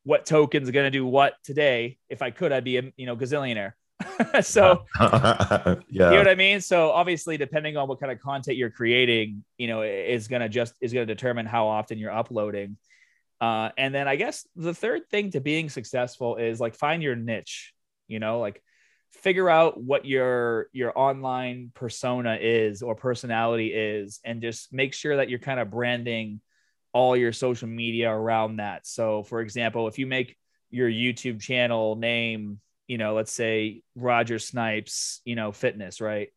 what 0.04 0.26
token's 0.26 0.72
going 0.72 0.86
to 0.86 0.92
do 0.92 1.06
what 1.06 1.36
today. 1.44 1.98
If 2.10 2.22
I 2.22 2.32
could, 2.32 2.52
I'd 2.52 2.64
be 2.64 2.78
a 2.78 2.92
you 2.98 3.06
know 3.06 3.16
gazillionaire. 3.16 3.74
so 4.42 4.86
yeah, 5.00 5.76
you 5.90 6.00
know 6.00 6.18
what 6.18 6.28
I 6.28 6.36
mean. 6.36 6.62
So 6.62 6.92
obviously, 6.92 7.38
depending 7.38 7.78
on 7.78 7.88
what 7.88 8.00
kind 8.00 8.12
of 8.12 8.20
content 8.20 8.58
you're 8.58 8.70
creating, 8.70 9.44
you 9.58 9.68
know, 9.68 9.82
is 9.82 10.28
going 10.28 10.42
to 10.42 10.50
just 10.50 10.74
is 10.82 10.94
going 10.94 11.08
to 11.08 11.14
determine 11.14 11.46
how 11.46 11.68
often 11.68 11.98
you're 11.98 12.14
uploading. 12.14 12.78
Uh, 13.42 13.70
and 13.78 13.96
then 13.96 14.08
I 14.08 14.16
guess 14.18 14.48
the 14.56 14.74
third 14.74 15.10
thing 15.10 15.32
to 15.32 15.40
being 15.40 15.70
successful 15.70 16.36
is 16.36 16.60
like 16.60 16.76
find 16.76 17.02
your 17.02 17.16
niche 17.16 17.74
you 18.10 18.20
know 18.20 18.42
like 18.42 18.62
figure 19.12 19.50
out 19.50 19.82
what 19.82 20.06
your 20.06 20.68
your 20.74 20.98
online 20.98 21.72
persona 21.74 22.38
is 22.42 22.82
or 22.82 22.96
personality 22.96 23.68
is 23.68 24.20
and 24.26 24.42
just 24.42 24.74
make 24.74 24.94
sure 24.94 25.16
that 25.16 25.30
you're 25.30 25.40
kind 25.40 25.60
of 25.60 25.72
branding 25.72 26.42
all 26.92 27.16
your 27.16 27.32
social 27.32 27.68
media 27.68 28.12
around 28.12 28.58
that 28.58 28.86
so 28.86 29.24
for 29.24 29.40
example 29.42 29.88
if 29.88 29.98
you 29.98 30.06
make 30.06 30.36
your 30.70 30.90
youtube 30.90 31.40
channel 31.40 31.96
name 31.96 32.60
you 32.90 32.98
know 32.98 33.14
let's 33.14 33.32
say 33.32 33.82
roger 33.96 34.38
snipes 34.38 35.22
you 35.24 35.36
know 35.36 35.54
fitness 35.54 36.02
right 36.02 36.28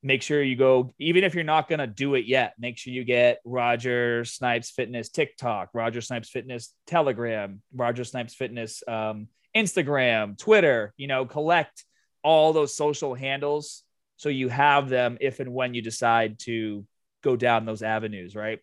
make 0.00 0.22
sure 0.22 0.40
you 0.40 0.54
go 0.54 0.92
even 1.00 1.24
if 1.24 1.34
you're 1.34 1.42
not 1.42 1.68
going 1.68 1.80
to 1.80 1.86
do 1.88 2.14
it 2.14 2.24
yet 2.26 2.54
make 2.56 2.78
sure 2.78 2.92
you 2.92 3.02
get 3.02 3.40
roger 3.44 4.24
snipes 4.24 4.70
fitness 4.70 5.08
tiktok 5.08 5.70
roger 5.74 6.00
snipes 6.00 6.30
fitness 6.30 6.72
telegram 6.86 7.60
roger 7.74 8.04
snipes 8.04 8.34
fitness 8.34 8.84
um, 8.86 9.26
Instagram, 9.56 10.38
Twitter, 10.38 10.92
you 10.96 11.06
know, 11.06 11.26
collect 11.26 11.84
all 12.22 12.52
those 12.52 12.76
social 12.76 13.14
handles 13.14 13.82
so 14.16 14.28
you 14.28 14.48
have 14.48 14.88
them 14.88 15.18
if 15.20 15.40
and 15.40 15.52
when 15.52 15.74
you 15.74 15.82
decide 15.82 16.38
to 16.40 16.86
go 17.22 17.36
down 17.36 17.64
those 17.64 17.82
avenues, 17.82 18.34
right? 18.34 18.60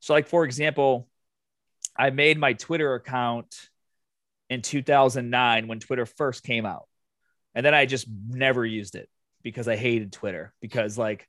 So, 0.00 0.12
like, 0.12 0.26
for 0.26 0.44
example, 0.44 1.08
I 1.96 2.10
made 2.10 2.38
my 2.38 2.54
Twitter 2.54 2.94
account 2.94 3.54
in 4.54 4.62
2009 4.62 5.68
when 5.68 5.80
Twitter 5.80 6.06
first 6.06 6.42
came 6.42 6.64
out. 6.64 6.86
And 7.54 7.64
then 7.64 7.74
I 7.74 7.86
just 7.86 8.06
never 8.28 8.64
used 8.64 8.94
it 8.94 9.08
because 9.42 9.68
I 9.68 9.76
hated 9.76 10.12
Twitter 10.12 10.52
because, 10.60 10.96
like, 10.96 11.28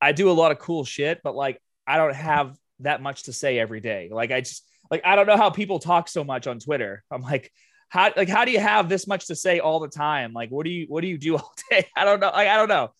I 0.00 0.12
do 0.12 0.30
a 0.30 0.32
lot 0.32 0.52
of 0.52 0.58
cool 0.58 0.84
shit, 0.84 1.20
but 1.24 1.34
like, 1.34 1.60
I 1.86 1.96
don't 1.96 2.14
have 2.14 2.56
that 2.80 3.02
much 3.02 3.24
to 3.24 3.32
say 3.32 3.58
every 3.58 3.80
day. 3.80 4.08
Like, 4.12 4.30
I 4.30 4.40
just, 4.40 4.64
like, 4.90 5.02
I 5.04 5.16
don't 5.16 5.26
know 5.26 5.36
how 5.36 5.50
people 5.50 5.78
talk 5.78 6.08
so 6.08 6.22
much 6.24 6.46
on 6.46 6.60
Twitter. 6.60 7.02
I'm 7.10 7.22
like, 7.22 7.52
how 7.88 8.12
like 8.16 8.28
how 8.28 8.44
do 8.44 8.52
you 8.52 8.60
have 8.60 8.88
this 8.88 9.06
much 9.06 9.28
to 9.28 9.34
say 9.34 9.60
all 9.60 9.80
the 9.80 9.88
time? 9.88 10.32
Like 10.34 10.50
what 10.50 10.64
do 10.64 10.70
you 10.70 10.86
what 10.88 11.00
do 11.00 11.08
you 11.08 11.18
do 11.18 11.36
all 11.38 11.52
day? 11.70 11.86
I 11.96 12.04
don't 12.04 12.20
know. 12.20 12.30
Like 12.30 12.48
I 12.48 12.56
don't 12.56 12.68
know. 12.68 12.90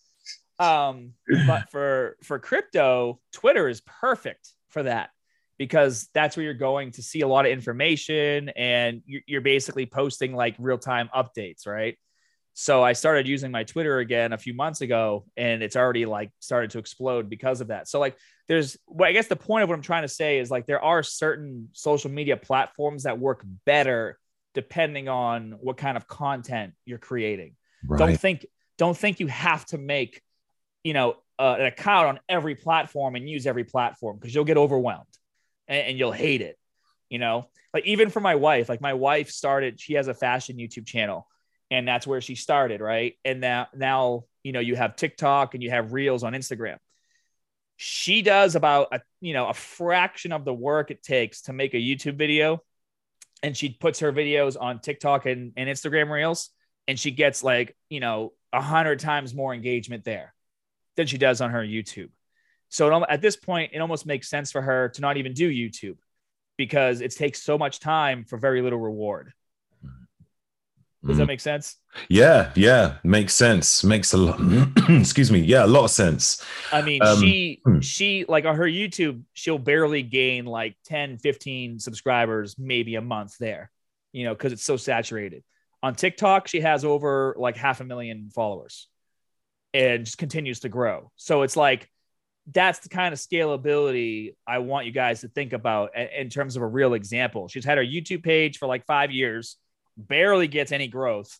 Um, 0.59 1.12
but 1.47 1.71
for 1.71 2.16
for 2.25 2.39
crypto, 2.39 3.21
Twitter 3.33 3.69
is 3.69 3.81
perfect 3.83 4.49
for 4.71 4.83
that 4.83 5.11
because 5.59 6.09
that's 6.15 6.37
where 6.37 6.45
you're 6.45 6.55
going 6.55 6.93
to 6.93 7.03
see 7.03 7.21
a 7.21 7.29
lot 7.29 7.45
of 7.45 7.53
information 7.53 8.49
and 8.51 9.03
you're 9.05 9.41
basically 9.41 9.87
posting 9.87 10.33
like 10.35 10.55
real 10.59 10.79
time 10.79 11.11
updates, 11.15 11.67
right? 11.67 11.97
So 12.55 12.83
I 12.83 12.93
started 12.93 13.29
using 13.29 13.51
my 13.51 13.65
Twitter 13.65 13.99
again 13.99 14.33
a 14.33 14.39
few 14.39 14.55
months 14.55 14.81
ago 14.81 15.27
and 15.37 15.63
it's 15.63 15.77
already 15.77 16.07
like 16.07 16.31
started 16.39 16.71
to 16.71 16.79
explode 16.79 17.29
because 17.29 17.61
of 17.61 17.69
that. 17.69 17.89
So 17.89 18.01
like 18.01 18.17
there's 18.47 18.77
well, 18.87 19.09
I 19.09 19.13
guess 19.13 19.27
the 19.27 19.37
point 19.37 19.65
of 19.65 19.69
what 19.69 19.77
I'm 19.77 19.83
trying 19.83 20.03
to 20.03 20.09
say 20.09 20.39
is 20.39 20.51
like 20.51 20.67
there 20.67 20.83
are 20.83 21.03
certain 21.03 21.69
social 21.73 22.11
media 22.11 22.37
platforms 22.37 23.03
that 23.03 23.19
work 23.19 23.45
better 23.65 24.19
depending 24.55 25.09
on 25.09 25.57
what 25.61 25.77
kind 25.77 25.97
of 25.97 26.09
content 26.09 26.73
you're 26.85 26.99
creating. 26.99 27.55
Right. 27.87 27.99
Don't 27.99 28.17
think 28.17 28.47
don't 28.77 28.97
think 28.97 29.19
you 29.21 29.27
have 29.27 29.65
to 29.67 29.79
make, 29.79 30.23
you 30.85 30.95
know, 30.95 31.17
uh, 31.39 31.57
an 31.59 31.67
account 31.67 32.07
on 32.07 32.21
every 32.29 32.55
platform 32.55 33.17
and 33.17 33.29
use 33.29 33.47
every 33.47 33.65
platform 33.65 34.17
because 34.17 34.35
you'll 34.35 34.45
get 34.45 34.57
overwhelmed 34.57 35.08
and, 35.69 35.89
and 35.89 35.99
you'll 35.99 36.12
hate 36.12 36.41
it. 36.41 36.59
You 37.09 37.19
know, 37.19 37.49
like 37.73 37.87
even 37.87 38.11
for 38.11 38.21
my 38.21 38.35
wife, 38.35 38.69
like 38.69 38.81
my 38.81 38.95
wife 38.95 39.31
started, 39.31 39.81
she 39.81 39.95
has 39.95 40.09
a 40.09 40.14
fashion 40.14 40.57
YouTube 40.57 40.87
channel 40.87 41.27
and 41.71 41.87
that's 41.87 42.07
where 42.07 42.21
she 42.21 42.35
started, 42.35 42.81
right? 42.81 43.14
And 43.25 43.41
now 43.41 43.69
now 43.75 44.25
you 44.43 44.53
know 44.53 44.61
you 44.61 44.77
have 44.77 44.97
TikTok 44.97 45.55
and 45.55 45.62
you 45.62 45.71
have 45.71 45.93
Reels 45.93 46.23
on 46.23 46.33
Instagram. 46.33 46.77
She 47.77 48.23
does 48.23 48.57
about 48.57 48.89
a 48.93 49.01
you 49.21 49.35
know 49.35 49.49
a 49.49 49.55
fraction 49.55 50.33
of 50.33 50.45
the 50.45 50.55
work 50.55 50.91
it 50.91 51.03
takes 51.03 51.43
to 51.43 51.53
make 51.53 51.75
a 51.75 51.79
YouTube 51.79 52.16
video 52.16 52.62
and 53.43 53.57
she 53.57 53.69
puts 53.71 54.01
her 54.01 54.12
videos 54.12 54.57
on 54.61 54.81
TikTok 54.81 55.27
and, 55.27 55.53
and 55.57 55.69
Instagram 55.69 56.11
Reels, 56.11 56.51
and 56.87 56.99
she 56.99 57.11
gets 57.11 57.45
like, 57.45 57.77
you 57.89 58.01
know, 58.01 58.33
a 58.53 58.61
hundred 58.61 58.99
times 58.99 59.35
more 59.35 59.55
engagement 59.55 60.05
there 60.05 60.35
than 60.97 61.07
she 61.07 61.19
does 61.19 61.41
on 61.41 61.51
her 61.51 61.62
YouTube. 61.62 62.11
So 62.69 62.95
it, 62.95 63.07
at 63.09 63.21
this 63.21 63.37
point, 63.37 63.73
it 63.75 63.79
almost 63.79 64.07
makes 64.07 64.29
sense 64.29 64.53
for 64.53 64.62
her 64.62 64.89
to 64.91 65.01
not 65.01 65.16
even 65.16 65.33
do 65.33 65.51
YouTube 65.51 65.97
because 66.57 67.01
it 67.01 67.12
takes 67.12 67.43
so 67.43 67.57
much 67.57 67.81
time 67.81 68.25
for 68.25 68.37
very 68.37 68.62
little 68.62 68.79
reward. 68.79 69.33
Does 71.07 71.14
mm. 71.14 71.19
that 71.21 71.27
make 71.27 71.41
sense? 71.41 71.77
Yeah, 72.09 72.51
yeah, 72.57 72.97
makes 73.05 73.33
sense. 73.33 73.85
Makes 73.85 74.12
a 74.14 74.16
lot. 74.16 74.41
excuse 74.89 75.31
me. 75.31 75.39
Yeah, 75.39 75.64
a 75.64 75.66
lot 75.66 75.85
of 75.85 75.91
sense. 75.91 76.45
I 76.73 76.83
mean, 76.83 77.03
um, 77.03 77.21
she 77.21 77.61
hmm. 77.64 77.79
she 77.79 78.25
like 78.29 78.45
on 78.45 78.57
her 78.57 78.66
YouTube, 78.66 79.23
she'll 79.33 79.59
barely 79.59 80.03
gain 80.03 80.45
like 80.45 80.77
10, 80.87 81.19
15 81.19 81.79
subscribers 81.79 82.57
maybe 82.59 82.97
a 82.97 83.01
month 83.01 83.39
there. 83.39 83.71
You 84.12 84.25
know, 84.25 84.35
cuz 84.35 84.53
it's 84.53 84.64
so 84.64 84.77
saturated. 84.77 85.45
On 85.85 85.95
TikTok, 85.95 86.49
she 86.49 86.61
has 86.61 86.85
over 86.85 87.37
like 87.39 87.57
half 87.57 87.81
a 87.81 87.85
million 87.85 88.31
followers 88.35 88.89
and 89.73 90.05
just 90.05 90.19
continues 90.19 90.61
to 90.61 90.69
grow. 90.69 91.12
So 91.14 91.43
it's 91.43 91.57
like 91.57 91.89
that's 92.51 92.79
the 92.81 92.89
kind 92.89 93.13
of 93.13 93.19
scalability 93.19 94.35
I 94.47 94.59
want 94.59 94.87
you 94.87 94.93
guys 94.93 95.21
to 95.21 95.29
think 95.29 95.53
about 95.53 95.91
in 95.97 96.31
terms 96.31 96.57
of 96.57 96.63
a 96.63 96.67
real 96.67 96.95
example. 96.95 97.49
She's 97.49 97.65
had 97.65 97.79
her 97.79 97.85
YouTube 97.85 98.23
page 98.23 98.59
for 98.59 98.67
like 98.67 98.87
5 98.87 99.11
years 99.11 99.57
barely 99.97 100.49
gets 100.49 100.73
any 100.73 100.89
growth, 100.89 101.39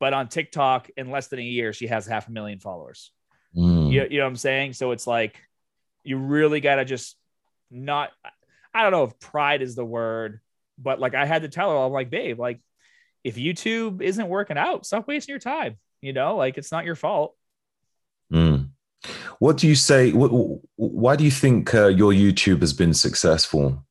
but 0.00 0.12
on 0.12 0.28
TikTok, 0.28 0.88
in 0.96 1.10
less 1.10 1.28
than 1.28 1.40
a 1.40 1.42
year, 1.42 1.72
she 1.72 1.88
has 1.88 2.06
half 2.06 2.28
a 2.28 2.30
million 2.30 2.58
followers. 2.60 3.12
Mm. 3.54 3.92
You, 3.92 4.06
you 4.10 4.18
know 4.18 4.24
what 4.24 4.30
I'm 4.30 4.36
saying? 4.36 4.74
So 4.74 4.92
it's 4.92 5.06
like 5.06 5.36
you 6.04 6.16
really 6.18 6.60
got 6.60 6.76
to 6.76 6.84
just 6.84 7.16
not, 7.70 8.10
I 8.72 8.82
don't 8.82 8.92
know 8.92 9.04
if 9.04 9.18
pride 9.18 9.60
is 9.60 9.74
the 9.74 9.84
word, 9.84 10.40
but 10.78 11.00
like 11.00 11.14
I 11.14 11.26
had 11.26 11.42
to 11.42 11.48
tell 11.48 11.70
her, 11.70 11.76
I'm 11.76 11.92
like, 11.92 12.10
babe, 12.10 12.38
like 12.38 12.60
if 13.24 13.36
YouTube 13.36 14.00
isn't 14.02 14.28
working 14.28 14.56
out, 14.56 14.86
stop 14.86 15.08
wasting 15.08 15.32
your 15.32 15.40
time. 15.40 15.76
You 16.00 16.12
know, 16.12 16.36
like 16.36 16.58
it's 16.58 16.70
not 16.70 16.84
your 16.84 16.94
fault. 16.94 17.34
What 19.38 19.58
do 19.58 19.66
you 19.66 19.74
say? 19.74 20.10
Why 20.12 21.16
do 21.16 21.24
you 21.24 21.30
think 21.30 21.74
uh, 21.74 21.88
your 21.88 22.12
YouTube 22.12 22.60
has 22.60 22.72
been 22.72 22.94
successful? 22.94 23.84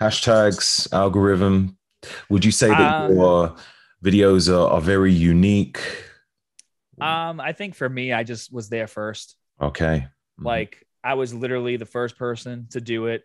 Hashtags, 0.00 0.90
algorithm, 0.92 1.76
would 2.28 2.44
you 2.44 2.50
say 2.50 2.68
that 2.68 2.80
um, 2.80 3.14
your 3.14 3.56
videos 4.02 4.48
are, 4.52 4.70
are 4.70 4.80
very 4.80 5.12
unique? 5.12 5.80
Um, 7.00 7.40
I 7.40 7.52
think 7.52 7.74
for 7.74 7.88
me, 7.88 8.12
I 8.12 8.24
just 8.24 8.52
was 8.52 8.68
there 8.68 8.86
first. 8.86 9.36
Okay. 9.60 10.06
Mm-hmm. 10.06 10.46
Like 10.46 10.86
I 11.02 11.14
was 11.14 11.34
literally 11.34 11.76
the 11.76 11.86
first 11.86 12.16
person 12.16 12.66
to 12.70 12.80
do 12.80 13.06
it. 13.06 13.24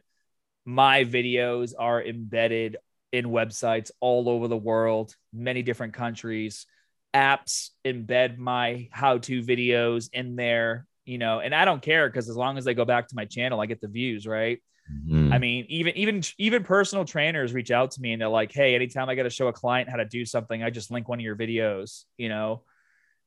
My 0.65 1.03
videos 1.03 1.73
are 1.77 2.03
embedded 2.03 2.77
in 3.11 3.25
websites 3.27 3.91
all 3.99 4.27
over 4.27 4.47
the 4.47 4.57
world, 4.57 5.15
many 5.31 5.61
different 5.61 5.93
countries. 5.93 6.65
Apps 7.13 7.69
embed 7.85 8.37
my 8.37 8.89
how-to 8.91 9.41
videos 9.41 10.09
in 10.11 10.35
there, 10.35 10.85
you 11.05 11.17
know, 11.17 11.39
and 11.39 11.53
I 11.53 11.65
don't 11.65 11.81
care 11.81 12.09
because 12.09 12.29
as 12.29 12.35
long 12.35 12.57
as 12.57 12.65
they 12.65 12.73
go 12.73 12.85
back 12.85 13.07
to 13.07 13.15
my 13.15 13.25
channel, 13.25 13.61
I 13.61 13.67
get 13.67 13.81
the 13.81 13.87
views, 13.87 14.25
right? 14.25 14.59
Mm-hmm. 14.91 15.33
I 15.33 15.39
mean, 15.39 15.65
even 15.69 15.97
even 15.97 16.23
even 16.37 16.63
personal 16.63 17.05
trainers 17.05 17.53
reach 17.53 17.71
out 17.71 17.91
to 17.91 18.01
me 18.01 18.13
and 18.13 18.21
they're 18.21 18.27
like, 18.29 18.51
"Hey, 18.51 18.75
anytime 18.75 19.09
I 19.09 19.15
got 19.15 19.23
to 19.23 19.29
show 19.29 19.47
a 19.47 19.53
client 19.53 19.89
how 19.89 19.97
to 19.97 20.05
do 20.05 20.25
something, 20.25 20.61
I 20.61 20.69
just 20.69 20.91
link 20.91 21.07
one 21.07 21.19
of 21.19 21.23
your 21.23 21.35
videos." 21.35 22.03
You 22.17 22.29
know, 22.29 22.63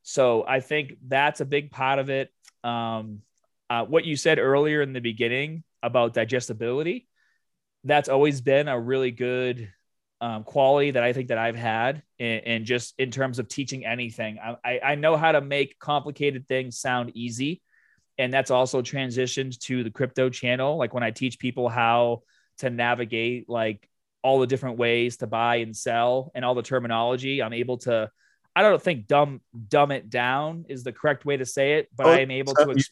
so 0.03 0.45
I 0.47 0.61
think 0.61 0.95
that's 1.07 1.41
a 1.41 1.45
big 1.45 1.70
part 1.70 1.99
of 1.99 2.11
it. 2.11 2.31
Um, 2.62 3.22
uh, 3.70 3.85
what 3.85 4.05
you 4.05 4.16
said 4.16 4.39
earlier 4.39 4.83
in 4.83 4.93
the 4.93 5.01
beginning 5.01 5.64
about 5.83 6.14
digestibility, 6.14 7.09
that's 7.85 8.09
always 8.09 8.41
been 8.41 8.68
a 8.68 8.79
really 8.79 9.11
good 9.11 9.72
um, 10.20 10.45
quality 10.45 10.93
that 10.93 11.03
I 11.03 11.12
think 11.12 11.29
that 11.29 11.39
I've 11.39 11.57
had, 11.57 12.03
and 12.20 12.64
just 12.64 12.95
in 12.99 13.11
terms 13.11 13.39
of 13.41 13.49
teaching 13.49 13.85
anything. 13.85 14.39
I, 14.39 14.81
I 14.85 14.95
know 14.95 15.16
how 15.16 15.33
to 15.33 15.41
make 15.41 15.79
complicated 15.79 16.47
things 16.47 16.79
sound 16.79 17.12
easy 17.14 17.62
and 18.19 18.33
that's 18.33 18.51
also 18.51 18.83
transitioned 18.83 19.59
to 19.61 19.85
the 19.85 19.91
crypto 19.91 20.29
channel 20.29 20.77
like 20.77 20.93
when 20.93 21.03
i 21.03 21.11
teach 21.11 21.39
people 21.39 21.69
how 21.69 22.23
to 22.59 22.71
navigate 22.71 23.49
like 23.49 23.89
all 24.23 24.41
the 24.41 24.47
different 24.47 24.79
ways 24.79 25.19
to 25.19 25.27
buy 25.27 25.57
and 25.57 25.77
sell 25.77 26.31
and 26.35 26.45
all 26.45 26.55
the 26.55 26.62
terminology 26.62 27.43
i'm 27.43 27.53
able 27.53 27.79
to 27.79 28.11
i 28.57 28.62
don't 28.62 28.83
think 28.83 29.07
dumb 29.07 29.41
dumb 29.69 29.91
it 29.91 30.11
down 30.11 30.64
is 30.69 30.83
the 30.83 30.93
correct 30.93 31.25
way 31.25 31.37
to 31.37 31.47
say 31.47 31.75
it 31.75 31.89
but 31.97 32.07
oh, 32.07 32.11
i 32.11 32.21
am 32.21 32.31
able 32.31 32.55
to 32.55 32.71
ex- 32.71 32.91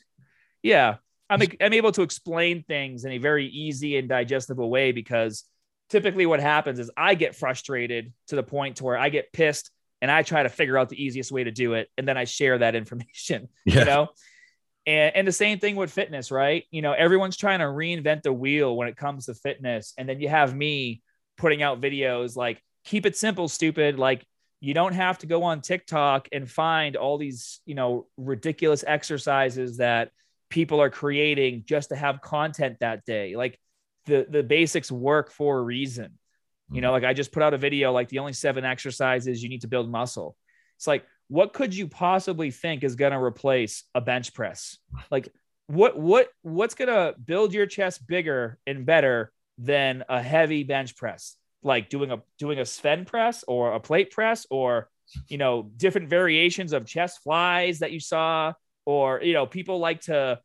yeah 0.62 0.96
I'm, 1.28 1.42
I'm 1.60 1.72
able 1.72 1.90
to 1.90 2.02
explain 2.02 2.62
things 2.62 3.04
in 3.04 3.10
a 3.10 3.18
very 3.18 3.48
easy 3.48 3.96
and 3.96 4.08
digestible 4.08 4.70
way 4.70 4.92
because 4.92 5.42
typically 5.90 6.24
what 6.24 6.38
happens 6.40 6.78
is 6.78 6.90
i 6.96 7.16
get 7.16 7.34
frustrated 7.34 8.12
to 8.28 8.36
the 8.36 8.44
point 8.44 8.76
to 8.76 8.84
where 8.84 8.96
i 8.96 9.08
get 9.08 9.32
pissed 9.32 9.70
and 10.02 10.10
I 10.10 10.22
try 10.22 10.42
to 10.42 10.48
figure 10.48 10.76
out 10.78 10.88
the 10.88 11.02
easiest 11.02 11.32
way 11.32 11.44
to 11.44 11.50
do 11.50 11.74
it. 11.74 11.88
And 11.96 12.06
then 12.06 12.16
I 12.16 12.24
share 12.24 12.58
that 12.58 12.74
information, 12.74 13.48
Yeah. 13.64 13.78
you 13.78 13.84
know? 13.84 14.08
And, 14.86 15.16
and 15.16 15.28
the 15.28 15.32
same 15.32 15.58
thing 15.58 15.76
with 15.76 15.92
fitness, 15.92 16.30
right? 16.30 16.64
You 16.70 16.82
know, 16.82 16.92
everyone's 16.92 17.36
trying 17.36 17.58
to 17.58 17.64
reinvent 17.66 18.22
the 18.22 18.32
wheel 18.32 18.76
when 18.76 18.88
it 18.88 18.96
comes 18.96 19.26
to 19.26 19.34
fitness. 19.34 19.92
And 19.98 20.08
then 20.08 20.20
you 20.20 20.28
have 20.28 20.54
me 20.54 21.02
putting 21.36 21.62
out 21.62 21.80
videos 21.80 22.36
like, 22.36 22.62
keep 22.84 23.04
it 23.04 23.16
simple, 23.16 23.48
stupid. 23.48 23.98
Like, 23.98 24.24
you 24.60 24.74
don't 24.74 24.94
have 24.94 25.18
to 25.18 25.26
go 25.26 25.42
on 25.42 25.60
TikTok 25.60 26.28
and 26.32 26.50
find 26.50 26.96
all 26.96 27.18
these, 27.18 27.60
you 27.66 27.74
know, 27.74 28.06
ridiculous 28.16 28.84
exercises 28.86 29.78
that 29.78 30.10
people 30.48 30.80
are 30.80 30.90
creating 30.90 31.64
just 31.66 31.88
to 31.88 31.96
have 31.96 32.20
content 32.20 32.78
that 32.80 33.04
day. 33.04 33.36
Like, 33.36 33.58
the, 34.06 34.26
the 34.28 34.42
basics 34.44 34.90
work 34.90 35.32
for 35.32 35.58
a 35.58 35.62
reason. 35.62 36.18
You 36.70 36.80
know, 36.80 36.88
mm-hmm. 36.88 36.94
like 36.94 37.04
I 37.04 37.12
just 37.12 37.30
put 37.32 37.42
out 37.42 37.54
a 37.54 37.58
video 37.58 37.92
like 37.92 38.08
the 38.08 38.18
only 38.18 38.32
seven 38.32 38.64
exercises 38.64 39.42
you 39.42 39.48
need 39.48 39.60
to 39.60 39.68
build 39.68 39.90
muscle. 39.90 40.36
It's 40.76 40.86
like, 40.86 41.04
what 41.28 41.52
could 41.52 41.74
you 41.74 41.88
possibly 41.88 42.50
think 42.50 42.84
is 42.84 42.96
going 42.96 43.12
to 43.12 43.18
replace 43.18 43.84
a 43.94 44.00
bench 44.00 44.34
press? 44.34 44.78
Like, 45.10 45.28
what 45.66 45.98
what 45.98 46.28
what's 46.42 46.74
going 46.74 46.88
to 46.88 47.14
build 47.18 47.52
your 47.52 47.66
chest 47.66 48.06
bigger 48.06 48.58
and 48.66 48.86
better 48.86 49.32
than 49.58 50.04
a 50.08 50.22
heavy 50.22 50.62
bench 50.62 50.96
press? 50.96 51.36
Like 51.62 51.88
doing 51.88 52.12
a 52.12 52.22
doing 52.38 52.58
a 52.58 52.62
Svend 52.62 53.06
press 53.06 53.44
or 53.48 53.72
a 53.72 53.80
plate 53.80 54.12
press 54.12 54.46
or 54.50 54.88
you 55.28 55.38
know 55.38 55.70
different 55.76 56.08
variations 56.08 56.72
of 56.72 56.86
chest 56.86 57.22
flies 57.22 57.80
that 57.80 57.92
you 57.92 58.00
saw 58.00 58.52
or 58.84 59.20
you 59.22 59.32
know 59.32 59.46
people 59.46 59.78
like 59.78 60.02
to 60.02 60.40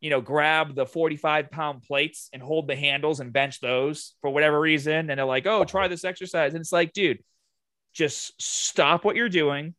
you 0.00 0.08
know, 0.08 0.20
grab 0.20 0.74
the 0.74 0.86
45 0.86 1.50
pound 1.50 1.82
plates 1.82 2.30
and 2.32 2.42
hold 2.42 2.66
the 2.66 2.76
handles 2.76 3.20
and 3.20 3.32
bench 3.32 3.60
those 3.60 4.14
for 4.22 4.30
whatever 4.30 4.58
reason. 4.58 5.10
And 5.10 5.18
they're 5.18 5.26
like, 5.26 5.46
oh, 5.46 5.64
try 5.64 5.88
this 5.88 6.04
exercise. 6.04 6.54
And 6.54 6.60
it's 6.60 6.72
like, 6.72 6.92
dude, 6.92 7.22
just 7.92 8.40
stop 8.40 9.04
what 9.04 9.16
you're 9.16 9.28
doing, 9.28 9.74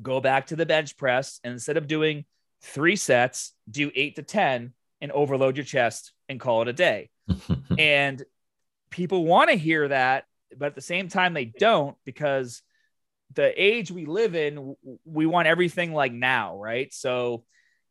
go 0.00 0.20
back 0.20 0.48
to 0.48 0.56
the 0.56 0.66
bench 0.66 0.96
press. 0.96 1.40
And 1.44 1.52
instead 1.52 1.76
of 1.76 1.86
doing 1.86 2.24
three 2.62 2.96
sets, 2.96 3.52
do 3.70 3.90
eight 3.94 4.16
to 4.16 4.22
10 4.22 4.72
and 5.00 5.12
overload 5.12 5.56
your 5.56 5.64
chest 5.64 6.12
and 6.28 6.40
call 6.40 6.62
it 6.62 6.68
a 6.68 6.72
day. 6.72 7.10
and 7.78 8.22
people 8.90 9.24
want 9.24 9.50
to 9.50 9.56
hear 9.56 9.88
that, 9.88 10.24
but 10.56 10.66
at 10.66 10.74
the 10.74 10.80
same 10.80 11.08
time, 11.08 11.34
they 11.34 11.44
don't 11.44 11.96
because 12.04 12.62
the 13.34 13.52
age 13.62 13.90
we 13.90 14.06
live 14.06 14.34
in, 14.34 14.76
we 15.04 15.26
want 15.26 15.48
everything 15.48 15.92
like 15.92 16.12
now, 16.12 16.56
right? 16.56 16.92
So, 16.92 17.44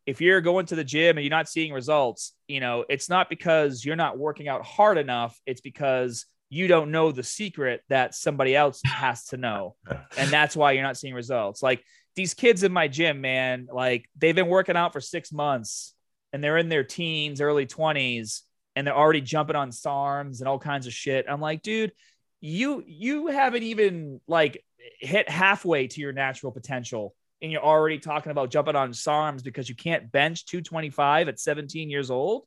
if 0.05 0.21
you're 0.21 0.41
going 0.41 0.67
to 0.67 0.75
the 0.75 0.83
gym 0.83 1.17
and 1.17 1.25
you're 1.25 1.31
not 1.31 1.49
seeing 1.49 1.73
results, 1.73 2.33
you 2.47 2.59
know, 2.59 2.85
it's 2.87 3.09
not 3.09 3.27
because 3.27 3.83
you're 3.83 3.95
not 3.95 4.19
working 4.19 4.47
out 4.47 4.63
hard 4.63 4.99
enough. 4.99 5.39
It's 5.47 5.61
because 5.61 6.27
you 6.49 6.67
don't 6.67 6.91
know 6.91 7.11
the 7.11 7.23
secret 7.23 7.81
that 7.89 8.15
somebody 8.15 8.55
else 8.55 8.81
has 8.85 9.25
to 9.27 9.37
know. 9.37 9.75
And 10.17 10.31
that's 10.31 10.55
why 10.55 10.71
you're 10.71 10.83
not 10.83 10.97
seeing 10.97 11.13
results. 11.13 11.61
Like 11.61 11.83
these 12.15 12.33
kids 12.33 12.63
in 12.63 12.71
my 12.71 12.87
gym, 12.87 13.19
man, 13.19 13.67
like 13.71 14.09
they've 14.17 14.35
been 14.35 14.47
working 14.47 14.77
out 14.77 14.93
for 14.93 15.01
six 15.01 15.31
months 15.31 15.93
and 16.31 16.41
they're 16.43 16.57
in 16.57 16.69
their 16.69 16.85
teens, 16.85 17.41
early 17.41 17.65
20s, 17.65 18.41
and 18.75 18.87
they're 18.87 18.95
already 18.95 19.21
jumping 19.21 19.57
on 19.57 19.71
SARMs 19.71 20.39
and 20.39 20.47
all 20.47 20.57
kinds 20.57 20.87
of 20.87 20.93
shit. 20.93 21.25
I'm 21.27 21.41
like, 21.41 21.63
dude, 21.63 21.91
you 22.39 22.83
you 22.87 23.27
haven't 23.27 23.63
even 23.63 24.21
like 24.27 24.63
hit 24.99 25.27
halfway 25.29 25.87
to 25.87 25.99
your 25.99 26.13
natural 26.13 26.51
potential 26.51 27.13
and 27.41 27.51
you're 27.51 27.63
already 27.63 27.99
talking 27.99 28.31
about 28.31 28.49
jumping 28.49 28.75
on 28.75 28.91
SARMs 28.91 29.43
because 29.43 29.67
you 29.69 29.75
can't 29.75 30.11
bench 30.11 30.45
225 30.45 31.27
at 31.27 31.39
17 31.39 31.89
years 31.89 32.09
old. 32.09 32.43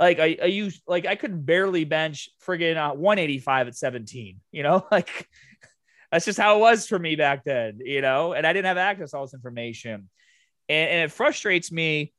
Like, 0.00 0.18
I, 0.18 0.38
are 0.40 0.48
you 0.48 0.70
like, 0.88 1.04
I 1.04 1.14
could 1.14 1.44
barely 1.44 1.84
bench 1.84 2.30
friggin' 2.44 2.78
uh, 2.78 2.94
185 2.94 3.68
at 3.68 3.76
17, 3.76 4.40
you 4.50 4.62
know, 4.62 4.86
like 4.90 5.28
that's 6.10 6.24
just 6.24 6.38
how 6.38 6.56
it 6.56 6.60
was 6.60 6.88
for 6.88 6.98
me 6.98 7.16
back 7.16 7.44
then, 7.44 7.80
you 7.84 8.00
know, 8.00 8.32
and 8.32 8.46
I 8.46 8.54
didn't 8.54 8.66
have 8.66 8.78
access 8.78 9.10
to 9.10 9.18
all 9.18 9.26
this 9.26 9.34
information. 9.34 10.08
And, 10.68 10.90
and 10.90 11.04
it 11.04 11.12
frustrates 11.12 11.70
me 11.70 12.14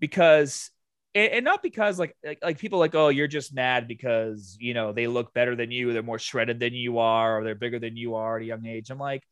because, 0.00 0.70
and 1.14 1.44
not 1.44 1.62
because 1.62 1.98
like, 1.98 2.16
like, 2.24 2.38
like 2.42 2.58
people 2.58 2.78
like, 2.78 2.94
oh, 2.94 3.08
you're 3.08 3.28
just 3.28 3.54
mad 3.54 3.88
because, 3.88 4.56
you 4.58 4.72
know, 4.72 4.92
they 4.92 5.06
look 5.06 5.34
better 5.34 5.54
than 5.54 5.70
you, 5.70 5.92
they're 5.92 6.02
more 6.02 6.18
shredded 6.18 6.58
than 6.58 6.72
you 6.72 6.98
are, 6.98 7.38
or 7.38 7.44
they're 7.44 7.54
bigger 7.54 7.78
than 7.78 7.96
you 7.96 8.14
are 8.14 8.36
at 8.36 8.42
a 8.42 8.46
young 8.46 8.64
age. 8.64 8.90
I'm 8.90 8.98
like, 8.98 9.22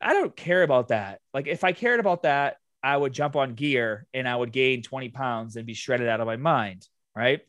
I 0.00 0.14
don't 0.14 0.34
care 0.34 0.62
about 0.62 0.88
that. 0.88 1.20
Like 1.34 1.46
if 1.46 1.64
I 1.64 1.72
cared 1.72 2.00
about 2.00 2.22
that, 2.22 2.56
I 2.82 2.96
would 2.96 3.12
jump 3.12 3.36
on 3.36 3.54
gear 3.54 4.06
and 4.14 4.26
I 4.28 4.34
would 4.34 4.52
gain 4.52 4.82
20 4.82 5.10
pounds 5.10 5.56
and 5.56 5.66
be 5.66 5.74
shredded 5.74 6.08
out 6.08 6.20
of 6.20 6.26
my 6.26 6.36
mind. 6.36 6.86
Right. 7.20 7.40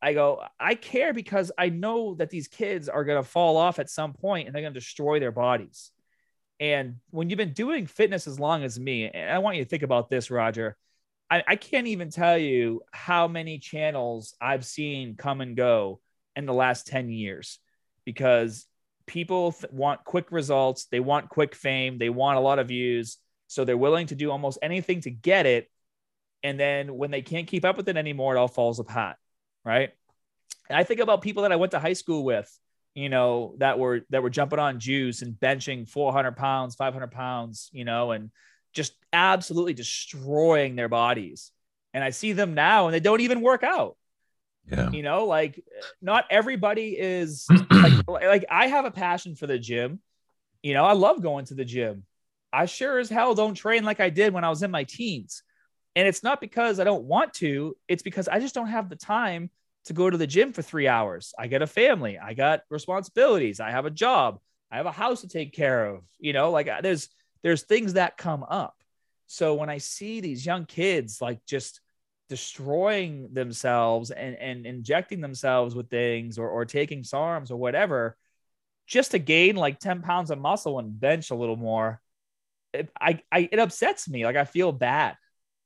I 0.00 0.14
go, 0.14 0.42
I 0.58 0.74
care 0.76 1.12
because 1.12 1.52
I 1.58 1.68
know 1.68 2.14
that 2.14 2.30
these 2.30 2.48
kids 2.48 2.88
are 2.88 3.04
going 3.04 3.22
to 3.22 3.28
fall 3.28 3.58
off 3.58 3.78
at 3.78 3.90
some 3.90 4.14
point 4.14 4.46
and 4.46 4.54
they're 4.54 4.62
going 4.62 4.72
to 4.72 4.80
destroy 4.80 5.20
their 5.20 5.30
bodies. 5.30 5.90
And 6.58 6.96
when 7.10 7.28
you've 7.28 7.36
been 7.36 7.52
doing 7.52 7.86
fitness 7.86 8.26
as 8.26 8.40
long 8.40 8.64
as 8.64 8.80
me, 8.80 9.10
and 9.10 9.30
I 9.30 9.38
want 9.40 9.58
you 9.58 9.64
to 9.64 9.68
think 9.68 9.82
about 9.82 10.08
this, 10.08 10.30
Roger, 10.30 10.78
I, 11.30 11.44
I 11.46 11.56
can't 11.56 11.86
even 11.86 12.08
tell 12.08 12.38
you 12.38 12.80
how 12.92 13.28
many 13.28 13.58
channels 13.58 14.34
I've 14.40 14.64
seen 14.64 15.16
come 15.16 15.42
and 15.42 15.54
go 15.54 16.00
in 16.34 16.46
the 16.46 16.54
last 16.54 16.86
10 16.86 17.10
years 17.10 17.58
because 18.06 18.66
people 19.06 19.52
th- 19.52 19.70
want 19.70 20.04
quick 20.04 20.32
results, 20.32 20.86
they 20.86 21.00
want 21.00 21.28
quick 21.28 21.54
fame, 21.54 21.98
they 21.98 22.08
want 22.08 22.38
a 22.38 22.40
lot 22.40 22.58
of 22.58 22.68
views, 22.68 23.18
so 23.48 23.66
they're 23.66 23.76
willing 23.76 24.06
to 24.06 24.14
do 24.14 24.30
almost 24.30 24.58
anything 24.62 25.02
to 25.02 25.10
get 25.10 25.44
it. 25.44 25.70
And 26.42 26.58
then 26.58 26.96
when 26.96 27.10
they 27.10 27.22
can't 27.22 27.46
keep 27.46 27.64
up 27.64 27.76
with 27.76 27.88
it 27.88 27.96
anymore, 27.96 28.34
it 28.34 28.38
all 28.38 28.48
falls 28.48 28.78
apart, 28.78 29.16
right? 29.64 29.90
And 30.68 30.78
I 30.78 30.84
think 30.84 31.00
about 31.00 31.22
people 31.22 31.42
that 31.42 31.52
I 31.52 31.56
went 31.56 31.72
to 31.72 31.78
high 31.78 31.92
school 31.92 32.24
with, 32.24 32.50
you 32.94 33.08
know, 33.08 33.54
that 33.58 33.78
were 33.78 34.02
that 34.10 34.22
were 34.22 34.30
jumping 34.30 34.58
on 34.58 34.80
juice 34.80 35.22
and 35.22 35.34
benching 35.34 35.88
400 35.88 36.36
pounds, 36.36 36.76
500 36.76 37.10
pounds, 37.10 37.68
you 37.72 37.84
know, 37.84 38.12
and 38.12 38.30
just 38.72 38.94
absolutely 39.12 39.74
destroying 39.74 40.76
their 40.76 40.88
bodies. 40.88 41.52
And 41.92 42.04
I 42.04 42.10
see 42.10 42.32
them 42.32 42.54
now, 42.54 42.86
and 42.86 42.94
they 42.94 43.00
don't 43.00 43.20
even 43.20 43.40
work 43.40 43.62
out. 43.62 43.96
Yeah. 44.70 44.90
You 44.90 45.02
know, 45.02 45.26
like 45.26 45.62
not 46.00 46.24
everybody 46.30 46.96
is 46.98 47.46
like, 47.70 48.08
like 48.08 48.44
I 48.50 48.68
have 48.68 48.84
a 48.84 48.90
passion 48.90 49.34
for 49.34 49.46
the 49.46 49.58
gym. 49.58 50.00
You 50.62 50.74
know, 50.74 50.84
I 50.84 50.92
love 50.92 51.22
going 51.22 51.46
to 51.46 51.54
the 51.54 51.64
gym. 51.64 52.04
I 52.52 52.66
sure 52.66 52.98
as 52.98 53.08
hell 53.08 53.34
don't 53.34 53.54
train 53.54 53.84
like 53.84 54.00
I 54.00 54.10
did 54.10 54.32
when 54.32 54.44
I 54.44 54.50
was 54.50 54.62
in 54.62 54.70
my 54.70 54.84
teens. 54.84 55.42
And 56.00 56.08
it's 56.08 56.22
not 56.22 56.40
because 56.40 56.80
I 56.80 56.84
don't 56.84 57.04
want 57.04 57.34
to, 57.34 57.76
it's 57.86 58.02
because 58.02 58.26
I 58.26 58.40
just 58.40 58.54
don't 58.54 58.68
have 58.68 58.88
the 58.88 58.96
time 58.96 59.50
to 59.84 59.92
go 59.92 60.08
to 60.08 60.16
the 60.16 60.26
gym 60.26 60.54
for 60.54 60.62
three 60.62 60.88
hours. 60.88 61.34
I 61.38 61.46
got 61.46 61.60
a 61.60 61.66
family, 61.66 62.18
I 62.18 62.32
got 62.32 62.62
responsibilities, 62.70 63.60
I 63.60 63.70
have 63.70 63.84
a 63.84 63.90
job, 63.90 64.40
I 64.72 64.78
have 64.78 64.86
a 64.86 64.92
house 64.92 65.20
to 65.20 65.28
take 65.28 65.52
care 65.52 65.84
of. 65.84 66.04
You 66.18 66.32
know, 66.32 66.52
like 66.52 66.68
uh, 66.68 66.80
there's 66.80 67.10
there's 67.42 67.64
things 67.64 67.92
that 67.92 68.16
come 68.16 68.42
up. 68.48 68.82
So 69.26 69.56
when 69.56 69.68
I 69.68 69.76
see 69.76 70.22
these 70.22 70.46
young 70.46 70.64
kids 70.64 71.20
like 71.20 71.44
just 71.44 71.82
destroying 72.30 73.34
themselves 73.34 74.10
and, 74.10 74.36
and 74.36 74.64
injecting 74.64 75.20
themselves 75.20 75.74
with 75.74 75.90
things 75.90 76.38
or, 76.38 76.48
or 76.48 76.64
taking 76.64 77.02
SARMs 77.02 77.50
or 77.50 77.56
whatever, 77.56 78.16
just 78.86 79.10
to 79.10 79.18
gain 79.18 79.54
like 79.54 79.80
10 79.80 80.00
pounds 80.00 80.30
of 80.30 80.38
muscle 80.38 80.78
and 80.78 80.98
bench 80.98 81.30
a 81.30 81.34
little 81.34 81.56
more, 81.56 82.00
it, 82.72 82.88
I, 82.98 83.20
I, 83.30 83.50
it 83.52 83.58
upsets 83.58 84.08
me. 84.08 84.24
Like 84.24 84.36
I 84.36 84.46
feel 84.46 84.72
bad, 84.72 85.16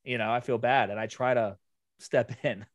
you 0.05 0.19
know, 0.19 0.31
I 0.33 0.41
feel 0.41 0.59
bad 0.59 0.91
and 0.91 0.99
I 1.01 1.07
try 1.07 1.35
to 1.35 1.57
step 1.99 2.33
in. 2.45 2.67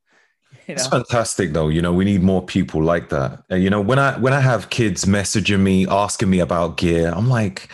You 0.68 0.76
It's 0.76 0.88
know? 0.88 0.88
fantastic 0.88 1.54
though. 1.54 1.68
You 1.68 1.82
know, 1.82 1.94
we 1.94 2.06
need 2.06 2.22
more 2.24 2.44
people 2.46 2.82
like 2.84 3.10
that. 3.10 3.44
And 3.50 3.64
you 3.64 3.70
know, 3.70 3.82
when 3.82 4.00
I 4.00 4.18
when 4.18 4.34
I 4.34 4.40
have 4.40 4.70
kids 4.70 5.06
messaging 5.06 5.60
me, 5.62 5.88
asking 5.88 6.30
me 6.30 6.40
about 6.40 6.78
gear, 6.78 7.12
I'm 7.16 7.28
like, 7.28 7.70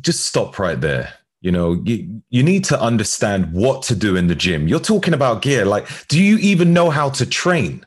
just 0.00 0.24
stop 0.24 0.58
right 0.58 0.80
there. 0.80 1.12
You 1.40 1.52
know, 1.52 1.80
you, 1.84 2.22
you 2.30 2.42
need 2.42 2.64
to 2.66 2.80
understand 2.80 3.52
what 3.52 3.82
to 3.84 3.94
do 3.94 4.16
in 4.16 4.26
the 4.26 4.34
gym. 4.34 4.66
You're 4.66 4.80
talking 4.80 5.14
about 5.14 5.42
gear. 5.42 5.64
Like, 5.64 5.86
do 6.08 6.20
you 6.20 6.38
even 6.38 6.72
know 6.72 6.90
how 6.90 7.10
to 7.10 7.26
train? 7.26 7.84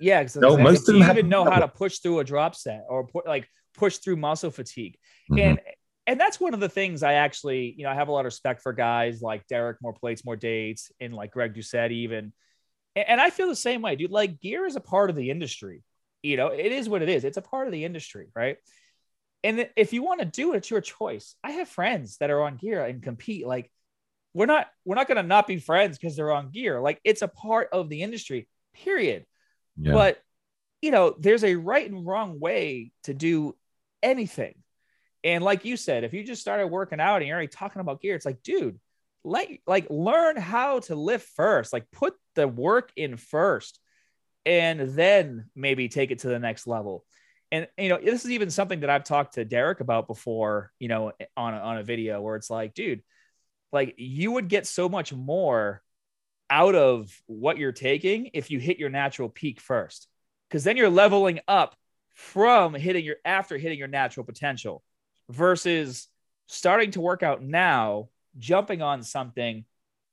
Yeah, 0.00 0.20
because 0.22 0.36
No, 0.36 0.56
most 0.56 0.88
of 0.88 0.94
them 0.94 1.02
even 1.10 1.28
know 1.28 1.44
how 1.44 1.60
to 1.60 1.68
push 1.68 1.98
through 1.98 2.20
a 2.20 2.24
drop 2.24 2.54
set 2.54 2.84
or 2.88 3.08
like 3.26 3.48
push 3.76 3.98
through 3.98 4.16
muscle 4.16 4.50
fatigue. 4.50 4.96
Mhm. 5.30 5.38
And 5.40 5.60
and 6.06 6.20
that's 6.20 6.38
one 6.38 6.54
of 6.54 6.60
the 6.60 6.68
things 6.68 7.02
I 7.02 7.14
actually, 7.14 7.74
you 7.76 7.84
know, 7.84 7.90
I 7.90 7.94
have 7.94 8.08
a 8.08 8.12
lot 8.12 8.20
of 8.20 8.26
respect 8.26 8.62
for 8.62 8.72
guys 8.72 9.22
like 9.22 9.46
Derek, 9.46 9.78
more 9.80 9.94
plates, 9.94 10.24
more 10.24 10.36
dates, 10.36 10.92
and 11.00 11.14
like 11.14 11.30
Greg 11.30 11.54
Doucette 11.54 11.92
even. 11.92 12.32
And, 12.94 13.08
and 13.08 13.20
I 13.20 13.30
feel 13.30 13.48
the 13.48 13.56
same 13.56 13.82
way, 13.82 13.96
dude. 13.96 14.10
Like 14.10 14.40
gear 14.40 14.66
is 14.66 14.76
a 14.76 14.80
part 14.80 15.10
of 15.10 15.16
the 15.16 15.30
industry. 15.30 15.82
You 16.22 16.36
know, 16.36 16.48
it 16.48 16.72
is 16.72 16.88
what 16.88 17.02
it 17.02 17.08
is. 17.08 17.24
It's 17.24 17.36
a 17.36 17.42
part 17.42 17.66
of 17.66 17.72
the 17.72 17.84
industry, 17.84 18.28
right? 18.34 18.56
And 19.42 19.68
if 19.76 19.92
you 19.92 20.02
want 20.02 20.20
to 20.20 20.26
do 20.26 20.54
it, 20.54 20.58
it's 20.58 20.70
your 20.70 20.80
choice. 20.80 21.36
I 21.44 21.52
have 21.52 21.68
friends 21.68 22.16
that 22.18 22.30
are 22.30 22.42
on 22.42 22.56
gear 22.56 22.84
and 22.84 23.02
compete. 23.02 23.46
Like, 23.46 23.70
we're 24.32 24.46
not 24.46 24.66
we're 24.84 24.96
not 24.96 25.06
gonna 25.06 25.22
not 25.22 25.46
be 25.46 25.58
friends 25.58 25.98
because 25.98 26.16
they're 26.16 26.32
on 26.32 26.50
gear. 26.50 26.80
Like, 26.80 27.00
it's 27.04 27.22
a 27.22 27.28
part 27.28 27.68
of 27.72 27.88
the 27.88 28.02
industry. 28.02 28.48
Period. 28.74 29.26
Yeah. 29.76 29.92
But 29.92 30.18
you 30.80 30.90
know, 30.90 31.14
there's 31.18 31.44
a 31.44 31.54
right 31.56 31.90
and 31.90 32.06
wrong 32.06 32.40
way 32.40 32.92
to 33.04 33.14
do 33.14 33.54
anything. 34.02 34.54
And 35.24 35.42
like 35.42 35.64
you 35.64 35.78
said, 35.78 36.04
if 36.04 36.12
you 36.12 36.22
just 36.22 36.42
started 36.42 36.66
working 36.66 37.00
out 37.00 37.16
and 37.16 37.26
you're 37.26 37.34
already 37.34 37.48
talking 37.48 37.80
about 37.80 38.02
gear, 38.02 38.14
it's 38.14 38.26
like, 38.26 38.42
dude, 38.42 38.78
let 39.24 39.48
like 39.66 39.86
learn 39.88 40.36
how 40.36 40.80
to 40.80 40.94
lift 40.94 41.30
first. 41.34 41.72
Like 41.72 41.90
put 41.90 42.14
the 42.34 42.46
work 42.46 42.92
in 42.94 43.16
first 43.16 43.80
and 44.44 44.80
then 44.94 45.48
maybe 45.56 45.88
take 45.88 46.10
it 46.10 46.20
to 46.20 46.28
the 46.28 46.38
next 46.38 46.66
level. 46.66 47.06
And 47.50 47.66
you 47.78 47.88
know, 47.88 47.98
this 47.98 48.26
is 48.26 48.32
even 48.32 48.50
something 48.50 48.80
that 48.80 48.90
I've 48.90 49.04
talked 49.04 49.34
to 49.34 49.46
Derek 49.46 49.80
about 49.80 50.06
before, 50.06 50.70
you 50.78 50.88
know, 50.88 51.12
on 51.36 51.54
a, 51.54 51.58
on 51.58 51.78
a 51.78 51.82
video 51.82 52.20
where 52.20 52.36
it's 52.36 52.50
like, 52.50 52.74
dude, 52.74 53.02
like 53.72 53.94
you 53.96 54.32
would 54.32 54.48
get 54.48 54.66
so 54.66 54.90
much 54.90 55.12
more 55.12 55.82
out 56.50 56.74
of 56.74 57.10
what 57.26 57.56
you're 57.56 57.72
taking 57.72 58.30
if 58.34 58.50
you 58.50 58.58
hit 58.58 58.78
your 58.78 58.90
natural 58.90 59.30
peak 59.30 59.58
first. 59.58 60.06
Cuz 60.50 60.64
then 60.64 60.76
you're 60.76 60.90
leveling 60.90 61.40
up 61.48 61.74
from 62.12 62.74
hitting 62.74 63.04
your 63.04 63.16
after 63.24 63.56
hitting 63.56 63.78
your 63.78 63.88
natural 63.88 64.26
potential 64.26 64.82
versus 65.30 66.08
starting 66.46 66.90
to 66.92 67.00
work 67.00 67.22
out 67.22 67.42
now, 67.42 68.08
jumping 68.38 68.82
on 68.82 69.02
something 69.02 69.64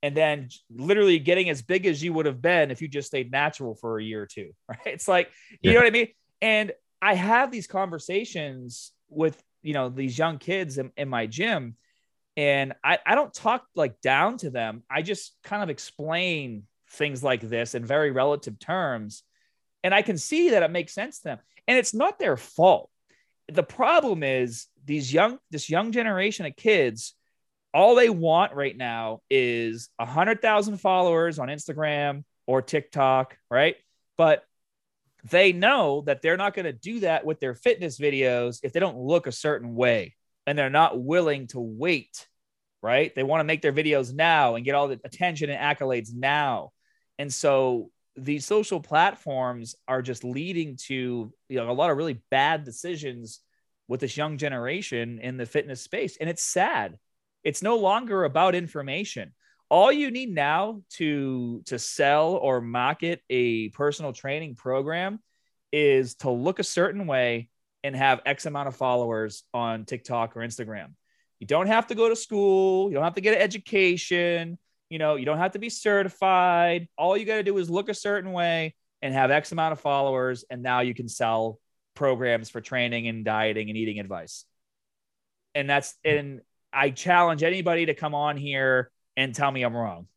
and 0.02 0.16
then 0.16 0.48
literally 0.70 1.18
getting 1.18 1.48
as 1.48 1.62
big 1.62 1.86
as 1.86 2.02
you 2.02 2.12
would 2.12 2.26
have 2.26 2.42
been 2.42 2.70
if 2.70 2.82
you 2.82 2.88
just 2.88 3.08
stayed 3.08 3.30
natural 3.30 3.74
for 3.74 3.98
a 3.98 4.02
year 4.02 4.22
or 4.22 4.26
two. 4.26 4.50
Right. 4.68 4.78
It's 4.86 5.08
like, 5.08 5.30
you 5.60 5.70
yeah. 5.70 5.72
know 5.74 5.80
what 5.80 5.86
I 5.86 5.90
mean? 5.90 6.08
And 6.40 6.72
I 7.00 7.14
have 7.14 7.50
these 7.50 7.66
conversations 7.66 8.92
with, 9.08 9.40
you 9.62 9.74
know, 9.74 9.88
these 9.88 10.18
young 10.18 10.38
kids 10.38 10.78
in, 10.78 10.90
in 10.96 11.08
my 11.08 11.26
gym. 11.26 11.76
And 12.36 12.72
I, 12.82 12.98
I 13.04 13.14
don't 13.14 13.32
talk 13.32 13.64
like 13.76 14.00
down 14.00 14.38
to 14.38 14.50
them. 14.50 14.82
I 14.90 15.02
just 15.02 15.36
kind 15.44 15.62
of 15.62 15.70
explain 15.70 16.64
things 16.90 17.22
like 17.22 17.42
this 17.42 17.74
in 17.74 17.84
very 17.84 18.10
relative 18.10 18.58
terms. 18.58 19.22
And 19.84 19.94
I 19.94 20.02
can 20.02 20.16
see 20.16 20.50
that 20.50 20.62
it 20.62 20.70
makes 20.70 20.94
sense 20.94 21.18
to 21.18 21.24
them. 21.24 21.38
And 21.68 21.78
it's 21.78 21.94
not 21.94 22.18
their 22.18 22.36
fault. 22.36 22.90
The 23.48 23.62
problem 23.62 24.22
is 24.22 24.66
these 24.84 25.12
young, 25.12 25.38
this 25.50 25.68
young 25.68 25.92
generation 25.92 26.46
of 26.46 26.56
kids 26.56 27.14
all 27.74 27.94
they 27.94 28.10
want 28.10 28.54
right 28.54 28.76
now 28.76 29.20
is 29.30 29.88
a 29.98 30.04
hundred 30.04 30.42
thousand 30.42 30.78
followers 30.78 31.38
on 31.38 31.48
Instagram 31.48 32.24
or 32.46 32.60
TikTok, 32.60 33.36
right? 33.50 33.76
But 34.18 34.44
they 35.24 35.52
know 35.52 36.02
that 36.06 36.20
they're 36.20 36.36
not 36.36 36.54
going 36.54 36.66
to 36.66 36.72
do 36.72 37.00
that 37.00 37.24
with 37.24 37.40
their 37.40 37.54
fitness 37.54 37.98
videos 37.98 38.60
if 38.62 38.72
they 38.72 38.80
don't 38.80 38.98
look 38.98 39.26
a 39.26 39.32
certain 39.32 39.74
way 39.74 40.14
and 40.46 40.58
they're 40.58 40.70
not 40.70 41.00
willing 41.00 41.46
to 41.48 41.60
wait, 41.60 42.26
right? 42.82 43.14
They 43.14 43.22
want 43.22 43.40
to 43.40 43.44
make 43.44 43.62
their 43.62 43.72
videos 43.72 44.12
now 44.12 44.56
and 44.56 44.64
get 44.64 44.74
all 44.74 44.88
the 44.88 45.00
attention 45.04 45.48
and 45.48 45.60
accolades 45.60 46.12
now. 46.12 46.72
And 47.18 47.32
so 47.32 47.90
these 48.16 48.44
social 48.44 48.80
platforms 48.80 49.74
are 49.88 50.02
just 50.02 50.24
leading 50.24 50.76
to 50.76 51.32
you 51.48 51.56
know 51.56 51.70
a 51.70 51.72
lot 51.72 51.90
of 51.90 51.96
really 51.96 52.20
bad 52.30 52.64
decisions 52.64 53.40
with 53.88 54.00
this 54.00 54.16
young 54.16 54.36
generation 54.36 55.18
in 55.20 55.36
the 55.36 55.46
fitness 55.46 55.80
space 55.80 56.16
and 56.20 56.28
it's 56.28 56.42
sad 56.42 56.98
it's 57.44 57.62
no 57.62 57.76
longer 57.76 58.24
about 58.24 58.54
information. 58.54 59.32
All 59.68 59.90
you 59.90 60.10
need 60.10 60.34
now 60.34 60.82
to 60.94 61.62
to 61.66 61.78
sell 61.78 62.34
or 62.34 62.60
market 62.60 63.22
a 63.30 63.70
personal 63.70 64.12
training 64.12 64.54
program 64.54 65.20
is 65.72 66.14
to 66.16 66.30
look 66.30 66.58
a 66.58 66.64
certain 66.64 67.06
way 67.06 67.48
and 67.82 67.96
have 67.96 68.20
X 68.26 68.46
amount 68.46 68.68
of 68.68 68.76
followers 68.76 69.44
on 69.54 69.84
TikTok 69.84 70.36
or 70.36 70.40
Instagram. 70.40 70.92
You 71.38 71.46
don't 71.46 71.66
have 71.66 71.88
to 71.88 71.94
go 71.94 72.08
to 72.08 72.14
school, 72.14 72.88
you 72.88 72.94
don't 72.94 73.04
have 73.04 73.14
to 73.14 73.20
get 73.20 73.34
an 73.34 73.42
education, 73.42 74.58
you 74.92 74.98
know, 74.98 75.16
you 75.16 75.24
don't 75.24 75.38
have 75.38 75.52
to 75.52 75.58
be 75.58 75.70
certified. 75.70 76.86
All 76.98 77.16
you 77.16 77.24
got 77.24 77.36
to 77.36 77.42
do 77.42 77.56
is 77.56 77.70
look 77.70 77.88
a 77.88 77.94
certain 77.94 78.32
way 78.32 78.74
and 79.00 79.14
have 79.14 79.30
X 79.30 79.50
amount 79.50 79.72
of 79.72 79.80
followers 79.80 80.44
and 80.50 80.62
now 80.62 80.80
you 80.80 80.94
can 80.94 81.08
sell 81.08 81.58
programs 81.94 82.50
for 82.50 82.60
training 82.60 83.08
and 83.08 83.24
dieting 83.24 83.70
and 83.70 83.76
eating 83.76 83.98
advice. 83.98 84.44
And 85.54 85.68
that's 85.68 85.94
and 86.04 86.42
I 86.72 86.90
challenge 86.90 87.42
anybody 87.42 87.86
to 87.86 87.94
come 87.94 88.14
on 88.14 88.36
here 88.36 88.90
and 89.16 89.34
tell 89.34 89.50
me 89.50 89.62
I'm 89.62 89.74
wrong. 89.74 90.08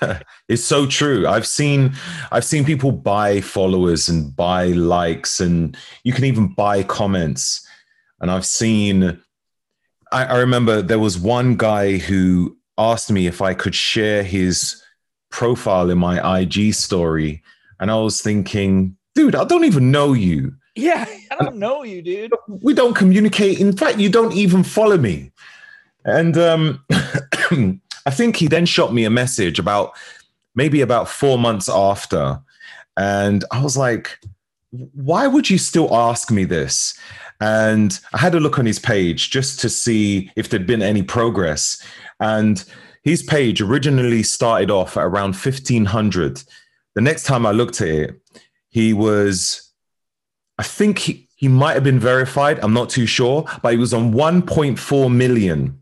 it's 0.48 0.64
so 0.64 0.86
true. 0.86 1.26
I've 1.26 1.46
seen 1.46 1.92
I've 2.32 2.44
seen 2.44 2.64
people 2.64 2.92
buy 2.92 3.42
followers 3.42 4.08
and 4.08 4.34
buy 4.34 4.68
likes 4.68 5.40
and 5.40 5.76
you 6.02 6.14
can 6.14 6.24
even 6.24 6.48
buy 6.54 6.82
comments. 6.82 7.66
And 8.22 8.30
I've 8.30 8.46
seen 8.46 9.20
I, 10.10 10.24
I 10.24 10.38
remember 10.38 10.80
there 10.80 10.98
was 10.98 11.18
one 11.18 11.56
guy 11.56 11.98
who 11.98 12.56
asked 12.78 13.10
me 13.10 13.26
if 13.26 13.40
I 13.42 13.54
could 13.54 13.74
share 13.74 14.22
his 14.22 14.82
profile 15.30 15.90
in 15.90 15.98
my 15.98 16.40
IG 16.40 16.74
story. 16.74 17.42
And 17.80 17.90
I 17.90 17.96
was 17.96 18.20
thinking, 18.20 18.96
dude, 19.14 19.34
I 19.34 19.44
don't 19.44 19.64
even 19.64 19.90
know 19.90 20.12
you. 20.12 20.54
Yeah, 20.74 21.06
I 21.30 21.36
don't 21.42 21.56
know 21.56 21.82
you, 21.82 22.02
dude. 22.02 22.32
We 22.48 22.74
don't 22.74 22.94
communicate. 22.94 23.60
In 23.60 23.76
fact, 23.76 23.98
you 23.98 24.08
don't 24.08 24.32
even 24.32 24.62
follow 24.62 24.96
me. 24.96 25.32
And 26.04 26.36
um, 26.36 26.84
I 28.06 28.10
think 28.10 28.36
he 28.36 28.46
then 28.46 28.66
shot 28.66 28.92
me 28.92 29.04
a 29.04 29.10
message 29.10 29.58
about 29.58 29.92
maybe 30.54 30.80
about 30.80 31.08
four 31.08 31.38
months 31.38 31.68
after. 31.68 32.40
And 32.96 33.44
I 33.50 33.62
was 33.62 33.76
like, 33.76 34.18
why 34.70 35.26
would 35.26 35.48
you 35.50 35.58
still 35.58 35.94
ask 35.94 36.30
me 36.30 36.44
this? 36.44 36.98
And 37.40 37.98
I 38.12 38.18
had 38.18 38.34
a 38.34 38.40
look 38.40 38.58
on 38.58 38.66
his 38.66 38.78
page 38.78 39.30
just 39.30 39.60
to 39.60 39.68
see 39.68 40.30
if 40.36 40.48
there'd 40.48 40.66
been 40.66 40.82
any 40.82 41.02
progress. 41.02 41.82
And 42.20 42.64
his 43.02 43.22
page 43.22 43.60
originally 43.60 44.22
started 44.22 44.70
off 44.70 44.96
at 44.96 45.04
around 45.04 45.34
1500. 45.34 46.42
The 46.94 47.00
next 47.00 47.24
time 47.24 47.44
I 47.44 47.50
looked 47.50 47.80
at 47.80 47.88
it, 47.88 48.20
he 48.70 48.92
was, 48.92 49.72
I 50.58 50.62
think 50.62 50.98
he, 50.98 51.28
he 51.36 51.48
might 51.48 51.74
have 51.74 51.84
been 51.84 52.00
verified. 52.00 52.58
I'm 52.60 52.72
not 52.72 52.90
too 52.90 53.06
sure, 53.06 53.44
but 53.62 53.72
he 53.72 53.78
was 53.78 53.92
on 53.92 54.12
1.4 54.12 55.14
million. 55.14 55.80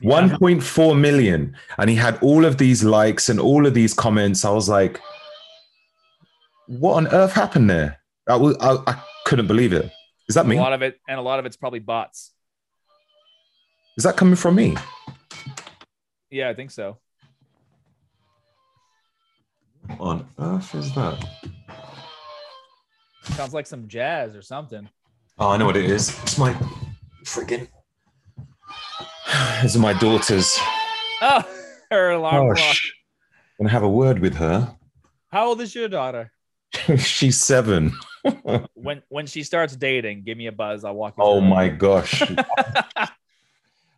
Yeah. 0.00 0.28
1.4 0.28 0.98
million. 0.98 1.56
And 1.78 1.88
he 1.88 1.96
had 1.96 2.18
all 2.22 2.44
of 2.44 2.58
these 2.58 2.84
likes 2.84 3.28
and 3.28 3.40
all 3.40 3.66
of 3.66 3.74
these 3.74 3.94
comments. 3.94 4.44
I 4.44 4.50
was 4.50 4.68
like, 4.68 5.00
what 6.66 6.94
on 6.94 7.08
earth 7.08 7.32
happened 7.32 7.70
there? 7.70 8.00
I, 8.28 8.36
was, 8.36 8.56
I, 8.60 8.76
I 8.86 9.02
couldn't 9.24 9.46
believe 9.46 9.72
it. 9.72 9.90
Is 10.28 10.34
that 10.34 10.46
me? 10.46 10.58
A 10.58 10.60
lot 10.60 10.74
of 10.74 10.82
it, 10.82 11.00
and 11.08 11.18
a 11.18 11.22
lot 11.22 11.38
of 11.38 11.46
it's 11.46 11.56
probably 11.56 11.78
bots. 11.78 12.32
Is 13.96 14.04
that 14.04 14.16
coming 14.16 14.36
from 14.36 14.56
me? 14.56 14.76
Yeah, 16.30 16.48
I 16.48 16.54
think 16.54 16.70
so. 16.70 16.98
What 19.96 20.00
on 20.00 20.28
earth 20.38 20.74
is 20.74 20.94
that? 20.94 21.24
Sounds 23.22 23.54
like 23.54 23.66
some 23.66 23.88
jazz 23.88 24.36
or 24.36 24.42
something. 24.42 24.88
Oh, 25.38 25.48
I 25.50 25.56
know 25.56 25.66
what 25.66 25.76
it 25.76 25.84
is. 25.84 26.08
It's 26.22 26.38
my 26.38 26.52
freaking 27.24 27.68
these 29.62 29.76
are 29.76 29.80
my 29.80 29.92
daughters. 29.92 30.56
Oh, 31.20 31.42
her 31.90 32.10
alarm 32.10 32.48
Gosh. 32.48 32.60
clock. 32.62 32.76
I'm 33.58 33.64
gonna 33.64 33.72
have 33.72 33.82
a 33.82 33.88
word 33.88 34.20
with 34.20 34.34
her. 34.34 34.74
How 35.30 35.48
old 35.48 35.60
is 35.60 35.74
your 35.74 35.88
daughter? 35.88 36.32
She's 36.98 37.40
seven. 37.40 37.92
when 38.74 39.02
when 39.08 39.26
she 39.26 39.42
starts 39.42 39.74
dating, 39.76 40.22
give 40.24 40.38
me 40.38 40.46
a 40.46 40.52
buzz. 40.52 40.84
I'll 40.84 40.94
walk. 40.94 41.14
oh 41.18 41.40
my 41.40 41.68
gosh. 41.68 42.22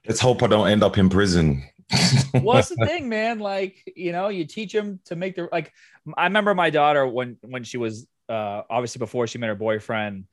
Let's 0.07 0.21
hope 0.21 0.43
I 0.43 0.47
don't 0.47 0.69
end 0.69 0.83
up 0.83 0.99
in 0.99 1.09
prison. 1.09 1.63
What's 2.33 2.69
the 2.69 2.77
thing, 2.87 3.09
man? 3.09 3.39
Like, 3.39 3.93
you 3.97 4.13
know, 4.13 4.29
you 4.29 4.45
teach 4.45 4.73
them 4.73 5.01
to 5.07 5.17
make 5.17 5.37
the 5.37 5.49
like. 5.51 5.73
I 6.17 6.25
remember 6.25 6.55
my 6.55 6.71
daughter 6.71 7.07
when 7.07 7.37
when 7.43 7.65
she 7.65 7.79
was 7.79 8.07
uh, 8.29 8.63
obviously 8.71 9.01
before 9.01 9.27
she 9.27 9.39
met 9.39 9.49
her 9.49 9.55
boyfriend. 9.55 10.25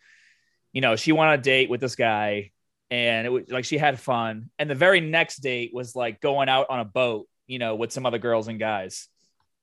You 0.71 0.81
know, 0.81 0.95
she 0.95 1.11
went 1.11 1.29
on 1.29 1.39
a 1.39 1.41
date 1.41 1.69
with 1.69 1.81
this 1.81 1.95
guy 1.95 2.51
and 2.89 3.25
it 3.25 3.29
was 3.29 3.49
like 3.49 3.65
she 3.65 3.77
had 3.77 3.99
fun. 3.99 4.49
And 4.59 4.69
the 4.69 4.75
very 4.75 5.01
next 5.01 5.37
date 5.37 5.71
was 5.73 5.95
like 5.95 6.21
going 6.21 6.49
out 6.49 6.67
on 6.69 6.79
a 6.79 6.85
boat, 6.85 7.27
you 7.47 7.59
know, 7.59 7.75
with 7.75 7.91
some 7.91 8.05
other 8.05 8.19
girls 8.19 8.47
and 8.47 8.59
guys. 8.59 9.07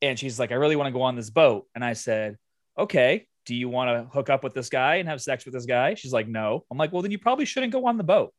And 0.02 0.18
she's 0.18 0.38
like, 0.38 0.52
I 0.52 0.56
really 0.56 0.76
want 0.76 0.88
to 0.88 0.92
go 0.92 1.02
on 1.02 1.16
this 1.16 1.30
boat. 1.30 1.66
And 1.74 1.84
I 1.84 1.94
said, 1.94 2.36
Okay, 2.78 3.26
do 3.46 3.54
you 3.54 3.68
want 3.68 3.88
to 3.90 4.12
hook 4.12 4.28
up 4.28 4.42
with 4.42 4.54
this 4.54 4.68
guy 4.68 4.96
and 4.96 5.08
have 5.08 5.22
sex 5.22 5.44
with 5.44 5.54
this 5.54 5.66
guy? 5.66 5.94
She's 5.94 6.12
like, 6.12 6.28
No. 6.28 6.64
I'm 6.70 6.78
like, 6.78 6.92
Well, 6.92 7.02
then 7.02 7.12
you 7.12 7.18
probably 7.18 7.44
shouldn't 7.44 7.72
go 7.72 7.86
on 7.86 7.96
the 7.96 8.04
boat. 8.04 8.34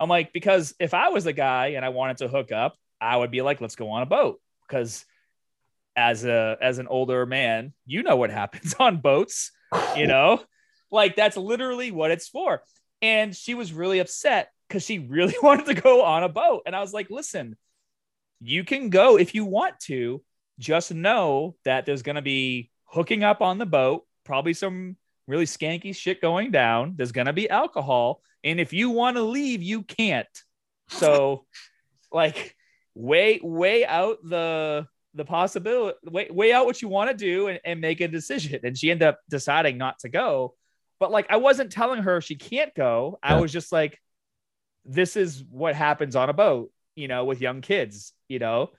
I'm 0.00 0.08
like, 0.08 0.32
Because 0.32 0.74
if 0.80 0.94
I 0.94 1.08
was 1.10 1.24
the 1.24 1.32
guy 1.32 1.68
and 1.68 1.84
I 1.84 1.90
wanted 1.90 2.18
to 2.18 2.28
hook 2.28 2.52
up, 2.52 2.76
I 3.00 3.16
would 3.16 3.30
be 3.30 3.42
like, 3.42 3.60
Let's 3.60 3.76
go 3.76 3.90
on 3.90 4.02
a 4.02 4.06
boat. 4.06 4.40
Because 4.66 5.04
as 5.96 6.24
a 6.24 6.56
as 6.60 6.78
an 6.78 6.86
older 6.86 7.26
man, 7.26 7.72
you 7.84 8.02
know 8.02 8.16
what 8.16 8.30
happens 8.42 8.74
on 8.78 9.00
boats, 9.00 9.50
you 9.96 10.06
know? 10.14 10.40
Like 10.90 11.16
that's 11.16 11.36
literally 11.36 11.90
what 11.90 12.10
it's 12.10 12.28
for. 12.28 12.62
And 13.02 13.34
she 13.34 13.54
was 13.54 13.72
really 13.72 13.98
upset 13.98 14.50
because 14.68 14.84
she 14.84 14.98
really 14.98 15.34
wanted 15.42 15.66
to 15.66 15.74
go 15.74 16.04
on 16.04 16.22
a 16.22 16.28
boat. 16.28 16.62
And 16.66 16.74
I 16.74 16.80
was 16.80 16.92
like, 16.92 17.10
listen, 17.10 17.56
you 18.40 18.64
can 18.64 18.90
go 18.90 19.18
if 19.18 19.34
you 19.34 19.44
want 19.44 19.80
to. 19.80 20.22
Just 20.58 20.92
know 20.92 21.54
that 21.64 21.86
there's 21.86 22.02
going 22.02 22.16
to 22.16 22.22
be 22.22 22.72
hooking 22.82 23.22
up 23.22 23.42
on 23.42 23.58
the 23.58 23.66
boat, 23.66 24.04
probably 24.24 24.54
some 24.54 24.96
really 25.28 25.44
skanky 25.44 25.94
shit 25.94 26.20
going 26.20 26.50
down. 26.50 26.94
There's 26.96 27.12
going 27.12 27.28
to 27.28 27.32
be 27.32 27.48
alcohol. 27.48 28.22
And 28.42 28.58
if 28.58 28.72
you 28.72 28.90
want 28.90 29.16
to 29.18 29.22
leave, 29.22 29.62
you 29.62 29.82
can't. 29.84 30.26
So, 30.88 31.44
like, 32.10 32.56
weigh, 32.98 33.38
weigh 33.42 33.86
out 33.86 34.18
the, 34.24 34.86
the 35.14 35.24
possibility, 35.24 35.96
weigh, 36.04 36.28
weigh 36.30 36.52
out 36.52 36.66
what 36.66 36.82
you 36.82 36.88
want 36.88 37.10
to 37.10 37.16
do 37.16 37.46
and, 37.46 37.60
and 37.64 37.80
make 37.80 38.00
a 38.00 38.08
decision. 38.08 38.60
And 38.64 38.76
she 38.76 38.90
ended 38.90 39.08
up 39.08 39.20
deciding 39.30 39.78
not 39.78 40.00
to 40.00 40.08
go. 40.08 40.54
But 40.98 41.12
like, 41.12 41.26
I 41.30 41.36
wasn't 41.36 41.70
telling 41.70 42.02
her 42.02 42.20
she 42.20 42.34
can't 42.34 42.74
go. 42.74 43.20
I 43.22 43.40
was 43.40 43.52
just 43.52 43.70
like, 43.70 44.00
this 44.84 45.16
is 45.16 45.44
what 45.48 45.76
happens 45.76 46.16
on 46.16 46.28
a 46.28 46.32
boat, 46.32 46.72
you 46.96 47.06
know, 47.06 47.24
with 47.24 47.40
young 47.40 47.60
kids, 47.60 48.12
you 48.28 48.40
know? 48.40 48.70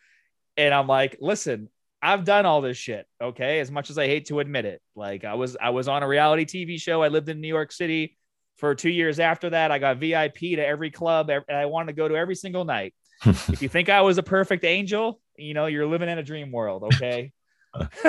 And 0.58 0.74
I'm 0.74 0.88
like, 0.88 1.18
listen, 1.22 1.70
I've 2.02 2.26
done 2.26 2.46
all 2.46 2.62
this 2.62 2.78
shit. 2.78 3.08
Okay. 3.22 3.60
As 3.60 3.72
much 3.72 3.90
as 3.90 3.98
I 3.98 4.08
hate 4.08 4.26
to 4.26 4.42
admit 4.42 4.66
it, 4.66 4.82
like 4.96 5.24
I 5.24 5.36
was, 5.36 5.56
I 5.62 5.70
was 5.70 5.88
on 5.88 6.04
a 6.04 6.08
reality 6.08 6.46
TV 6.46 6.82
show. 6.82 7.02
I 7.02 7.08
lived 7.08 7.30
in 7.30 7.40
New 7.40 7.48
York 7.48 7.72
City 7.72 8.18
For 8.58 8.76
two 8.76 8.90
years 8.90 9.22
after 9.22 9.52
that, 9.52 9.72
I 9.72 9.80
got 9.80 10.00
VIP 10.00 10.40
to 10.40 10.66
every 10.66 10.92
club, 10.92 11.30
and 11.30 11.46
I 11.50 11.68
wanted 11.68 11.88
to 11.88 11.94
go 11.94 12.10
to 12.10 12.16
every 12.18 12.36
single 12.36 12.66
night. 12.66 12.94
if 13.26 13.62
you 13.62 13.70
think 13.70 13.90
I 13.90 14.02
was 14.02 14.18
a 14.18 14.24
perfect 14.24 14.64
angel, 14.64 15.20
you 15.38 15.54
know, 15.54 15.66
you're 15.66 15.88
living 15.88 16.10
in 16.10 16.18
a 16.18 16.24
dream 16.24 16.52
world. 16.52 16.84
Okay. 16.84 17.32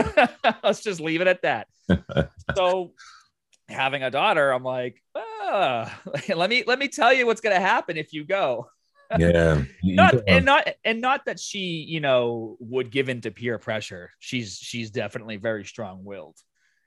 Let's 0.62 0.82
just 0.82 1.00
leave 1.00 1.20
it 1.20 1.26
at 1.26 1.42
that. 1.42 1.66
so 2.56 2.92
having 3.68 4.02
a 4.02 4.10
daughter, 4.10 4.52
I'm 4.52 4.62
like, 4.62 5.02
ah, 5.14 6.00
let 6.28 6.50
me 6.50 6.64
let 6.66 6.78
me 6.78 6.88
tell 6.88 7.12
you 7.12 7.26
what's 7.26 7.40
gonna 7.40 7.60
happen 7.60 7.96
if 7.96 8.12
you 8.12 8.24
go. 8.24 8.68
Yeah. 9.18 9.64
not 9.82 10.14
and 10.28 10.44
not 10.44 10.68
and 10.84 11.00
not 11.00 11.24
that 11.24 11.40
she, 11.40 11.84
you 11.88 12.00
know, 12.00 12.56
would 12.60 12.90
give 12.90 13.08
in 13.08 13.20
to 13.22 13.30
peer 13.30 13.58
pressure. 13.58 14.12
She's 14.20 14.56
she's 14.56 14.90
definitely 14.90 15.36
very 15.36 15.64
strong 15.64 16.04
willed, 16.04 16.36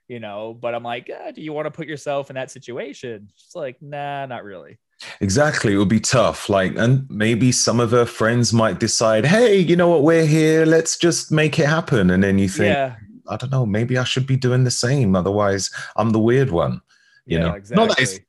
you 0.08 0.20
know. 0.20 0.54
But 0.54 0.74
I'm 0.74 0.82
like, 0.82 1.10
ah, 1.14 1.32
do 1.32 1.42
you 1.42 1.52
want 1.52 1.66
to 1.66 1.70
put 1.70 1.86
yourself 1.86 2.30
in 2.30 2.36
that 2.36 2.50
situation? 2.50 3.28
She's 3.36 3.54
like, 3.54 3.82
nah, 3.82 4.24
not 4.24 4.44
really. 4.44 4.78
Exactly. 5.20 5.74
It 5.74 5.76
would 5.76 5.88
be 5.88 6.00
tough. 6.00 6.48
Like, 6.48 6.76
and 6.76 7.08
maybe 7.10 7.52
some 7.52 7.80
of 7.80 7.90
her 7.90 8.06
friends 8.06 8.52
might 8.52 8.80
decide, 8.80 9.26
hey, 9.26 9.58
you 9.58 9.76
know 9.76 9.88
what, 9.88 10.02
we're 10.02 10.26
here. 10.26 10.64
Let's 10.64 10.96
just 10.96 11.30
make 11.30 11.58
it 11.58 11.66
happen. 11.66 12.10
And 12.10 12.22
then 12.22 12.38
you 12.38 12.48
think, 12.48 12.74
yeah. 12.74 12.96
I 13.28 13.36
don't 13.36 13.50
know, 13.50 13.66
maybe 13.66 13.98
I 13.98 14.04
should 14.04 14.26
be 14.26 14.36
doing 14.36 14.64
the 14.64 14.70
same. 14.70 15.16
Otherwise, 15.16 15.70
I'm 15.96 16.10
the 16.10 16.20
weird 16.20 16.50
one. 16.50 16.80
You 17.26 17.38
yeah, 17.38 17.44
know, 17.44 17.54
exactly. 17.54 17.86
not 17.86 17.96
that 17.96 18.02
it's, 18.02 18.20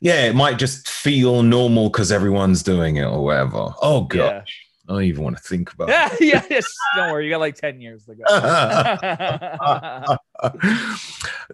yeah, 0.00 0.24
it 0.24 0.34
might 0.34 0.58
just 0.58 0.88
feel 0.88 1.44
normal 1.44 1.88
because 1.88 2.10
everyone's 2.10 2.62
doing 2.62 2.96
it 2.96 3.04
or 3.04 3.24
whatever. 3.24 3.72
Oh 3.80 4.02
gosh. 4.02 4.61
I 4.92 4.96
don't 4.96 5.04
even 5.04 5.24
want 5.24 5.38
to 5.38 5.42
think 5.42 5.72
about 5.72 5.88
yeah, 5.88 6.14
yeah, 6.20 6.44
yes. 6.50 6.66
Don't 6.96 7.12
worry, 7.12 7.24
you 7.24 7.30
got 7.30 7.40
like 7.40 7.54
10 7.54 7.80
years 7.80 8.04
to 8.04 8.14
go. 8.14 8.24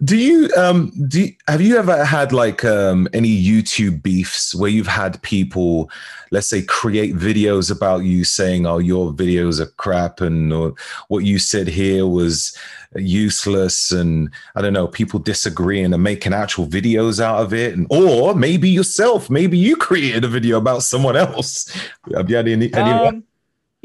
do 0.03 0.17
you 0.17 0.49
um 0.57 0.91
do 1.07 1.21
you, 1.21 1.33
have 1.47 1.61
you 1.61 1.77
ever 1.77 2.03
had 2.03 2.33
like 2.33 2.65
um 2.65 3.07
any 3.13 3.29
YouTube 3.29 4.03
beefs 4.03 4.53
where 4.53 4.69
you've 4.69 4.87
had 4.87 5.21
people, 5.21 5.89
let's 6.31 6.47
say, 6.47 6.61
create 6.61 7.15
videos 7.15 7.71
about 7.71 7.99
you 7.99 8.25
saying, 8.25 8.65
Oh, 8.65 8.79
your 8.79 9.13
videos 9.13 9.61
are 9.61 9.71
crap 9.77 10.19
and 10.19 10.51
or 10.51 10.73
what 11.07 11.19
you 11.19 11.39
said 11.39 11.69
here 11.69 12.05
was 12.05 12.53
useless 12.95 13.91
and 13.91 14.29
I 14.55 14.61
don't 14.61 14.73
know, 14.73 14.87
people 14.87 15.19
disagreeing 15.19 15.93
and 15.93 16.03
making 16.03 16.33
actual 16.33 16.67
videos 16.67 17.21
out 17.21 17.41
of 17.41 17.53
it. 17.53 17.77
And 17.77 17.87
or 17.89 18.35
maybe 18.35 18.69
yourself, 18.69 19.29
maybe 19.29 19.57
you 19.57 19.77
created 19.77 20.25
a 20.25 20.27
video 20.27 20.57
about 20.57 20.83
someone 20.83 21.15
else. 21.15 21.73
Have 22.13 22.29
you 22.29 22.35
had 22.35 22.49
any, 22.49 22.73
any 22.73 22.91
um, 22.91 23.23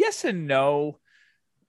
yes 0.04 0.24
and 0.24 0.46
no. 0.46 0.98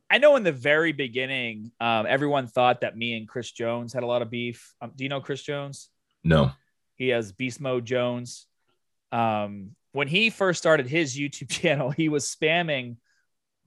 I 0.09 0.17
know 0.17 0.35
in 0.35 0.43
the 0.43 0.51
very 0.51 0.91
beginning, 0.91 1.71
um, 1.79 2.05
everyone 2.05 2.47
thought 2.47 2.81
that 2.81 2.97
me 2.97 3.15
and 3.15 3.27
Chris 3.27 3.49
Jones 3.49 3.93
had 3.93 4.03
a 4.03 4.05
lot 4.05 4.21
of 4.21 4.29
beef. 4.29 4.73
Um, 4.81 4.91
do 4.93 5.05
you 5.05 5.09
know 5.09 5.21
Chris 5.21 5.41
Jones? 5.41 5.89
No. 6.23 6.51
He 6.95 7.09
has 7.09 7.31
Beast 7.31 7.61
Mode 7.61 7.85
Jones. 7.85 8.45
Um, 9.11 9.71
when 9.93 10.09
he 10.09 10.29
first 10.29 10.59
started 10.59 10.85
his 10.87 11.17
YouTube 11.17 11.49
channel, 11.61 11.91
he 11.91 12.09
was 12.09 12.25
spamming 12.25 12.97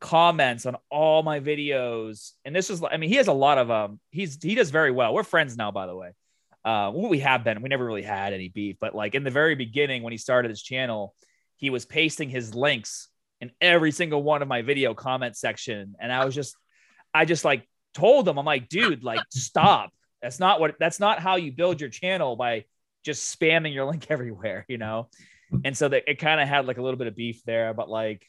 comments 0.01 0.67
on 0.67 0.77
all 0.91 1.23
my 1.23 1.41
videos. 1.41 2.33
And 2.45 2.55
this 2.55 2.69
was, 2.69 2.85
I 2.85 2.99
mean, 2.99 3.09
he 3.09 3.17
has 3.17 3.29
a 3.29 3.33
lot 3.33 3.57
of, 3.57 3.71
um, 3.71 3.99
he's, 4.11 4.41
he 4.41 4.55
does 4.55 4.71
very 4.71 4.91
well. 4.91 5.15
We're 5.15 5.25
friends 5.25 5.57
now, 5.57 5.71
by 5.71 5.87
the 5.87 5.97
way. 5.97 6.11
Uh, 6.63 6.93
we 6.95 7.21
have 7.21 7.43
been, 7.43 7.63
we 7.63 7.71
never 7.71 7.87
really 7.87 8.03
had 8.03 8.35
any 8.35 8.49
beef, 8.49 8.77
but 8.79 8.95
like 8.95 9.15
in 9.15 9.25
the 9.25 9.31
very 9.31 9.55
beginning, 9.55 10.03
when 10.03 10.13
he 10.13 10.19
started 10.19 10.51
his 10.51 10.63
channel, 10.63 11.15
he 11.57 11.71
was 11.71 11.87
pasting 11.87 12.29
his 12.29 12.55
links 12.55 13.09
in 13.41 13.51
every 13.61 13.93
single 13.93 14.23
one 14.23 14.43
of 14.43 14.49
my 14.49 14.63
video 14.63 14.95
comment 14.95 15.37
section. 15.37 15.95
And 16.01 16.13
I 16.13 16.25
was 16.25 16.35
just, 16.35 16.57
I 17.15 17.25
just 17.25 17.45
like 17.45 17.69
told 17.95 18.25
them, 18.25 18.39
I'm 18.39 18.47
like, 18.47 18.69
dude, 18.69 19.05
like 19.05 19.21
stop. 19.31 19.91
That's 20.23 20.41
not 20.41 20.61
what, 20.61 20.77
that's 20.81 21.01
not 21.01 21.21
how 21.21 21.37
you 21.37 21.53
build 21.53 21.81
your 21.81 21.91
channel 21.91 22.37
by 22.37 22.65
just 23.05 23.39
spamming 23.39 23.73
your 23.73 23.85
link 23.85 24.07
everywhere, 24.11 24.65
you 24.69 24.79
know? 24.79 25.09
And 25.65 25.77
so 25.77 25.89
that 25.89 26.05
it 26.07 26.19
kind 26.19 26.41
of 26.41 26.49
had 26.49 26.67
like 26.67 26.79
a 26.79 26.83
little 26.83 26.99
bit 26.99 27.07
of 27.07 27.17
beef 27.17 27.43
there, 27.45 27.73
but 27.73 27.89
like 27.89 28.27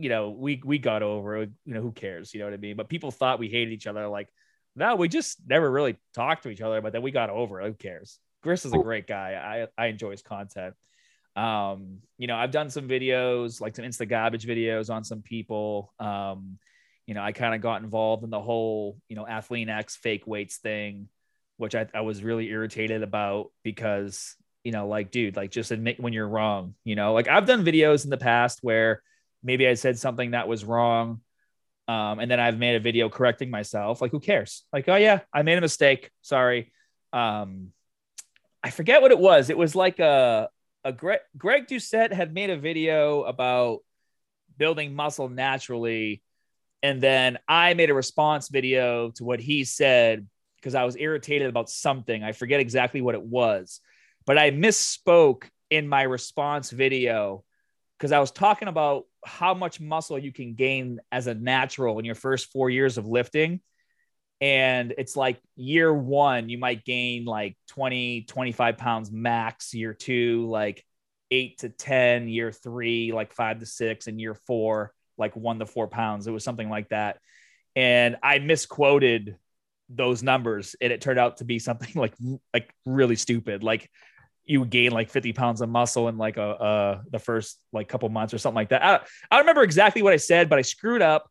you 0.00 0.08
know, 0.08 0.30
we 0.30 0.62
we 0.64 0.78
got 0.78 1.02
over 1.02 1.36
it. 1.36 1.50
You 1.66 1.74
know, 1.74 1.82
who 1.82 1.92
cares? 1.92 2.32
You 2.32 2.40
know 2.40 2.46
what 2.46 2.54
I 2.54 2.58
mean? 2.58 2.76
But 2.76 2.88
people 2.88 3.10
thought 3.10 3.38
we 3.38 3.48
hated 3.48 3.72
each 3.72 3.86
other. 3.86 4.08
Like, 4.08 4.28
no, 4.74 4.96
we 4.96 5.08
just 5.08 5.38
never 5.46 5.70
really 5.70 5.96
talked 6.14 6.44
to 6.44 6.48
each 6.48 6.62
other. 6.62 6.80
But 6.80 6.92
then 6.92 7.02
we 7.02 7.10
got 7.10 7.28
over 7.28 7.60
it. 7.60 7.66
Who 7.66 7.74
cares? 7.74 8.18
Chris 8.42 8.64
is 8.64 8.72
a 8.72 8.78
great 8.78 9.06
guy. 9.06 9.68
I 9.78 9.82
I 9.82 9.88
enjoy 9.88 10.12
his 10.12 10.22
content. 10.22 10.74
Um, 11.36 11.98
you 12.18 12.26
know, 12.26 12.36
I've 12.36 12.50
done 12.50 12.70
some 12.70 12.88
videos, 12.88 13.60
like 13.60 13.76
some 13.76 13.84
Insta 13.84 14.08
garbage 14.08 14.46
videos 14.46 14.92
on 14.92 15.04
some 15.04 15.22
people. 15.22 15.92
Um, 15.98 16.58
you 17.06 17.14
know, 17.14 17.22
I 17.22 17.32
kind 17.32 17.54
of 17.54 17.60
got 17.60 17.82
involved 17.82 18.24
in 18.24 18.30
the 18.30 18.40
whole, 18.40 18.98
you 19.08 19.16
know, 19.16 19.24
Athlean 19.24 19.68
X 19.68 19.96
fake 19.96 20.26
weights 20.26 20.58
thing, 20.58 21.08
which 21.56 21.74
I, 21.74 21.86
I 21.94 22.02
was 22.02 22.22
really 22.22 22.48
irritated 22.48 23.02
about 23.02 23.50
because, 23.62 24.36
you 24.64 24.72
know, 24.72 24.86
like, 24.86 25.10
dude, 25.10 25.36
like 25.36 25.50
just 25.50 25.70
admit 25.70 25.98
when 25.98 26.12
you're 26.12 26.28
wrong, 26.28 26.74
you 26.84 26.94
know, 26.94 27.12
like 27.12 27.28
I've 27.28 27.46
done 27.46 27.64
videos 27.64 28.04
in 28.04 28.10
the 28.10 28.16
past 28.16 28.60
where 28.62 29.02
maybe 29.42 29.66
I 29.66 29.74
said 29.74 29.98
something 29.98 30.32
that 30.32 30.48
was 30.48 30.64
wrong. 30.64 31.20
Um, 31.88 32.20
and 32.20 32.30
then 32.30 32.38
I've 32.38 32.58
made 32.58 32.76
a 32.76 32.80
video 32.80 33.08
correcting 33.08 33.50
myself. 33.50 34.00
Like, 34.00 34.12
who 34.12 34.20
cares? 34.20 34.64
Like, 34.72 34.88
oh 34.88 34.94
yeah, 34.94 35.20
I 35.32 35.42
made 35.42 35.58
a 35.58 35.60
mistake. 35.60 36.10
Sorry. 36.22 36.72
Um, 37.12 37.72
I 38.62 38.70
forget 38.70 39.02
what 39.02 39.10
it 39.10 39.18
was. 39.18 39.50
It 39.50 39.58
was 39.58 39.74
like 39.74 39.98
a 39.98 40.48
a 40.84 40.92
Greg, 40.92 41.20
Greg 41.36 41.66
Doucette 41.66 42.12
had 42.12 42.32
made 42.32 42.50
a 42.50 42.56
video 42.56 43.22
about 43.24 43.80
building 44.56 44.94
muscle 44.94 45.28
naturally, 45.28 46.22
and 46.82 47.00
then 47.00 47.38
I 47.48 47.74
made 47.74 47.90
a 47.90 47.94
response 47.94 48.48
video 48.48 49.10
to 49.12 49.24
what 49.24 49.40
he 49.40 49.64
said 49.64 50.26
because 50.56 50.74
I 50.74 50.84
was 50.84 50.96
irritated 50.96 51.48
about 51.48 51.70
something. 51.70 52.22
I 52.22 52.32
forget 52.32 52.60
exactly 52.60 53.00
what 53.00 53.14
it 53.14 53.22
was, 53.22 53.80
but 54.26 54.38
I 54.38 54.50
misspoke 54.50 55.44
in 55.70 55.88
my 55.88 56.02
response 56.02 56.70
video 56.70 57.44
because 57.98 58.12
I 58.12 58.18
was 58.18 58.30
talking 58.30 58.68
about 58.68 59.04
how 59.24 59.52
much 59.54 59.80
muscle 59.80 60.18
you 60.18 60.32
can 60.32 60.54
gain 60.54 61.00
as 61.12 61.26
a 61.26 61.34
natural 61.34 61.98
in 61.98 62.04
your 62.04 62.14
first 62.14 62.50
four 62.50 62.70
years 62.70 62.96
of 62.96 63.06
lifting. 63.06 63.60
And 64.40 64.94
it's 64.96 65.16
like 65.16 65.38
year 65.56 65.92
one, 65.92 66.48
you 66.48 66.58
might 66.58 66.84
gain 66.84 67.24
like 67.24 67.56
20, 67.68 68.22
25 68.22 68.78
pounds 68.78 69.12
max. 69.12 69.74
Year 69.74 69.92
two, 69.92 70.48
like 70.48 70.84
eight 71.30 71.58
to 71.58 71.68
10. 71.68 72.28
Year 72.28 72.50
three, 72.50 73.12
like 73.12 73.32
five 73.32 73.58
to 73.60 73.66
six. 73.66 74.06
And 74.06 74.20
year 74.20 74.34
four, 74.34 74.92
like 75.18 75.36
one 75.36 75.58
to 75.58 75.66
four 75.66 75.88
pounds. 75.88 76.26
It 76.26 76.32
was 76.32 76.44
something 76.44 76.70
like 76.70 76.88
that. 76.88 77.18
And 77.76 78.16
I 78.22 78.38
misquoted 78.38 79.36
those 79.90 80.22
numbers 80.22 80.76
and 80.80 80.92
it 80.92 81.00
turned 81.00 81.18
out 81.18 81.38
to 81.38 81.44
be 81.44 81.58
something 81.58 81.90
like 81.96 82.14
like 82.54 82.72
really 82.86 83.16
stupid 83.16 83.64
like 83.64 83.90
you 84.44 84.64
gain 84.64 84.90
like 84.92 85.10
50 85.10 85.32
pounds 85.32 85.60
of 85.60 85.68
muscle 85.68 86.08
in 86.08 86.16
like 86.16 86.36
a 86.36 86.42
uh 86.42 87.00
the 87.10 87.18
first 87.18 87.58
like 87.72 87.88
couple 87.88 88.08
months 88.08 88.34
or 88.34 88.38
something 88.38 88.56
like 88.56 88.70
that. 88.70 88.82
I, 88.82 89.00
I 89.30 89.40
remember 89.40 89.62
exactly 89.62 90.02
what 90.02 90.12
I 90.12 90.16
said, 90.16 90.48
but 90.48 90.58
I 90.58 90.62
screwed 90.62 91.02
up. 91.02 91.30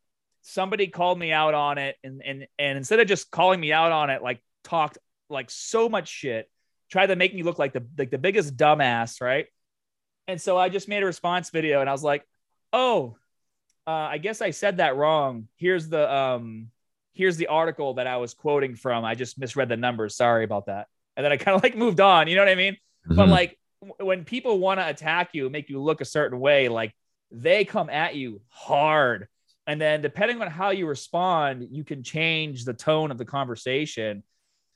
Somebody 0.49 0.87
called 0.87 1.19
me 1.19 1.31
out 1.31 1.53
on 1.53 1.77
it, 1.77 1.95
and 2.03 2.21
and 2.25 2.47
and 2.57 2.77
instead 2.77 2.99
of 2.99 3.07
just 3.07 3.29
calling 3.31 3.59
me 3.59 3.71
out 3.71 3.91
on 3.91 4.09
it, 4.09 4.21
like 4.23 4.41
talked 4.63 4.97
like 5.29 5.49
so 5.51 5.89
much 5.89 6.07
shit, 6.07 6.49
tried 6.89 7.07
to 7.07 7.15
make 7.15 7.33
me 7.33 7.43
look 7.43 7.59
like 7.59 7.73
the 7.73 7.85
like 7.97 8.11
the 8.11 8.17
biggest 8.17 8.57
dumbass, 8.57 9.21
right? 9.21 9.45
And 10.27 10.41
so 10.41 10.57
I 10.57 10.69
just 10.69 10.87
made 10.87 11.03
a 11.03 11.05
response 11.05 11.49
video, 11.49 11.81
and 11.81 11.89
I 11.89 11.93
was 11.93 12.03
like, 12.03 12.25
"Oh, 12.73 13.17
uh, 13.85 13.91
I 13.91 14.17
guess 14.17 14.41
I 14.41 14.51
said 14.51 14.77
that 14.77 14.95
wrong. 14.95 15.47
Here's 15.55 15.87
the 15.87 16.11
um, 16.11 16.69
here's 17.13 17.37
the 17.37 17.47
article 17.47 17.95
that 17.95 18.07
I 18.07 18.17
was 18.17 18.33
quoting 18.33 18.75
from. 18.75 19.05
I 19.05 19.15
just 19.15 19.39
misread 19.39 19.69
the 19.69 19.77
numbers. 19.77 20.15
Sorry 20.15 20.43
about 20.43 20.65
that." 20.65 20.87
And 21.15 21.23
then 21.23 21.31
I 21.31 21.37
kind 21.37 21.55
of 21.55 21.63
like 21.63 21.75
moved 21.75 21.99
on. 21.99 22.27
You 22.27 22.35
know 22.35 22.41
what 22.41 22.49
I 22.49 22.55
mean? 22.55 22.73
Mm-hmm. 23.07 23.15
But 23.15 23.29
like 23.29 23.59
when 23.99 24.25
people 24.25 24.59
want 24.59 24.79
to 24.79 24.87
attack 24.87 25.29
you, 25.33 25.49
make 25.49 25.69
you 25.69 25.81
look 25.81 26.01
a 26.01 26.05
certain 26.05 26.39
way, 26.39 26.69
like 26.69 26.93
they 27.31 27.65
come 27.65 27.89
at 27.89 28.15
you 28.15 28.41
hard. 28.49 29.27
And 29.69 29.79
then 29.79 30.01
depending 30.01 30.41
on 30.41 30.49
how 30.49 30.71
you 30.71 30.87
respond, 30.87 31.67
you 31.71 31.83
can 31.83 32.01
change 32.01 32.65
the 32.65 32.73
tone 32.73 33.11
of 33.11 33.17
the 33.17 33.25
conversation. 33.25 34.23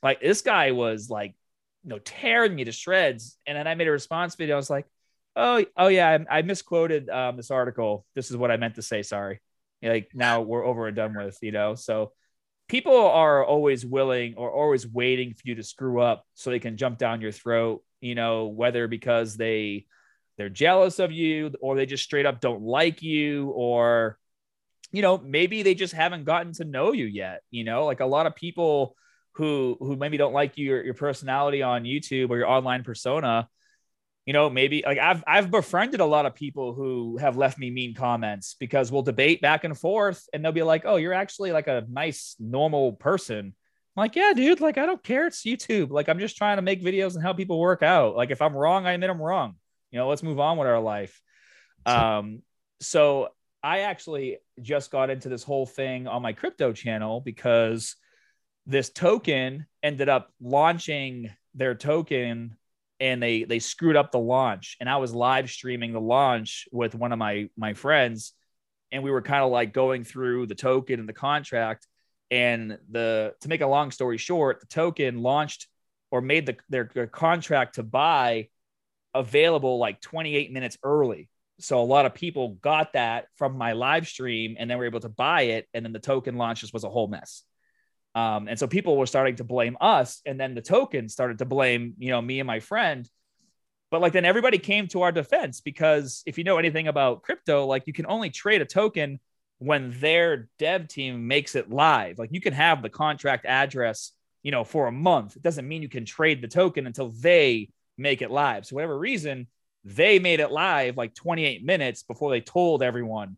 Like 0.02 0.20
this 0.20 0.40
guy 0.40 0.70
was 0.70 1.10
like, 1.10 1.34
you 1.82 1.90
know, 1.90 1.98
tearing 1.98 2.54
me 2.54 2.64
to 2.64 2.72
shreds. 2.72 3.36
And 3.46 3.58
then 3.58 3.66
I 3.66 3.74
made 3.74 3.88
a 3.88 3.90
response 3.90 4.36
video. 4.36 4.54
I 4.54 4.56
was 4.56 4.70
like, 4.70 4.86
oh, 5.34 5.64
oh 5.76 5.88
yeah, 5.88 6.18
I, 6.30 6.38
I 6.38 6.42
misquoted 6.42 7.10
um, 7.10 7.36
this 7.36 7.50
article. 7.50 8.06
This 8.14 8.30
is 8.30 8.36
what 8.36 8.52
I 8.52 8.56
meant 8.56 8.76
to 8.76 8.82
say. 8.82 9.02
Sorry. 9.02 9.40
Like 9.82 10.12
now 10.14 10.42
we're 10.42 10.64
over 10.64 10.86
and 10.86 10.96
done 10.96 11.14
with, 11.16 11.36
you 11.42 11.50
know? 11.50 11.74
So 11.74 12.12
people 12.68 12.96
are 12.96 13.44
always 13.44 13.84
willing 13.84 14.34
or 14.36 14.50
always 14.50 14.86
waiting 14.86 15.34
for 15.34 15.42
you 15.44 15.56
to 15.56 15.62
screw 15.62 16.00
up 16.00 16.24
so 16.34 16.50
they 16.50 16.60
can 16.60 16.76
jump 16.76 16.98
down 16.98 17.20
your 17.20 17.32
throat 17.32 17.82
you 18.04 18.14
know, 18.14 18.46
whether 18.48 18.86
because 18.86 19.36
they 19.36 19.86
they're 20.36 20.50
jealous 20.50 20.98
of 20.98 21.10
you 21.10 21.52
or 21.60 21.74
they 21.74 21.86
just 21.86 22.04
straight 22.04 22.26
up 22.26 22.40
don't 22.40 22.62
like 22.62 23.02
you 23.02 23.48
or 23.50 24.18
you 24.94 25.02
know, 25.02 25.18
maybe 25.18 25.64
they 25.64 25.74
just 25.74 25.92
haven't 25.92 26.22
gotten 26.24 26.52
to 26.52 26.64
know 26.64 26.92
you 26.92 27.06
yet, 27.06 27.42
you 27.50 27.64
know? 27.64 27.84
Like 27.84 27.98
a 27.98 28.06
lot 28.06 28.26
of 28.26 28.36
people 28.36 28.94
who 29.32 29.76
who 29.80 29.96
maybe 29.96 30.16
don't 30.16 30.32
like 30.32 30.56
your 30.56 30.84
your 30.84 30.94
personality 30.94 31.62
on 31.62 31.82
YouTube 31.82 32.30
or 32.30 32.36
your 32.38 32.48
online 32.48 32.84
persona, 32.84 33.48
you 34.24 34.32
know, 34.32 34.48
maybe 34.48 34.84
like 34.86 34.98
I've 34.98 35.24
I've 35.26 35.50
befriended 35.50 35.98
a 35.98 36.06
lot 36.06 36.26
of 36.26 36.36
people 36.36 36.74
who 36.74 37.16
have 37.16 37.36
left 37.36 37.58
me 37.58 37.70
mean 37.70 37.94
comments 37.94 38.54
because 38.60 38.92
we'll 38.92 39.02
debate 39.02 39.40
back 39.40 39.64
and 39.64 39.76
forth 39.76 40.28
and 40.32 40.44
they'll 40.44 40.52
be 40.52 40.62
like, 40.62 40.84
"Oh, 40.84 40.94
you're 40.94 41.12
actually 41.12 41.50
like 41.50 41.66
a 41.66 41.84
nice 41.90 42.36
normal 42.38 42.92
person." 42.92 43.46
I'm 43.96 44.00
like, 44.00 44.14
yeah, 44.14 44.32
dude, 44.32 44.60
like 44.60 44.78
I 44.78 44.86
don't 44.86 45.02
care. 45.02 45.26
It's 45.26 45.42
YouTube. 45.42 45.90
Like 45.90 46.08
I'm 46.08 46.20
just 46.20 46.36
trying 46.36 46.58
to 46.58 46.62
make 46.62 46.82
videos 46.84 47.14
and 47.14 47.22
help 47.22 47.36
people 47.36 47.58
work 47.58 47.82
out. 47.82 48.14
Like 48.14 48.30
if 48.30 48.40
I'm 48.40 48.54
wrong, 48.54 48.86
I 48.86 48.92
admit 48.92 49.10
I'm 49.10 49.20
wrong. 49.20 49.56
You 49.90 49.98
know, 49.98 50.08
let's 50.08 50.22
move 50.22 50.38
on 50.38 50.56
with 50.56 50.68
our 50.68 50.80
life. 50.80 51.20
Um, 51.84 52.42
so 52.80 53.30
I 53.64 53.80
actually 53.80 54.36
just 54.60 54.90
got 54.90 55.08
into 55.08 55.30
this 55.30 55.42
whole 55.42 55.64
thing 55.64 56.06
on 56.06 56.20
my 56.20 56.34
crypto 56.34 56.74
channel 56.74 57.22
because 57.22 57.96
this 58.66 58.90
token 58.90 59.64
ended 59.82 60.10
up 60.10 60.30
launching 60.38 61.30
their 61.54 61.74
token 61.74 62.58
and 63.00 63.22
they 63.22 63.44
they 63.44 63.60
screwed 63.60 63.96
up 63.96 64.12
the 64.12 64.18
launch. 64.18 64.76
And 64.80 64.88
I 64.88 64.98
was 64.98 65.14
live 65.14 65.48
streaming 65.48 65.94
the 65.94 66.00
launch 66.00 66.68
with 66.72 66.94
one 66.94 67.10
of 67.10 67.18
my 67.18 67.48
my 67.56 67.72
friends 67.72 68.34
and 68.92 69.02
we 69.02 69.10
were 69.10 69.22
kind 69.22 69.42
of 69.42 69.50
like 69.50 69.72
going 69.72 70.04
through 70.04 70.46
the 70.46 70.54
token 70.54 71.00
and 71.00 71.08
the 71.08 71.14
contract. 71.14 71.86
And 72.30 72.78
the 72.90 73.34
to 73.40 73.48
make 73.48 73.62
a 73.62 73.66
long 73.66 73.90
story 73.92 74.18
short 74.18 74.60
the 74.60 74.66
token 74.66 75.22
launched 75.22 75.68
or 76.10 76.20
made 76.20 76.44
the 76.44 76.56
their, 76.68 76.90
their 76.92 77.06
contract 77.06 77.76
to 77.76 77.82
buy 77.82 78.48
available 79.14 79.78
like 79.78 80.02
28 80.02 80.52
minutes 80.52 80.76
early 80.82 81.30
so 81.60 81.80
a 81.80 81.84
lot 81.84 82.06
of 82.06 82.14
people 82.14 82.50
got 82.60 82.94
that 82.94 83.26
from 83.36 83.56
my 83.56 83.72
live 83.72 84.08
stream 84.08 84.56
and 84.58 84.68
then 84.68 84.78
were 84.78 84.86
able 84.86 85.00
to 85.00 85.08
buy 85.08 85.42
it. 85.42 85.68
And 85.72 85.84
then 85.84 85.92
the 85.92 85.98
token 85.98 86.36
launch 86.36 86.60
just 86.60 86.72
was 86.72 86.84
a 86.84 86.90
whole 86.90 87.06
mess. 87.06 87.42
Um, 88.14 88.48
and 88.48 88.58
so 88.58 88.66
people 88.66 88.96
were 88.96 89.06
starting 89.06 89.36
to 89.36 89.44
blame 89.44 89.76
us. 89.80 90.20
And 90.26 90.38
then 90.38 90.54
the 90.54 90.62
token 90.62 91.08
started 91.08 91.38
to 91.38 91.44
blame 91.44 91.94
you 91.98 92.10
know 92.10 92.20
me 92.20 92.40
and 92.40 92.46
my 92.46 92.60
friend. 92.60 93.08
But 93.90 94.00
like 94.00 94.12
then 94.12 94.24
everybody 94.24 94.58
came 94.58 94.88
to 94.88 95.02
our 95.02 95.12
defense 95.12 95.60
because 95.60 96.22
if 96.26 96.38
you 96.38 96.44
know 96.44 96.58
anything 96.58 96.88
about 96.88 97.22
crypto 97.22 97.66
like 97.66 97.86
you 97.86 97.92
can 97.92 98.06
only 98.06 98.30
trade 98.30 98.60
a 98.60 98.64
token 98.64 99.20
when 99.58 99.94
their 100.00 100.48
dev 100.58 100.88
team 100.88 101.28
makes 101.28 101.54
it 101.54 101.70
live. 101.70 102.18
Like 102.18 102.30
you 102.32 102.40
can 102.40 102.52
have 102.52 102.82
the 102.82 102.90
contract 102.90 103.46
address 103.46 104.12
you 104.42 104.50
know 104.50 104.64
for 104.64 104.88
a 104.88 104.92
month. 104.92 105.36
It 105.36 105.42
doesn't 105.42 105.66
mean 105.66 105.82
you 105.82 105.88
can 105.88 106.04
trade 106.04 106.42
the 106.42 106.48
token 106.48 106.86
until 106.86 107.10
they 107.10 107.70
make 107.96 108.22
it 108.22 108.30
live. 108.30 108.66
So 108.66 108.74
whatever 108.74 108.98
reason 108.98 109.46
they 109.84 110.18
made 110.18 110.40
it 110.40 110.50
live 110.50 110.96
like 110.96 111.14
28 111.14 111.64
minutes 111.64 112.02
before 112.02 112.30
they 112.30 112.40
told 112.40 112.82
everyone 112.82 113.36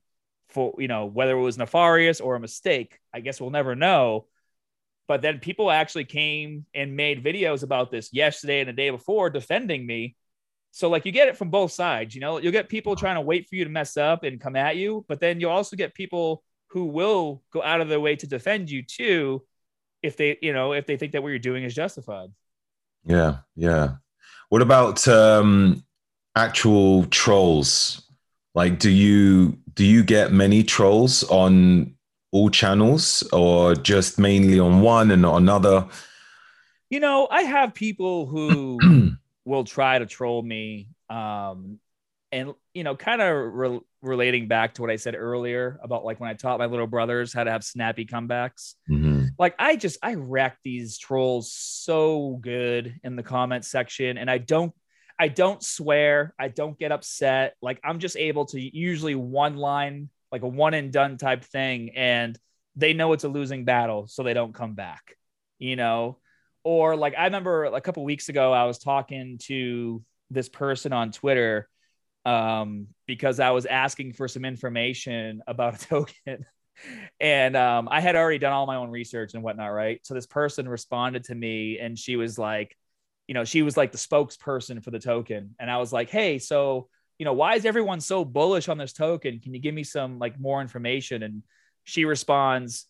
for 0.48 0.74
you 0.78 0.88
know 0.88 1.06
whether 1.06 1.36
it 1.36 1.40
was 1.40 1.58
nefarious 1.58 2.20
or 2.20 2.36
a 2.36 2.40
mistake. 2.40 2.98
I 3.12 3.20
guess 3.20 3.40
we'll 3.40 3.50
never 3.50 3.74
know. 3.74 4.26
But 5.08 5.22
then 5.22 5.38
people 5.38 5.70
actually 5.70 6.04
came 6.04 6.66
and 6.74 6.96
made 6.96 7.24
videos 7.24 7.62
about 7.62 7.90
this 7.90 8.12
yesterday 8.12 8.60
and 8.60 8.68
the 8.68 8.72
day 8.72 8.90
before 8.90 9.30
defending 9.30 9.86
me. 9.86 10.16
So 10.72 10.88
like 10.88 11.06
you 11.06 11.12
get 11.12 11.28
it 11.28 11.36
from 11.36 11.50
both 11.50 11.72
sides 11.72 12.14
you 12.14 12.20
know? 12.20 12.38
You'll 12.38 12.52
get 12.52 12.68
people 12.68 12.96
trying 12.96 13.14
to 13.14 13.22
wait 13.22 13.48
for 13.48 13.56
you 13.56 13.64
to 13.64 13.70
mess 13.70 13.96
up 13.96 14.24
and 14.24 14.40
come 14.40 14.56
at 14.56 14.76
you 14.76 15.04
but 15.08 15.20
then 15.20 15.40
you'll 15.40 15.50
also 15.50 15.74
get 15.76 15.94
people 15.94 16.42
who 16.68 16.84
will 16.84 17.42
go 17.52 17.62
out 17.62 17.80
of 17.80 17.88
their 17.88 18.00
way 18.00 18.16
to 18.16 18.26
defend 18.26 18.70
you 18.70 18.82
too 18.82 19.42
if 20.02 20.16
they 20.16 20.36
you 20.42 20.52
know 20.52 20.72
if 20.72 20.86
they 20.86 20.96
think 20.96 21.12
that 21.12 21.22
what 21.22 21.30
you're 21.30 21.38
doing 21.38 21.64
is 21.64 21.74
justified. 21.74 22.30
Yeah 23.04 23.38
yeah. 23.54 23.94
What 24.48 24.62
about 24.62 25.06
um 25.08 25.82
actual 26.36 27.04
trolls? 27.06 28.02
Like 28.54 28.78
do 28.78 28.90
you 28.90 29.58
do 29.74 29.84
you 29.84 30.04
get 30.04 30.32
many 30.32 30.62
trolls 30.62 31.24
on 31.24 31.94
all 32.32 32.50
channels 32.50 33.22
or 33.32 33.74
just 33.74 34.18
mainly 34.18 34.60
on 34.60 34.80
one 34.80 35.10
and 35.10 35.22
not 35.22 35.36
another? 35.36 35.88
You 36.88 37.00
know 37.00 37.26
i 37.30 37.42
have 37.42 37.74
people 37.74 38.26
who 38.26 38.78
will 39.44 39.64
try 39.64 39.98
to 39.98 40.06
troll 40.06 40.42
me 40.42 40.88
um 41.10 41.78
and 42.32 42.54
you 42.74 42.84
know 42.84 42.94
kind 42.94 43.22
of 43.22 43.54
re- 43.54 43.80
relating 44.02 44.48
back 44.48 44.74
to 44.74 44.82
what 44.82 44.90
i 44.90 44.96
said 44.96 45.14
earlier 45.14 45.78
about 45.82 46.04
like 46.04 46.20
when 46.20 46.28
i 46.30 46.34
taught 46.34 46.58
my 46.58 46.66
little 46.66 46.86
brothers 46.86 47.32
how 47.32 47.44
to 47.44 47.50
have 47.50 47.64
snappy 47.64 48.04
comebacks. 48.04 48.74
Mm-hmm. 48.90 49.26
like 49.38 49.54
i 49.58 49.76
just 49.76 49.98
i 50.02 50.14
wreck 50.14 50.58
these 50.64 50.98
trolls 50.98 51.52
so 51.52 52.38
good 52.40 53.00
in 53.02 53.16
the 53.16 53.22
comment 53.22 53.64
section 53.64 54.18
and 54.18 54.30
i 54.30 54.38
don't 54.38 54.72
I 55.18 55.28
don't 55.28 55.62
swear. 55.62 56.34
I 56.38 56.48
don't 56.48 56.78
get 56.78 56.92
upset. 56.92 57.54
Like 57.62 57.80
I'm 57.82 57.98
just 57.98 58.16
able 58.16 58.46
to 58.46 58.60
usually 58.60 59.14
one 59.14 59.56
line, 59.56 60.10
like 60.30 60.42
a 60.42 60.48
one 60.48 60.74
and 60.74 60.92
done 60.92 61.16
type 61.16 61.44
thing. 61.44 61.90
And 61.96 62.38
they 62.74 62.92
know 62.92 63.12
it's 63.12 63.24
a 63.24 63.28
losing 63.28 63.64
battle, 63.64 64.06
so 64.06 64.22
they 64.22 64.34
don't 64.34 64.54
come 64.54 64.74
back, 64.74 65.16
you 65.58 65.76
know? 65.76 66.18
Or 66.64 66.96
like 66.96 67.14
I 67.16 67.24
remember 67.24 67.64
a 67.64 67.80
couple 67.80 68.04
weeks 68.04 68.28
ago, 68.28 68.52
I 68.52 68.64
was 68.64 68.78
talking 68.78 69.38
to 69.44 70.02
this 70.30 70.48
person 70.48 70.92
on 70.92 71.12
Twitter 71.12 71.68
um, 72.26 72.88
because 73.06 73.40
I 73.40 73.50
was 73.50 73.66
asking 73.66 74.12
for 74.12 74.28
some 74.28 74.44
information 74.44 75.42
about 75.46 75.82
a 75.82 75.86
token. 75.88 76.44
and 77.20 77.56
um, 77.56 77.88
I 77.90 78.00
had 78.00 78.16
already 78.16 78.38
done 78.38 78.52
all 78.52 78.66
my 78.66 78.76
own 78.76 78.90
research 78.90 79.32
and 79.34 79.42
whatnot, 79.42 79.72
right? 79.72 80.00
So 80.02 80.12
this 80.12 80.26
person 80.26 80.68
responded 80.68 81.24
to 81.24 81.34
me 81.34 81.78
and 81.78 81.98
she 81.98 82.16
was 82.16 82.38
like, 82.38 82.76
you 83.26 83.34
know, 83.34 83.44
she 83.44 83.62
was 83.62 83.76
like 83.76 83.92
the 83.92 83.98
spokesperson 83.98 84.82
for 84.82 84.90
the 84.90 84.98
token. 84.98 85.54
And 85.58 85.70
I 85.70 85.78
was 85.78 85.92
like, 85.92 86.10
hey, 86.10 86.38
so, 86.38 86.88
you 87.18 87.24
know, 87.24 87.32
why 87.32 87.54
is 87.54 87.64
everyone 87.64 88.00
so 88.00 88.24
bullish 88.24 88.68
on 88.68 88.78
this 88.78 88.92
token? 88.92 89.40
Can 89.40 89.54
you 89.54 89.60
give 89.60 89.74
me 89.74 89.84
some 89.84 90.18
like 90.18 90.38
more 90.38 90.60
information? 90.60 91.22
And 91.22 91.42
she 91.84 92.04
responds, 92.04 92.86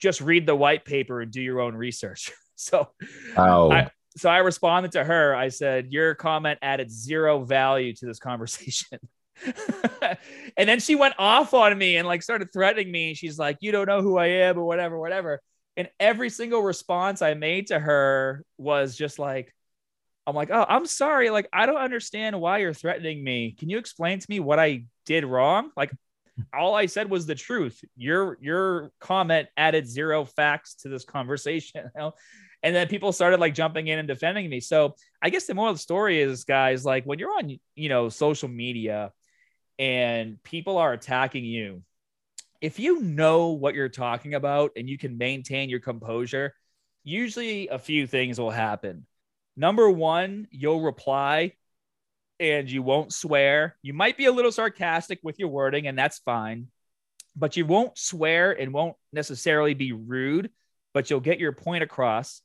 just 0.00 0.20
read 0.20 0.46
the 0.46 0.54
white 0.54 0.84
paper 0.84 1.20
and 1.20 1.30
do 1.30 1.40
your 1.40 1.60
own 1.60 1.74
research. 1.74 2.32
so, 2.54 2.88
oh. 3.36 3.70
I, 3.70 3.90
so 4.16 4.28
I 4.28 4.38
responded 4.38 4.92
to 4.92 5.04
her. 5.04 5.34
I 5.34 5.48
said, 5.48 5.92
Your 5.92 6.14
comment 6.14 6.58
added 6.62 6.90
zero 6.90 7.44
value 7.44 7.94
to 7.94 8.06
this 8.06 8.18
conversation. 8.18 8.98
and 10.56 10.68
then 10.68 10.80
she 10.80 10.94
went 10.94 11.14
off 11.18 11.54
on 11.54 11.76
me 11.76 11.96
and 11.96 12.06
like 12.06 12.22
started 12.22 12.52
threatening 12.52 12.90
me. 12.90 13.14
She's 13.14 13.38
like, 13.38 13.58
You 13.60 13.72
don't 13.72 13.86
know 13.86 14.02
who 14.02 14.18
I 14.18 14.26
am 14.26 14.58
or 14.58 14.64
whatever, 14.64 14.98
whatever. 14.98 15.40
And 15.76 15.88
every 16.00 16.28
single 16.28 16.60
response 16.62 17.22
I 17.22 17.34
made 17.34 17.68
to 17.68 17.78
her 17.78 18.44
was 18.58 18.96
just 18.96 19.18
like, 19.18 19.54
I'm 20.26 20.34
like, 20.34 20.50
oh, 20.50 20.64
I'm 20.68 20.86
sorry. 20.86 21.30
Like, 21.30 21.48
I 21.52 21.66
don't 21.66 21.76
understand 21.76 22.40
why 22.40 22.58
you're 22.58 22.74
threatening 22.74 23.22
me. 23.22 23.56
Can 23.58 23.68
you 23.70 23.78
explain 23.78 24.18
to 24.18 24.26
me 24.28 24.40
what 24.40 24.58
I 24.58 24.84
did 25.06 25.24
wrong? 25.24 25.70
Like, 25.76 25.90
all 26.54 26.74
I 26.74 26.86
said 26.86 27.10
was 27.10 27.26
the 27.26 27.34
truth. 27.34 27.82
Your 27.96 28.38
your 28.40 28.92
comment 29.00 29.48
added 29.56 29.88
zero 29.88 30.24
facts 30.24 30.76
to 30.82 30.88
this 30.88 31.04
conversation. 31.16 31.90
You 31.94 32.00
know? 32.00 32.12
And 32.62 32.76
then 32.76 32.88
people 32.88 33.12
started 33.12 33.40
like 33.40 33.54
jumping 33.54 33.86
in 33.86 33.98
and 33.98 34.08
defending 34.08 34.48
me. 34.50 34.60
So 34.60 34.94
I 35.22 35.30
guess 35.30 35.46
the 35.46 35.54
moral 35.54 35.70
of 35.70 35.76
the 35.76 35.82
story 35.82 36.20
is, 36.20 36.44
guys, 36.44 36.84
like 36.84 37.04
when 37.04 37.18
you're 37.18 37.32
on, 37.32 37.58
you 37.74 37.88
know, 37.88 38.08
social 38.10 38.48
media 38.48 39.12
and 39.78 40.42
people 40.42 40.76
are 40.76 40.92
attacking 40.92 41.44
you, 41.44 41.82
if 42.60 42.78
you 42.78 43.00
know 43.00 43.48
what 43.48 43.74
you're 43.74 43.88
talking 43.88 44.34
about 44.34 44.72
and 44.76 44.88
you 44.88 44.98
can 44.98 45.16
maintain 45.16 45.70
your 45.70 45.80
composure, 45.80 46.54
usually 47.02 47.68
a 47.68 47.78
few 47.78 48.06
things 48.06 48.38
will 48.38 48.50
happen. 48.50 49.06
Number 49.56 49.90
one, 49.90 50.48
you'll 50.50 50.80
reply 50.80 51.52
and 52.40 52.70
you 52.70 52.82
won't 52.82 53.12
swear. 53.12 53.76
You 53.82 53.92
might 53.92 54.16
be 54.16 54.24
a 54.24 54.32
little 54.32 54.50
sarcastic 54.50 55.20
with 55.22 55.38
your 55.38 55.48
wording, 55.48 55.86
and 55.86 55.96
that's 55.96 56.18
fine, 56.20 56.68
but 57.36 57.56
you 57.56 57.66
won't 57.66 57.98
swear 57.98 58.52
and 58.52 58.72
won't 58.72 58.96
necessarily 59.12 59.74
be 59.74 59.92
rude, 59.92 60.50
but 60.94 61.10
you'll 61.10 61.20
get 61.20 61.38
your 61.38 61.52
point 61.52 61.84
across. 61.84 62.40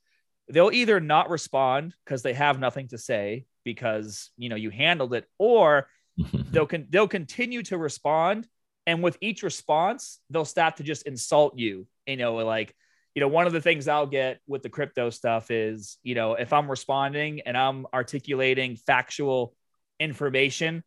They'll 0.49 0.71
either 0.71 0.99
not 0.99 1.29
respond 1.29 1.93
because 2.03 2.21
they 2.21 2.33
have 2.33 2.59
nothing 2.59 2.89
to 2.89 2.97
say 2.97 3.45
because 3.63 4.29
you 4.37 4.49
know 4.49 4.55
you 4.55 4.69
handled 4.69 5.13
it, 5.13 5.25
or 5.39 5.87
they'll 6.51 6.67
con- 6.67 6.87
they'll 6.89 7.07
continue 7.07 7.63
to 7.63 7.77
respond, 7.77 8.47
and 8.85 9.01
with 9.01 9.17
each 9.21 9.43
response, 9.43 10.19
they'll 10.29 10.45
start 10.45 10.77
to 10.77 10.83
just 10.83 11.07
insult 11.07 11.57
you. 11.57 11.87
You 12.05 12.17
know, 12.17 12.35
like 12.35 12.75
you 13.15 13.21
know, 13.21 13.29
one 13.29 13.47
of 13.47 13.53
the 13.53 13.61
things 13.61 13.87
I'll 13.87 14.05
get 14.05 14.39
with 14.45 14.61
the 14.61 14.69
crypto 14.69 15.09
stuff 15.09 15.49
is, 15.49 15.97
you 16.03 16.15
know, 16.15 16.33
if 16.33 16.51
I'm 16.51 16.69
responding 16.69 17.41
and 17.45 17.57
I'm 17.57 17.87
articulating 17.93 18.75
factual 18.75 19.55
information, 20.01 20.83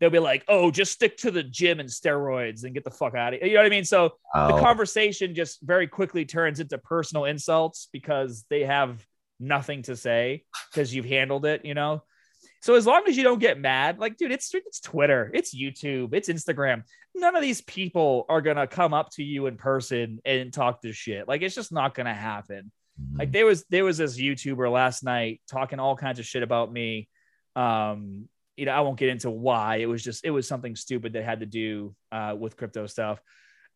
they'll 0.00 0.10
be 0.10 0.18
like, 0.18 0.44
oh, 0.48 0.72
just 0.72 0.92
stick 0.92 1.16
to 1.18 1.30
the 1.30 1.44
gym 1.44 1.78
and 1.78 1.88
steroids 1.88 2.64
and 2.64 2.74
get 2.74 2.82
the 2.82 2.90
fuck 2.90 3.14
out 3.14 3.32
of 3.32 3.40
here. 3.40 3.48
You 3.48 3.54
know 3.54 3.60
what 3.60 3.66
I 3.66 3.70
mean? 3.70 3.84
So 3.84 4.14
oh. 4.34 4.56
the 4.56 4.60
conversation 4.60 5.36
just 5.36 5.62
very 5.62 5.86
quickly 5.86 6.24
turns 6.24 6.58
into 6.58 6.78
personal 6.78 7.24
insults 7.26 7.88
because 7.92 8.44
they 8.50 8.64
have 8.64 9.06
nothing 9.38 9.82
to 9.82 9.94
say 9.94 10.44
because 10.72 10.92
you've 10.92 11.06
handled 11.06 11.46
it, 11.46 11.64
you 11.64 11.74
know? 11.74 12.02
So 12.60 12.74
as 12.74 12.86
long 12.86 13.04
as 13.06 13.16
you 13.16 13.22
don't 13.22 13.38
get 13.38 13.60
mad, 13.60 13.98
like, 13.98 14.16
dude, 14.16 14.32
it's 14.32 14.52
it's 14.54 14.80
Twitter, 14.80 15.30
it's 15.32 15.54
YouTube, 15.54 16.12
it's 16.12 16.28
Instagram. 16.28 16.82
None 17.14 17.36
of 17.36 17.42
these 17.42 17.60
people 17.60 18.26
are 18.28 18.40
gonna 18.40 18.66
come 18.66 18.92
up 18.92 19.10
to 19.12 19.22
you 19.22 19.46
in 19.46 19.56
person 19.56 20.20
and 20.24 20.52
talk 20.52 20.82
this 20.82 20.96
shit. 20.96 21.28
Like, 21.28 21.42
it's 21.42 21.54
just 21.54 21.72
not 21.72 21.94
gonna 21.94 22.14
happen. 22.14 22.70
Mm-hmm. 23.00 23.18
Like 23.18 23.32
there 23.32 23.46
was 23.46 23.64
there 23.70 23.84
was 23.84 23.98
this 23.98 24.18
YouTuber 24.18 24.70
last 24.70 25.04
night 25.04 25.40
talking 25.48 25.78
all 25.78 25.96
kinds 25.96 26.18
of 26.18 26.26
shit 26.26 26.42
about 26.42 26.72
me. 26.72 27.08
Um, 27.54 28.28
you 28.56 28.66
know, 28.66 28.72
I 28.72 28.80
won't 28.80 28.98
get 28.98 29.08
into 29.08 29.30
why. 29.30 29.76
It 29.76 29.86
was 29.86 30.02
just 30.02 30.24
it 30.24 30.30
was 30.30 30.48
something 30.48 30.74
stupid 30.74 31.12
that 31.12 31.24
had 31.24 31.40
to 31.40 31.46
do 31.46 31.94
uh, 32.10 32.34
with 32.38 32.56
crypto 32.56 32.86
stuff. 32.86 33.20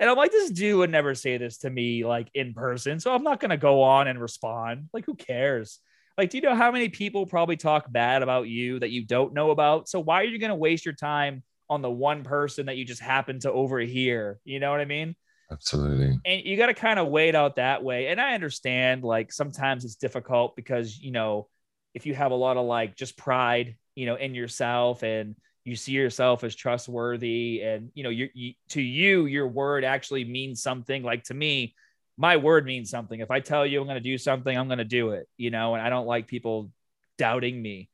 And 0.00 0.10
I'm 0.10 0.16
like, 0.16 0.32
this 0.32 0.50
dude 0.50 0.78
would 0.78 0.90
never 0.90 1.14
say 1.14 1.36
this 1.36 1.59
to 1.59 1.70
me 1.70 2.04
like 2.04 2.28
in 2.34 2.54
person. 2.54 2.98
So 2.98 3.14
I'm 3.14 3.22
not 3.22 3.38
gonna 3.38 3.56
go 3.56 3.82
on 3.82 4.09
and 4.09 4.20
respond. 4.20 4.88
Like, 4.92 5.06
who 5.06 5.14
cares? 5.14 5.78
Like, 6.18 6.30
do 6.30 6.39
you 6.39 6.43
know 6.43 6.55
how 6.55 6.70
many 6.70 6.89
people 6.89 7.26
probably 7.26 7.56
talk 7.56 7.90
bad 7.90 8.22
about 8.22 8.48
you 8.48 8.78
that 8.80 8.90
you 8.90 9.05
don't 9.05 9.32
know 9.32 9.51
about? 9.51 9.89
So 9.89 10.01
why 10.01 10.20
are 10.20 10.24
you 10.24 10.39
going 10.39 10.51
to 10.51 10.55
waste 10.55 10.84
your 10.84 10.94
time 10.94 11.43
on 11.70 11.80
the 11.80 11.90
one 11.90 12.22
person 12.22 12.66
that 12.66 12.76
you 12.76 12.84
just 12.84 13.01
happen 13.01 13.40
to 13.40 13.52
overhear? 13.52 14.39
You 14.44 14.60
know 14.60 14.70
what 14.70 14.80
I 14.80 14.84
mean? 14.84 15.16
Absolutely. 15.51 16.18
And 16.24 16.44
you 16.44 16.56
got 16.56 16.66
to 16.66 16.74
kind 16.74 16.98
of 16.98 17.09
wait 17.09 17.34
out 17.34 17.56
that 17.56 17.82
way. 17.82 18.09
And 18.09 18.20
I 18.20 18.34
understand 18.34 19.05
like 19.05 19.32
sometimes 19.32 19.84
it's 19.84 19.97
difficult 19.97 20.56
because, 20.56 20.98
you 20.98 21.12
know, 21.12 21.48
if 21.94 22.06
you 22.06 22.14
have 22.14 22.30
a 22.32 22.36
lot 22.36 22.56
of 22.56 22.66
like 22.66 22.97
just 22.97 23.16
pride, 23.18 23.76
you 23.94 24.06
know, 24.06 24.14
in 24.14 24.34
yourself 24.34 25.02
and 25.02 25.36
you 25.64 25.76
see 25.76 25.93
yourself 25.93 26.43
as 26.43 26.55
trustworthy 26.55 27.62
and, 27.62 27.90
you 27.94 28.02
know, 28.02 28.10
you, 28.10 28.28
you 28.34 28.55
to 28.70 28.80
you, 28.80 29.26
your 29.26 29.47
word 29.47 29.84
actually 29.84 30.24
means 30.24 30.62
something. 30.62 31.02
Like 31.02 31.24
to 31.24 31.34
me, 31.34 31.74
my 32.16 32.36
word 32.36 32.66
means 32.66 32.90
something. 32.90 33.20
If 33.20 33.30
I 33.30 33.40
tell 33.40 33.66
you 33.66 33.80
I'm 33.80 33.86
going 33.86 33.97
to 33.97 34.01
do 34.01 34.18
something, 34.18 34.56
I'm 34.56 34.68
going 34.68 34.78
to 34.78 34.84
do 34.84 35.10
it, 35.10 35.28
you 35.36 35.51
know, 35.51 35.74
and 35.74 35.82
I 35.82 35.89
don't 35.89 36.06
like 36.06 36.26
people 36.26 36.70
doubting 37.18 37.60
me. 37.60 37.89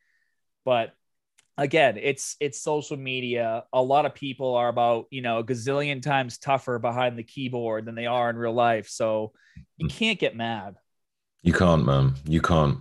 But 0.65 0.93
again, 1.57 1.99
it's 2.01 2.37
it's 2.41 2.61
social 2.61 2.97
media. 2.97 3.65
A 3.73 3.83
lot 3.83 4.07
of 4.07 4.15
people 4.15 4.55
are 4.57 4.69
about, 4.69 5.07
you 5.11 5.23
know, 5.23 5.39
a 5.39 5.45
gazillion 5.45 6.03
times 6.03 6.39
tougher 6.39 6.79
behind 6.79 7.19
the 7.19 7.23
keyboard 7.23 7.85
than 7.85 7.95
they 7.95 8.07
are 8.07 8.31
in 8.31 8.37
real 8.37 8.53
life. 8.53 8.89
So 8.89 9.33
you 9.77 9.87
hmm. 9.87 9.89
can't 9.89 10.19
get 10.19 10.37
mad. 10.37 10.77
You 11.43 11.53
can't, 11.53 11.85
man. 11.85 12.15
You 12.25 12.41
can't. 12.41 12.79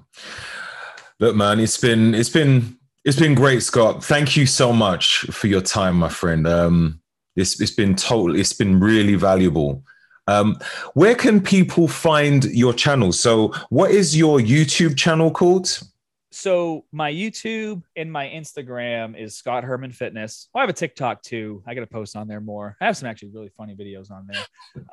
Look, 1.19 1.35
man, 1.35 1.59
it's 1.59 1.77
been 1.77 2.13
it's 2.13 2.29
been 2.29 2.77
it's 3.03 3.19
been 3.19 3.35
great, 3.35 3.63
Scott. 3.63 4.03
Thank 4.03 4.35
you 4.35 4.45
so 4.45 4.73
much 4.73 5.19
for 5.31 5.47
your 5.47 5.61
time, 5.61 5.95
my 5.97 6.09
friend. 6.09 6.47
Um, 6.47 7.01
it's 7.35 7.61
it's 7.61 7.71
been 7.71 7.95
total. 7.95 8.35
It's 8.35 8.53
been 8.53 8.79
really 8.79 9.15
valuable. 9.15 9.83
Um, 10.27 10.59
where 10.93 11.15
can 11.15 11.41
people 11.41 11.87
find 11.87 12.45
your 12.45 12.73
channel? 12.73 13.11
So, 13.11 13.53
what 13.69 13.91
is 13.91 14.15
your 14.15 14.39
YouTube 14.39 14.97
channel 14.97 15.31
called? 15.31 15.79
so 16.37 16.85
my 16.91 17.11
YouTube 17.11 17.81
and 17.95 18.11
my 18.11 18.27
Instagram 18.27 19.19
is 19.19 19.35
Scott 19.35 19.63
Herman 19.63 19.91
Fitness. 19.91 20.49
I 20.53 20.59
have 20.61 20.69
a 20.69 20.73
TikTok 20.73 21.23
too. 21.23 21.63
I 21.65 21.73
got 21.73 21.81
to 21.81 21.87
post 21.87 22.15
on 22.15 22.27
there 22.27 22.41
more. 22.41 22.77
I 22.79 22.85
have 22.85 22.95
some 22.95 23.09
actually 23.09 23.29
really 23.29 23.49
funny 23.57 23.75
videos 23.75 24.11
on 24.11 24.27
there. 24.27 24.43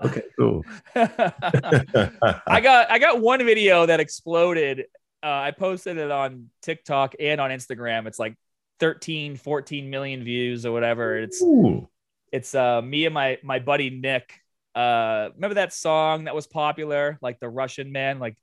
Okay, 0.04 0.22
cool. 0.38 0.64
I 0.94 2.60
got 2.60 2.90
I 2.90 2.98
got 2.98 3.20
one 3.20 3.44
video 3.44 3.84
that 3.84 4.00
exploded. 4.00 4.86
Uh, 5.22 5.26
I 5.26 5.50
posted 5.50 5.98
it 5.98 6.10
on 6.10 6.50
TikTok 6.62 7.14
and 7.20 7.40
on 7.40 7.50
Instagram. 7.50 8.06
It's 8.06 8.18
like 8.18 8.36
13, 8.80 9.36
14 9.36 9.90
million 9.90 10.24
views 10.24 10.64
or 10.64 10.72
whatever. 10.72 11.18
It's 11.18 11.42
Ooh. 11.42 11.88
it's 12.32 12.54
uh, 12.54 12.80
me 12.80 13.04
and 13.04 13.12
my 13.12 13.38
my 13.42 13.58
buddy 13.58 13.90
Nick. 13.90 14.40
Uh, 14.74 15.30
remember 15.34 15.54
that 15.54 15.72
song 15.72 16.24
that 16.24 16.34
was 16.34 16.46
popular, 16.46 17.18
like 17.22 17.38
the 17.38 17.48
Russian 17.48 17.92
man, 17.92 18.18
like 18.18 18.36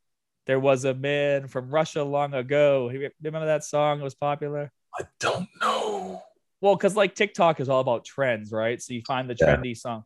there 0.47 0.59
was 0.59 0.85
a 0.85 0.93
man 0.93 1.47
from 1.47 1.69
Russia 1.69 2.03
long 2.03 2.33
ago. 2.33 2.91
Remember 3.21 3.47
that 3.47 3.63
song? 3.63 3.99
It 3.99 4.03
was 4.03 4.15
popular. 4.15 4.71
I 4.97 5.03
don't 5.19 5.47
know. 5.61 6.23
Well, 6.61 6.75
because 6.75 6.95
like 6.95 7.15
TikTok 7.15 7.59
is 7.59 7.69
all 7.69 7.81
about 7.81 8.05
trends, 8.05 8.51
right? 8.51 8.81
So 8.81 8.93
you 8.93 9.01
find 9.05 9.29
the 9.29 9.35
trendy 9.35 9.69
yeah. 9.69 9.73
song. 9.73 10.03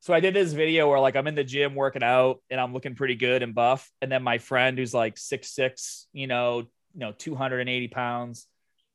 So 0.00 0.12
I 0.12 0.20
did 0.20 0.34
this 0.34 0.52
video 0.52 0.88
where 0.88 1.00
like 1.00 1.16
I'm 1.16 1.26
in 1.26 1.34
the 1.34 1.44
gym 1.44 1.74
working 1.74 2.02
out 2.02 2.42
and 2.50 2.60
I'm 2.60 2.74
looking 2.74 2.94
pretty 2.94 3.14
good 3.14 3.42
and 3.42 3.54
buff. 3.54 3.90
And 4.02 4.12
then 4.12 4.22
my 4.22 4.36
friend 4.38 4.76
who's 4.76 4.92
like 4.92 5.16
six 5.16 5.54
six, 5.54 6.08
you 6.12 6.26
know, 6.26 6.60
you 6.92 7.00
know, 7.00 7.12
280 7.16 7.88
pounds, 7.88 8.46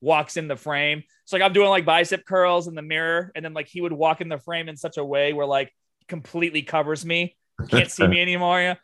walks 0.02 0.38
in 0.38 0.48
the 0.48 0.56
frame. 0.56 1.04
So 1.26 1.36
like 1.36 1.44
I'm 1.44 1.54
doing 1.54 1.70
like 1.70 1.84
bicep 1.84 2.26
curls 2.26 2.68
in 2.68 2.76
the 2.76 2.84
mirror, 2.84 3.32
and 3.36 3.44
then 3.44 3.54
like 3.54 3.68
he 3.68 3.82
would 3.82 3.92
walk 3.92 4.22
in 4.22 4.30
the 4.30 4.38
frame 4.38 4.70
in 4.70 4.78
such 4.78 4.98
a 4.98 5.04
way 5.04 5.34
where 5.34 5.48
like 5.48 5.74
completely 6.10 6.62
covers 6.64 7.06
me. 7.06 7.38
Can't 7.70 7.90
see 7.92 8.08
me 8.08 8.22
anymore. 8.22 8.60
Yeah 8.60 8.76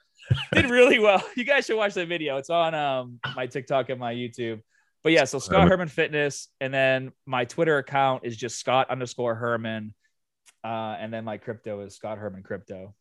did 0.53 0.69
really 0.69 0.99
well. 0.99 1.23
You 1.35 1.43
guys 1.43 1.65
should 1.65 1.77
watch 1.77 1.93
that 1.95 2.07
video. 2.07 2.37
It's 2.37 2.49
on 2.49 2.73
um, 2.73 3.19
my 3.35 3.47
TikTok 3.47 3.89
and 3.89 3.99
my 3.99 4.13
YouTube. 4.13 4.61
But 5.03 5.11
yeah, 5.11 5.25
so 5.25 5.37
Scott 5.37 5.67
Herman 5.67 5.87
Fitness, 5.87 6.47
and 6.59 6.73
then 6.73 7.11
my 7.27 7.45
Twitter 7.45 7.77
account 7.77 8.25
is 8.25 8.35
just 8.35 8.57
Scott 8.57 8.89
underscore 8.89 9.35
Herman, 9.35 9.93
uh, 10.63 10.95
and 10.99 11.13
then 11.13 11.23
my 11.23 11.37
crypto 11.37 11.81
is 11.81 11.95
Scott 11.95 12.17
Herman 12.17 12.41
Crypto. 12.41 12.95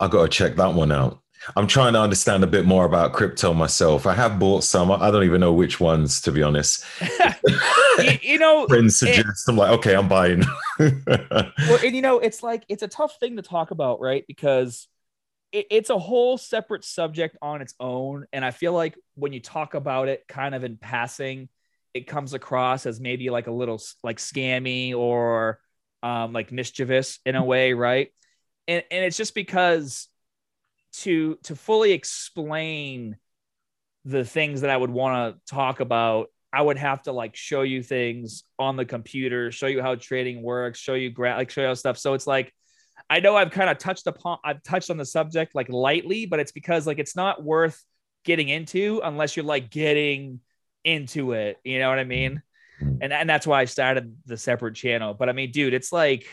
I 0.00 0.08
got 0.08 0.22
to 0.22 0.28
check 0.28 0.56
that 0.56 0.72
one 0.72 0.92
out. 0.92 1.20
I'm 1.54 1.66
trying 1.66 1.92
to 1.92 2.00
understand 2.00 2.42
a 2.42 2.46
bit 2.46 2.64
more 2.64 2.86
about 2.86 3.12
crypto 3.12 3.52
myself. 3.52 4.06
I 4.06 4.14
have 4.14 4.38
bought 4.38 4.64
some. 4.64 4.90
I 4.90 5.10
don't 5.10 5.24
even 5.24 5.40
know 5.40 5.52
which 5.52 5.78
ones, 5.78 6.22
to 6.22 6.32
be 6.32 6.42
honest. 6.42 6.84
you, 7.98 8.18
you, 8.22 8.38
know, 8.38 8.66
friends 8.66 8.98
suggest. 8.98 9.48
It, 9.48 9.52
I'm 9.52 9.56
like, 9.56 9.70
okay, 9.78 9.94
I'm 9.94 10.08
buying. 10.08 10.44
well, 10.78 11.78
and 11.84 11.94
you 11.94 12.02
know, 12.02 12.18
it's 12.18 12.42
like 12.42 12.64
it's 12.68 12.82
a 12.82 12.88
tough 12.88 13.18
thing 13.18 13.36
to 13.36 13.42
talk 13.42 13.70
about, 13.70 14.00
right? 14.00 14.24
Because 14.26 14.88
it, 15.52 15.66
it's 15.70 15.90
a 15.90 15.98
whole 15.98 16.38
separate 16.38 16.84
subject 16.84 17.36
on 17.40 17.62
its 17.62 17.74
own. 17.80 18.26
And 18.32 18.44
I 18.44 18.50
feel 18.50 18.72
like 18.72 18.96
when 19.14 19.32
you 19.32 19.40
talk 19.40 19.74
about 19.74 20.08
it 20.08 20.24
kind 20.28 20.54
of 20.54 20.64
in 20.64 20.76
passing, 20.76 21.48
it 21.94 22.06
comes 22.06 22.34
across 22.34 22.86
as 22.86 23.00
maybe 23.00 23.30
like 23.30 23.46
a 23.46 23.52
little 23.52 23.80
like 24.02 24.18
scammy 24.18 24.94
or 24.94 25.60
um, 26.02 26.32
like 26.32 26.52
mischievous 26.52 27.18
in 27.24 27.36
a 27.36 27.44
way, 27.44 27.72
right? 27.72 28.12
And, 28.68 28.84
and 28.90 29.04
it's 29.04 29.16
just 29.16 29.34
because 29.34 30.08
to 31.00 31.36
to 31.44 31.54
fully 31.54 31.92
explain 31.92 33.16
the 34.04 34.24
things 34.24 34.60
that 34.60 34.70
I 34.70 34.76
would 34.76 34.90
want 34.90 35.34
to 35.34 35.54
talk 35.54 35.80
about, 35.80 36.28
I 36.52 36.62
would 36.62 36.78
have 36.78 37.02
to 37.02 37.12
like 37.12 37.36
show 37.36 37.62
you 37.62 37.82
things 37.82 38.44
on 38.58 38.76
the 38.76 38.84
computer, 38.84 39.52
show 39.52 39.66
you 39.66 39.82
how 39.82 39.94
trading 39.94 40.42
works, 40.42 40.78
show 40.78 40.94
you 40.94 41.10
gra- 41.10 41.36
like 41.36 41.50
show 41.50 41.68
you 41.68 41.74
stuff. 41.74 41.98
So 41.98 42.14
it's 42.14 42.26
like 42.26 42.52
I 43.10 43.20
know 43.20 43.36
I've 43.36 43.50
kind 43.50 43.70
of 43.70 43.78
touched 43.78 44.06
upon 44.06 44.38
I've 44.44 44.62
touched 44.62 44.90
on 44.90 44.96
the 44.96 45.04
subject 45.04 45.54
like 45.54 45.68
lightly, 45.68 46.26
but 46.26 46.40
it's 46.40 46.52
because 46.52 46.86
like 46.86 46.98
it's 46.98 47.16
not 47.16 47.42
worth 47.42 47.82
getting 48.24 48.48
into 48.48 49.00
unless 49.04 49.36
you're 49.36 49.44
like 49.44 49.70
getting 49.70 50.40
into 50.84 51.32
it. 51.32 51.58
You 51.64 51.78
know 51.78 51.88
what 51.88 51.98
I 51.98 52.04
mean? 52.04 52.42
Mm-hmm. 52.80 52.98
And 53.02 53.12
and 53.12 53.28
that's 53.28 53.46
why 53.46 53.60
I 53.60 53.64
started 53.66 54.16
the 54.26 54.36
separate 54.36 54.74
channel. 54.74 55.14
But 55.14 55.28
I 55.28 55.32
mean, 55.32 55.50
dude, 55.50 55.74
it's 55.74 55.92
like 55.92 56.26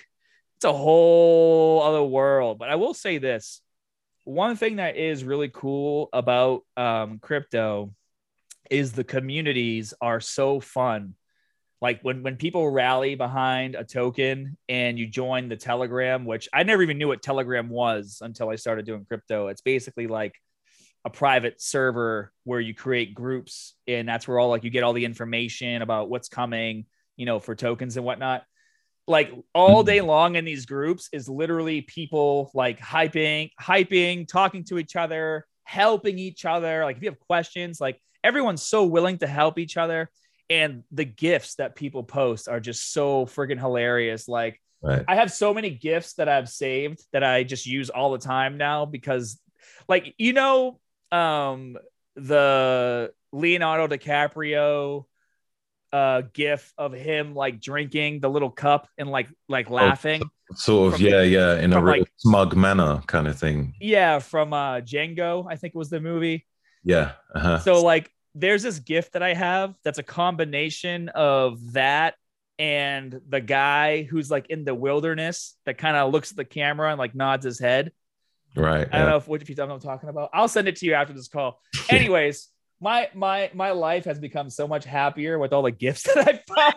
it's 0.57 0.65
a 0.65 0.73
whole 0.73 1.81
other 1.83 2.03
world. 2.03 2.59
But 2.59 2.69
I 2.69 2.75
will 2.75 2.93
say 2.93 3.17
this: 3.17 3.61
one 4.23 4.55
thing 4.55 4.77
that 4.77 4.95
is 4.95 5.23
really 5.23 5.49
cool 5.49 6.09
about 6.13 6.63
um, 6.77 7.19
crypto 7.19 7.93
is 8.73 8.91
the 8.91 9.03
communities 9.03 9.93
are 10.01 10.19
so 10.19 10.59
fun. 10.59 11.13
Like 11.79 12.01
when 12.01 12.23
when 12.23 12.37
people 12.37 12.71
rally 12.71 13.13
behind 13.13 13.75
a 13.75 13.83
token 13.83 14.57
and 14.67 14.97
you 14.97 15.05
join 15.05 15.47
the 15.47 15.57
telegram 15.57 16.25
which 16.25 16.47
i 16.53 16.63
never 16.63 16.81
even 16.81 16.97
knew 16.97 17.09
what 17.09 17.21
telegram 17.21 17.67
was 17.69 18.19
until 18.21 18.49
i 18.49 18.55
started 18.55 18.85
doing 18.85 19.05
crypto. 19.05 19.47
It's 19.47 19.61
basically 19.61 20.07
like 20.07 20.33
a 21.05 21.09
private 21.09 21.61
server 21.61 22.31
where 22.45 22.61
you 22.61 22.73
create 22.73 23.13
groups 23.13 23.75
and 23.85 24.07
that's 24.07 24.27
where 24.27 24.39
all 24.39 24.49
like 24.49 24.63
you 24.63 24.69
get 24.71 24.83
all 24.83 24.93
the 24.93 25.05
information 25.05 25.81
about 25.81 26.09
what's 26.09 26.29
coming 26.29 26.85
you 27.17 27.25
know 27.25 27.39
for 27.39 27.53
tokens 27.53 27.95
and 27.95 28.05
whatnot. 28.05 28.43
Like 29.05 29.31
all 29.53 29.81
mm-hmm. 29.81 29.87
day 29.87 30.01
long 30.01 30.35
in 30.35 30.45
these 30.45 30.65
groups 30.65 31.09
is 31.11 31.29
literally 31.29 31.81
people 31.81 32.49
like 32.55 32.79
hyping 32.79 33.51
hyping 33.61 34.27
talking 34.27 34.63
to 34.65 34.79
each 34.79 34.95
other 34.95 35.45
helping 35.63 36.19
each 36.19 36.45
other. 36.45 36.83
Like 36.83 36.97
if 36.97 37.03
you 37.03 37.09
have 37.09 37.19
questions 37.19 37.79
like 37.81 37.99
everyone's 38.23 38.63
so 38.63 38.85
willing 38.85 39.17
to 39.17 39.27
help 39.27 39.59
each 39.59 39.77
other 39.77 40.09
and 40.49 40.83
the 40.91 41.05
gifts 41.05 41.55
that 41.55 41.75
people 41.75 42.03
post 42.03 42.47
are 42.47 42.59
just 42.59 42.91
so 42.91 43.25
freaking 43.25 43.59
hilarious 43.59 44.27
like 44.27 44.59
right. 44.81 45.03
i 45.07 45.15
have 45.15 45.31
so 45.31 45.53
many 45.53 45.69
gifts 45.69 46.13
that 46.13 46.29
i've 46.29 46.49
saved 46.49 47.03
that 47.11 47.23
i 47.23 47.43
just 47.43 47.65
use 47.65 47.89
all 47.89 48.11
the 48.11 48.17
time 48.17 48.57
now 48.57 48.85
because 48.85 49.39
like 49.87 50.13
you 50.17 50.33
know 50.33 50.79
um 51.11 51.77
the 52.15 53.11
leonardo 53.31 53.87
dicaprio 53.87 55.05
uh 55.91 56.23
gif 56.33 56.73
of 56.77 56.91
him 56.91 57.35
like 57.35 57.61
drinking 57.61 58.19
the 58.19 58.29
little 58.29 58.49
cup 58.49 58.87
and 58.97 59.09
like 59.09 59.29
like 59.47 59.69
oh, 59.69 59.75
laughing 59.75 60.21
oh, 60.23 60.55
sort 60.55 60.93
of 60.93 61.01
yeah 61.01 61.21
yeah 61.21 61.59
in 61.59 61.71
a 61.73 61.81
real 61.81 61.99
like, 61.99 62.11
smug 62.17 62.55
manner 62.55 63.01
kind 63.07 63.27
of 63.27 63.37
thing 63.37 63.73
yeah 63.79 64.19
from 64.19 64.53
uh 64.53 64.81
django 64.81 65.45
i 65.49 65.55
think 65.55 65.73
it 65.73 65.77
was 65.77 65.89
the 65.89 65.99
movie 65.99 66.45
yeah 66.83 67.11
uh-huh. 67.33 67.59
so 67.59 67.83
like 67.83 68.11
there's 68.35 68.63
this 68.63 68.79
gift 68.79 69.13
that 69.13 69.23
I 69.23 69.33
have 69.33 69.75
that's 69.83 69.99
a 69.99 70.03
combination 70.03 71.09
of 71.09 71.73
that 71.73 72.15
and 72.59 73.19
the 73.27 73.41
guy 73.41 74.03
who's 74.03 74.29
like 74.29 74.47
in 74.49 74.65
the 74.65 74.75
wilderness 74.75 75.55
that 75.65 75.77
kind 75.77 75.97
of 75.97 76.11
looks 76.11 76.31
at 76.31 76.37
the 76.37 76.45
camera 76.45 76.89
and 76.89 76.99
like 76.99 77.15
nods 77.15 77.45
his 77.45 77.59
head. 77.59 77.91
Right. 78.55 78.87
I 78.91 78.97
don't 78.97 79.05
yeah. 79.05 79.05
know 79.05 79.17
if 79.17 79.27
what 79.27 79.41
if 79.41 79.49
you 79.49 79.55
know 79.55 79.65
what 79.65 79.73
I'm 79.73 79.79
talking 79.79 80.09
about. 80.09 80.29
I'll 80.33 80.47
send 80.47 80.67
it 80.67 80.75
to 80.77 80.85
you 80.85 80.93
after 80.93 81.13
this 81.13 81.27
call. 81.27 81.59
Anyways, 81.89 82.49
my 82.79 83.09
my 83.15 83.49
my 83.53 83.71
life 83.71 84.05
has 84.05 84.19
become 84.19 84.49
so 84.49 84.67
much 84.67 84.85
happier 84.85 85.39
with 85.39 85.53
all 85.53 85.63
the 85.63 85.71
gifts 85.71 86.03
that 86.13 86.27
I've 86.27 86.43
found. 86.45 86.75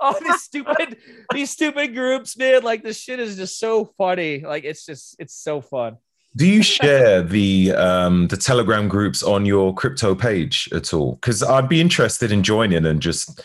all 0.00 0.18
these 0.20 0.42
stupid 0.42 0.96
these 1.32 1.50
stupid 1.50 1.94
groups, 1.94 2.36
man. 2.36 2.62
Like 2.62 2.82
this 2.82 3.00
shit 3.00 3.20
is 3.20 3.36
just 3.36 3.58
so 3.58 3.84
funny. 3.96 4.40
Like 4.40 4.64
it's 4.64 4.84
just 4.84 5.16
it's 5.18 5.34
so 5.34 5.60
fun. 5.60 5.98
Do 6.34 6.46
you 6.46 6.62
share 6.62 7.22
the 7.22 7.72
um, 7.72 8.28
the 8.28 8.38
Telegram 8.38 8.88
groups 8.88 9.22
on 9.22 9.44
your 9.44 9.74
crypto 9.74 10.14
page 10.14 10.66
at 10.72 10.94
all? 10.94 11.16
Because 11.16 11.42
I'd 11.42 11.68
be 11.68 11.78
interested 11.80 12.32
in 12.32 12.42
joining 12.42 12.86
and 12.86 13.02
just 13.02 13.42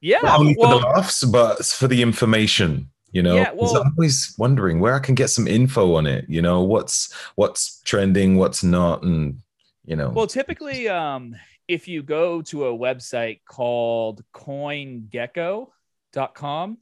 yeah, 0.00 0.18
not 0.22 0.40
only 0.40 0.56
well, 0.58 0.72
for 0.72 0.80
the 0.80 0.86
laughs, 0.86 1.22
but 1.24 1.64
for 1.64 1.86
the 1.86 2.02
information. 2.02 2.90
You 3.12 3.22
know, 3.22 3.36
yeah, 3.36 3.52
well, 3.54 3.76
I'm 3.76 3.94
always 3.96 4.34
wondering 4.36 4.80
where 4.80 4.94
I 4.94 4.98
can 4.98 5.14
get 5.14 5.30
some 5.30 5.48
info 5.48 5.94
on 5.94 6.06
it. 6.06 6.26
You 6.28 6.42
know, 6.42 6.62
what's 6.62 7.10
what's 7.36 7.80
trending, 7.82 8.36
what's 8.36 8.62
not, 8.62 9.02
and 9.02 9.40
you 9.84 9.96
know. 9.96 10.10
Well, 10.10 10.26
typically, 10.26 10.88
um, 10.88 11.34
if 11.68 11.88
you 11.88 12.02
go 12.02 12.42
to 12.42 12.66
a 12.66 12.76
website 12.76 13.40
called 13.48 14.22
CoinGecko.com, 14.34 16.78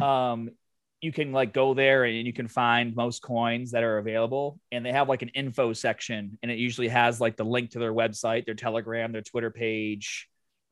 um, 0.00 0.50
you 1.00 1.12
can 1.12 1.32
like 1.32 1.52
go 1.52 1.72
there 1.74 2.04
and 2.04 2.26
you 2.26 2.32
can 2.32 2.48
find 2.48 2.94
most 2.94 3.22
coins 3.22 3.70
that 3.70 3.82
are 3.82 3.98
available 3.98 4.58
and 4.70 4.84
they 4.84 4.92
have 4.92 5.08
like 5.08 5.22
an 5.22 5.30
info 5.30 5.72
section 5.72 6.38
and 6.42 6.50
it 6.50 6.58
usually 6.58 6.88
has 6.88 7.20
like 7.20 7.36
the 7.36 7.44
link 7.44 7.70
to 7.70 7.78
their 7.78 7.92
website 7.92 8.44
their 8.44 8.54
telegram 8.54 9.12
their 9.12 9.22
twitter 9.22 9.50
page 9.50 10.28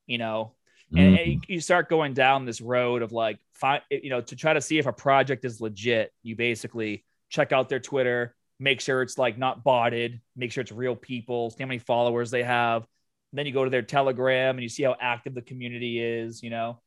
you 0.06 0.18
know? 0.18 0.54
And, 0.90 1.00
and 1.00 1.18
mm-hmm. 1.18 1.52
you 1.52 1.60
start 1.60 1.90
going 1.90 2.14
down 2.14 2.46
this 2.46 2.62
road 2.62 3.02
of 3.02 3.12
like 3.12 3.38
find 3.52 3.82
you 3.90 4.08
know 4.08 4.22
to 4.22 4.36
try 4.36 4.54
to 4.54 4.60
see 4.62 4.78
if 4.78 4.86
a 4.86 4.92
project 4.92 5.44
is 5.44 5.60
legit 5.60 6.10
you 6.22 6.34
basically 6.34 7.04
check 7.28 7.52
out 7.52 7.68
their 7.68 7.78
twitter 7.78 8.34
make 8.58 8.80
sure 8.80 9.02
it's 9.02 9.18
like 9.18 9.36
not 9.36 9.62
botted 9.62 10.18
make 10.34 10.50
sure 10.50 10.62
it's 10.62 10.72
real 10.72 10.96
people 10.96 11.50
see 11.50 11.62
how 11.62 11.66
many 11.66 11.78
followers 11.78 12.30
they 12.30 12.42
have. 12.42 12.86
Then 13.34 13.44
you 13.44 13.52
go 13.52 13.64
to 13.64 13.70
their 13.70 13.82
telegram 13.82 14.56
and 14.56 14.62
you 14.62 14.70
see 14.70 14.82
how 14.82 14.96
active 14.98 15.34
the 15.34 15.42
community 15.42 16.00
is 16.00 16.42
you 16.42 16.48
know? 16.48 16.80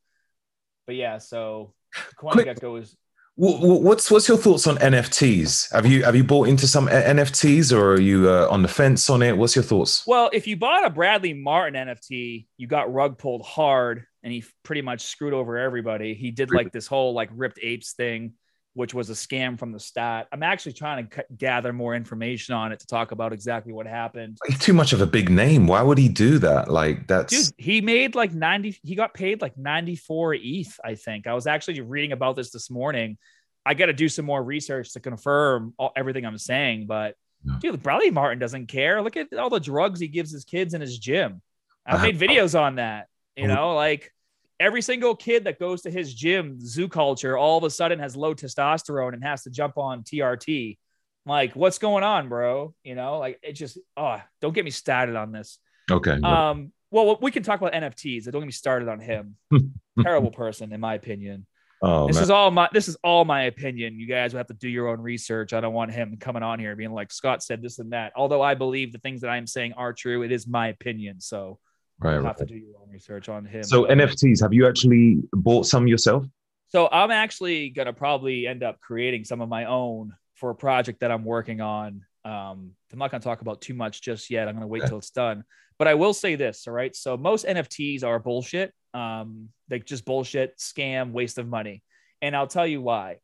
But 0.88 0.96
yeah 0.96 1.20
so 1.20 1.76
Quick- 2.18 2.48
CoinGecko 2.48 2.84
wh- 2.84 2.96
What's 3.36 4.12
what's 4.12 4.28
your 4.28 4.38
thoughts 4.38 4.68
on 4.68 4.78
NFTs? 4.78 5.72
Have 5.74 5.86
you 5.86 6.04
have 6.04 6.16
you 6.16 6.24
bought 6.24 6.48
into 6.48 6.68
some 6.68 6.88
uh, 6.88 6.92
NFTs 6.92 7.76
or 7.76 7.94
are 7.94 8.00
you 8.00 8.30
uh, 8.30 8.48
on 8.52 8.62
the 8.62 8.68
fence 8.68 9.10
on 9.10 9.22
it? 9.22 9.38
What's 9.38 9.56
your 9.56 9.64
thoughts? 9.64 10.04
Well, 10.06 10.30
if 10.34 10.48
you 10.48 10.58
bought 10.58 10.86
a 10.86 10.90
Bradley 10.90 11.34
Martin 11.34 11.88
NFT, 11.88 12.46
you 12.58 12.68
got 12.68 12.94
rug 12.94 13.18
pulled 13.18 13.44
hard 13.44 14.06
and 14.22 14.34
he 14.34 14.44
pretty 14.64 14.82
much 14.82 15.02
screwed 15.02 15.34
over 15.34 15.58
everybody. 15.58 16.14
He 16.14 16.32
did 16.32 16.52
like 16.52 16.72
this 16.72 16.88
whole 16.88 17.14
like 17.14 17.30
ripped 17.34 17.60
apes 17.62 17.94
thing, 17.94 18.34
which 18.74 18.94
was 18.94 19.10
a 19.10 19.14
scam 19.14 19.60
from 19.60 19.72
the 19.72 19.80
stat. 19.80 20.28
I'm 20.32 20.44
actually 20.44 20.74
trying 20.74 21.08
to 21.08 21.16
c- 21.18 21.22
gather 21.38 21.74
more 21.74 21.94
information 21.94 22.54
on 22.56 22.72
it 22.72 22.80
to 22.80 22.88
talk 22.88 23.12
about 23.12 23.34
exactly 23.34 23.74
what 23.74 23.86
happened. 23.86 24.38
He's 24.48 24.60
too 24.60 24.74
much 24.74 24.94
of 24.94 25.02
a 25.02 25.06
big 25.06 25.30
name. 25.30 25.68
Why 25.68 25.82
would 25.82 25.98
he 25.98 26.08
do 26.08 26.38
that? 26.40 26.70
Like 26.72 27.08
that's 27.08 27.48
Dude, 27.50 27.56
he 27.58 27.82
made 27.82 28.16
like 28.16 28.34
90, 28.34 28.80
he 28.84 28.96
got 28.96 29.14
paid 29.14 29.42
like 29.42 29.58
94 29.58 30.36
ETH, 30.36 30.80
I 30.84 30.96
think. 30.96 31.28
I 31.28 31.34
was 31.34 31.48
actually 31.48 31.82
reading 31.82 32.14
about 32.14 32.36
this 32.38 32.52
this 32.52 32.70
morning. 32.72 33.18
I 33.66 33.74
got 33.74 33.88
to 33.88 33.94
do 33.94 34.08
some 34.10 34.26
more 34.26 34.42
research 34.42 34.94
to 34.94 35.00
confirm 35.02 35.74
all, 35.78 35.92
everything 35.96 36.26
I'm 36.26 36.38
saying, 36.38 36.88
but 36.88 37.16
Yeah. 37.46 37.58
dude, 37.60 37.84
Bradley 37.84 38.10
Martin 38.10 38.40
doesn't 38.40 38.68
care. 38.68 39.02
Look 39.02 39.18
at 39.18 39.34
all 39.34 39.50
the 39.50 39.60
drugs 39.60 40.00
he 40.00 40.08
gives 40.08 40.32
his 40.32 40.46
kids 40.46 40.74
in 40.74 40.82
his 40.82 40.98
gym. 40.98 41.42
I've 41.86 42.02
made 42.02 42.18
videos 42.18 42.60
on 42.60 42.76
that. 42.76 43.08
You 43.36 43.48
know, 43.48 43.76
like 43.76 44.14
every 44.62 44.82
single 44.82 45.16
kid 45.16 45.46
that 45.46 45.60
goes 45.60 45.82
to 45.82 45.92
his 45.92 46.14
gym, 46.14 46.60
zoo 46.62 46.88
culture, 46.88 47.38
all 47.38 47.58
of 47.58 47.64
a 47.64 47.70
sudden 47.70 48.00
has 48.00 48.16
low 48.16 48.34
testosterone 48.34 49.14
and 49.14 49.24
has 49.24 49.44
to 49.44 49.50
jump 49.50 49.78
on 49.78 50.04
TRT. 50.04 50.78
Like, 51.26 51.56
what's 51.56 51.80
going 51.80 52.04
on, 52.04 52.30
bro? 52.30 52.74
You 52.84 52.96
know, 52.96 53.18
like 53.18 53.40
it 53.44 53.54
just, 53.54 53.78
oh, 53.98 54.22
don't 54.40 54.54
get 54.54 54.64
me 54.64 54.72
started 54.72 55.16
on 55.16 55.32
this. 55.32 55.58
okay. 55.90 56.20
Um, 56.24 56.72
well, 56.92 57.18
we 57.22 57.32
can 57.32 57.44
talk 57.44 57.60
about 57.60 57.74
NFTs. 57.74 58.26
Don't 58.26 58.42
get 58.42 58.46
me 58.46 58.52
started 58.52 58.88
on 58.88 59.00
him. 59.00 59.36
Terrible 60.02 60.32
person, 60.32 60.74
in 60.74 60.80
my 60.80 60.96
opinion. 60.96 61.46
oh 61.82 62.06
this 62.08 62.18
man. 62.18 62.24
is 62.24 62.30
all 62.30 62.52
my 62.52 62.70
this 62.74 62.88
is 62.88 62.98
all 63.04 63.26
my 63.26 63.44
opinion. 63.44 63.98
You 64.00 64.08
guys 64.08 64.34
will 64.34 64.40
have 64.40 64.48
to 64.48 64.54
do 64.54 64.70
your 64.70 64.90
own 64.90 65.00
research. 65.00 65.54
I 65.54 65.62
don't 65.62 65.74
want 65.74 65.92
him 65.92 66.18
coming 66.20 66.44
on 66.44 66.60
here 66.60 66.76
being 66.76 66.92
like 66.92 67.12
Scott 67.12 67.44
said 67.44 67.62
this 67.62 67.80
and 67.80 67.94
that. 67.94 68.14
Although 68.16 68.42
I 68.42 68.56
believe 68.56 68.92
the 68.92 69.00
things 69.00 69.22
that 69.22 69.30
I'm 69.30 69.48
saying 69.48 69.74
are 69.74 69.94
true, 69.94 70.24
it 70.24 70.32
is 70.32 70.48
my 70.48 70.68
opinion. 70.68 71.22
So 71.22 71.60
right, 72.02 72.14
you 72.14 72.20
right. 72.20 72.28
have 72.28 72.38
to 72.38 72.46
do 72.46 72.56
your 72.56 72.76
own 72.82 72.90
research 72.90 73.30
on 73.30 73.46
him. 73.46 73.64
So 73.64 73.86
NFTs, 73.86 74.42
have 74.42 74.54
you 74.54 74.68
actually 74.68 75.20
bought 75.34 75.66
some 75.66 75.88
yourself? 75.88 76.26
So 76.70 76.88
I'm 76.92 77.12
actually 77.12 77.70
gonna 77.70 77.94
probably 77.94 78.48
end 78.48 78.64
up 78.64 78.80
creating 78.80 79.26
some 79.26 79.42
of 79.42 79.50
my 79.50 79.66
own 79.66 80.14
for 80.36 80.50
a 80.50 80.56
project 80.56 81.02
that 81.02 81.12
I'm 81.12 81.26
working 81.26 81.62
on. 81.62 82.06
Um, 82.24 82.72
I'm 82.92 83.00
not 83.00 83.12
gonna 83.12 83.24
talk 83.24 83.42
about 83.42 83.62
too 83.62 83.74
much 83.74 84.02
just 84.02 84.30
yet. 84.30 84.48
I'm 84.48 84.56
gonna 84.56 84.68
wait 84.68 84.84
Okay. 84.84 84.90
till 84.90 85.00
it's 85.00 85.12
done. 85.12 85.44
But 85.78 85.88
I 85.88 85.96
will 85.96 86.14
say 86.14 86.36
this, 86.36 86.68
all 86.68 86.74
right. 86.74 86.96
So 86.96 87.18
most 87.18 87.46
NFTs 87.46 88.04
are 88.04 88.20
bullshit. 88.20 88.74
Um, 88.94 89.50
like 89.70 89.86
just 89.86 90.06
bullshit, 90.06 90.58
scam, 90.58 91.12
waste 91.12 91.38
of 91.38 91.48
money. 91.48 91.82
And 92.22 92.36
I'll 92.36 92.48
tell 92.48 92.68
you 92.68 92.82
why. 92.82 93.18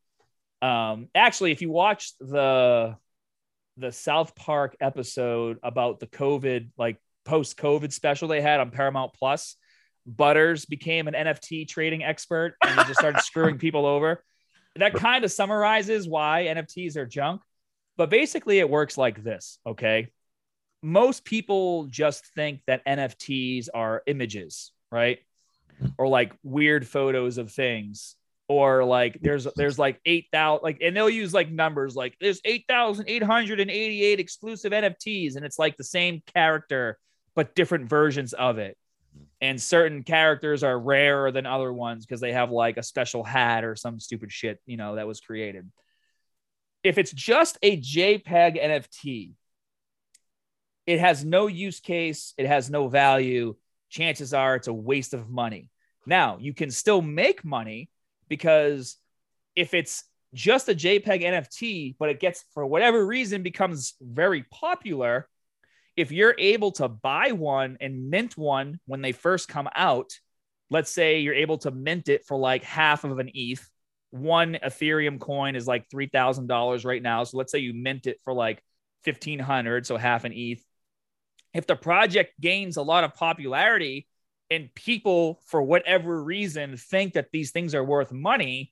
Um, 0.61 1.09
actually, 1.13 1.51
if 1.51 1.61
you 1.61 1.69
watched 1.69 2.15
the 2.19 2.95
the 3.77 3.91
South 3.91 4.35
Park 4.35 4.75
episode 4.81 5.59
about 5.61 5.99
the 5.99 6.07
COVID, 6.07 6.69
like 6.77 6.97
post 7.27 7.57
COVID 7.57 7.91
special 7.91 8.27
they 8.27 8.41
had 8.41 8.59
on 8.59 8.71
Paramount 8.71 9.13
Plus, 9.13 9.55
Butters 10.07 10.65
became 10.65 11.09
an 11.09 11.13
NFT 11.13 11.67
trading 11.67 12.01
expert 12.01 12.55
and 12.65 12.77
just 12.87 12.99
started 12.99 13.21
screwing 13.21 13.57
people 13.57 13.85
over. 13.85 14.23
That 14.77 14.93
kind 14.93 15.25
of 15.25 15.31
summarizes 15.31 16.07
why 16.07 16.45
NFTs 16.49 16.95
are 16.95 17.05
junk. 17.05 17.41
But 17.97 18.09
basically, 18.09 18.59
it 18.59 18.69
works 18.69 18.97
like 18.97 19.21
this. 19.21 19.59
Okay. 19.65 20.07
Most 20.81 21.25
people 21.25 21.87
just 21.87 22.25
think 22.35 22.61
that 22.67 22.85
NFTs 22.85 23.67
are 23.73 24.03
images, 24.07 24.71
right? 24.91 25.19
Or 25.97 26.07
like 26.07 26.33
weird 26.41 26.87
photos 26.87 27.37
of 27.37 27.51
things. 27.51 28.15
Or 28.47 28.85
like 28.85 29.19
there's 29.21 29.45
there's 29.57 29.77
like 29.77 29.99
eight 30.05 30.27
thousand 30.31 30.63
like 30.63 30.77
and 30.81 30.95
they'll 30.95 31.09
use 31.09 31.33
like 31.33 31.51
numbers 31.51 31.97
like 31.97 32.15
there's 32.21 32.39
eight 32.45 32.63
thousand 32.69 33.09
eight 33.09 33.23
hundred 33.23 33.59
and 33.59 33.69
eighty 33.69 34.05
eight 34.05 34.21
exclusive 34.21 34.71
NFTs 34.71 35.35
and 35.35 35.43
it's 35.43 35.59
like 35.59 35.75
the 35.75 35.83
same 35.83 36.21
character 36.33 36.97
but 37.37 37.53
different 37.53 37.87
versions 37.87 38.33
of 38.33 38.57
it. 38.57 38.75
And 39.39 39.61
certain 39.61 40.01
characters 40.01 40.63
are 40.63 40.77
rarer 40.77 41.31
than 41.31 41.45
other 41.45 41.71
ones 41.71 42.03
because 42.03 42.19
they 42.19 42.33
have 42.33 42.49
like 42.49 42.77
a 42.77 42.83
special 42.83 43.23
hat 43.23 43.63
or 43.63 43.75
some 43.75 43.99
stupid 43.99 44.31
shit 44.31 44.59
you 44.65 44.75
know 44.75 44.95
that 44.95 45.07
was 45.07 45.21
created. 45.21 45.71
If 46.83 46.97
it's 46.97 47.11
just 47.11 47.59
a 47.61 47.79
jpeg 47.79 48.59
nft 48.61 49.33
it 50.87 50.99
has 50.99 51.23
no 51.23 51.45
use 51.45 51.79
case 51.79 52.33
it 52.37 52.47
has 52.47 52.71
no 52.71 52.87
value. 52.87 53.55
Chances 53.89 54.33
are 54.33 54.55
it's 54.55 54.67
a 54.67 54.73
waste 54.73 55.13
of 55.13 55.29
money. 55.29 55.69
Now 56.07 56.39
you 56.41 56.55
can 56.55 56.71
still 56.71 57.03
make 57.03 57.45
money 57.45 57.91
because 58.27 58.97
if 59.55 59.75
it's 59.75 60.03
just 60.33 60.69
a 60.69 60.75
jpeg 60.75 61.21
nft 61.21 61.95
but 61.99 62.09
it 62.09 62.19
gets 62.19 62.43
for 62.55 62.65
whatever 62.65 63.05
reason 63.05 63.43
becomes 63.43 63.93
very 64.01 64.43
popular 64.51 65.29
if 65.97 66.11
you're 66.11 66.35
able 66.37 66.71
to 66.73 66.87
buy 66.87 67.31
one 67.31 67.77
and 67.81 68.09
mint 68.09 68.37
one 68.37 68.79
when 68.85 69.01
they 69.01 69.11
first 69.11 69.49
come 69.49 69.67
out, 69.75 70.11
let's 70.69 70.91
say 70.91 71.19
you're 71.19 71.33
able 71.33 71.57
to 71.57 71.71
mint 71.71 72.07
it 72.07 72.23
for 72.25 72.37
like 72.37 72.63
half 72.63 73.03
of 73.03 73.17
an 73.17 73.31
ETH. 73.33 73.67
One 74.11 74.57
Ethereum 74.63 75.19
coin 75.19 75.55
is 75.55 75.67
like 75.67 75.89
three 75.89 76.07
thousand 76.07 76.47
dollars 76.47 76.85
right 76.85 77.01
now. 77.01 77.23
So 77.23 77.37
let's 77.37 77.51
say 77.51 77.59
you 77.59 77.73
mint 77.73 78.05
it 78.05 78.21
for 78.23 78.31
like 78.31 78.63
fifteen 79.03 79.39
hundred, 79.39 79.85
so 79.85 79.97
half 79.97 80.23
an 80.23 80.33
ETH. 80.33 80.63
If 81.53 81.65
the 81.65 81.75
project 81.75 82.39
gains 82.39 82.77
a 82.77 82.83
lot 82.83 83.03
of 83.03 83.15
popularity 83.15 84.07
and 84.51 84.73
people, 84.75 85.41
for 85.47 85.61
whatever 85.61 86.23
reason, 86.23 86.77
think 86.77 87.13
that 87.13 87.31
these 87.33 87.51
things 87.51 87.75
are 87.75 87.83
worth 87.83 88.13
money, 88.13 88.71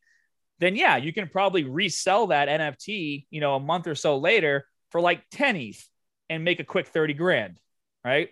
then 0.60 0.76
yeah, 0.76 0.96
you 0.96 1.12
can 1.12 1.28
probably 1.28 1.64
resell 1.64 2.28
that 2.28 2.48
NFT, 2.48 3.26
you 3.30 3.42
know, 3.42 3.56
a 3.56 3.60
month 3.60 3.88
or 3.88 3.96
so 3.96 4.20
later 4.20 4.66
for 4.92 5.02
like 5.02 5.24
10 5.32 5.56
ETH 5.58 5.90
and 6.30 6.44
make 6.44 6.60
a 6.60 6.64
quick 6.64 6.88
30 6.88 7.14
grand, 7.14 7.60
right? 8.04 8.30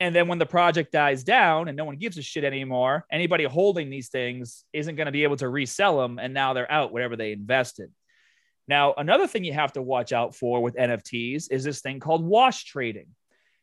And 0.00 0.14
then 0.14 0.28
when 0.28 0.38
the 0.38 0.46
project 0.46 0.92
dies 0.92 1.22
down 1.24 1.68
and 1.68 1.76
no 1.76 1.84
one 1.84 1.96
gives 1.96 2.18
a 2.18 2.22
shit 2.22 2.44
anymore, 2.44 3.06
anybody 3.10 3.44
holding 3.44 3.90
these 3.90 4.08
things 4.08 4.64
isn't 4.72 4.96
going 4.96 5.06
to 5.06 5.12
be 5.12 5.22
able 5.22 5.36
to 5.36 5.48
resell 5.48 5.98
them. 5.98 6.18
And 6.18 6.34
now 6.34 6.52
they're 6.52 6.70
out, 6.70 6.92
whatever 6.92 7.16
they 7.16 7.32
invested. 7.32 7.90
Now, 8.66 8.94
another 8.96 9.26
thing 9.26 9.44
you 9.44 9.52
have 9.52 9.72
to 9.74 9.82
watch 9.82 10.12
out 10.12 10.34
for 10.34 10.62
with 10.62 10.74
NFTs 10.74 11.50
is 11.50 11.64
this 11.64 11.80
thing 11.80 12.00
called 12.00 12.24
wash 12.24 12.64
trading. 12.64 13.06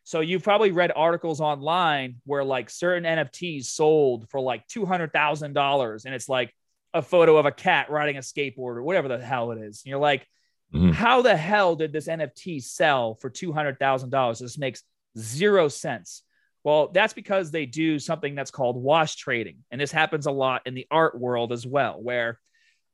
So 0.04 0.20
you've 0.20 0.42
probably 0.42 0.72
read 0.72 0.92
articles 0.94 1.40
online 1.40 2.16
where 2.24 2.44
like 2.44 2.70
certain 2.70 3.04
NFTs 3.04 3.66
sold 3.66 4.28
for 4.30 4.40
like 4.40 4.66
$200,000 4.68 6.04
and 6.04 6.14
it's 6.14 6.28
like 6.28 6.52
a 6.94 7.02
photo 7.02 7.36
of 7.36 7.46
a 7.46 7.52
cat 7.52 7.90
riding 7.90 8.16
a 8.16 8.20
skateboard 8.20 8.76
or 8.76 8.82
whatever 8.82 9.08
the 9.08 9.18
hell 9.18 9.52
it 9.52 9.58
is. 9.58 9.82
And 9.84 9.90
you're 9.90 10.00
like, 10.00 10.26
Mhm. 10.72 10.92
how 10.92 11.22
the 11.22 11.36
hell 11.36 11.76
did 11.76 11.92
this 11.92 12.08
NFT 12.08 12.60
sell 12.60 13.14
for 13.16 13.28
$200,000? 13.30 14.38
This 14.38 14.58
makes 14.58 14.82
zero 15.18 15.68
sense. 15.68 16.22
Well, 16.64 16.88
that's 16.88 17.12
because 17.12 17.50
they 17.50 17.66
do 17.66 17.98
something 17.98 18.34
that's 18.34 18.50
called 18.50 18.76
wash 18.76 19.16
trading. 19.16 19.64
And 19.70 19.80
this 19.80 19.92
happens 19.92 20.26
a 20.26 20.30
lot 20.30 20.62
in 20.64 20.74
the 20.74 20.86
art 20.90 21.18
world 21.18 21.52
as 21.52 21.66
well, 21.66 22.00
where 22.00 22.38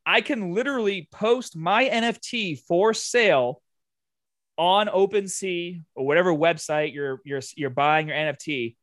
I 0.06 0.22
can 0.22 0.54
literally 0.54 1.08
post 1.12 1.54
my 1.54 1.84
NFT 1.84 2.56
for 2.66 2.94
sale 2.94 3.62
on 4.56 4.88
OpenSea 4.88 5.82
or 5.94 6.06
whatever 6.06 6.32
website 6.32 6.94
you're 6.94 7.20
you're 7.24 7.42
you're 7.56 7.70
buying 7.70 8.08
your 8.08 8.16
NFT, 8.16 8.76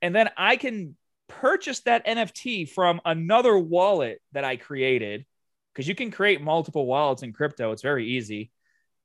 and 0.00 0.14
then 0.14 0.30
I 0.36 0.56
can 0.56 0.96
purchase 1.28 1.80
that 1.80 2.06
NFT 2.06 2.68
from 2.68 3.00
another 3.04 3.56
wallet 3.56 4.20
that 4.32 4.44
I 4.44 4.56
created 4.56 5.26
because 5.72 5.88
you 5.88 5.94
can 5.94 6.10
create 6.10 6.40
multiple 6.40 6.86
wallets 6.86 7.22
in 7.22 7.32
crypto. 7.32 7.72
It's 7.72 7.82
very 7.82 8.06
easy. 8.08 8.50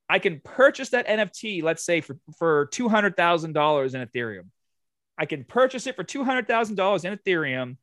I 0.09 0.19
can 0.19 0.39
purchase 0.39 0.89
that 0.89 1.07
NFT, 1.07 1.63
let's 1.63 1.83
say 1.83 2.01
for, 2.01 2.17
for 2.37 2.67
$200,000 2.67 3.93
in 3.93 4.07
Ethereum. 4.07 4.45
I 5.17 5.25
can 5.25 5.43
purchase 5.43 5.87
it 5.87 5.95
for 5.95 6.03
$200,000 6.03 7.05
in 7.05 7.17
Ethereum. 7.17 7.77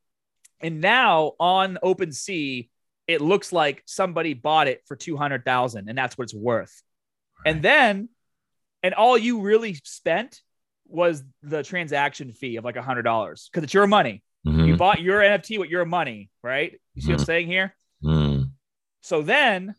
And 0.60 0.80
now 0.80 1.32
on 1.38 1.78
OpenSea, 1.82 2.68
it 3.06 3.20
looks 3.20 3.52
like 3.52 3.82
somebody 3.86 4.32
bought 4.32 4.68
it 4.68 4.82
for 4.86 4.96
200,000 4.96 5.88
and 5.88 5.98
that's 5.98 6.16
what 6.16 6.24
it's 6.24 6.34
worth. 6.34 6.82
And 7.44 7.60
then, 7.62 8.08
and 8.82 8.94
all 8.94 9.18
you 9.18 9.40
really 9.40 9.74
spent 9.84 10.40
was 10.86 11.22
the 11.42 11.62
transaction 11.62 12.32
fee 12.32 12.56
of 12.56 12.64
like 12.64 12.76
$100 12.76 13.50
because 13.50 13.64
it's 13.64 13.74
your 13.74 13.86
money. 13.86 14.22
Mhm. 14.46 14.66
You 14.66 14.76
bought 14.76 15.00
your 15.00 15.20
NFT 15.20 15.58
with 15.58 15.70
your 15.70 15.84
money, 15.84 16.30
right? 16.42 16.78
You 16.94 17.02
see 17.02 17.12
what 17.12 17.20
I'm 17.20 17.24
saying 17.26 17.46
here? 17.48 17.74
So 19.04 19.20
then 19.20 19.74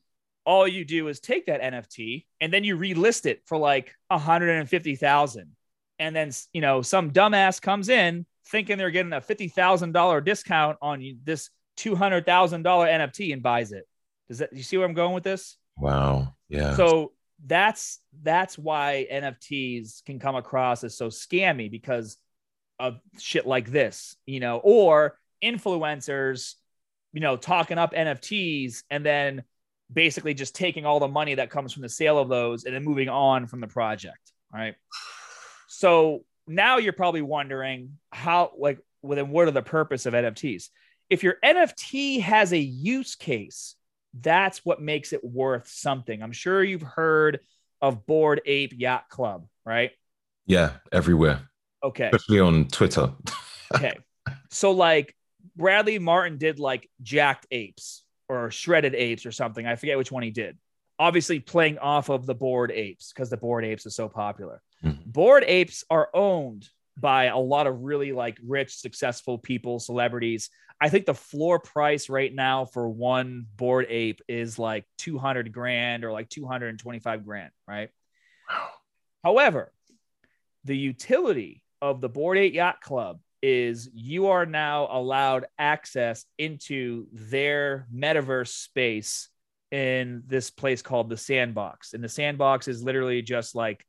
all 0.45 0.67
you 0.67 0.85
do 0.85 1.07
is 1.07 1.19
take 1.19 1.47
that 1.47 1.59
NFT 1.59 2.27
and 2.39 2.53
then 2.53 2.63
you 2.63 2.77
relist 2.77 3.25
it 3.25 3.41
for 3.47 3.57
like 3.57 3.91
150,000. 4.09 5.55
And 5.97 6.15
then, 6.15 6.31
you 6.53 6.61
know, 6.61 6.83
some 6.83 7.09
dumbass 7.09 7.59
comes 7.59 7.89
in 7.89 8.27
thinking 8.49 8.77
they're 8.77 8.91
getting 8.91 9.13
a 9.13 9.21
$50,000 9.21 10.23
discount 10.23 10.77
on 10.79 11.17
this 11.23 11.49
$200,000 11.77 12.23
NFT 12.63 13.33
and 13.33 13.41
buys 13.41 13.71
it. 13.71 13.87
Does 14.27 14.37
that, 14.37 14.53
you 14.53 14.61
see 14.61 14.77
where 14.77 14.85
I'm 14.85 14.93
going 14.93 15.15
with 15.15 15.23
this? 15.23 15.57
Wow. 15.75 16.35
Yeah. 16.47 16.75
So 16.75 17.13
that's, 17.43 17.97
that's 18.21 18.59
why 18.59 19.07
NFTs 19.11 20.05
can 20.05 20.19
come 20.19 20.35
across 20.35 20.83
as 20.83 20.95
so 20.95 21.07
scammy 21.07 21.71
because 21.71 22.17
of 22.77 22.99
shit 23.17 23.47
like 23.47 23.71
this, 23.71 24.17
you 24.27 24.39
know, 24.39 24.57
or 24.57 25.17
influencers, 25.43 26.53
you 27.15 27.21
know, 27.21 27.37
talking 27.37 27.77
up 27.77 27.93
NFTs 27.93 28.83
and 28.89 29.03
then 29.03 29.43
basically 29.91 30.33
just 30.33 30.53
taking 30.53 30.85
all 30.85 30.99
the 30.99 31.07
money 31.07 31.35
that 31.35 31.49
comes 31.49 31.71
from 31.71 31.81
the 31.81 31.89
sale 31.89 32.19
of 32.19 32.27
those 32.27 32.65
and 32.65 32.75
then 32.75 32.83
moving 32.83 33.07
on 33.07 33.47
from 33.47 33.61
the 33.61 33.67
project. 33.67 34.33
Right. 34.53 34.75
So 35.69 36.25
now 36.45 36.77
you're 36.77 36.91
probably 36.91 37.21
wondering 37.21 37.97
how, 38.11 38.51
like, 38.57 38.79
well, 39.01 39.15
then 39.15 39.29
what 39.29 39.47
are 39.47 39.51
the 39.51 39.61
purpose 39.61 40.05
of 40.05 40.13
NFTs? 40.13 40.65
If 41.09 41.23
your 41.23 41.37
NFT 41.43 42.19
has 42.19 42.51
a 42.51 42.59
use 42.59 43.15
case, 43.15 43.75
that's 44.19 44.65
what 44.65 44.81
makes 44.81 45.13
it 45.13 45.23
worth 45.23 45.69
something. 45.69 46.21
I'm 46.21 46.33
sure 46.33 46.61
you've 46.61 46.81
heard 46.81 47.39
of 47.81 48.05
Bored 48.05 48.41
Ape 48.45 48.73
Yacht 48.75 49.07
Club, 49.07 49.47
right? 49.65 49.91
Yeah, 50.47 50.73
everywhere. 50.91 51.47
Okay. 51.81 52.09
Especially 52.11 52.41
on 52.41 52.67
Twitter. 52.67 53.13
okay. 53.73 53.93
So 54.49 54.71
like 54.71 55.15
Bradley 55.55 55.99
Martin 55.99 56.37
did 56.37 56.59
like 56.59 56.89
jacked 57.01 57.47
apes 57.51 58.03
or 58.27 58.51
shredded 58.51 58.95
apes 58.95 59.25
or 59.25 59.31
something. 59.31 59.65
I 59.65 59.75
forget 59.75 59.97
which 59.97 60.11
one 60.11 60.23
he 60.23 60.31
did. 60.31 60.57
Obviously 60.97 61.39
playing 61.39 61.77
off 61.77 62.09
of 62.09 62.25
the 62.25 62.35
bored 62.35 62.71
apes 62.71 63.11
because 63.13 63.29
the 63.29 63.37
bored 63.37 63.65
apes 63.65 63.85
is 63.85 63.95
so 63.95 64.07
popular. 64.07 64.61
Mm-hmm. 64.83 65.09
Bored 65.09 65.43
apes 65.45 65.83
are 65.89 66.09
owned 66.13 66.67
by 66.97 67.25
a 67.25 67.37
lot 67.37 67.67
of 67.67 67.81
really 67.81 68.11
like 68.13 68.37
rich, 68.45 68.75
successful 68.75 69.37
people, 69.37 69.79
celebrities. 69.79 70.49
I 70.79 70.89
think 70.89 71.05
the 71.05 71.13
floor 71.13 71.59
price 71.59 72.09
right 72.09 72.33
now 72.33 72.65
for 72.65 72.87
one 72.89 73.45
bored 73.55 73.87
ape 73.89 74.21
is 74.27 74.57
like 74.59 74.85
200 74.99 75.51
grand 75.51 76.03
or 76.03 76.11
like 76.11 76.29
225 76.29 77.25
grand, 77.25 77.51
right? 77.67 77.89
Wow. 78.49 78.69
However, 79.23 79.73
the 80.65 80.77
utility 80.77 81.63
of 81.81 82.01
the 82.01 82.09
Bored 82.09 82.37
Ape 82.37 82.53
Yacht 82.53 82.81
Club 82.81 83.19
is 83.41 83.89
you 83.93 84.27
are 84.27 84.45
now 84.45 84.87
allowed 84.91 85.45
access 85.57 86.25
into 86.37 87.07
their 87.11 87.87
metaverse 87.93 88.49
space 88.49 89.29
in 89.71 90.23
this 90.27 90.49
place 90.49 90.81
called 90.81 91.09
the 91.09 91.17
Sandbox. 91.17 91.93
And 91.93 92.03
the 92.03 92.09
Sandbox 92.09 92.67
is 92.67 92.83
literally 92.83 93.21
just 93.21 93.55
like 93.55 93.85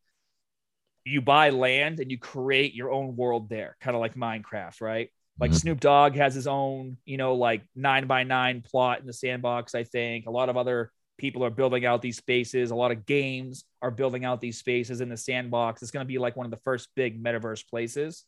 you 1.05 1.21
buy 1.21 1.51
land 1.51 2.01
and 2.01 2.11
you 2.11 2.19
create 2.19 2.75
your 2.75 2.91
own 2.91 3.17
world 3.17 3.49
there, 3.49 3.77
kind 3.81 3.95
of 3.95 4.01
like 4.01 4.15
Minecraft, 4.15 4.81
right? 4.81 5.11
Like 5.39 5.51
mm-hmm. 5.51 5.59
Snoop 5.59 5.81
Dogg 5.81 6.17
has 6.17 6.35
his 6.35 6.47
own, 6.47 6.97
you 7.05 7.17
know, 7.17 7.35
like 7.35 7.63
nine 7.75 8.07
by 8.07 8.25
nine 8.25 8.63
plot 8.63 9.01
in 9.01 9.07
the 9.07 9.13
sandbox. 9.13 9.75
I 9.75 9.85
think 9.85 10.27
a 10.27 10.31
lot 10.31 10.49
of 10.49 10.57
other 10.57 10.91
people 11.19 11.45
are 11.45 11.51
building 11.51 11.85
out 11.85 12.03
these 12.03 12.17
spaces. 12.17 12.71
A 12.71 12.75
lot 12.75 12.91
of 12.91 13.07
games 13.07 13.65
are 13.83 13.91
building 13.91 14.25
out 14.25 14.41
these 14.41 14.59
spaces 14.59 15.01
in 15.01 15.09
the 15.09 15.17
sandbox. 15.17 15.83
It's 15.83 15.91
going 15.91 16.05
to 16.05 16.09
be 16.09 16.19
like 16.19 16.37
one 16.37 16.47
of 16.47 16.51
the 16.51 16.61
first 16.65 16.89
big 16.97 17.23
metaverse 17.23 17.69
places. 17.69 18.25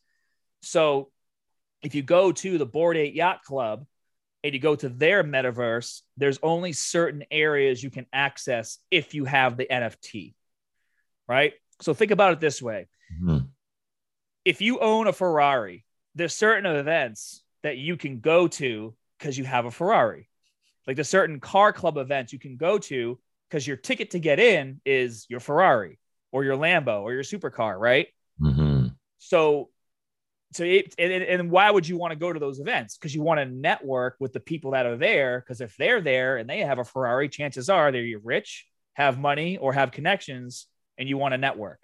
So 0.61 1.09
if 1.81 1.95
you 1.95 2.01
go 2.01 2.31
to 2.31 2.57
the 2.57 2.65
Bored 2.65 2.97
Ape 2.97 3.15
Yacht 3.15 3.43
Club 3.43 3.85
and 4.43 4.53
you 4.53 4.59
go 4.59 4.75
to 4.75 4.89
their 4.89 5.23
metaverse, 5.23 6.01
there's 6.17 6.39
only 6.43 6.73
certain 6.73 7.23
areas 7.31 7.83
you 7.83 7.89
can 7.89 8.05
access 8.11 8.79
if 8.91 9.13
you 9.13 9.25
have 9.25 9.57
the 9.57 9.67
NFT, 9.69 10.33
right? 11.27 11.53
So 11.81 11.93
think 11.93 12.11
about 12.11 12.33
it 12.33 12.39
this 12.39 12.61
way. 12.61 12.87
Mm-hmm. 13.13 13.45
If 14.45 14.61
you 14.61 14.79
own 14.79 15.07
a 15.07 15.13
Ferrari, 15.13 15.85
there's 16.15 16.35
certain 16.35 16.65
events 16.65 17.43
that 17.63 17.77
you 17.77 17.97
can 17.97 18.19
go 18.19 18.47
to 18.47 18.95
because 19.17 19.37
you 19.37 19.43
have 19.43 19.65
a 19.65 19.71
Ferrari. 19.71 20.29
Like 20.87 20.95
the 20.95 21.03
certain 21.03 21.39
car 21.39 21.71
club 21.71 21.97
events 21.97 22.33
you 22.33 22.39
can 22.39 22.57
go 22.57 22.77
to 22.79 23.19
because 23.49 23.67
your 23.67 23.77
ticket 23.77 24.11
to 24.11 24.19
get 24.19 24.39
in 24.39 24.81
is 24.85 25.25
your 25.29 25.39
Ferrari 25.39 25.99
or 26.31 26.43
your 26.43 26.57
Lambo 26.57 27.01
or 27.01 27.13
your 27.13 27.23
supercar, 27.23 27.77
right? 27.77 28.07
Mm-hmm. 28.41 28.87
So, 29.17 29.69
so 30.51 30.63
it, 30.63 30.95
and, 30.97 31.11
and 31.11 31.51
why 31.51 31.69
would 31.69 31.87
you 31.87 31.97
want 31.97 32.11
to 32.11 32.19
go 32.19 32.33
to 32.33 32.39
those 32.39 32.59
events? 32.59 32.97
Because 32.97 33.13
you 33.13 33.21
want 33.21 33.39
to 33.39 33.45
network 33.45 34.15
with 34.19 34.33
the 34.33 34.39
people 34.39 34.71
that 34.71 34.85
are 34.85 34.97
there. 34.97 35.41
Because 35.41 35.61
if 35.61 35.75
they're 35.77 36.01
there 36.01 36.37
and 36.37 36.49
they 36.49 36.59
have 36.59 36.79
a 36.79 36.83
Ferrari, 36.83 37.29
chances 37.29 37.69
are 37.69 37.91
they're 37.91 38.17
rich, 38.23 38.65
have 38.93 39.19
money, 39.19 39.57
or 39.57 39.73
have 39.73 39.91
connections, 39.91 40.65
and 40.97 41.07
you 41.07 41.17
want 41.17 41.33
to 41.33 41.37
network. 41.37 41.83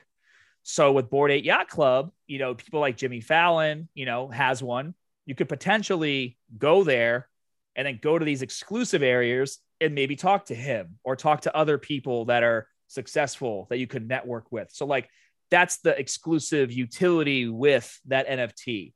So 0.63 0.91
with 0.91 1.11
Bored 1.11 1.31
Ape 1.31 1.45
Yacht 1.45 1.67
Club, 1.69 2.11
you 2.25 2.39
know, 2.39 2.55
people 2.55 2.79
like 2.79 2.97
Jimmy 2.97 3.21
Fallon, 3.21 3.87
you 3.93 4.07
know, 4.07 4.29
has 4.29 4.63
one. 4.63 4.95
You 5.27 5.35
could 5.35 5.49
potentially 5.49 6.37
go 6.57 6.83
there 6.83 7.29
and 7.75 7.85
then 7.85 7.99
go 8.01 8.17
to 8.17 8.25
these 8.25 8.41
exclusive 8.41 9.03
areas 9.03 9.59
and 9.79 9.93
maybe 9.93 10.15
talk 10.15 10.45
to 10.45 10.55
him 10.55 10.97
or 11.03 11.15
talk 11.15 11.41
to 11.41 11.55
other 11.55 11.77
people 11.77 12.25
that 12.25 12.41
are 12.41 12.67
successful 12.87 13.67
that 13.69 13.77
you 13.77 13.85
could 13.85 14.07
network 14.07 14.51
with. 14.51 14.69
So 14.71 14.87
like 14.87 15.09
that's 15.51 15.77
the 15.77 15.97
exclusive 15.97 16.71
utility 16.71 17.47
with 17.47 17.99
that 18.07 18.27
NFT. 18.27 18.93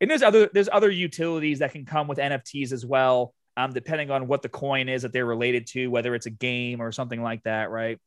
And 0.00 0.10
there's 0.10 0.22
other 0.22 0.48
there's 0.52 0.68
other 0.70 0.90
utilities 0.90 1.58
that 1.58 1.72
can 1.72 1.84
come 1.84 2.08
with 2.08 2.18
NFTs 2.18 2.72
as 2.72 2.86
well, 2.86 3.34
um, 3.56 3.72
depending 3.72 4.10
on 4.10 4.26
what 4.26 4.42
the 4.42 4.48
coin 4.48 4.88
is 4.88 5.02
that 5.02 5.12
they're 5.12 5.26
related 5.26 5.66
to, 5.68 5.88
whether 5.88 6.14
it's 6.14 6.26
a 6.26 6.30
game 6.30 6.80
or 6.80 6.92
something 6.92 7.22
like 7.22 7.42
that, 7.42 7.70
right? 7.70 7.98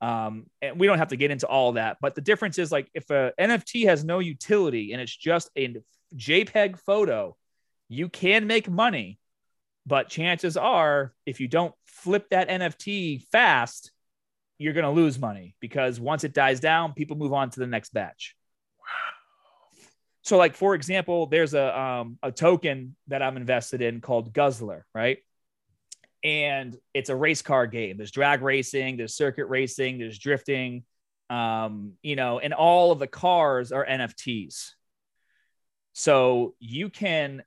Um, 0.00 0.46
and 0.62 0.78
we 0.78 0.86
don't 0.86 0.98
have 0.98 1.08
to 1.08 1.16
get 1.16 1.30
into 1.30 1.46
all 1.46 1.72
that, 1.72 1.98
but 2.00 2.14
the 2.14 2.20
difference 2.20 2.58
is 2.58 2.70
like 2.70 2.88
if 2.94 3.10
a 3.10 3.32
NFT 3.38 3.86
has 3.86 4.04
no 4.04 4.20
utility 4.20 4.92
and 4.92 5.02
it's 5.02 5.16
just 5.16 5.50
a 5.56 5.76
JPEG 6.16 6.78
photo, 6.78 7.36
you 7.88 8.08
can 8.08 8.46
make 8.46 8.70
money, 8.70 9.18
but 9.86 10.08
chances 10.08 10.56
are 10.56 11.12
if 11.26 11.40
you 11.40 11.48
don't 11.48 11.74
flip 11.84 12.28
that 12.30 12.48
NFT 12.48 13.24
fast, 13.32 13.90
you're 14.58 14.72
going 14.72 14.84
to 14.84 14.90
lose 14.90 15.18
money 15.18 15.54
because 15.60 16.00
once 16.00 16.24
it 16.24 16.34
dies 16.34 16.60
down, 16.60 16.92
people 16.92 17.16
move 17.16 17.32
on 17.32 17.50
to 17.50 17.60
the 17.60 17.66
next 17.66 17.92
batch. 17.92 18.34
Wow. 18.78 19.78
So, 20.22 20.36
like 20.36 20.56
for 20.56 20.74
example, 20.74 21.26
there's 21.26 21.54
a 21.54 21.78
um, 21.78 22.18
a 22.22 22.32
token 22.32 22.96
that 23.06 23.22
I'm 23.22 23.36
invested 23.36 23.80
in 23.80 24.00
called 24.00 24.32
Guzzler, 24.32 24.84
right? 24.94 25.18
and 26.24 26.76
it's 26.94 27.10
a 27.10 27.16
race 27.16 27.42
car 27.42 27.66
game. 27.66 27.96
There's 27.96 28.10
drag 28.10 28.42
racing, 28.42 28.96
there's 28.96 29.14
circuit 29.14 29.46
racing, 29.46 29.98
there's 29.98 30.18
drifting, 30.18 30.84
um, 31.30 31.92
you 32.02 32.16
know, 32.16 32.38
and 32.38 32.52
all 32.52 32.90
of 32.90 32.98
the 32.98 33.06
cars 33.06 33.72
are 33.72 33.86
NFTs. 33.86 34.70
So 35.92 36.54
you 36.58 36.90
can 36.90 37.42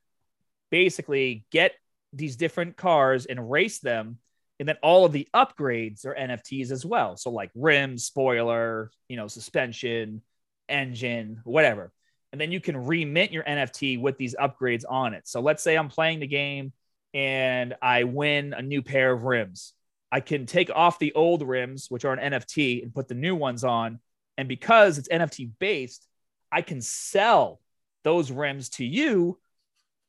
basically 0.70 1.46
get 1.52 1.74
these 2.14 2.36
different 2.36 2.78
cars 2.78 3.26
and 3.26 3.52
race 3.52 3.80
them. 3.80 4.18
And 4.62 4.70
then 4.70 4.78
all 4.84 5.06
of 5.06 5.12
the 5.12 5.28
upgrades 5.34 6.06
are 6.06 6.14
NFTs 6.14 6.70
as 6.70 6.86
well. 6.86 7.18
So 7.18 7.32
like 7.32 7.50
rim, 7.56 7.98
spoiler, 7.98 8.92
you 9.10 9.18
know, 9.18 9.28
suspension, 9.28 10.22
engine, 10.70 11.42
whatever. 11.46 11.92
And 12.32 12.40
then 12.40 12.52
you 12.52 12.62
can 12.62 12.76
remint 12.76 13.32
your 13.32 13.44
NFT 13.44 14.00
with 14.00 14.20
these 14.20 14.36
upgrades 14.36 14.84
on 14.88 15.16
it. 15.16 15.28
So 15.28 15.42
let's 15.42 15.64
say 15.64 15.76
I'm 15.76 15.90
playing 15.90 16.20
the 16.20 16.28
game 16.28 16.74
and 17.12 17.74
I 17.82 18.04
win 18.04 18.54
a 18.54 18.62
new 18.62 18.84
pair 18.84 19.12
of 19.12 19.24
rims. 19.24 19.74
I 20.12 20.20
can 20.20 20.46
take 20.46 20.70
off 20.70 21.00
the 21.00 21.14
old 21.14 21.42
rims, 21.42 21.88
which 21.90 22.06
are 22.06 22.14
an 22.14 22.32
NFT, 22.32 22.84
and 22.84 22.94
put 22.94 23.08
the 23.08 23.16
new 23.16 23.36
ones 23.36 23.64
on. 23.64 24.00
And 24.38 24.48
because 24.48 25.00
it's 25.00 25.10
NFT 25.10 25.50
based, 25.58 26.08
I 26.52 26.62
can 26.62 26.82
sell 26.82 27.60
those 28.04 28.32
rims 28.32 28.70
to 28.70 28.86
you, 28.86 29.40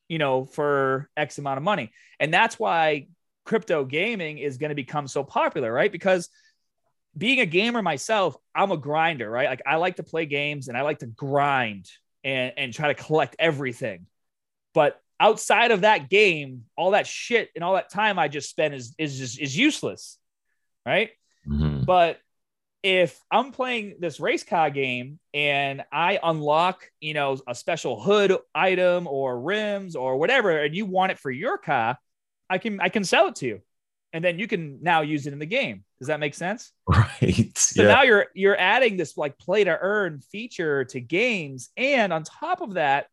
you 0.09 0.19
know, 0.19 0.45
for 0.45 1.09
X 1.17 1.39
amount 1.39 1.57
of 1.57 1.65
money. 1.65 1.91
And 2.21 2.35
that's 2.35 2.59
why 2.59 3.07
crypto 3.45 3.85
gaming 3.85 4.39
is 4.39 4.59
going 4.59 4.71
to 4.71 4.75
become 4.75 5.09
so 5.09 5.25
popular, 5.25 5.73
right? 5.73 5.91
Because 5.91 6.29
being 7.17 7.41
a 7.41 7.47
gamer 7.47 7.83
myself, 7.83 8.37
I'm 8.55 8.73
a 8.73 8.77
grinder, 8.77 9.31
right? 9.31 9.49
Like 9.49 9.63
I 9.67 9.77
like 9.77 9.97
to 9.97 10.03
play 10.03 10.27
games 10.27 10.69
and 10.69 10.77
I 10.77 10.83
like 10.83 11.01
to 11.01 11.07
grind 11.07 11.91
and, 12.25 12.53
and 12.57 12.73
try 12.73 12.89
to 12.89 12.95
collect 12.95 13.37
everything. 13.39 14.07
But 14.75 15.01
outside 15.21 15.71
of 15.71 15.83
that 15.83 16.09
game, 16.09 16.65
all 16.77 16.93
that 16.93 17.07
shit 17.07 17.51
and 17.55 17.63
all 17.63 17.75
that 17.75 17.91
time 17.91 18.19
I 18.19 18.29
just 18.29 18.51
spent 18.51 18.75
is 18.75 18.95
is 18.99 19.19
just 19.19 19.41
is 19.41 19.57
useless, 19.57 20.19
right? 20.87 21.11
Mm-hmm. 21.47 21.85
But 21.85 22.19
if 22.83 23.21
I'm 23.31 23.53
playing 23.53 23.97
this 24.01 24.19
race 24.19 24.43
car 24.43 24.71
game 24.71 25.21
and 25.33 25.85
I 25.93 26.19
unlock, 26.23 26.89
you 27.01 27.15
know, 27.15 27.39
a 27.47 27.55
special 27.55 28.01
hood 28.01 28.37
item 28.55 29.07
or 29.07 29.41
rims 29.41 29.95
or 29.95 30.17
whatever, 30.17 30.51
and 30.51 30.75
you 30.75 30.87
want 30.87 31.13
it 31.13 31.19
for 31.19 31.31
your 31.31 31.59
car, 31.59 31.97
I 32.53 32.59
can 32.59 32.81
I 32.81 32.89
can 32.89 33.05
sell 33.05 33.29
it 33.29 33.37
to 33.37 33.47
you, 33.47 33.61
and 34.13 34.25
then 34.25 34.39
you 34.39 34.47
can 34.47 34.83
now 34.83 35.01
use 35.01 35.27
it 35.27 35.33
in 35.33 35.39
the 35.39 35.47
game. 35.47 35.85
Does 35.99 36.09
that 36.09 36.21
make 36.21 36.35
sense? 36.35 36.73
Right. 36.89 37.57
So 37.57 37.83
yeah. 37.83 37.89
now 37.89 38.03
you're 38.03 38.27
you're 38.35 38.59
adding 38.59 38.97
this 38.97 39.17
like 39.17 39.39
play 39.39 39.65
to 39.65 39.79
earn 39.81 40.21
feature 40.21 40.85
to 40.87 41.01
games, 41.01 41.71
and 41.77 42.13
on 42.13 42.23
top 42.23 42.61
of 42.61 42.75
that, 42.75 43.07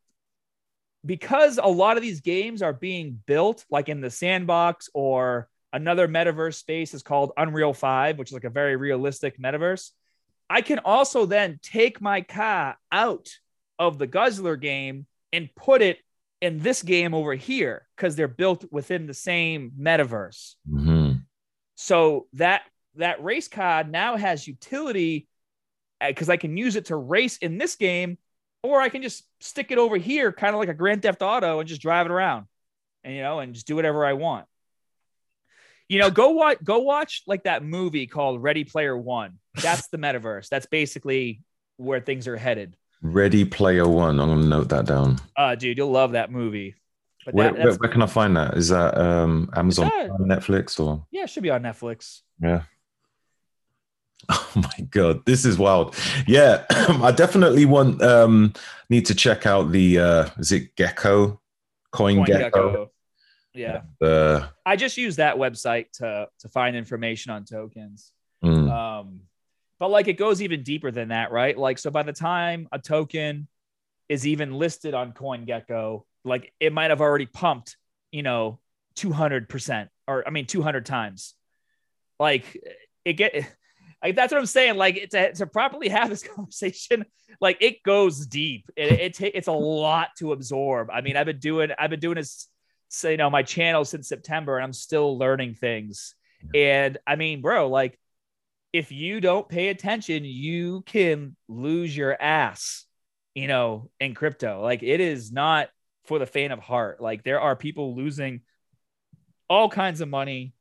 because 1.05 1.57
a 1.57 1.67
lot 1.67 1.97
of 1.97 2.03
these 2.03 2.21
games 2.21 2.61
are 2.61 2.73
being 2.73 3.19
built 3.25 3.65
like 3.69 3.89
in 3.89 4.01
the 4.01 4.09
sandbox 4.09 4.89
or 4.93 5.49
Another 5.71 6.07
metaverse 6.07 6.55
space 6.55 6.93
is 6.93 7.03
called 7.03 7.31
Unreal 7.37 7.73
5, 7.73 8.17
which 8.17 8.29
is 8.29 8.33
like 8.33 8.43
a 8.43 8.49
very 8.49 8.75
realistic 8.75 9.39
metaverse. 9.39 9.91
I 10.49 10.61
can 10.61 10.79
also 10.79 11.27
then 11.27 11.59
take 11.61 12.01
my 12.01 12.21
car 12.21 12.75
out 12.91 13.29
of 13.77 13.99
the 13.99 14.07
Guzzler 14.07 14.55
game 14.55 15.05
and 15.31 15.53
put 15.55 15.83
it 15.83 15.99
in 16.41 16.59
this 16.59 16.83
game 16.83 17.13
over 17.13 17.33
here 17.33 17.87
because 17.95 18.15
they're 18.15 18.27
built 18.27 18.65
within 18.71 19.07
the 19.07 19.13
same 19.13 19.71
metaverse. 19.79 20.55
hmm 20.69 21.13
So 21.75 22.27
that 22.33 22.63
that 22.95 23.23
race 23.23 23.47
car 23.47 23.83
now 23.83 24.15
has 24.15 24.47
utility 24.47 25.27
because 26.05 26.29
I 26.29 26.37
can 26.37 26.55
use 26.57 26.75
it 26.75 26.85
to 26.85 26.95
race 26.95 27.37
in 27.37 27.57
this 27.57 27.75
game, 27.75 28.17
or 28.63 28.79
I 28.79 28.89
can 28.89 29.01
just 29.01 29.23
stick 29.41 29.71
it 29.71 29.77
over 29.77 29.97
here, 29.97 30.31
kind 30.31 30.55
of 30.55 30.59
like 30.59 30.69
a 30.69 30.73
Grand 30.73 31.01
Theft 31.01 31.21
Auto, 31.21 31.59
and 31.59 31.67
just 31.67 31.81
drive 31.81 32.05
it 32.05 32.11
around, 32.11 32.45
and 33.03 33.15
you 33.15 33.21
know, 33.21 33.39
and 33.39 33.53
just 33.53 33.67
do 33.67 33.75
whatever 33.75 34.05
I 34.05 34.13
want. 34.13 34.45
You 35.87 35.99
know, 35.99 36.11
go 36.11 36.29
watch 36.31 36.59
go 36.63 36.79
watch 36.79 37.23
like 37.27 37.43
that 37.43 37.63
movie 37.63 38.07
called 38.07 38.41
Ready 38.41 38.63
Player 38.63 38.97
One. 38.97 39.39
That's 39.55 39.87
the 39.87 39.97
metaverse. 39.97 40.47
That's 40.47 40.67
basically 40.67 41.41
where 41.77 41.99
things 41.99 42.27
are 42.27 42.37
headed. 42.37 42.75
Ready 43.01 43.45
Player 43.45 43.88
One. 43.88 44.19
I'm 44.19 44.30
gonna 44.30 44.45
note 44.45 44.69
that 44.69 44.85
down. 44.85 45.17
Uh, 45.35 45.55
dude, 45.55 45.77
you'll 45.77 45.91
love 45.91 46.11
that 46.13 46.31
movie. 46.31 46.76
But 47.26 47.34
Where, 47.34 47.51
that, 47.51 47.63
where, 47.63 47.73
where 47.76 47.89
can 47.89 48.01
I 48.01 48.05
find 48.07 48.35
that? 48.38 48.57
Is 48.57 48.69
that 48.69 48.97
um, 48.97 49.49
Amazon, 49.55 49.89
Prime, 49.89 50.09
Netflix, 50.19 50.80
or 50.80 51.05
yeah, 51.11 51.23
it 51.23 51.30
should 51.30 51.43
be 51.43 51.49
on 51.49 51.61
Netflix. 51.63 52.21
yeah? 52.41 52.63
Oh 54.30 54.51
my 54.55 54.85
god, 54.89 55.26
this 55.26 55.45
is 55.45 55.57
wild. 55.57 55.95
Yeah, 56.27 56.65
I 56.69 57.11
definitely 57.11 57.65
want 57.65 58.01
um 58.01 58.53
need 58.89 59.05
to 59.07 59.15
check 59.15 59.45
out 59.45 59.71
the 59.71 59.99
uh 59.99 60.30
is 60.38 60.51
it 60.51 60.76
Gecko? 60.76 61.39
Coin, 61.91 62.23
Gecko. 62.23 62.49
CoinGecko. 62.71 62.89
Yeah. 63.53 63.81
Uh, 64.05 64.47
I 64.65 64.76
just 64.76 64.97
use 64.97 65.15
that 65.15 65.38
website 65.38 65.91
to 65.93 66.27
to 66.39 66.49
find 66.49 66.76
information 66.76 67.31
on 67.31 67.45
tokens. 67.45 68.11
mm, 68.43 68.69
Um, 68.69 69.21
but 69.80 69.89
like 69.89 70.07
it 70.07 70.14
goes 70.14 70.41
even 70.41 70.64
deeper 70.64 70.91
than 70.91 71.10
that, 71.10 71.31
right? 71.31 71.57
Like 71.57 71.80
so 71.80 71.89
by 71.89 72.03
the 72.03 72.14
time 72.14 72.68
a 72.72 72.80
token 72.80 73.47
is 74.10 74.27
even 74.27 74.53
listed 74.53 74.93
on 74.93 75.14
CoinGecko, 75.14 76.03
like 76.26 76.53
it 76.60 76.73
might 76.73 76.89
have 76.89 77.01
already 77.01 77.26
pumped, 77.26 77.77
you 78.11 78.23
know, 78.23 78.60
200% 78.97 79.88
or 80.07 80.27
I 80.27 80.31
mean 80.31 80.45
200 80.45 80.85
times. 80.85 81.35
Like 82.19 82.61
it 83.06 83.14
get 83.14 83.34
like 84.03 84.15
that's 84.15 84.31
what 84.31 84.39
I'm 84.39 84.45
saying. 84.45 84.76
Like 84.76 85.10
to, 85.11 85.34
to 85.34 85.47
properly 85.47 85.89
have 85.89 86.10
this 86.10 86.23
conversation, 86.23 87.06
like 87.39 87.57
it 87.61 87.84
goes 87.84 88.26
deep. 88.26 88.69
It, 88.76 89.19
it 89.19 89.31
it's 89.35 89.47
a 89.47 89.53
lot 89.53 90.10
to 90.19 90.34
absorb. 90.34 90.89
I 90.91 91.01
mean, 91.01 91.15
I've 91.15 91.26
been 91.26 91.39
doing 91.39 91.69
I've 91.77 91.89
been 91.89 91.99
doing 91.99 92.15
this, 92.15 92.47
you 93.03 93.18
know, 93.18 93.30
my 93.30 93.43
channel 93.43 93.85
since 93.85 94.10
September, 94.10 94.57
and 94.57 94.64
I'm 94.64 94.73
still 94.73 95.18
learning 95.18 95.56
things. 95.56 96.15
And 96.53 96.97
I 97.06 97.15
mean, 97.15 97.41
bro, 97.41 97.68
like 97.69 97.99
if 98.71 98.91
you 98.91 99.19
don't 99.19 99.49
pay 99.49 99.69
attention, 99.69 100.23
you 100.23 100.81
can 100.85 101.35
lose 101.47 101.95
your 101.95 102.19
ass, 102.21 102.85
you 103.33 103.47
know, 103.47 103.89
in 103.99 104.13
crypto. 104.13 104.61
Like 104.61 104.83
it 104.83 104.99
is 104.99 105.31
not 105.31 105.69
for 106.05 106.19
the 106.19 106.25
faint 106.25 106.53
of 106.53 106.59
heart. 106.59 107.01
Like 107.01 107.23
there 107.23 107.41
are 107.41 107.55
people 107.55 107.95
losing 107.95 108.41
all 109.49 109.69
kinds 109.69 110.01
of 110.01 110.09
money, 110.09 110.53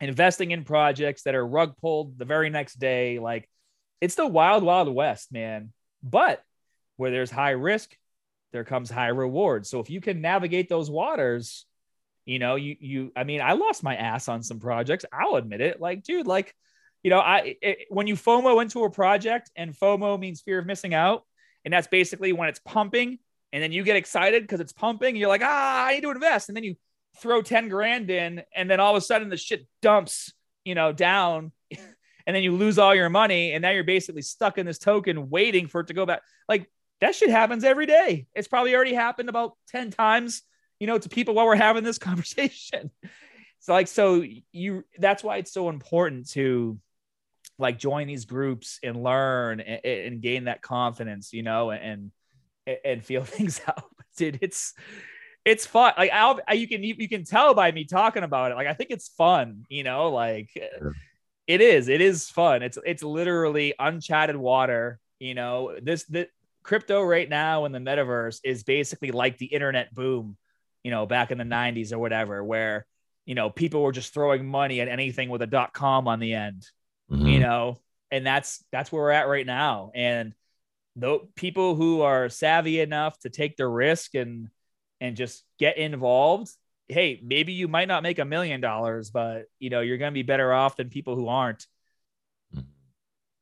investing 0.00 0.50
in 0.50 0.64
projects 0.64 1.22
that 1.22 1.34
are 1.34 1.46
rug 1.46 1.76
pulled 1.76 2.18
the 2.18 2.24
very 2.24 2.50
next 2.50 2.74
day. 2.78 3.18
Like 3.18 3.48
it's 4.00 4.16
the 4.16 4.26
wild, 4.26 4.62
wild 4.62 4.92
west, 4.92 5.32
man. 5.32 5.72
But 6.02 6.42
where 6.96 7.10
there's 7.10 7.30
high 7.30 7.50
risk, 7.50 7.96
there 8.52 8.64
comes 8.64 8.90
high 8.90 9.08
reward. 9.08 9.66
So 9.66 9.80
if 9.80 9.90
you 9.90 10.00
can 10.00 10.20
navigate 10.20 10.68
those 10.68 10.90
waters, 10.90 11.66
you 12.24 12.40
know, 12.40 12.56
you 12.56 12.76
you 12.80 13.12
I 13.16 13.22
mean, 13.24 13.40
I 13.40 13.52
lost 13.52 13.84
my 13.84 13.94
ass 13.94 14.28
on 14.28 14.42
some 14.42 14.58
projects. 14.58 15.04
I'll 15.12 15.36
admit 15.36 15.60
it. 15.60 15.80
Like, 15.80 16.02
dude, 16.02 16.26
like, 16.26 16.54
you 17.06 17.10
know, 17.10 17.20
I 17.20 17.54
it, 17.62 17.78
when 17.88 18.08
you 18.08 18.16
FOMO 18.16 18.60
into 18.60 18.82
a 18.82 18.90
project, 18.90 19.48
and 19.54 19.72
FOMO 19.72 20.18
means 20.18 20.40
fear 20.40 20.58
of 20.58 20.66
missing 20.66 20.92
out, 20.92 21.22
and 21.64 21.72
that's 21.72 21.86
basically 21.86 22.32
when 22.32 22.48
it's 22.48 22.58
pumping, 22.58 23.20
and 23.52 23.62
then 23.62 23.70
you 23.70 23.84
get 23.84 23.94
excited 23.94 24.42
because 24.42 24.58
it's 24.58 24.72
pumping, 24.72 25.10
and 25.10 25.18
you're 25.18 25.28
like, 25.28 25.42
ah, 25.44 25.86
I 25.86 25.94
need 25.94 26.00
to 26.00 26.10
invest, 26.10 26.48
and 26.48 26.56
then 26.56 26.64
you 26.64 26.74
throw 27.18 27.42
10 27.42 27.68
grand 27.68 28.10
in, 28.10 28.42
and 28.56 28.68
then 28.68 28.80
all 28.80 28.90
of 28.90 29.00
a 29.00 29.00
sudden 29.00 29.28
the 29.28 29.36
shit 29.36 29.68
dumps, 29.82 30.32
you 30.64 30.74
know, 30.74 30.90
down, 30.90 31.52
and 31.70 32.34
then 32.34 32.42
you 32.42 32.56
lose 32.56 32.76
all 32.76 32.92
your 32.92 33.08
money, 33.08 33.52
and 33.52 33.62
now 33.62 33.70
you're 33.70 33.84
basically 33.84 34.22
stuck 34.22 34.58
in 34.58 34.66
this 34.66 34.78
token 34.78 35.30
waiting 35.30 35.68
for 35.68 35.82
it 35.82 35.86
to 35.86 35.94
go 35.94 36.06
back. 36.06 36.22
Like 36.48 36.68
that 37.00 37.14
shit 37.14 37.30
happens 37.30 37.62
every 37.62 37.86
day. 37.86 38.26
It's 38.34 38.48
probably 38.48 38.74
already 38.74 38.94
happened 38.94 39.28
about 39.28 39.52
10 39.68 39.92
times, 39.92 40.42
you 40.80 40.88
know, 40.88 40.98
to 40.98 41.08
people 41.08 41.34
while 41.34 41.46
we're 41.46 41.54
having 41.54 41.84
this 41.84 41.98
conversation. 42.08 42.90
So 43.60 43.74
like, 43.74 43.86
so 43.86 44.24
you, 44.50 44.84
that's 44.98 45.22
why 45.22 45.36
it's 45.36 45.52
so 45.52 45.68
important 45.68 46.30
to 46.30 46.80
like 47.58 47.78
join 47.78 48.06
these 48.06 48.24
groups 48.24 48.78
and 48.82 49.02
learn 49.02 49.60
and, 49.60 49.84
and 49.84 50.20
gain 50.20 50.44
that 50.44 50.62
confidence, 50.62 51.32
you 51.32 51.42
know, 51.42 51.70
and, 51.70 52.10
and 52.84 53.04
feel 53.04 53.24
things 53.24 53.60
out. 53.66 53.84
Dude, 54.16 54.38
it's, 54.42 54.74
it's 55.44 55.66
fun. 55.66 55.92
Like 55.96 56.10
I'll, 56.12 56.40
you 56.52 56.68
can, 56.68 56.82
you 56.82 57.08
can 57.08 57.24
tell 57.24 57.54
by 57.54 57.70
me 57.72 57.84
talking 57.84 58.24
about 58.24 58.52
it. 58.52 58.56
Like, 58.56 58.66
I 58.66 58.74
think 58.74 58.90
it's 58.90 59.08
fun, 59.08 59.64
you 59.68 59.84
know, 59.84 60.10
like 60.10 60.50
it 61.46 61.60
is, 61.60 61.88
it 61.88 62.00
is 62.00 62.28
fun. 62.28 62.62
It's, 62.62 62.78
it's 62.84 63.02
literally 63.02 63.74
unchatted 63.78 64.36
water. 64.36 64.98
You 65.20 65.34
know, 65.34 65.76
this, 65.80 66.04
the 66.04 66.28
crypto 66.62 67.00
right 67.00 67.28
now 67.28 67.64
in 67.64 67.72
the 67.72 67.78
metaverse 67.78 68.40
is 68.44 68.64
basically 68.64 69.12
like 69.12 69.38
the 69.38 69.46
internet 69.46 69.94
boom, 69.94 70.36
you 70.82 70.90
know, 70.90 71.06
back 71.06 71.30
in 71.30 71.38
the 71.38 71.44
90s 71.44 71.92
or 71.92 71.98
whatever, 71.98 72.42
where, 72.42 72.84
you 73.24 73.34
know, 73.34 73.48
people 73.48 73.82
were 73.82 73.92
just 73.92 74.12
throwing 74.12 74.46
money 74.46 74.80
at 74.80 74.88
anything 74.88 75.28
with 75.28 75.42
a 75.42 75.46
dot 75.46 75.72
com 75.72 76.08
on 76.08 76.20
the 76.20 76.34
end, 76.34 76.66
mhm. 77.10 77.30
you 77.32 77.40
know, 77.40 77.78
and 78.10 78.26
that's, 78.26 78.64
that's 78.72 78.90
where 78.92 79.02
we're 79.02 79.10
at 79.10 79.28
right 79.28 79.46
now. 79.46 79.90
And 79.94 80.32
the 80.96 81.20
people 81.34 81.74
who 81.74 82.02
are 82.02 82.28
savvy 82.28 82.80
enough 82.80 83.18
to 83.20 83.30
take 83.30 83.56
the 83.56 83.66
risk 83.66 84.14
and, 84.14 84.48
and 85.00 85.16
just 85.16 85.44
get 85.58 85.76
involved. 85.76 86.50
Hey, 86.88 87.20
maybe 87.22 87.52
you 87.52 87.68
might 87.68 87.88
not 87.88 88.02
make 88.02 88.18
a 88.18 88.24
million 88.24 88.60
dollars, 88.60 89.10
but 89.10 89.46
you 89.58 89.70
know, 89.70 89.80
you're 89.80 89.98
going 89.98 90.12
to 90.12 90.14
be 90.14 90.22
better 90.22 90.52
off 90.52 90.76
than 90.76 90.88
people 90.88 91.14
who 91.16 91.28
aren't, 91.28 91.66
Mhm. 92.54 92.64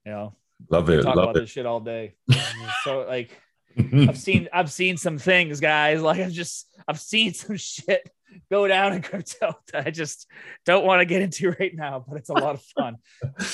you 0.06 0.12
know, 0.12 0.34
Love 0.70 0.88
it. 0.90 1.02
talk 1.02 1.16
Love 1.16 1.24
about 1.24 1.36
it. 1.36 1.40
this 1.40 1.50
shit 1.50 1.66
all 1.66 1.80
day. 1.80 2.14
so 2.84 3.02
like 3.06 3.30
I've 3.76 4.18
seen 4.18 4.48
I've 4.52 4.70
seen 4.72 4.96
some 4.96 5.18
things, 5.18 5.60
guys. 5.60 6.00
Like 6.00 6.20
I've 6.20 6.32
just 6.32 6.66
I've 6.88 7.00
seen 7.00 7.34
some 7.34 7.56
shit 7.58 8.08
go 8.50 8.66
down 8.66 8.92
in 8.92 9.02
crypto 9.02 9.54
that 9.72 9.86
I 9.86 9.90
just 9.90 10.26
don't 10.64 10.84
want 10.84 11.00
to 11.00 11.04
get 11.04 11.22
into 11.22 11.50
right 11.58 11.74
now, 11.74 12.04
but 12.06 12.18
it's 12.18 12.30
a 12.30 12.34
lot 12.34 12.54
of 12.54 12.62
fun. 12.62 12.96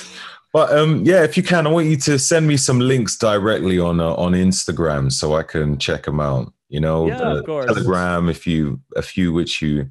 But 0.52 0.76
um, 0.76 1.04
yeah, 1.04 1.22
if 1.22 1.36
you 1.36 1.44
can, 1.44 1.64
I 1.64 1.70
want 1.70 1.86
you 1.86 1.96
to 1.96 2.18
send 2.18 2.48
me 2.48 2.56
some 2.56 2.80
links 2.80 3.16
directly 3.16 3.78
on 3.78 4.00
uh, 4.00 4.14
on 4.14 4.32
Instagram 4.32 5.12
so 5.12 5.36
I 5.36 5.44
can 5.44 5.78
check 5.78 6.02
them 6.02 6.18
out. 6.18 6.52
You 6.68 6.80
know, 6.80 7.06
Yeah, 7.06 7.38
of 7.38 7.46
course. 7.46 7.66
Telegram, 7.66 8.28
if 8.28 8.48
you 8.48 8.80
a 8.96 9.02
few 9.02 9.32
which 9.32 9.62
you 9.62 9.90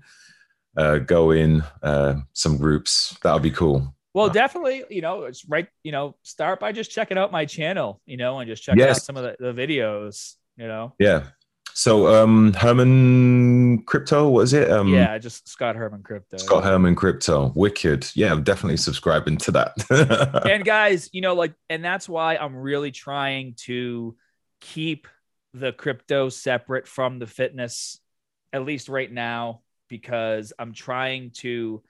uh, 0.76 0.98
go 0.98 1.32
in, 1.32 1.64
uh, 1.82 2.16
some 2.34 2.58
groups 2.58 3.18
that 3.24 3.32
would 3.32 3.42
be 3.42 3.52
cool. 3.52 3.96
Well, 4.14 4.30
definitely, 4.30 4.84
you 4.90 5.02
know, 5.02 5.24
it's 5.24 5.48
right, 5.48 5.68
you 5.84 5.92
know, 5.92 6.16
start 6.24 6.60
by 6.60 6.72
just 6.72 6.92
checking 6.92 7.18
out 7.18 7.32
my 7.32 7.46
channel, 7.46 8.02
you 8.06 8.18
know, 8.18 8.40
and 8.40 8.50
just 8.50 8.64
check 8.64 8.80
out 8.80 8.98
some 8.98 9.16
of 9.18 9.24
the, 9.24 9.36
the 9.40 9.54
videos, 9.54 10.36
you 10.58 10.68
know. 10.68 10.94
Yeah. 11.00 11.24
So 11.80 12.14
um, 12.14 12.52
Herman 12.56 13.84
Crypto, 13.84 14.28
what 14.28 14.42
is 14.42 14.52
it? 14.52 14.70
Um, 14.70 14.90
yeah, 14.90 15.18
just 15.18 15.48
Scott 15.48 15.78
Herman 15.78 16.04
Crypto. 16.04 16.36
Scott 16.36 16.66
Herman 16.66 16.94
Crypto, 16.94 17.54
wicked. 17.56 18.06
Yeah, 18.16 18.34
I'm 18.34 18.44
definitely 18.44 18.76
subscribing 18.76 19.38
to 19.38 19.52
that. 19.52 20.44
and 20.46 20.66
guys, 20.66 21.10
you 21.14 21.22
know, 21.22 21.36
like, 21.36 21.54
and 21.70 21.82
that's 21.82 22.10
why 22.10 22.36
I'm 22.36 22.58
really 22.58 22.92
trying 22.92 23.54
to 23.60 24.18
keep 24.60 25.08
the 25.54 25.72
crypto 25.72 26.28
separate 26.28 26.86
from 26.86 27.18
the 27.18 27.28
fitness, 27.28 28.02
at 28.52 28.66
least 28.66 28.90
right 28.90 29.10
now, 29.10 29.62
because 29.88 30.52
I'm 30.60 30.74
trying 30.74 31.32
to 31.36 31.82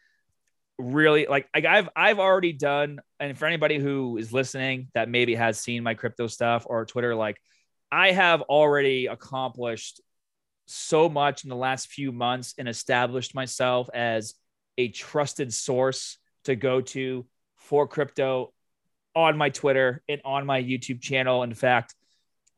really 0.77 1.25
like, 1.25 1.49
like 1.51 1.65
I've 1.65 1.89
I've 1.95 2.19
already 2.19 2.53
done, 2.53 2.99
and 3.19 3.35
for 3.35 3.47
anybody 3.47 3.79
who 3.79 4.17
is 4.17 4.31
listening 4.31 4.89
that 4.93 5.09
maybe 5.09 5.33
has 5.33 5.59
seen 5.59 5.81
my 5.81 5.95
crypto 5.95 6.27
stuff 6.27 6.67
or 6.69 6.85
Twitter, 6.85 7.15
like 7.15 7.41
I 7.91 8.11
have 8.11 8.41
already 8.41 9.07
accomplished 9.07 10.01
so 10.67 11.09
much 11.09 11.43
in 11.43 11.49
the 11.49 11.55
last 11.55 11.87
few 11.87 12.11
months 12.11 12.53
and 12.57 12.69
established 12.69 13.33
myself 13.33 13.89
as 13.93 14.35
a 14.77 14.89
trusted 14.89 15.53
source 15.53 16.17
to 16.43 16.55
go 16.55 16.81
to 16.81 17.25
for 17.55 17.87
crypto 17.87 18.53
on 19.15 19.37
my 19.37 19.49
Twitter 19.49 20.03
and 20.07 20.21
on 20.23 20.45
my 20.45 20.61
YouTube 20.61 21.01
channel. 21.01 21.43
In 21.43 21.53
fact, 21.53 21.95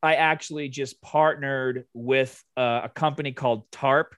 I 0.04 0.16
actually 0.16 0.68
just 0.70 1.02
partnered 1.02 1.86
with 1.94 2.44
uh, 2.58 2.82
a 2.84 2.90
company 2.90 3.32
called 3.32 3.70
TARP, 3.72 4.16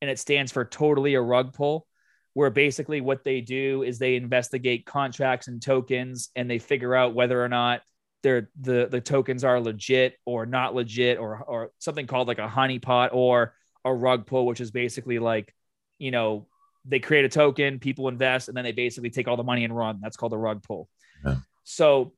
and 0.00 0.10
it 0.10 0.18
stands 0.18 0.50
for 0.50 0.64
Totally 0.64 1.14
a 1.14 1.20
Rug 1.20 1.52
Pull, 1.52 1.86
where 2.34 2.50
basically 2.50 3.00
what 3.00 3.22
they 3.22 3.40
do 3.40 3.82
is 3.82 3.98
they 3.98 4.16
investigate 4.16 4.86
contracts 4.86 5.48
and 5.48 5.62
tokens 5.62 6.30
and 6.34 6.50
they 6.50 6.58
figure 6.58 6.94
out 6.94 7.14
whether 7.14 7.42
or 7.42 7.48
not 7.48 7.82
they're 8.22 8.48
the 8.60 8.88
the 8.90 9.00
tokens 9.00 9.44
are 9.44 9.60
legit 9.60 10.18
or 10.24 10.46
not 10.46 10.74
legit 10.74 11.18
or 11.18 11.38
or 11.46 11.70
something 11.78 12.06
called 12.06 12.28
like 12.28 12.38
a 12.38 12.48
honeypot 12.48 13.10
or 13.12 13.54
a 13.84 13.92
rug 13.92 14.26
pull, 14.26 14.46
which 14.46 14.60
is 14.60 14.70
basically 14.70 15.18
like 15.18 15.54
you 15.98 16.10
know 16.10 16.46
they 16.84 17.00
create 17.00 17.24
a 17.24 17.28
token, 17.28 17.78
people 17.78 18.08
invest, 18.08 18.48
and 18.48 18.56
then 18.56 18.64
they 18.64 18.72
basically 18.72 19.10
take 19.10 19.28
all 19.28 19.36
the 19.36 19.42
money 19.42 19.64
and 19.64 19.76
run. 19.76 19.98
That's 20.00 20.16
called 20.16 20.32
a 20.32 20.38
rug 20.38 20.62
pull. 20.62 20.88
Yeah. 21.24 21.36
So 21.64 22.12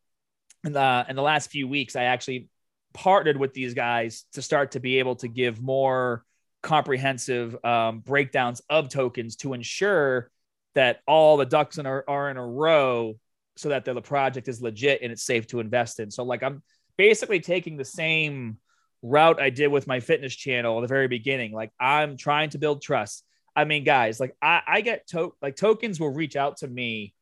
in 0.65 0.73
the 0.73 1.07
in 1.09 1.17
the 1.17 1.23
last 1.23 1.51
few 1.51 1.69
weeks, 1.69 1.97
I 1.97 2.05
actually 2.05 2.49
partnered 2.95 3.37
with 3.37 3.55
these 3.55 3.75
guys 3.75 4.25
to 4.33 4.43
start 4.43 4.73
to 4.73 4.81
be 4.81 4.99
able 4.99 5.17
to 5.17 5.29
give 5.29 5.61
more 5.61 6.25
comprehensive 6.63 7.57
um, 7.65 8.01
breakdowns 8.01 8.61
of 8.69 8.89
tokens 8.89 9.37
to 9.37 9.53
ensure 9.53 10.31
that 10.75 11.01
all 11.07 11.37
the 11.37 11.47
ducks 11.47 11.79
in 11.79 11.87
are, 11.87 12.05
are 12.09 12.31
in 12.31 12.37
a 12.37 12.47
row 12.47 13.15
so 13.59 13.71
that 13.71 13.85
the, 13.85 14.01
project 14.01 14.47
is 14.47 14.63
legit 14.63 15.03
and 15.03 15.11
it's 15.11 15.25
safe 15.25 15.49
to 15.49 15.59
invest 15.59 15.99
in. 15.99 16.13
So 16.13 16.23
like 16.23 16.45
I'm 16.45 16.63
basically 16.97 17.41
taking 17.41 17.77
the 17.77 17.85
same 17.85 18.59
route 19.03 19.41
I 19.41 19.51
did 19.51 19.67
with 19.69 19.89
my 19.89 19.99
fitness 19.99 20.35
channel 20.35 20.79
at 20.79 20.83
the 20.83 20.87
very 20.87 21.09
beginning. 21.09 21.53
Like 21.53 21.73
I'm 21.79 22.17
trying 22.17 22.51
to 22.51 22.59
build 22.59 22.83
trust. 22.83 23.25
I 23.57 23.65
mean, 23.65 23.83
guys, 23.83 24.21
like 24.21 24.37
I, 24.41 24.63
I 24.65 24.81
get 24.83 25.09
to 25.09 25.33
like 25.43 25.57
tokens 25.57 25.99
will 25.99 26.15
reach 26.15 26.37
out 26.37 26.59
to 26.59 26.69
me 26.69 27.15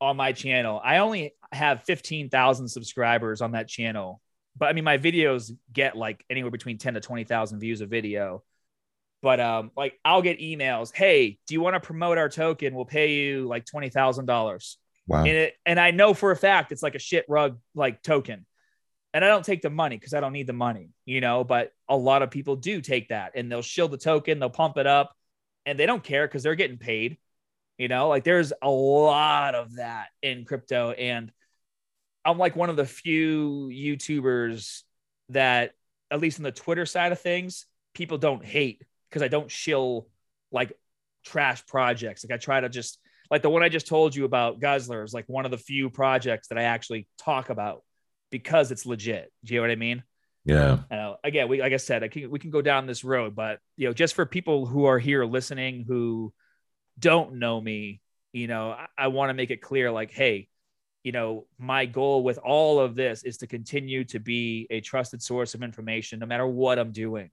on 0.00 0.16
my 0.16 0.32
channel. 0.32 0.80
I 0.82 0.98
only 0.98 1.34
have 1.52 1.84
15,000 1.84 2.66
subscribers 2.66 3.40
on 3.40 3.52
that 3.52 3.68
channel, 3.68 4.20
but 4.56 4.68
I 4.68 4.72
mean, 4.72 4.84
my 4.84 4.98
videos 4.98 5.52
get 5.72 5.96
like 5.96 6.24
anywhere 6.28 6.50
between 6.50 6.78
10 6.78 6.94
to 6.94 7.00
20,000 7.00 7.60
views 7.60 7.80
a 7.80 7.86
video. 7.86 8.42
But 9.22 9.38
um, 9.38 9.70
like 9.76 10.00
I'll 10.04 10.22
get 10.22 10.40
emails, 10.40 10.92
hey, 10.92 11.38
do 11.46 11.54
you 11.54 11.60
want 11.60 11.74
to 11.74 11.80
promote 11.80 12.18
our 12.18 12.28
token? 12.28 12.74
We'll 12.74 12.86
pay 12.86 13.12
you 13.12 13.46
like 13.46 13.66
twenty 13.66 13.90
thousand 13.90 14.26
dollars. 14.26 14.78
Wow. 15.10 15.24
And 15.24 15.36
it, 15.36 15.54
and 15.66 15.80
I 15.80 15.90
know 15.90 16.14
for 16.14 16.30
a 16.30 16.36
fact 16.36 16.70
it's 16.70 16.84
like 16.84 16.94
a 16.94 17.00
shit 17.00 17.24
rug 17.28 17.58
like 17.74 18.00
token. 18.00 18.46
And 19.12 19.24
I 19.24 19.28
don't 19.28 19.44
take 19.44 19.60
the 19.60 19.68
money 19.68 19.96
because 19.96 20.14
I 20.14 20.20
don't 20.20 20.32
need 20.32 20.46
the 20.46 20.52
money, 20.52 20.90
you 21.04 21.20
know. 21.20 21.42
But 21.42 21.72
a 21.88 21.96
lot 21.96 22.22
of 22.22 22.30
people 22.30 22.54
do 22.54 22.80
take 22.80 23.08
that 23.08 23.32
and 23.34 23.50
they'll 23.50 23.60
shill 23.60 23.88
the 23.88 23.98
token, 23.98 24.38
they'll 24.38 24.50
pump 24.50 24.76
it 24.76 24.86
up, 24.86 25.16
and 25.66 25.76
they 25.76 25.84
don't 25.84 26.04
care 26.04 26.28
because 26.28 26.44
they're 26.44 26.54
getting 26.54 26.78
paid. 26.78 27.18
You 27.76 27.88
know, 27.88 28.08
like 28.08 28.22
there's 28.22 28.52
a 28.62 28.70
lot 28.70 29.56
of 29.56 29.76
that 29.76 30.10
in 30.22 30.44
crypto. 30.44 30.92
And 30.92 31.32
I'm 32.24 32.38
like 32.38 32.54
one 32.54 32.70
of 32.70 32.76
the 32.76 32.86
few 32.86 33.68
YouTubers 33.72 34.82
that, 35.30 35.72
at 36.08 36.20
least 36.20 36.38
in 36.38 36.44
the 36.44 36.52
Twitter 36.52 36.86
side 36.86 37.10
of 37.10 37.18
things, 37.18 37.66
people 37.94 38.18
don't 38.18 38.44
hate 38.44 38.84
because 39.08 39.22
I 39.22 39.28
don't 39.28 39.50
shill 39.50 40.06
like 40.52 40.72
trash 41.24 41.66
projects. 41.66 42.24
Like 42.24 42.32
I 42.32 42.38
try 42.38 42.60
to 42.60 42.68
just 42.68 43.00
like 43.30 43.42
the 43.42 43.50
one 43.50 43.62
I 43.62 43.68
just 43.68 43.86
told 43.86 44.14
you 44.14 44.24
about 44.24 44.60
Guzzler 44.60 45.04
is 45.04 45.14
like 45.14 45.24
one 45.28 45.44
of 45.44 45.50
the 45.50 45.58
few 45.58 45.88
projects 45.90 46.48
that 46.48 46.58
I 46.58 46.64
actually 46.64 47.06
talk 47.18 47.50
about 47.50 47.82
because 48.30 48.70
it's 48.70 48.86
legit. 48.86 49.32
Do 49.44 49.54
you 49.54 49.60
know 49.60 49.64
what 49.64 49.72
I 49.72 49.76
mean? 49.76 50.02
Yeah. 50.44 50.78
Uh, 50.90 51.14
again, 51.22 51.48
we 51.48 51.60
like 51.60 51.72
I 51.72 51.76
said, 51.76 52.02
I 52.02 52.08
can 52.08 52.30
we 52.30 52.38
can 52.38 52.50
go 52.50 52.62
down 52.62 52.86
this 52.86 53.04
road, 53.04 53.36
but 53.36 53.60
you 53.76 53.86
know, 53.86 53.92
just 53.92 54.14
for 54.14 54.26
people 54.26 54.66
who 54.66 54.86
are 54.86 54.98
here 54.98 55.24
listening 55.24 55.84
who 55.86 56.32
don't 56.98 57.34
know 57.34 57.60
me, 57.60 58.00
you 58.32 58.46
know, 58.46 58.72
I, 58.72 58.86
I 58.96 59.06
want 59.08 59.30
to 59.30 59.34
make 59.34 59.50
it 59.50 59.62
clear, 59.62 59.90
like, 59.90 60.10
hey, 60.10 60.48
you 61.04 61.12
know, 61.12 61.46
my 61.58 61.86
goal 61.86 62.22
with 62.22 62.38
all 62.38 62.80
of 62.80 62.94
this 62.94 63.22
is 63.22 63.38
to 63.38 63.46
continue 63.46 64.04
to 64.04 64.18
be 64.18 64.66
a 64.70 64.80
trusted 64.80 65.22
source 65.22 65.54
of 65.54 65.62
information, 65.62 66.18
no 66.18 66.26
matter 66.26 66.46
what 66.46 66.78
I'm 66.78 66.92
doing 66.92 67.30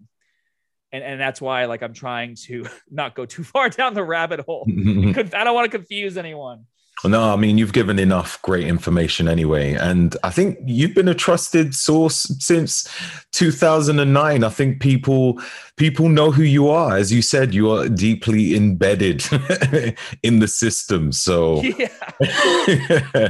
and 0.92 1.04
and 1.04 1.20
that's 1.20 1.42
why 1.42 1.66
like 1.66 1.82
I'm 1.82 1.94
trying 1.94 2.36
to 2.48 2.66
not 2.90 3.16
go 3.16 3.26
too 3.26 3.44
far 3.44 3.70
down 3.80 3.94
the 3.94 4.04
rabbit 4.04 4.42
hole. 4.42 4.66
Because 5.08 5.34
I 5.34 5.44
don't 5.44 5.56
want 5.56 5.72
to 5.72 5.78
confuse 5.78 6.18
anyone. 6.18 6.66
No, 7.06 7.32
I 7.32 7.36
mean 7.36 7.58
you've 7.58 7.74
given 7.74 8.00
enough 8.00 8.42
great 8.42 8.66
information 8.66 9.28
anyway, 9.28 9.74
and 9.74 10.16
I 10.24 10.32
think 10.32 10.58
you've 10.66 10.96
been 10.96 11.08
a 11.08 11.14
trusted 11.14 11.76
source 11.76 12.24
since 12.40 12.88
2009. 13.34 14.44
I 14.44 14.50
think 14.50 14.82
people 14.82 15.40
people 15.76 16.10
know 16.10 16.32
who 16.32 16.42
you 16.42 16.70
are. 16.70 16.98
As 16.98 17.14
you 17.14 17.22
said, 17.22 17.54
you 17.54 17.72
are 17.72 17.88
deeply 17.88 18.56
embedded 18.56 19.24
in 20.24 20.40
the 20.40 20.48
system. 20.48 21.12
So 21.12 21.62
yeah. 21.78 21.88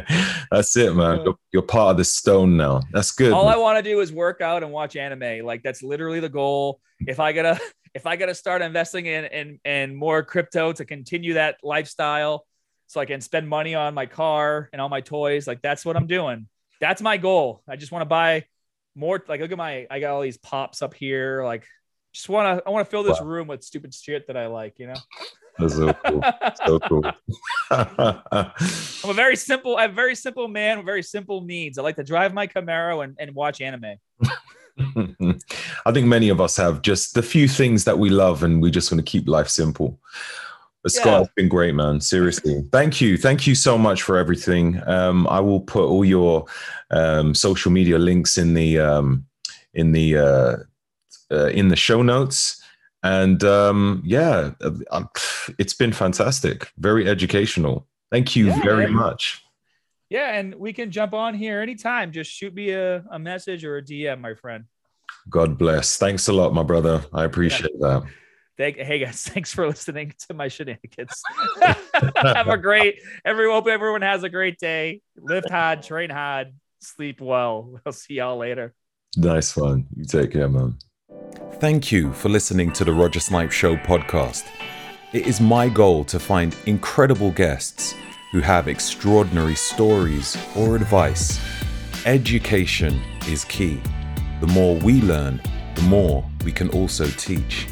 that's 0.49 0.75
it, 0.77 0.95
man. 0.95 1.23
You're, 1.25 1.37
you're, 1.51 1.61
part 1.61 1.91
of 1.91 1.97
the 1.97 2.05
stone 2.05 2.55
now. 2.55 2.81
That's 2.93 3.11
good. 3.11 3.33
All 3.33 3.45
man. 3.45 3.55
I 3.55 3.57
want 3.57 3.83
to 3.83 3.83
do 3.83 3.99
is 3.99 4.13
work 4.13 4.39
out 4.39 4.63
and 4.63 4.71
watch 4.71 4.95
anime. 4.95 5.45
Like 5.45 5.61
that's 5.61 5.83
literally 5.83 6.21
the 6.21 6.29
goal. 6.29 6.79
If 7.01 7.19
I 7.19 7.33
gotta 7.33 7.59
if 7.93 8.07
I 8.07 8.15
gotta 8.15 8.33
start 8.33 8.61
investing 8.61 9.07
in 9.07 9.25
in, 9.25 9.59
in 9.65 9.95
more 9.95 10.23
crypto 10.23 10.71
to 10.71 10.85
continue 10.85 11.33
that 11.33 11.57
lifestyle 11.63 12.45
so 12.87 12.99
I 12.99 13.05
can 13.05 13.21
spend 13.21 13.47
money 13.47 13.75
on 13.75 13.93
my 13.93 14.05
car 14.05 14.69
and 14.73 14.81
all 14.81 14.89
my 14.89 15.01
toys. 15.01 15.47
Like 15.47 15.61
that's 15.61 15.85
what 15.85 15.95
I'm 15.95 16.07
doing. 16.07 16.47
That's 16.79 17.01
my 17.01 17.17
goal. 17.17 17.61
I 17.67 17.75
just 17.75 17.91
want 17.91 18.01
to 18.01 18.07
buy 18.07 18.45
more. 18.95 19.23
Like 19.27 19.41
look 19.41 19.51
at 19.51 19.57
my, 19.57 19.87
I 19.89 19.99
got 19.99 20.13
all 20.13 20.21
these 20.21 20.37
pops 20.37 20.81
up 20.81 20.93
here. 20.93 21.43
Like 21.43 21.65
just 22.13 22.29
want 22.29 22.59
to, 22.59 22.67
I 22.67 22.71
want 22.71 22.85
to 22.85 22.89
fill 22.89 23.03
this 23.03 23.19
wow. 23.19 23.27
room 23.27 23.47
with 23.47 23.63
stupid 23.63 23.93
shit 23.93 24.27
that 24.27 24.37
I 24.37 24.47
like. 24.47 24.79
You 24.79 24.87
know. 24.87 24.95
That's 25.59 25.75
so 25.75 25.93
cool. 25.93 26.23
so 26.65 26.79
cool. 26.79 27.03
I'm 27.71 29.09
a 29.09 29.13
very 29.13 29.35
simple, 29.35 29.77
I'm 29.77 29.91
a 29.91 29.93
very 29.93 30.15
simple 30.15 30.47
man 30.47 30.77
with 30.77 30.85
very 30.85 31.03
simple 31.03 31.41
needs. 31.41 31.77
I 31.77 31.81
like 31.81 31.95
to 31.97 32.03
drive 32.03 32.33
my 32.33 32.47
Camaro 32.47 33.03
and, 33.03 33.15
and 33.19 33.33
watch 33.33 33.61
anime. 33.61 33.95
I 34.79 35.91
think 35.91 36.05
many 36.05 36.29
of 36.29 36.39
us 36.39 36.55
have 36.57 36.81
just 36.81 37.15
the 37.15 37.23
few 37.23 37.47
things 37.47 37.83
that 37.85 37.97
we 37.97 38.09
love 38.09 38.43
and 38.43 38.61
we 38.61 38.69
just 38.69 38.91
want 38.91 39.03
to 39.03 39.09
keep 39.09 39.27
life 39.27 39.49
simple. 39.49 39.99
But 40.87 40.93
Scott, 40.93 41.05
yeah. 41.05 41.19
it's 41.19 41.33
been 41.35 41.49
great, 41.49 41.75
man. 41.75 41.99
Seriously. 41.99 42.63
Thank 42.71 43.01
you. 43.01 43.17
Thank 43.17 43.45
you 43.45 43.55
so 43.55 43.77
much 43.77 44.03
for 44.03 44.17
everything. 44.17 44.81
Um, 44.87 45.27
I 45.27 45.41
will 45.41 45.59
put 45.59 45.83
all 45.83 46.05
your 46.05 46.45
um, 46.91 47.35
social 47.35 47.73
media 47.73 47.97
links 47.97 48.37
in 48.37 48.53
the 48.53 48.79
um, 48.79 49.25
in 49.73 49.91
the 49.91 50.17
uh, 50.17 50.55
uh, 51.29 51.47
in 51.47 51.67
the 51.67 51.75
show 51.75 52.01
notes. 52.01 52.63
And 53.03 53.43
um, 53.43 54.01
yeah, 54.05 54.51
uh, 54.61 55.03
it's 55.59 55.73
been 55.73 55.91
fantastic. 55.91 56.71
Very 56.77 57.05
educational. 57.09 57.85
Thank 58.09 58.37
you 58.37 58.47
yeah, 58.47 58.61
very 58.61 58.85
man. 58.85 58.93
much. 58.93 59.43
Yeah, 60.09 60.35
and 60.35 60.55
we 60.55 60.71
can 60.71 60.89
jump 60.89 61.13
on 61.13 61.33
here 61.33 61.59
anytime. 61.59 62.13
Just 62.13 62.31
shoot 62.31 62.53
me 62.53 62.69
a, 62.69 63.03
a 63.11 63.19
message 63.19 63.65
or 63.65 63.75
a 63.75 63.81
DM, 63.81 64.21
my 64.21 64.35
friend. 64.35 64.63
God 65.29 65.57
bless. 65.57 65.97
Thanks 65.97 66.29
a 66.29 66.33
lot, 66.33 66.53
my 66.53 66.63
brother. 66.63 67.03
I 67.13 67.25
appreciate 67.25 67.71
yeah. 67.77 67.87
that. 67.87 68.03
Thank, 68.57 68.77
hey 68.77 68.99
guys, 68.99 69.23
thanks 69.27 69.53
for 69.53 69.67
listening 69.67 70.13
to 70.27 70.33
my 70.33 70.47
shenanigans. 70.47 71.21
Have 72.15 72.47
a 72.47 72.57
great 72.57 72.99
everyone. 73.23 73.57
Hope 73.57 73.67
everyone 73.67 74.01
has 74.01 74.23
a 74.23 74.29
great 74.29 74.57
day. 74.57 75.01
Lift 75.15 75.49
hard, 75.49 75.83
train 75.83 76.09
hard, 76.09 76.53
sleep 76.79 77.21
well. 77.21 77.79
I'll 77.85 77.91
see 77.91 78.15
y'all 78.15 78.37
later. 78.37 78.73
Nice 79.15 79.55
one. 79.55 79.85
You 79.95 80.05
take 80.05 80.31
care, 80.31 80.49
man. 80.49 80.77
Thank 81.59 81.91
you 81.91 82.13
for 82.13 82.29
listening 82.29 82.71
to 82.73 82.83
the 82.83 82.93
Roger 82.93 83.19
Snipe 83.19 83.51
Show 83.51 83.75
podcast. 83.77 84.47
It 85.13 85.27
is 85.27 85.39
my 85.39 85.69
goal 85.69 86.03
to 86.05 86.19
find 86.19 86.55
incredible 86.65 87.31
guests 87.31 87.93
who 88.31 88.41
have 88.41 88.67
extraordinary 88.67 89.55
stories 89.55 90.35
or 90.55 90.75
advice. 90.75 91.39
Education 92.05 93.01
is 93.27 93.45
key. 93.45 93.79
The 94.41 94.47
more 94.47 94.75
we 94.77 95.01
learn, 95.01 95.41
the 95.75 95.81
more 95.83 96.25
we 96.43 96.51
can 96.51 96.69
also 96.69 97.07
teach. 97.07 97.67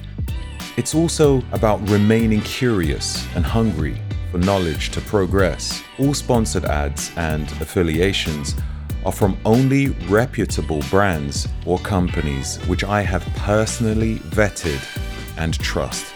It's 0.78 0.94
also 0.94 1.42
about 1.54 1.90
remaining 1.90 2.42
curious 2.42 3.26
and 3.36 3.46
hungry 3.46 3.98
for 4.30 4.40
knowledge 4.40 4.92
to 4.92 5.00
progress. 5.00 5.82
All 6.00 6.14
sponsored 6.14 6.66
ads 6.66 7.12
and 7.16 7.50
affiliations 7.62 8.56
are 9.06 9.14
from 9.14 9.38
only 9.46 9.90
reputable 10.10 10.82
brands 10.90 11.48
or 11.66 11.80
companies 11.80 12.58
which 12.68 12.84
I 12.84 13.04
have 13.04 13.24
personally 13.38 14.18
vetted 14.36 14.82
and 15.38 15.58
trust. 15.58 16.14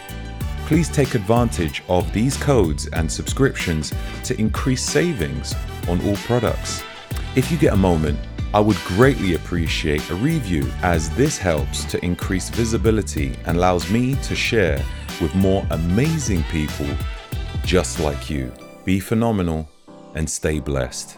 Please 0.66 0.90
take 0.90 1.14
advantage 1.14 1.82
of 1.88 2.12
these 2.12 2.36
codes 2.36 2.86
and 2.88 3.10
subscriptions 3.10 3.94
to 4.24 4.38
increase 4.38 4.84
savings 4.84 5.54
on 5.88 6.06
all 6.06 6.16
products. 6.16 6.82
If 7.34 7.50
you 7.50 7.56
get 7.56 7.72
a 7.72 7.78
moment, 7.78 8.18
I 8.52 8.58
would 8.58 8.78
greatly 8.78 9.34
appreciate 9.34 10.10
a 10.10 10.16
review 10.16 10.68
as 10.82 11.08
this 11.10 11.38
helps 11.38 11.84
to 11.84 12.04
increase 12.04 12.48
visibility 12.48 13.32
and 13.46 13.56
allows 13.56 13.88
me 13.90 14.16
to 14.22 14.34
share 14.34 14.84
with 15.20 15.32
more 15.36 15.64
amazing 15.70 16.42
people 16.44 16.88
just 17.64 18.00
like 18.00 18.28
you. 18.28 18.52
Be 18.84 18.98
phenomenal 18.98 19.68
and 20.16 20.28
stay 20.28 20.58
blessed. 20.58 21.16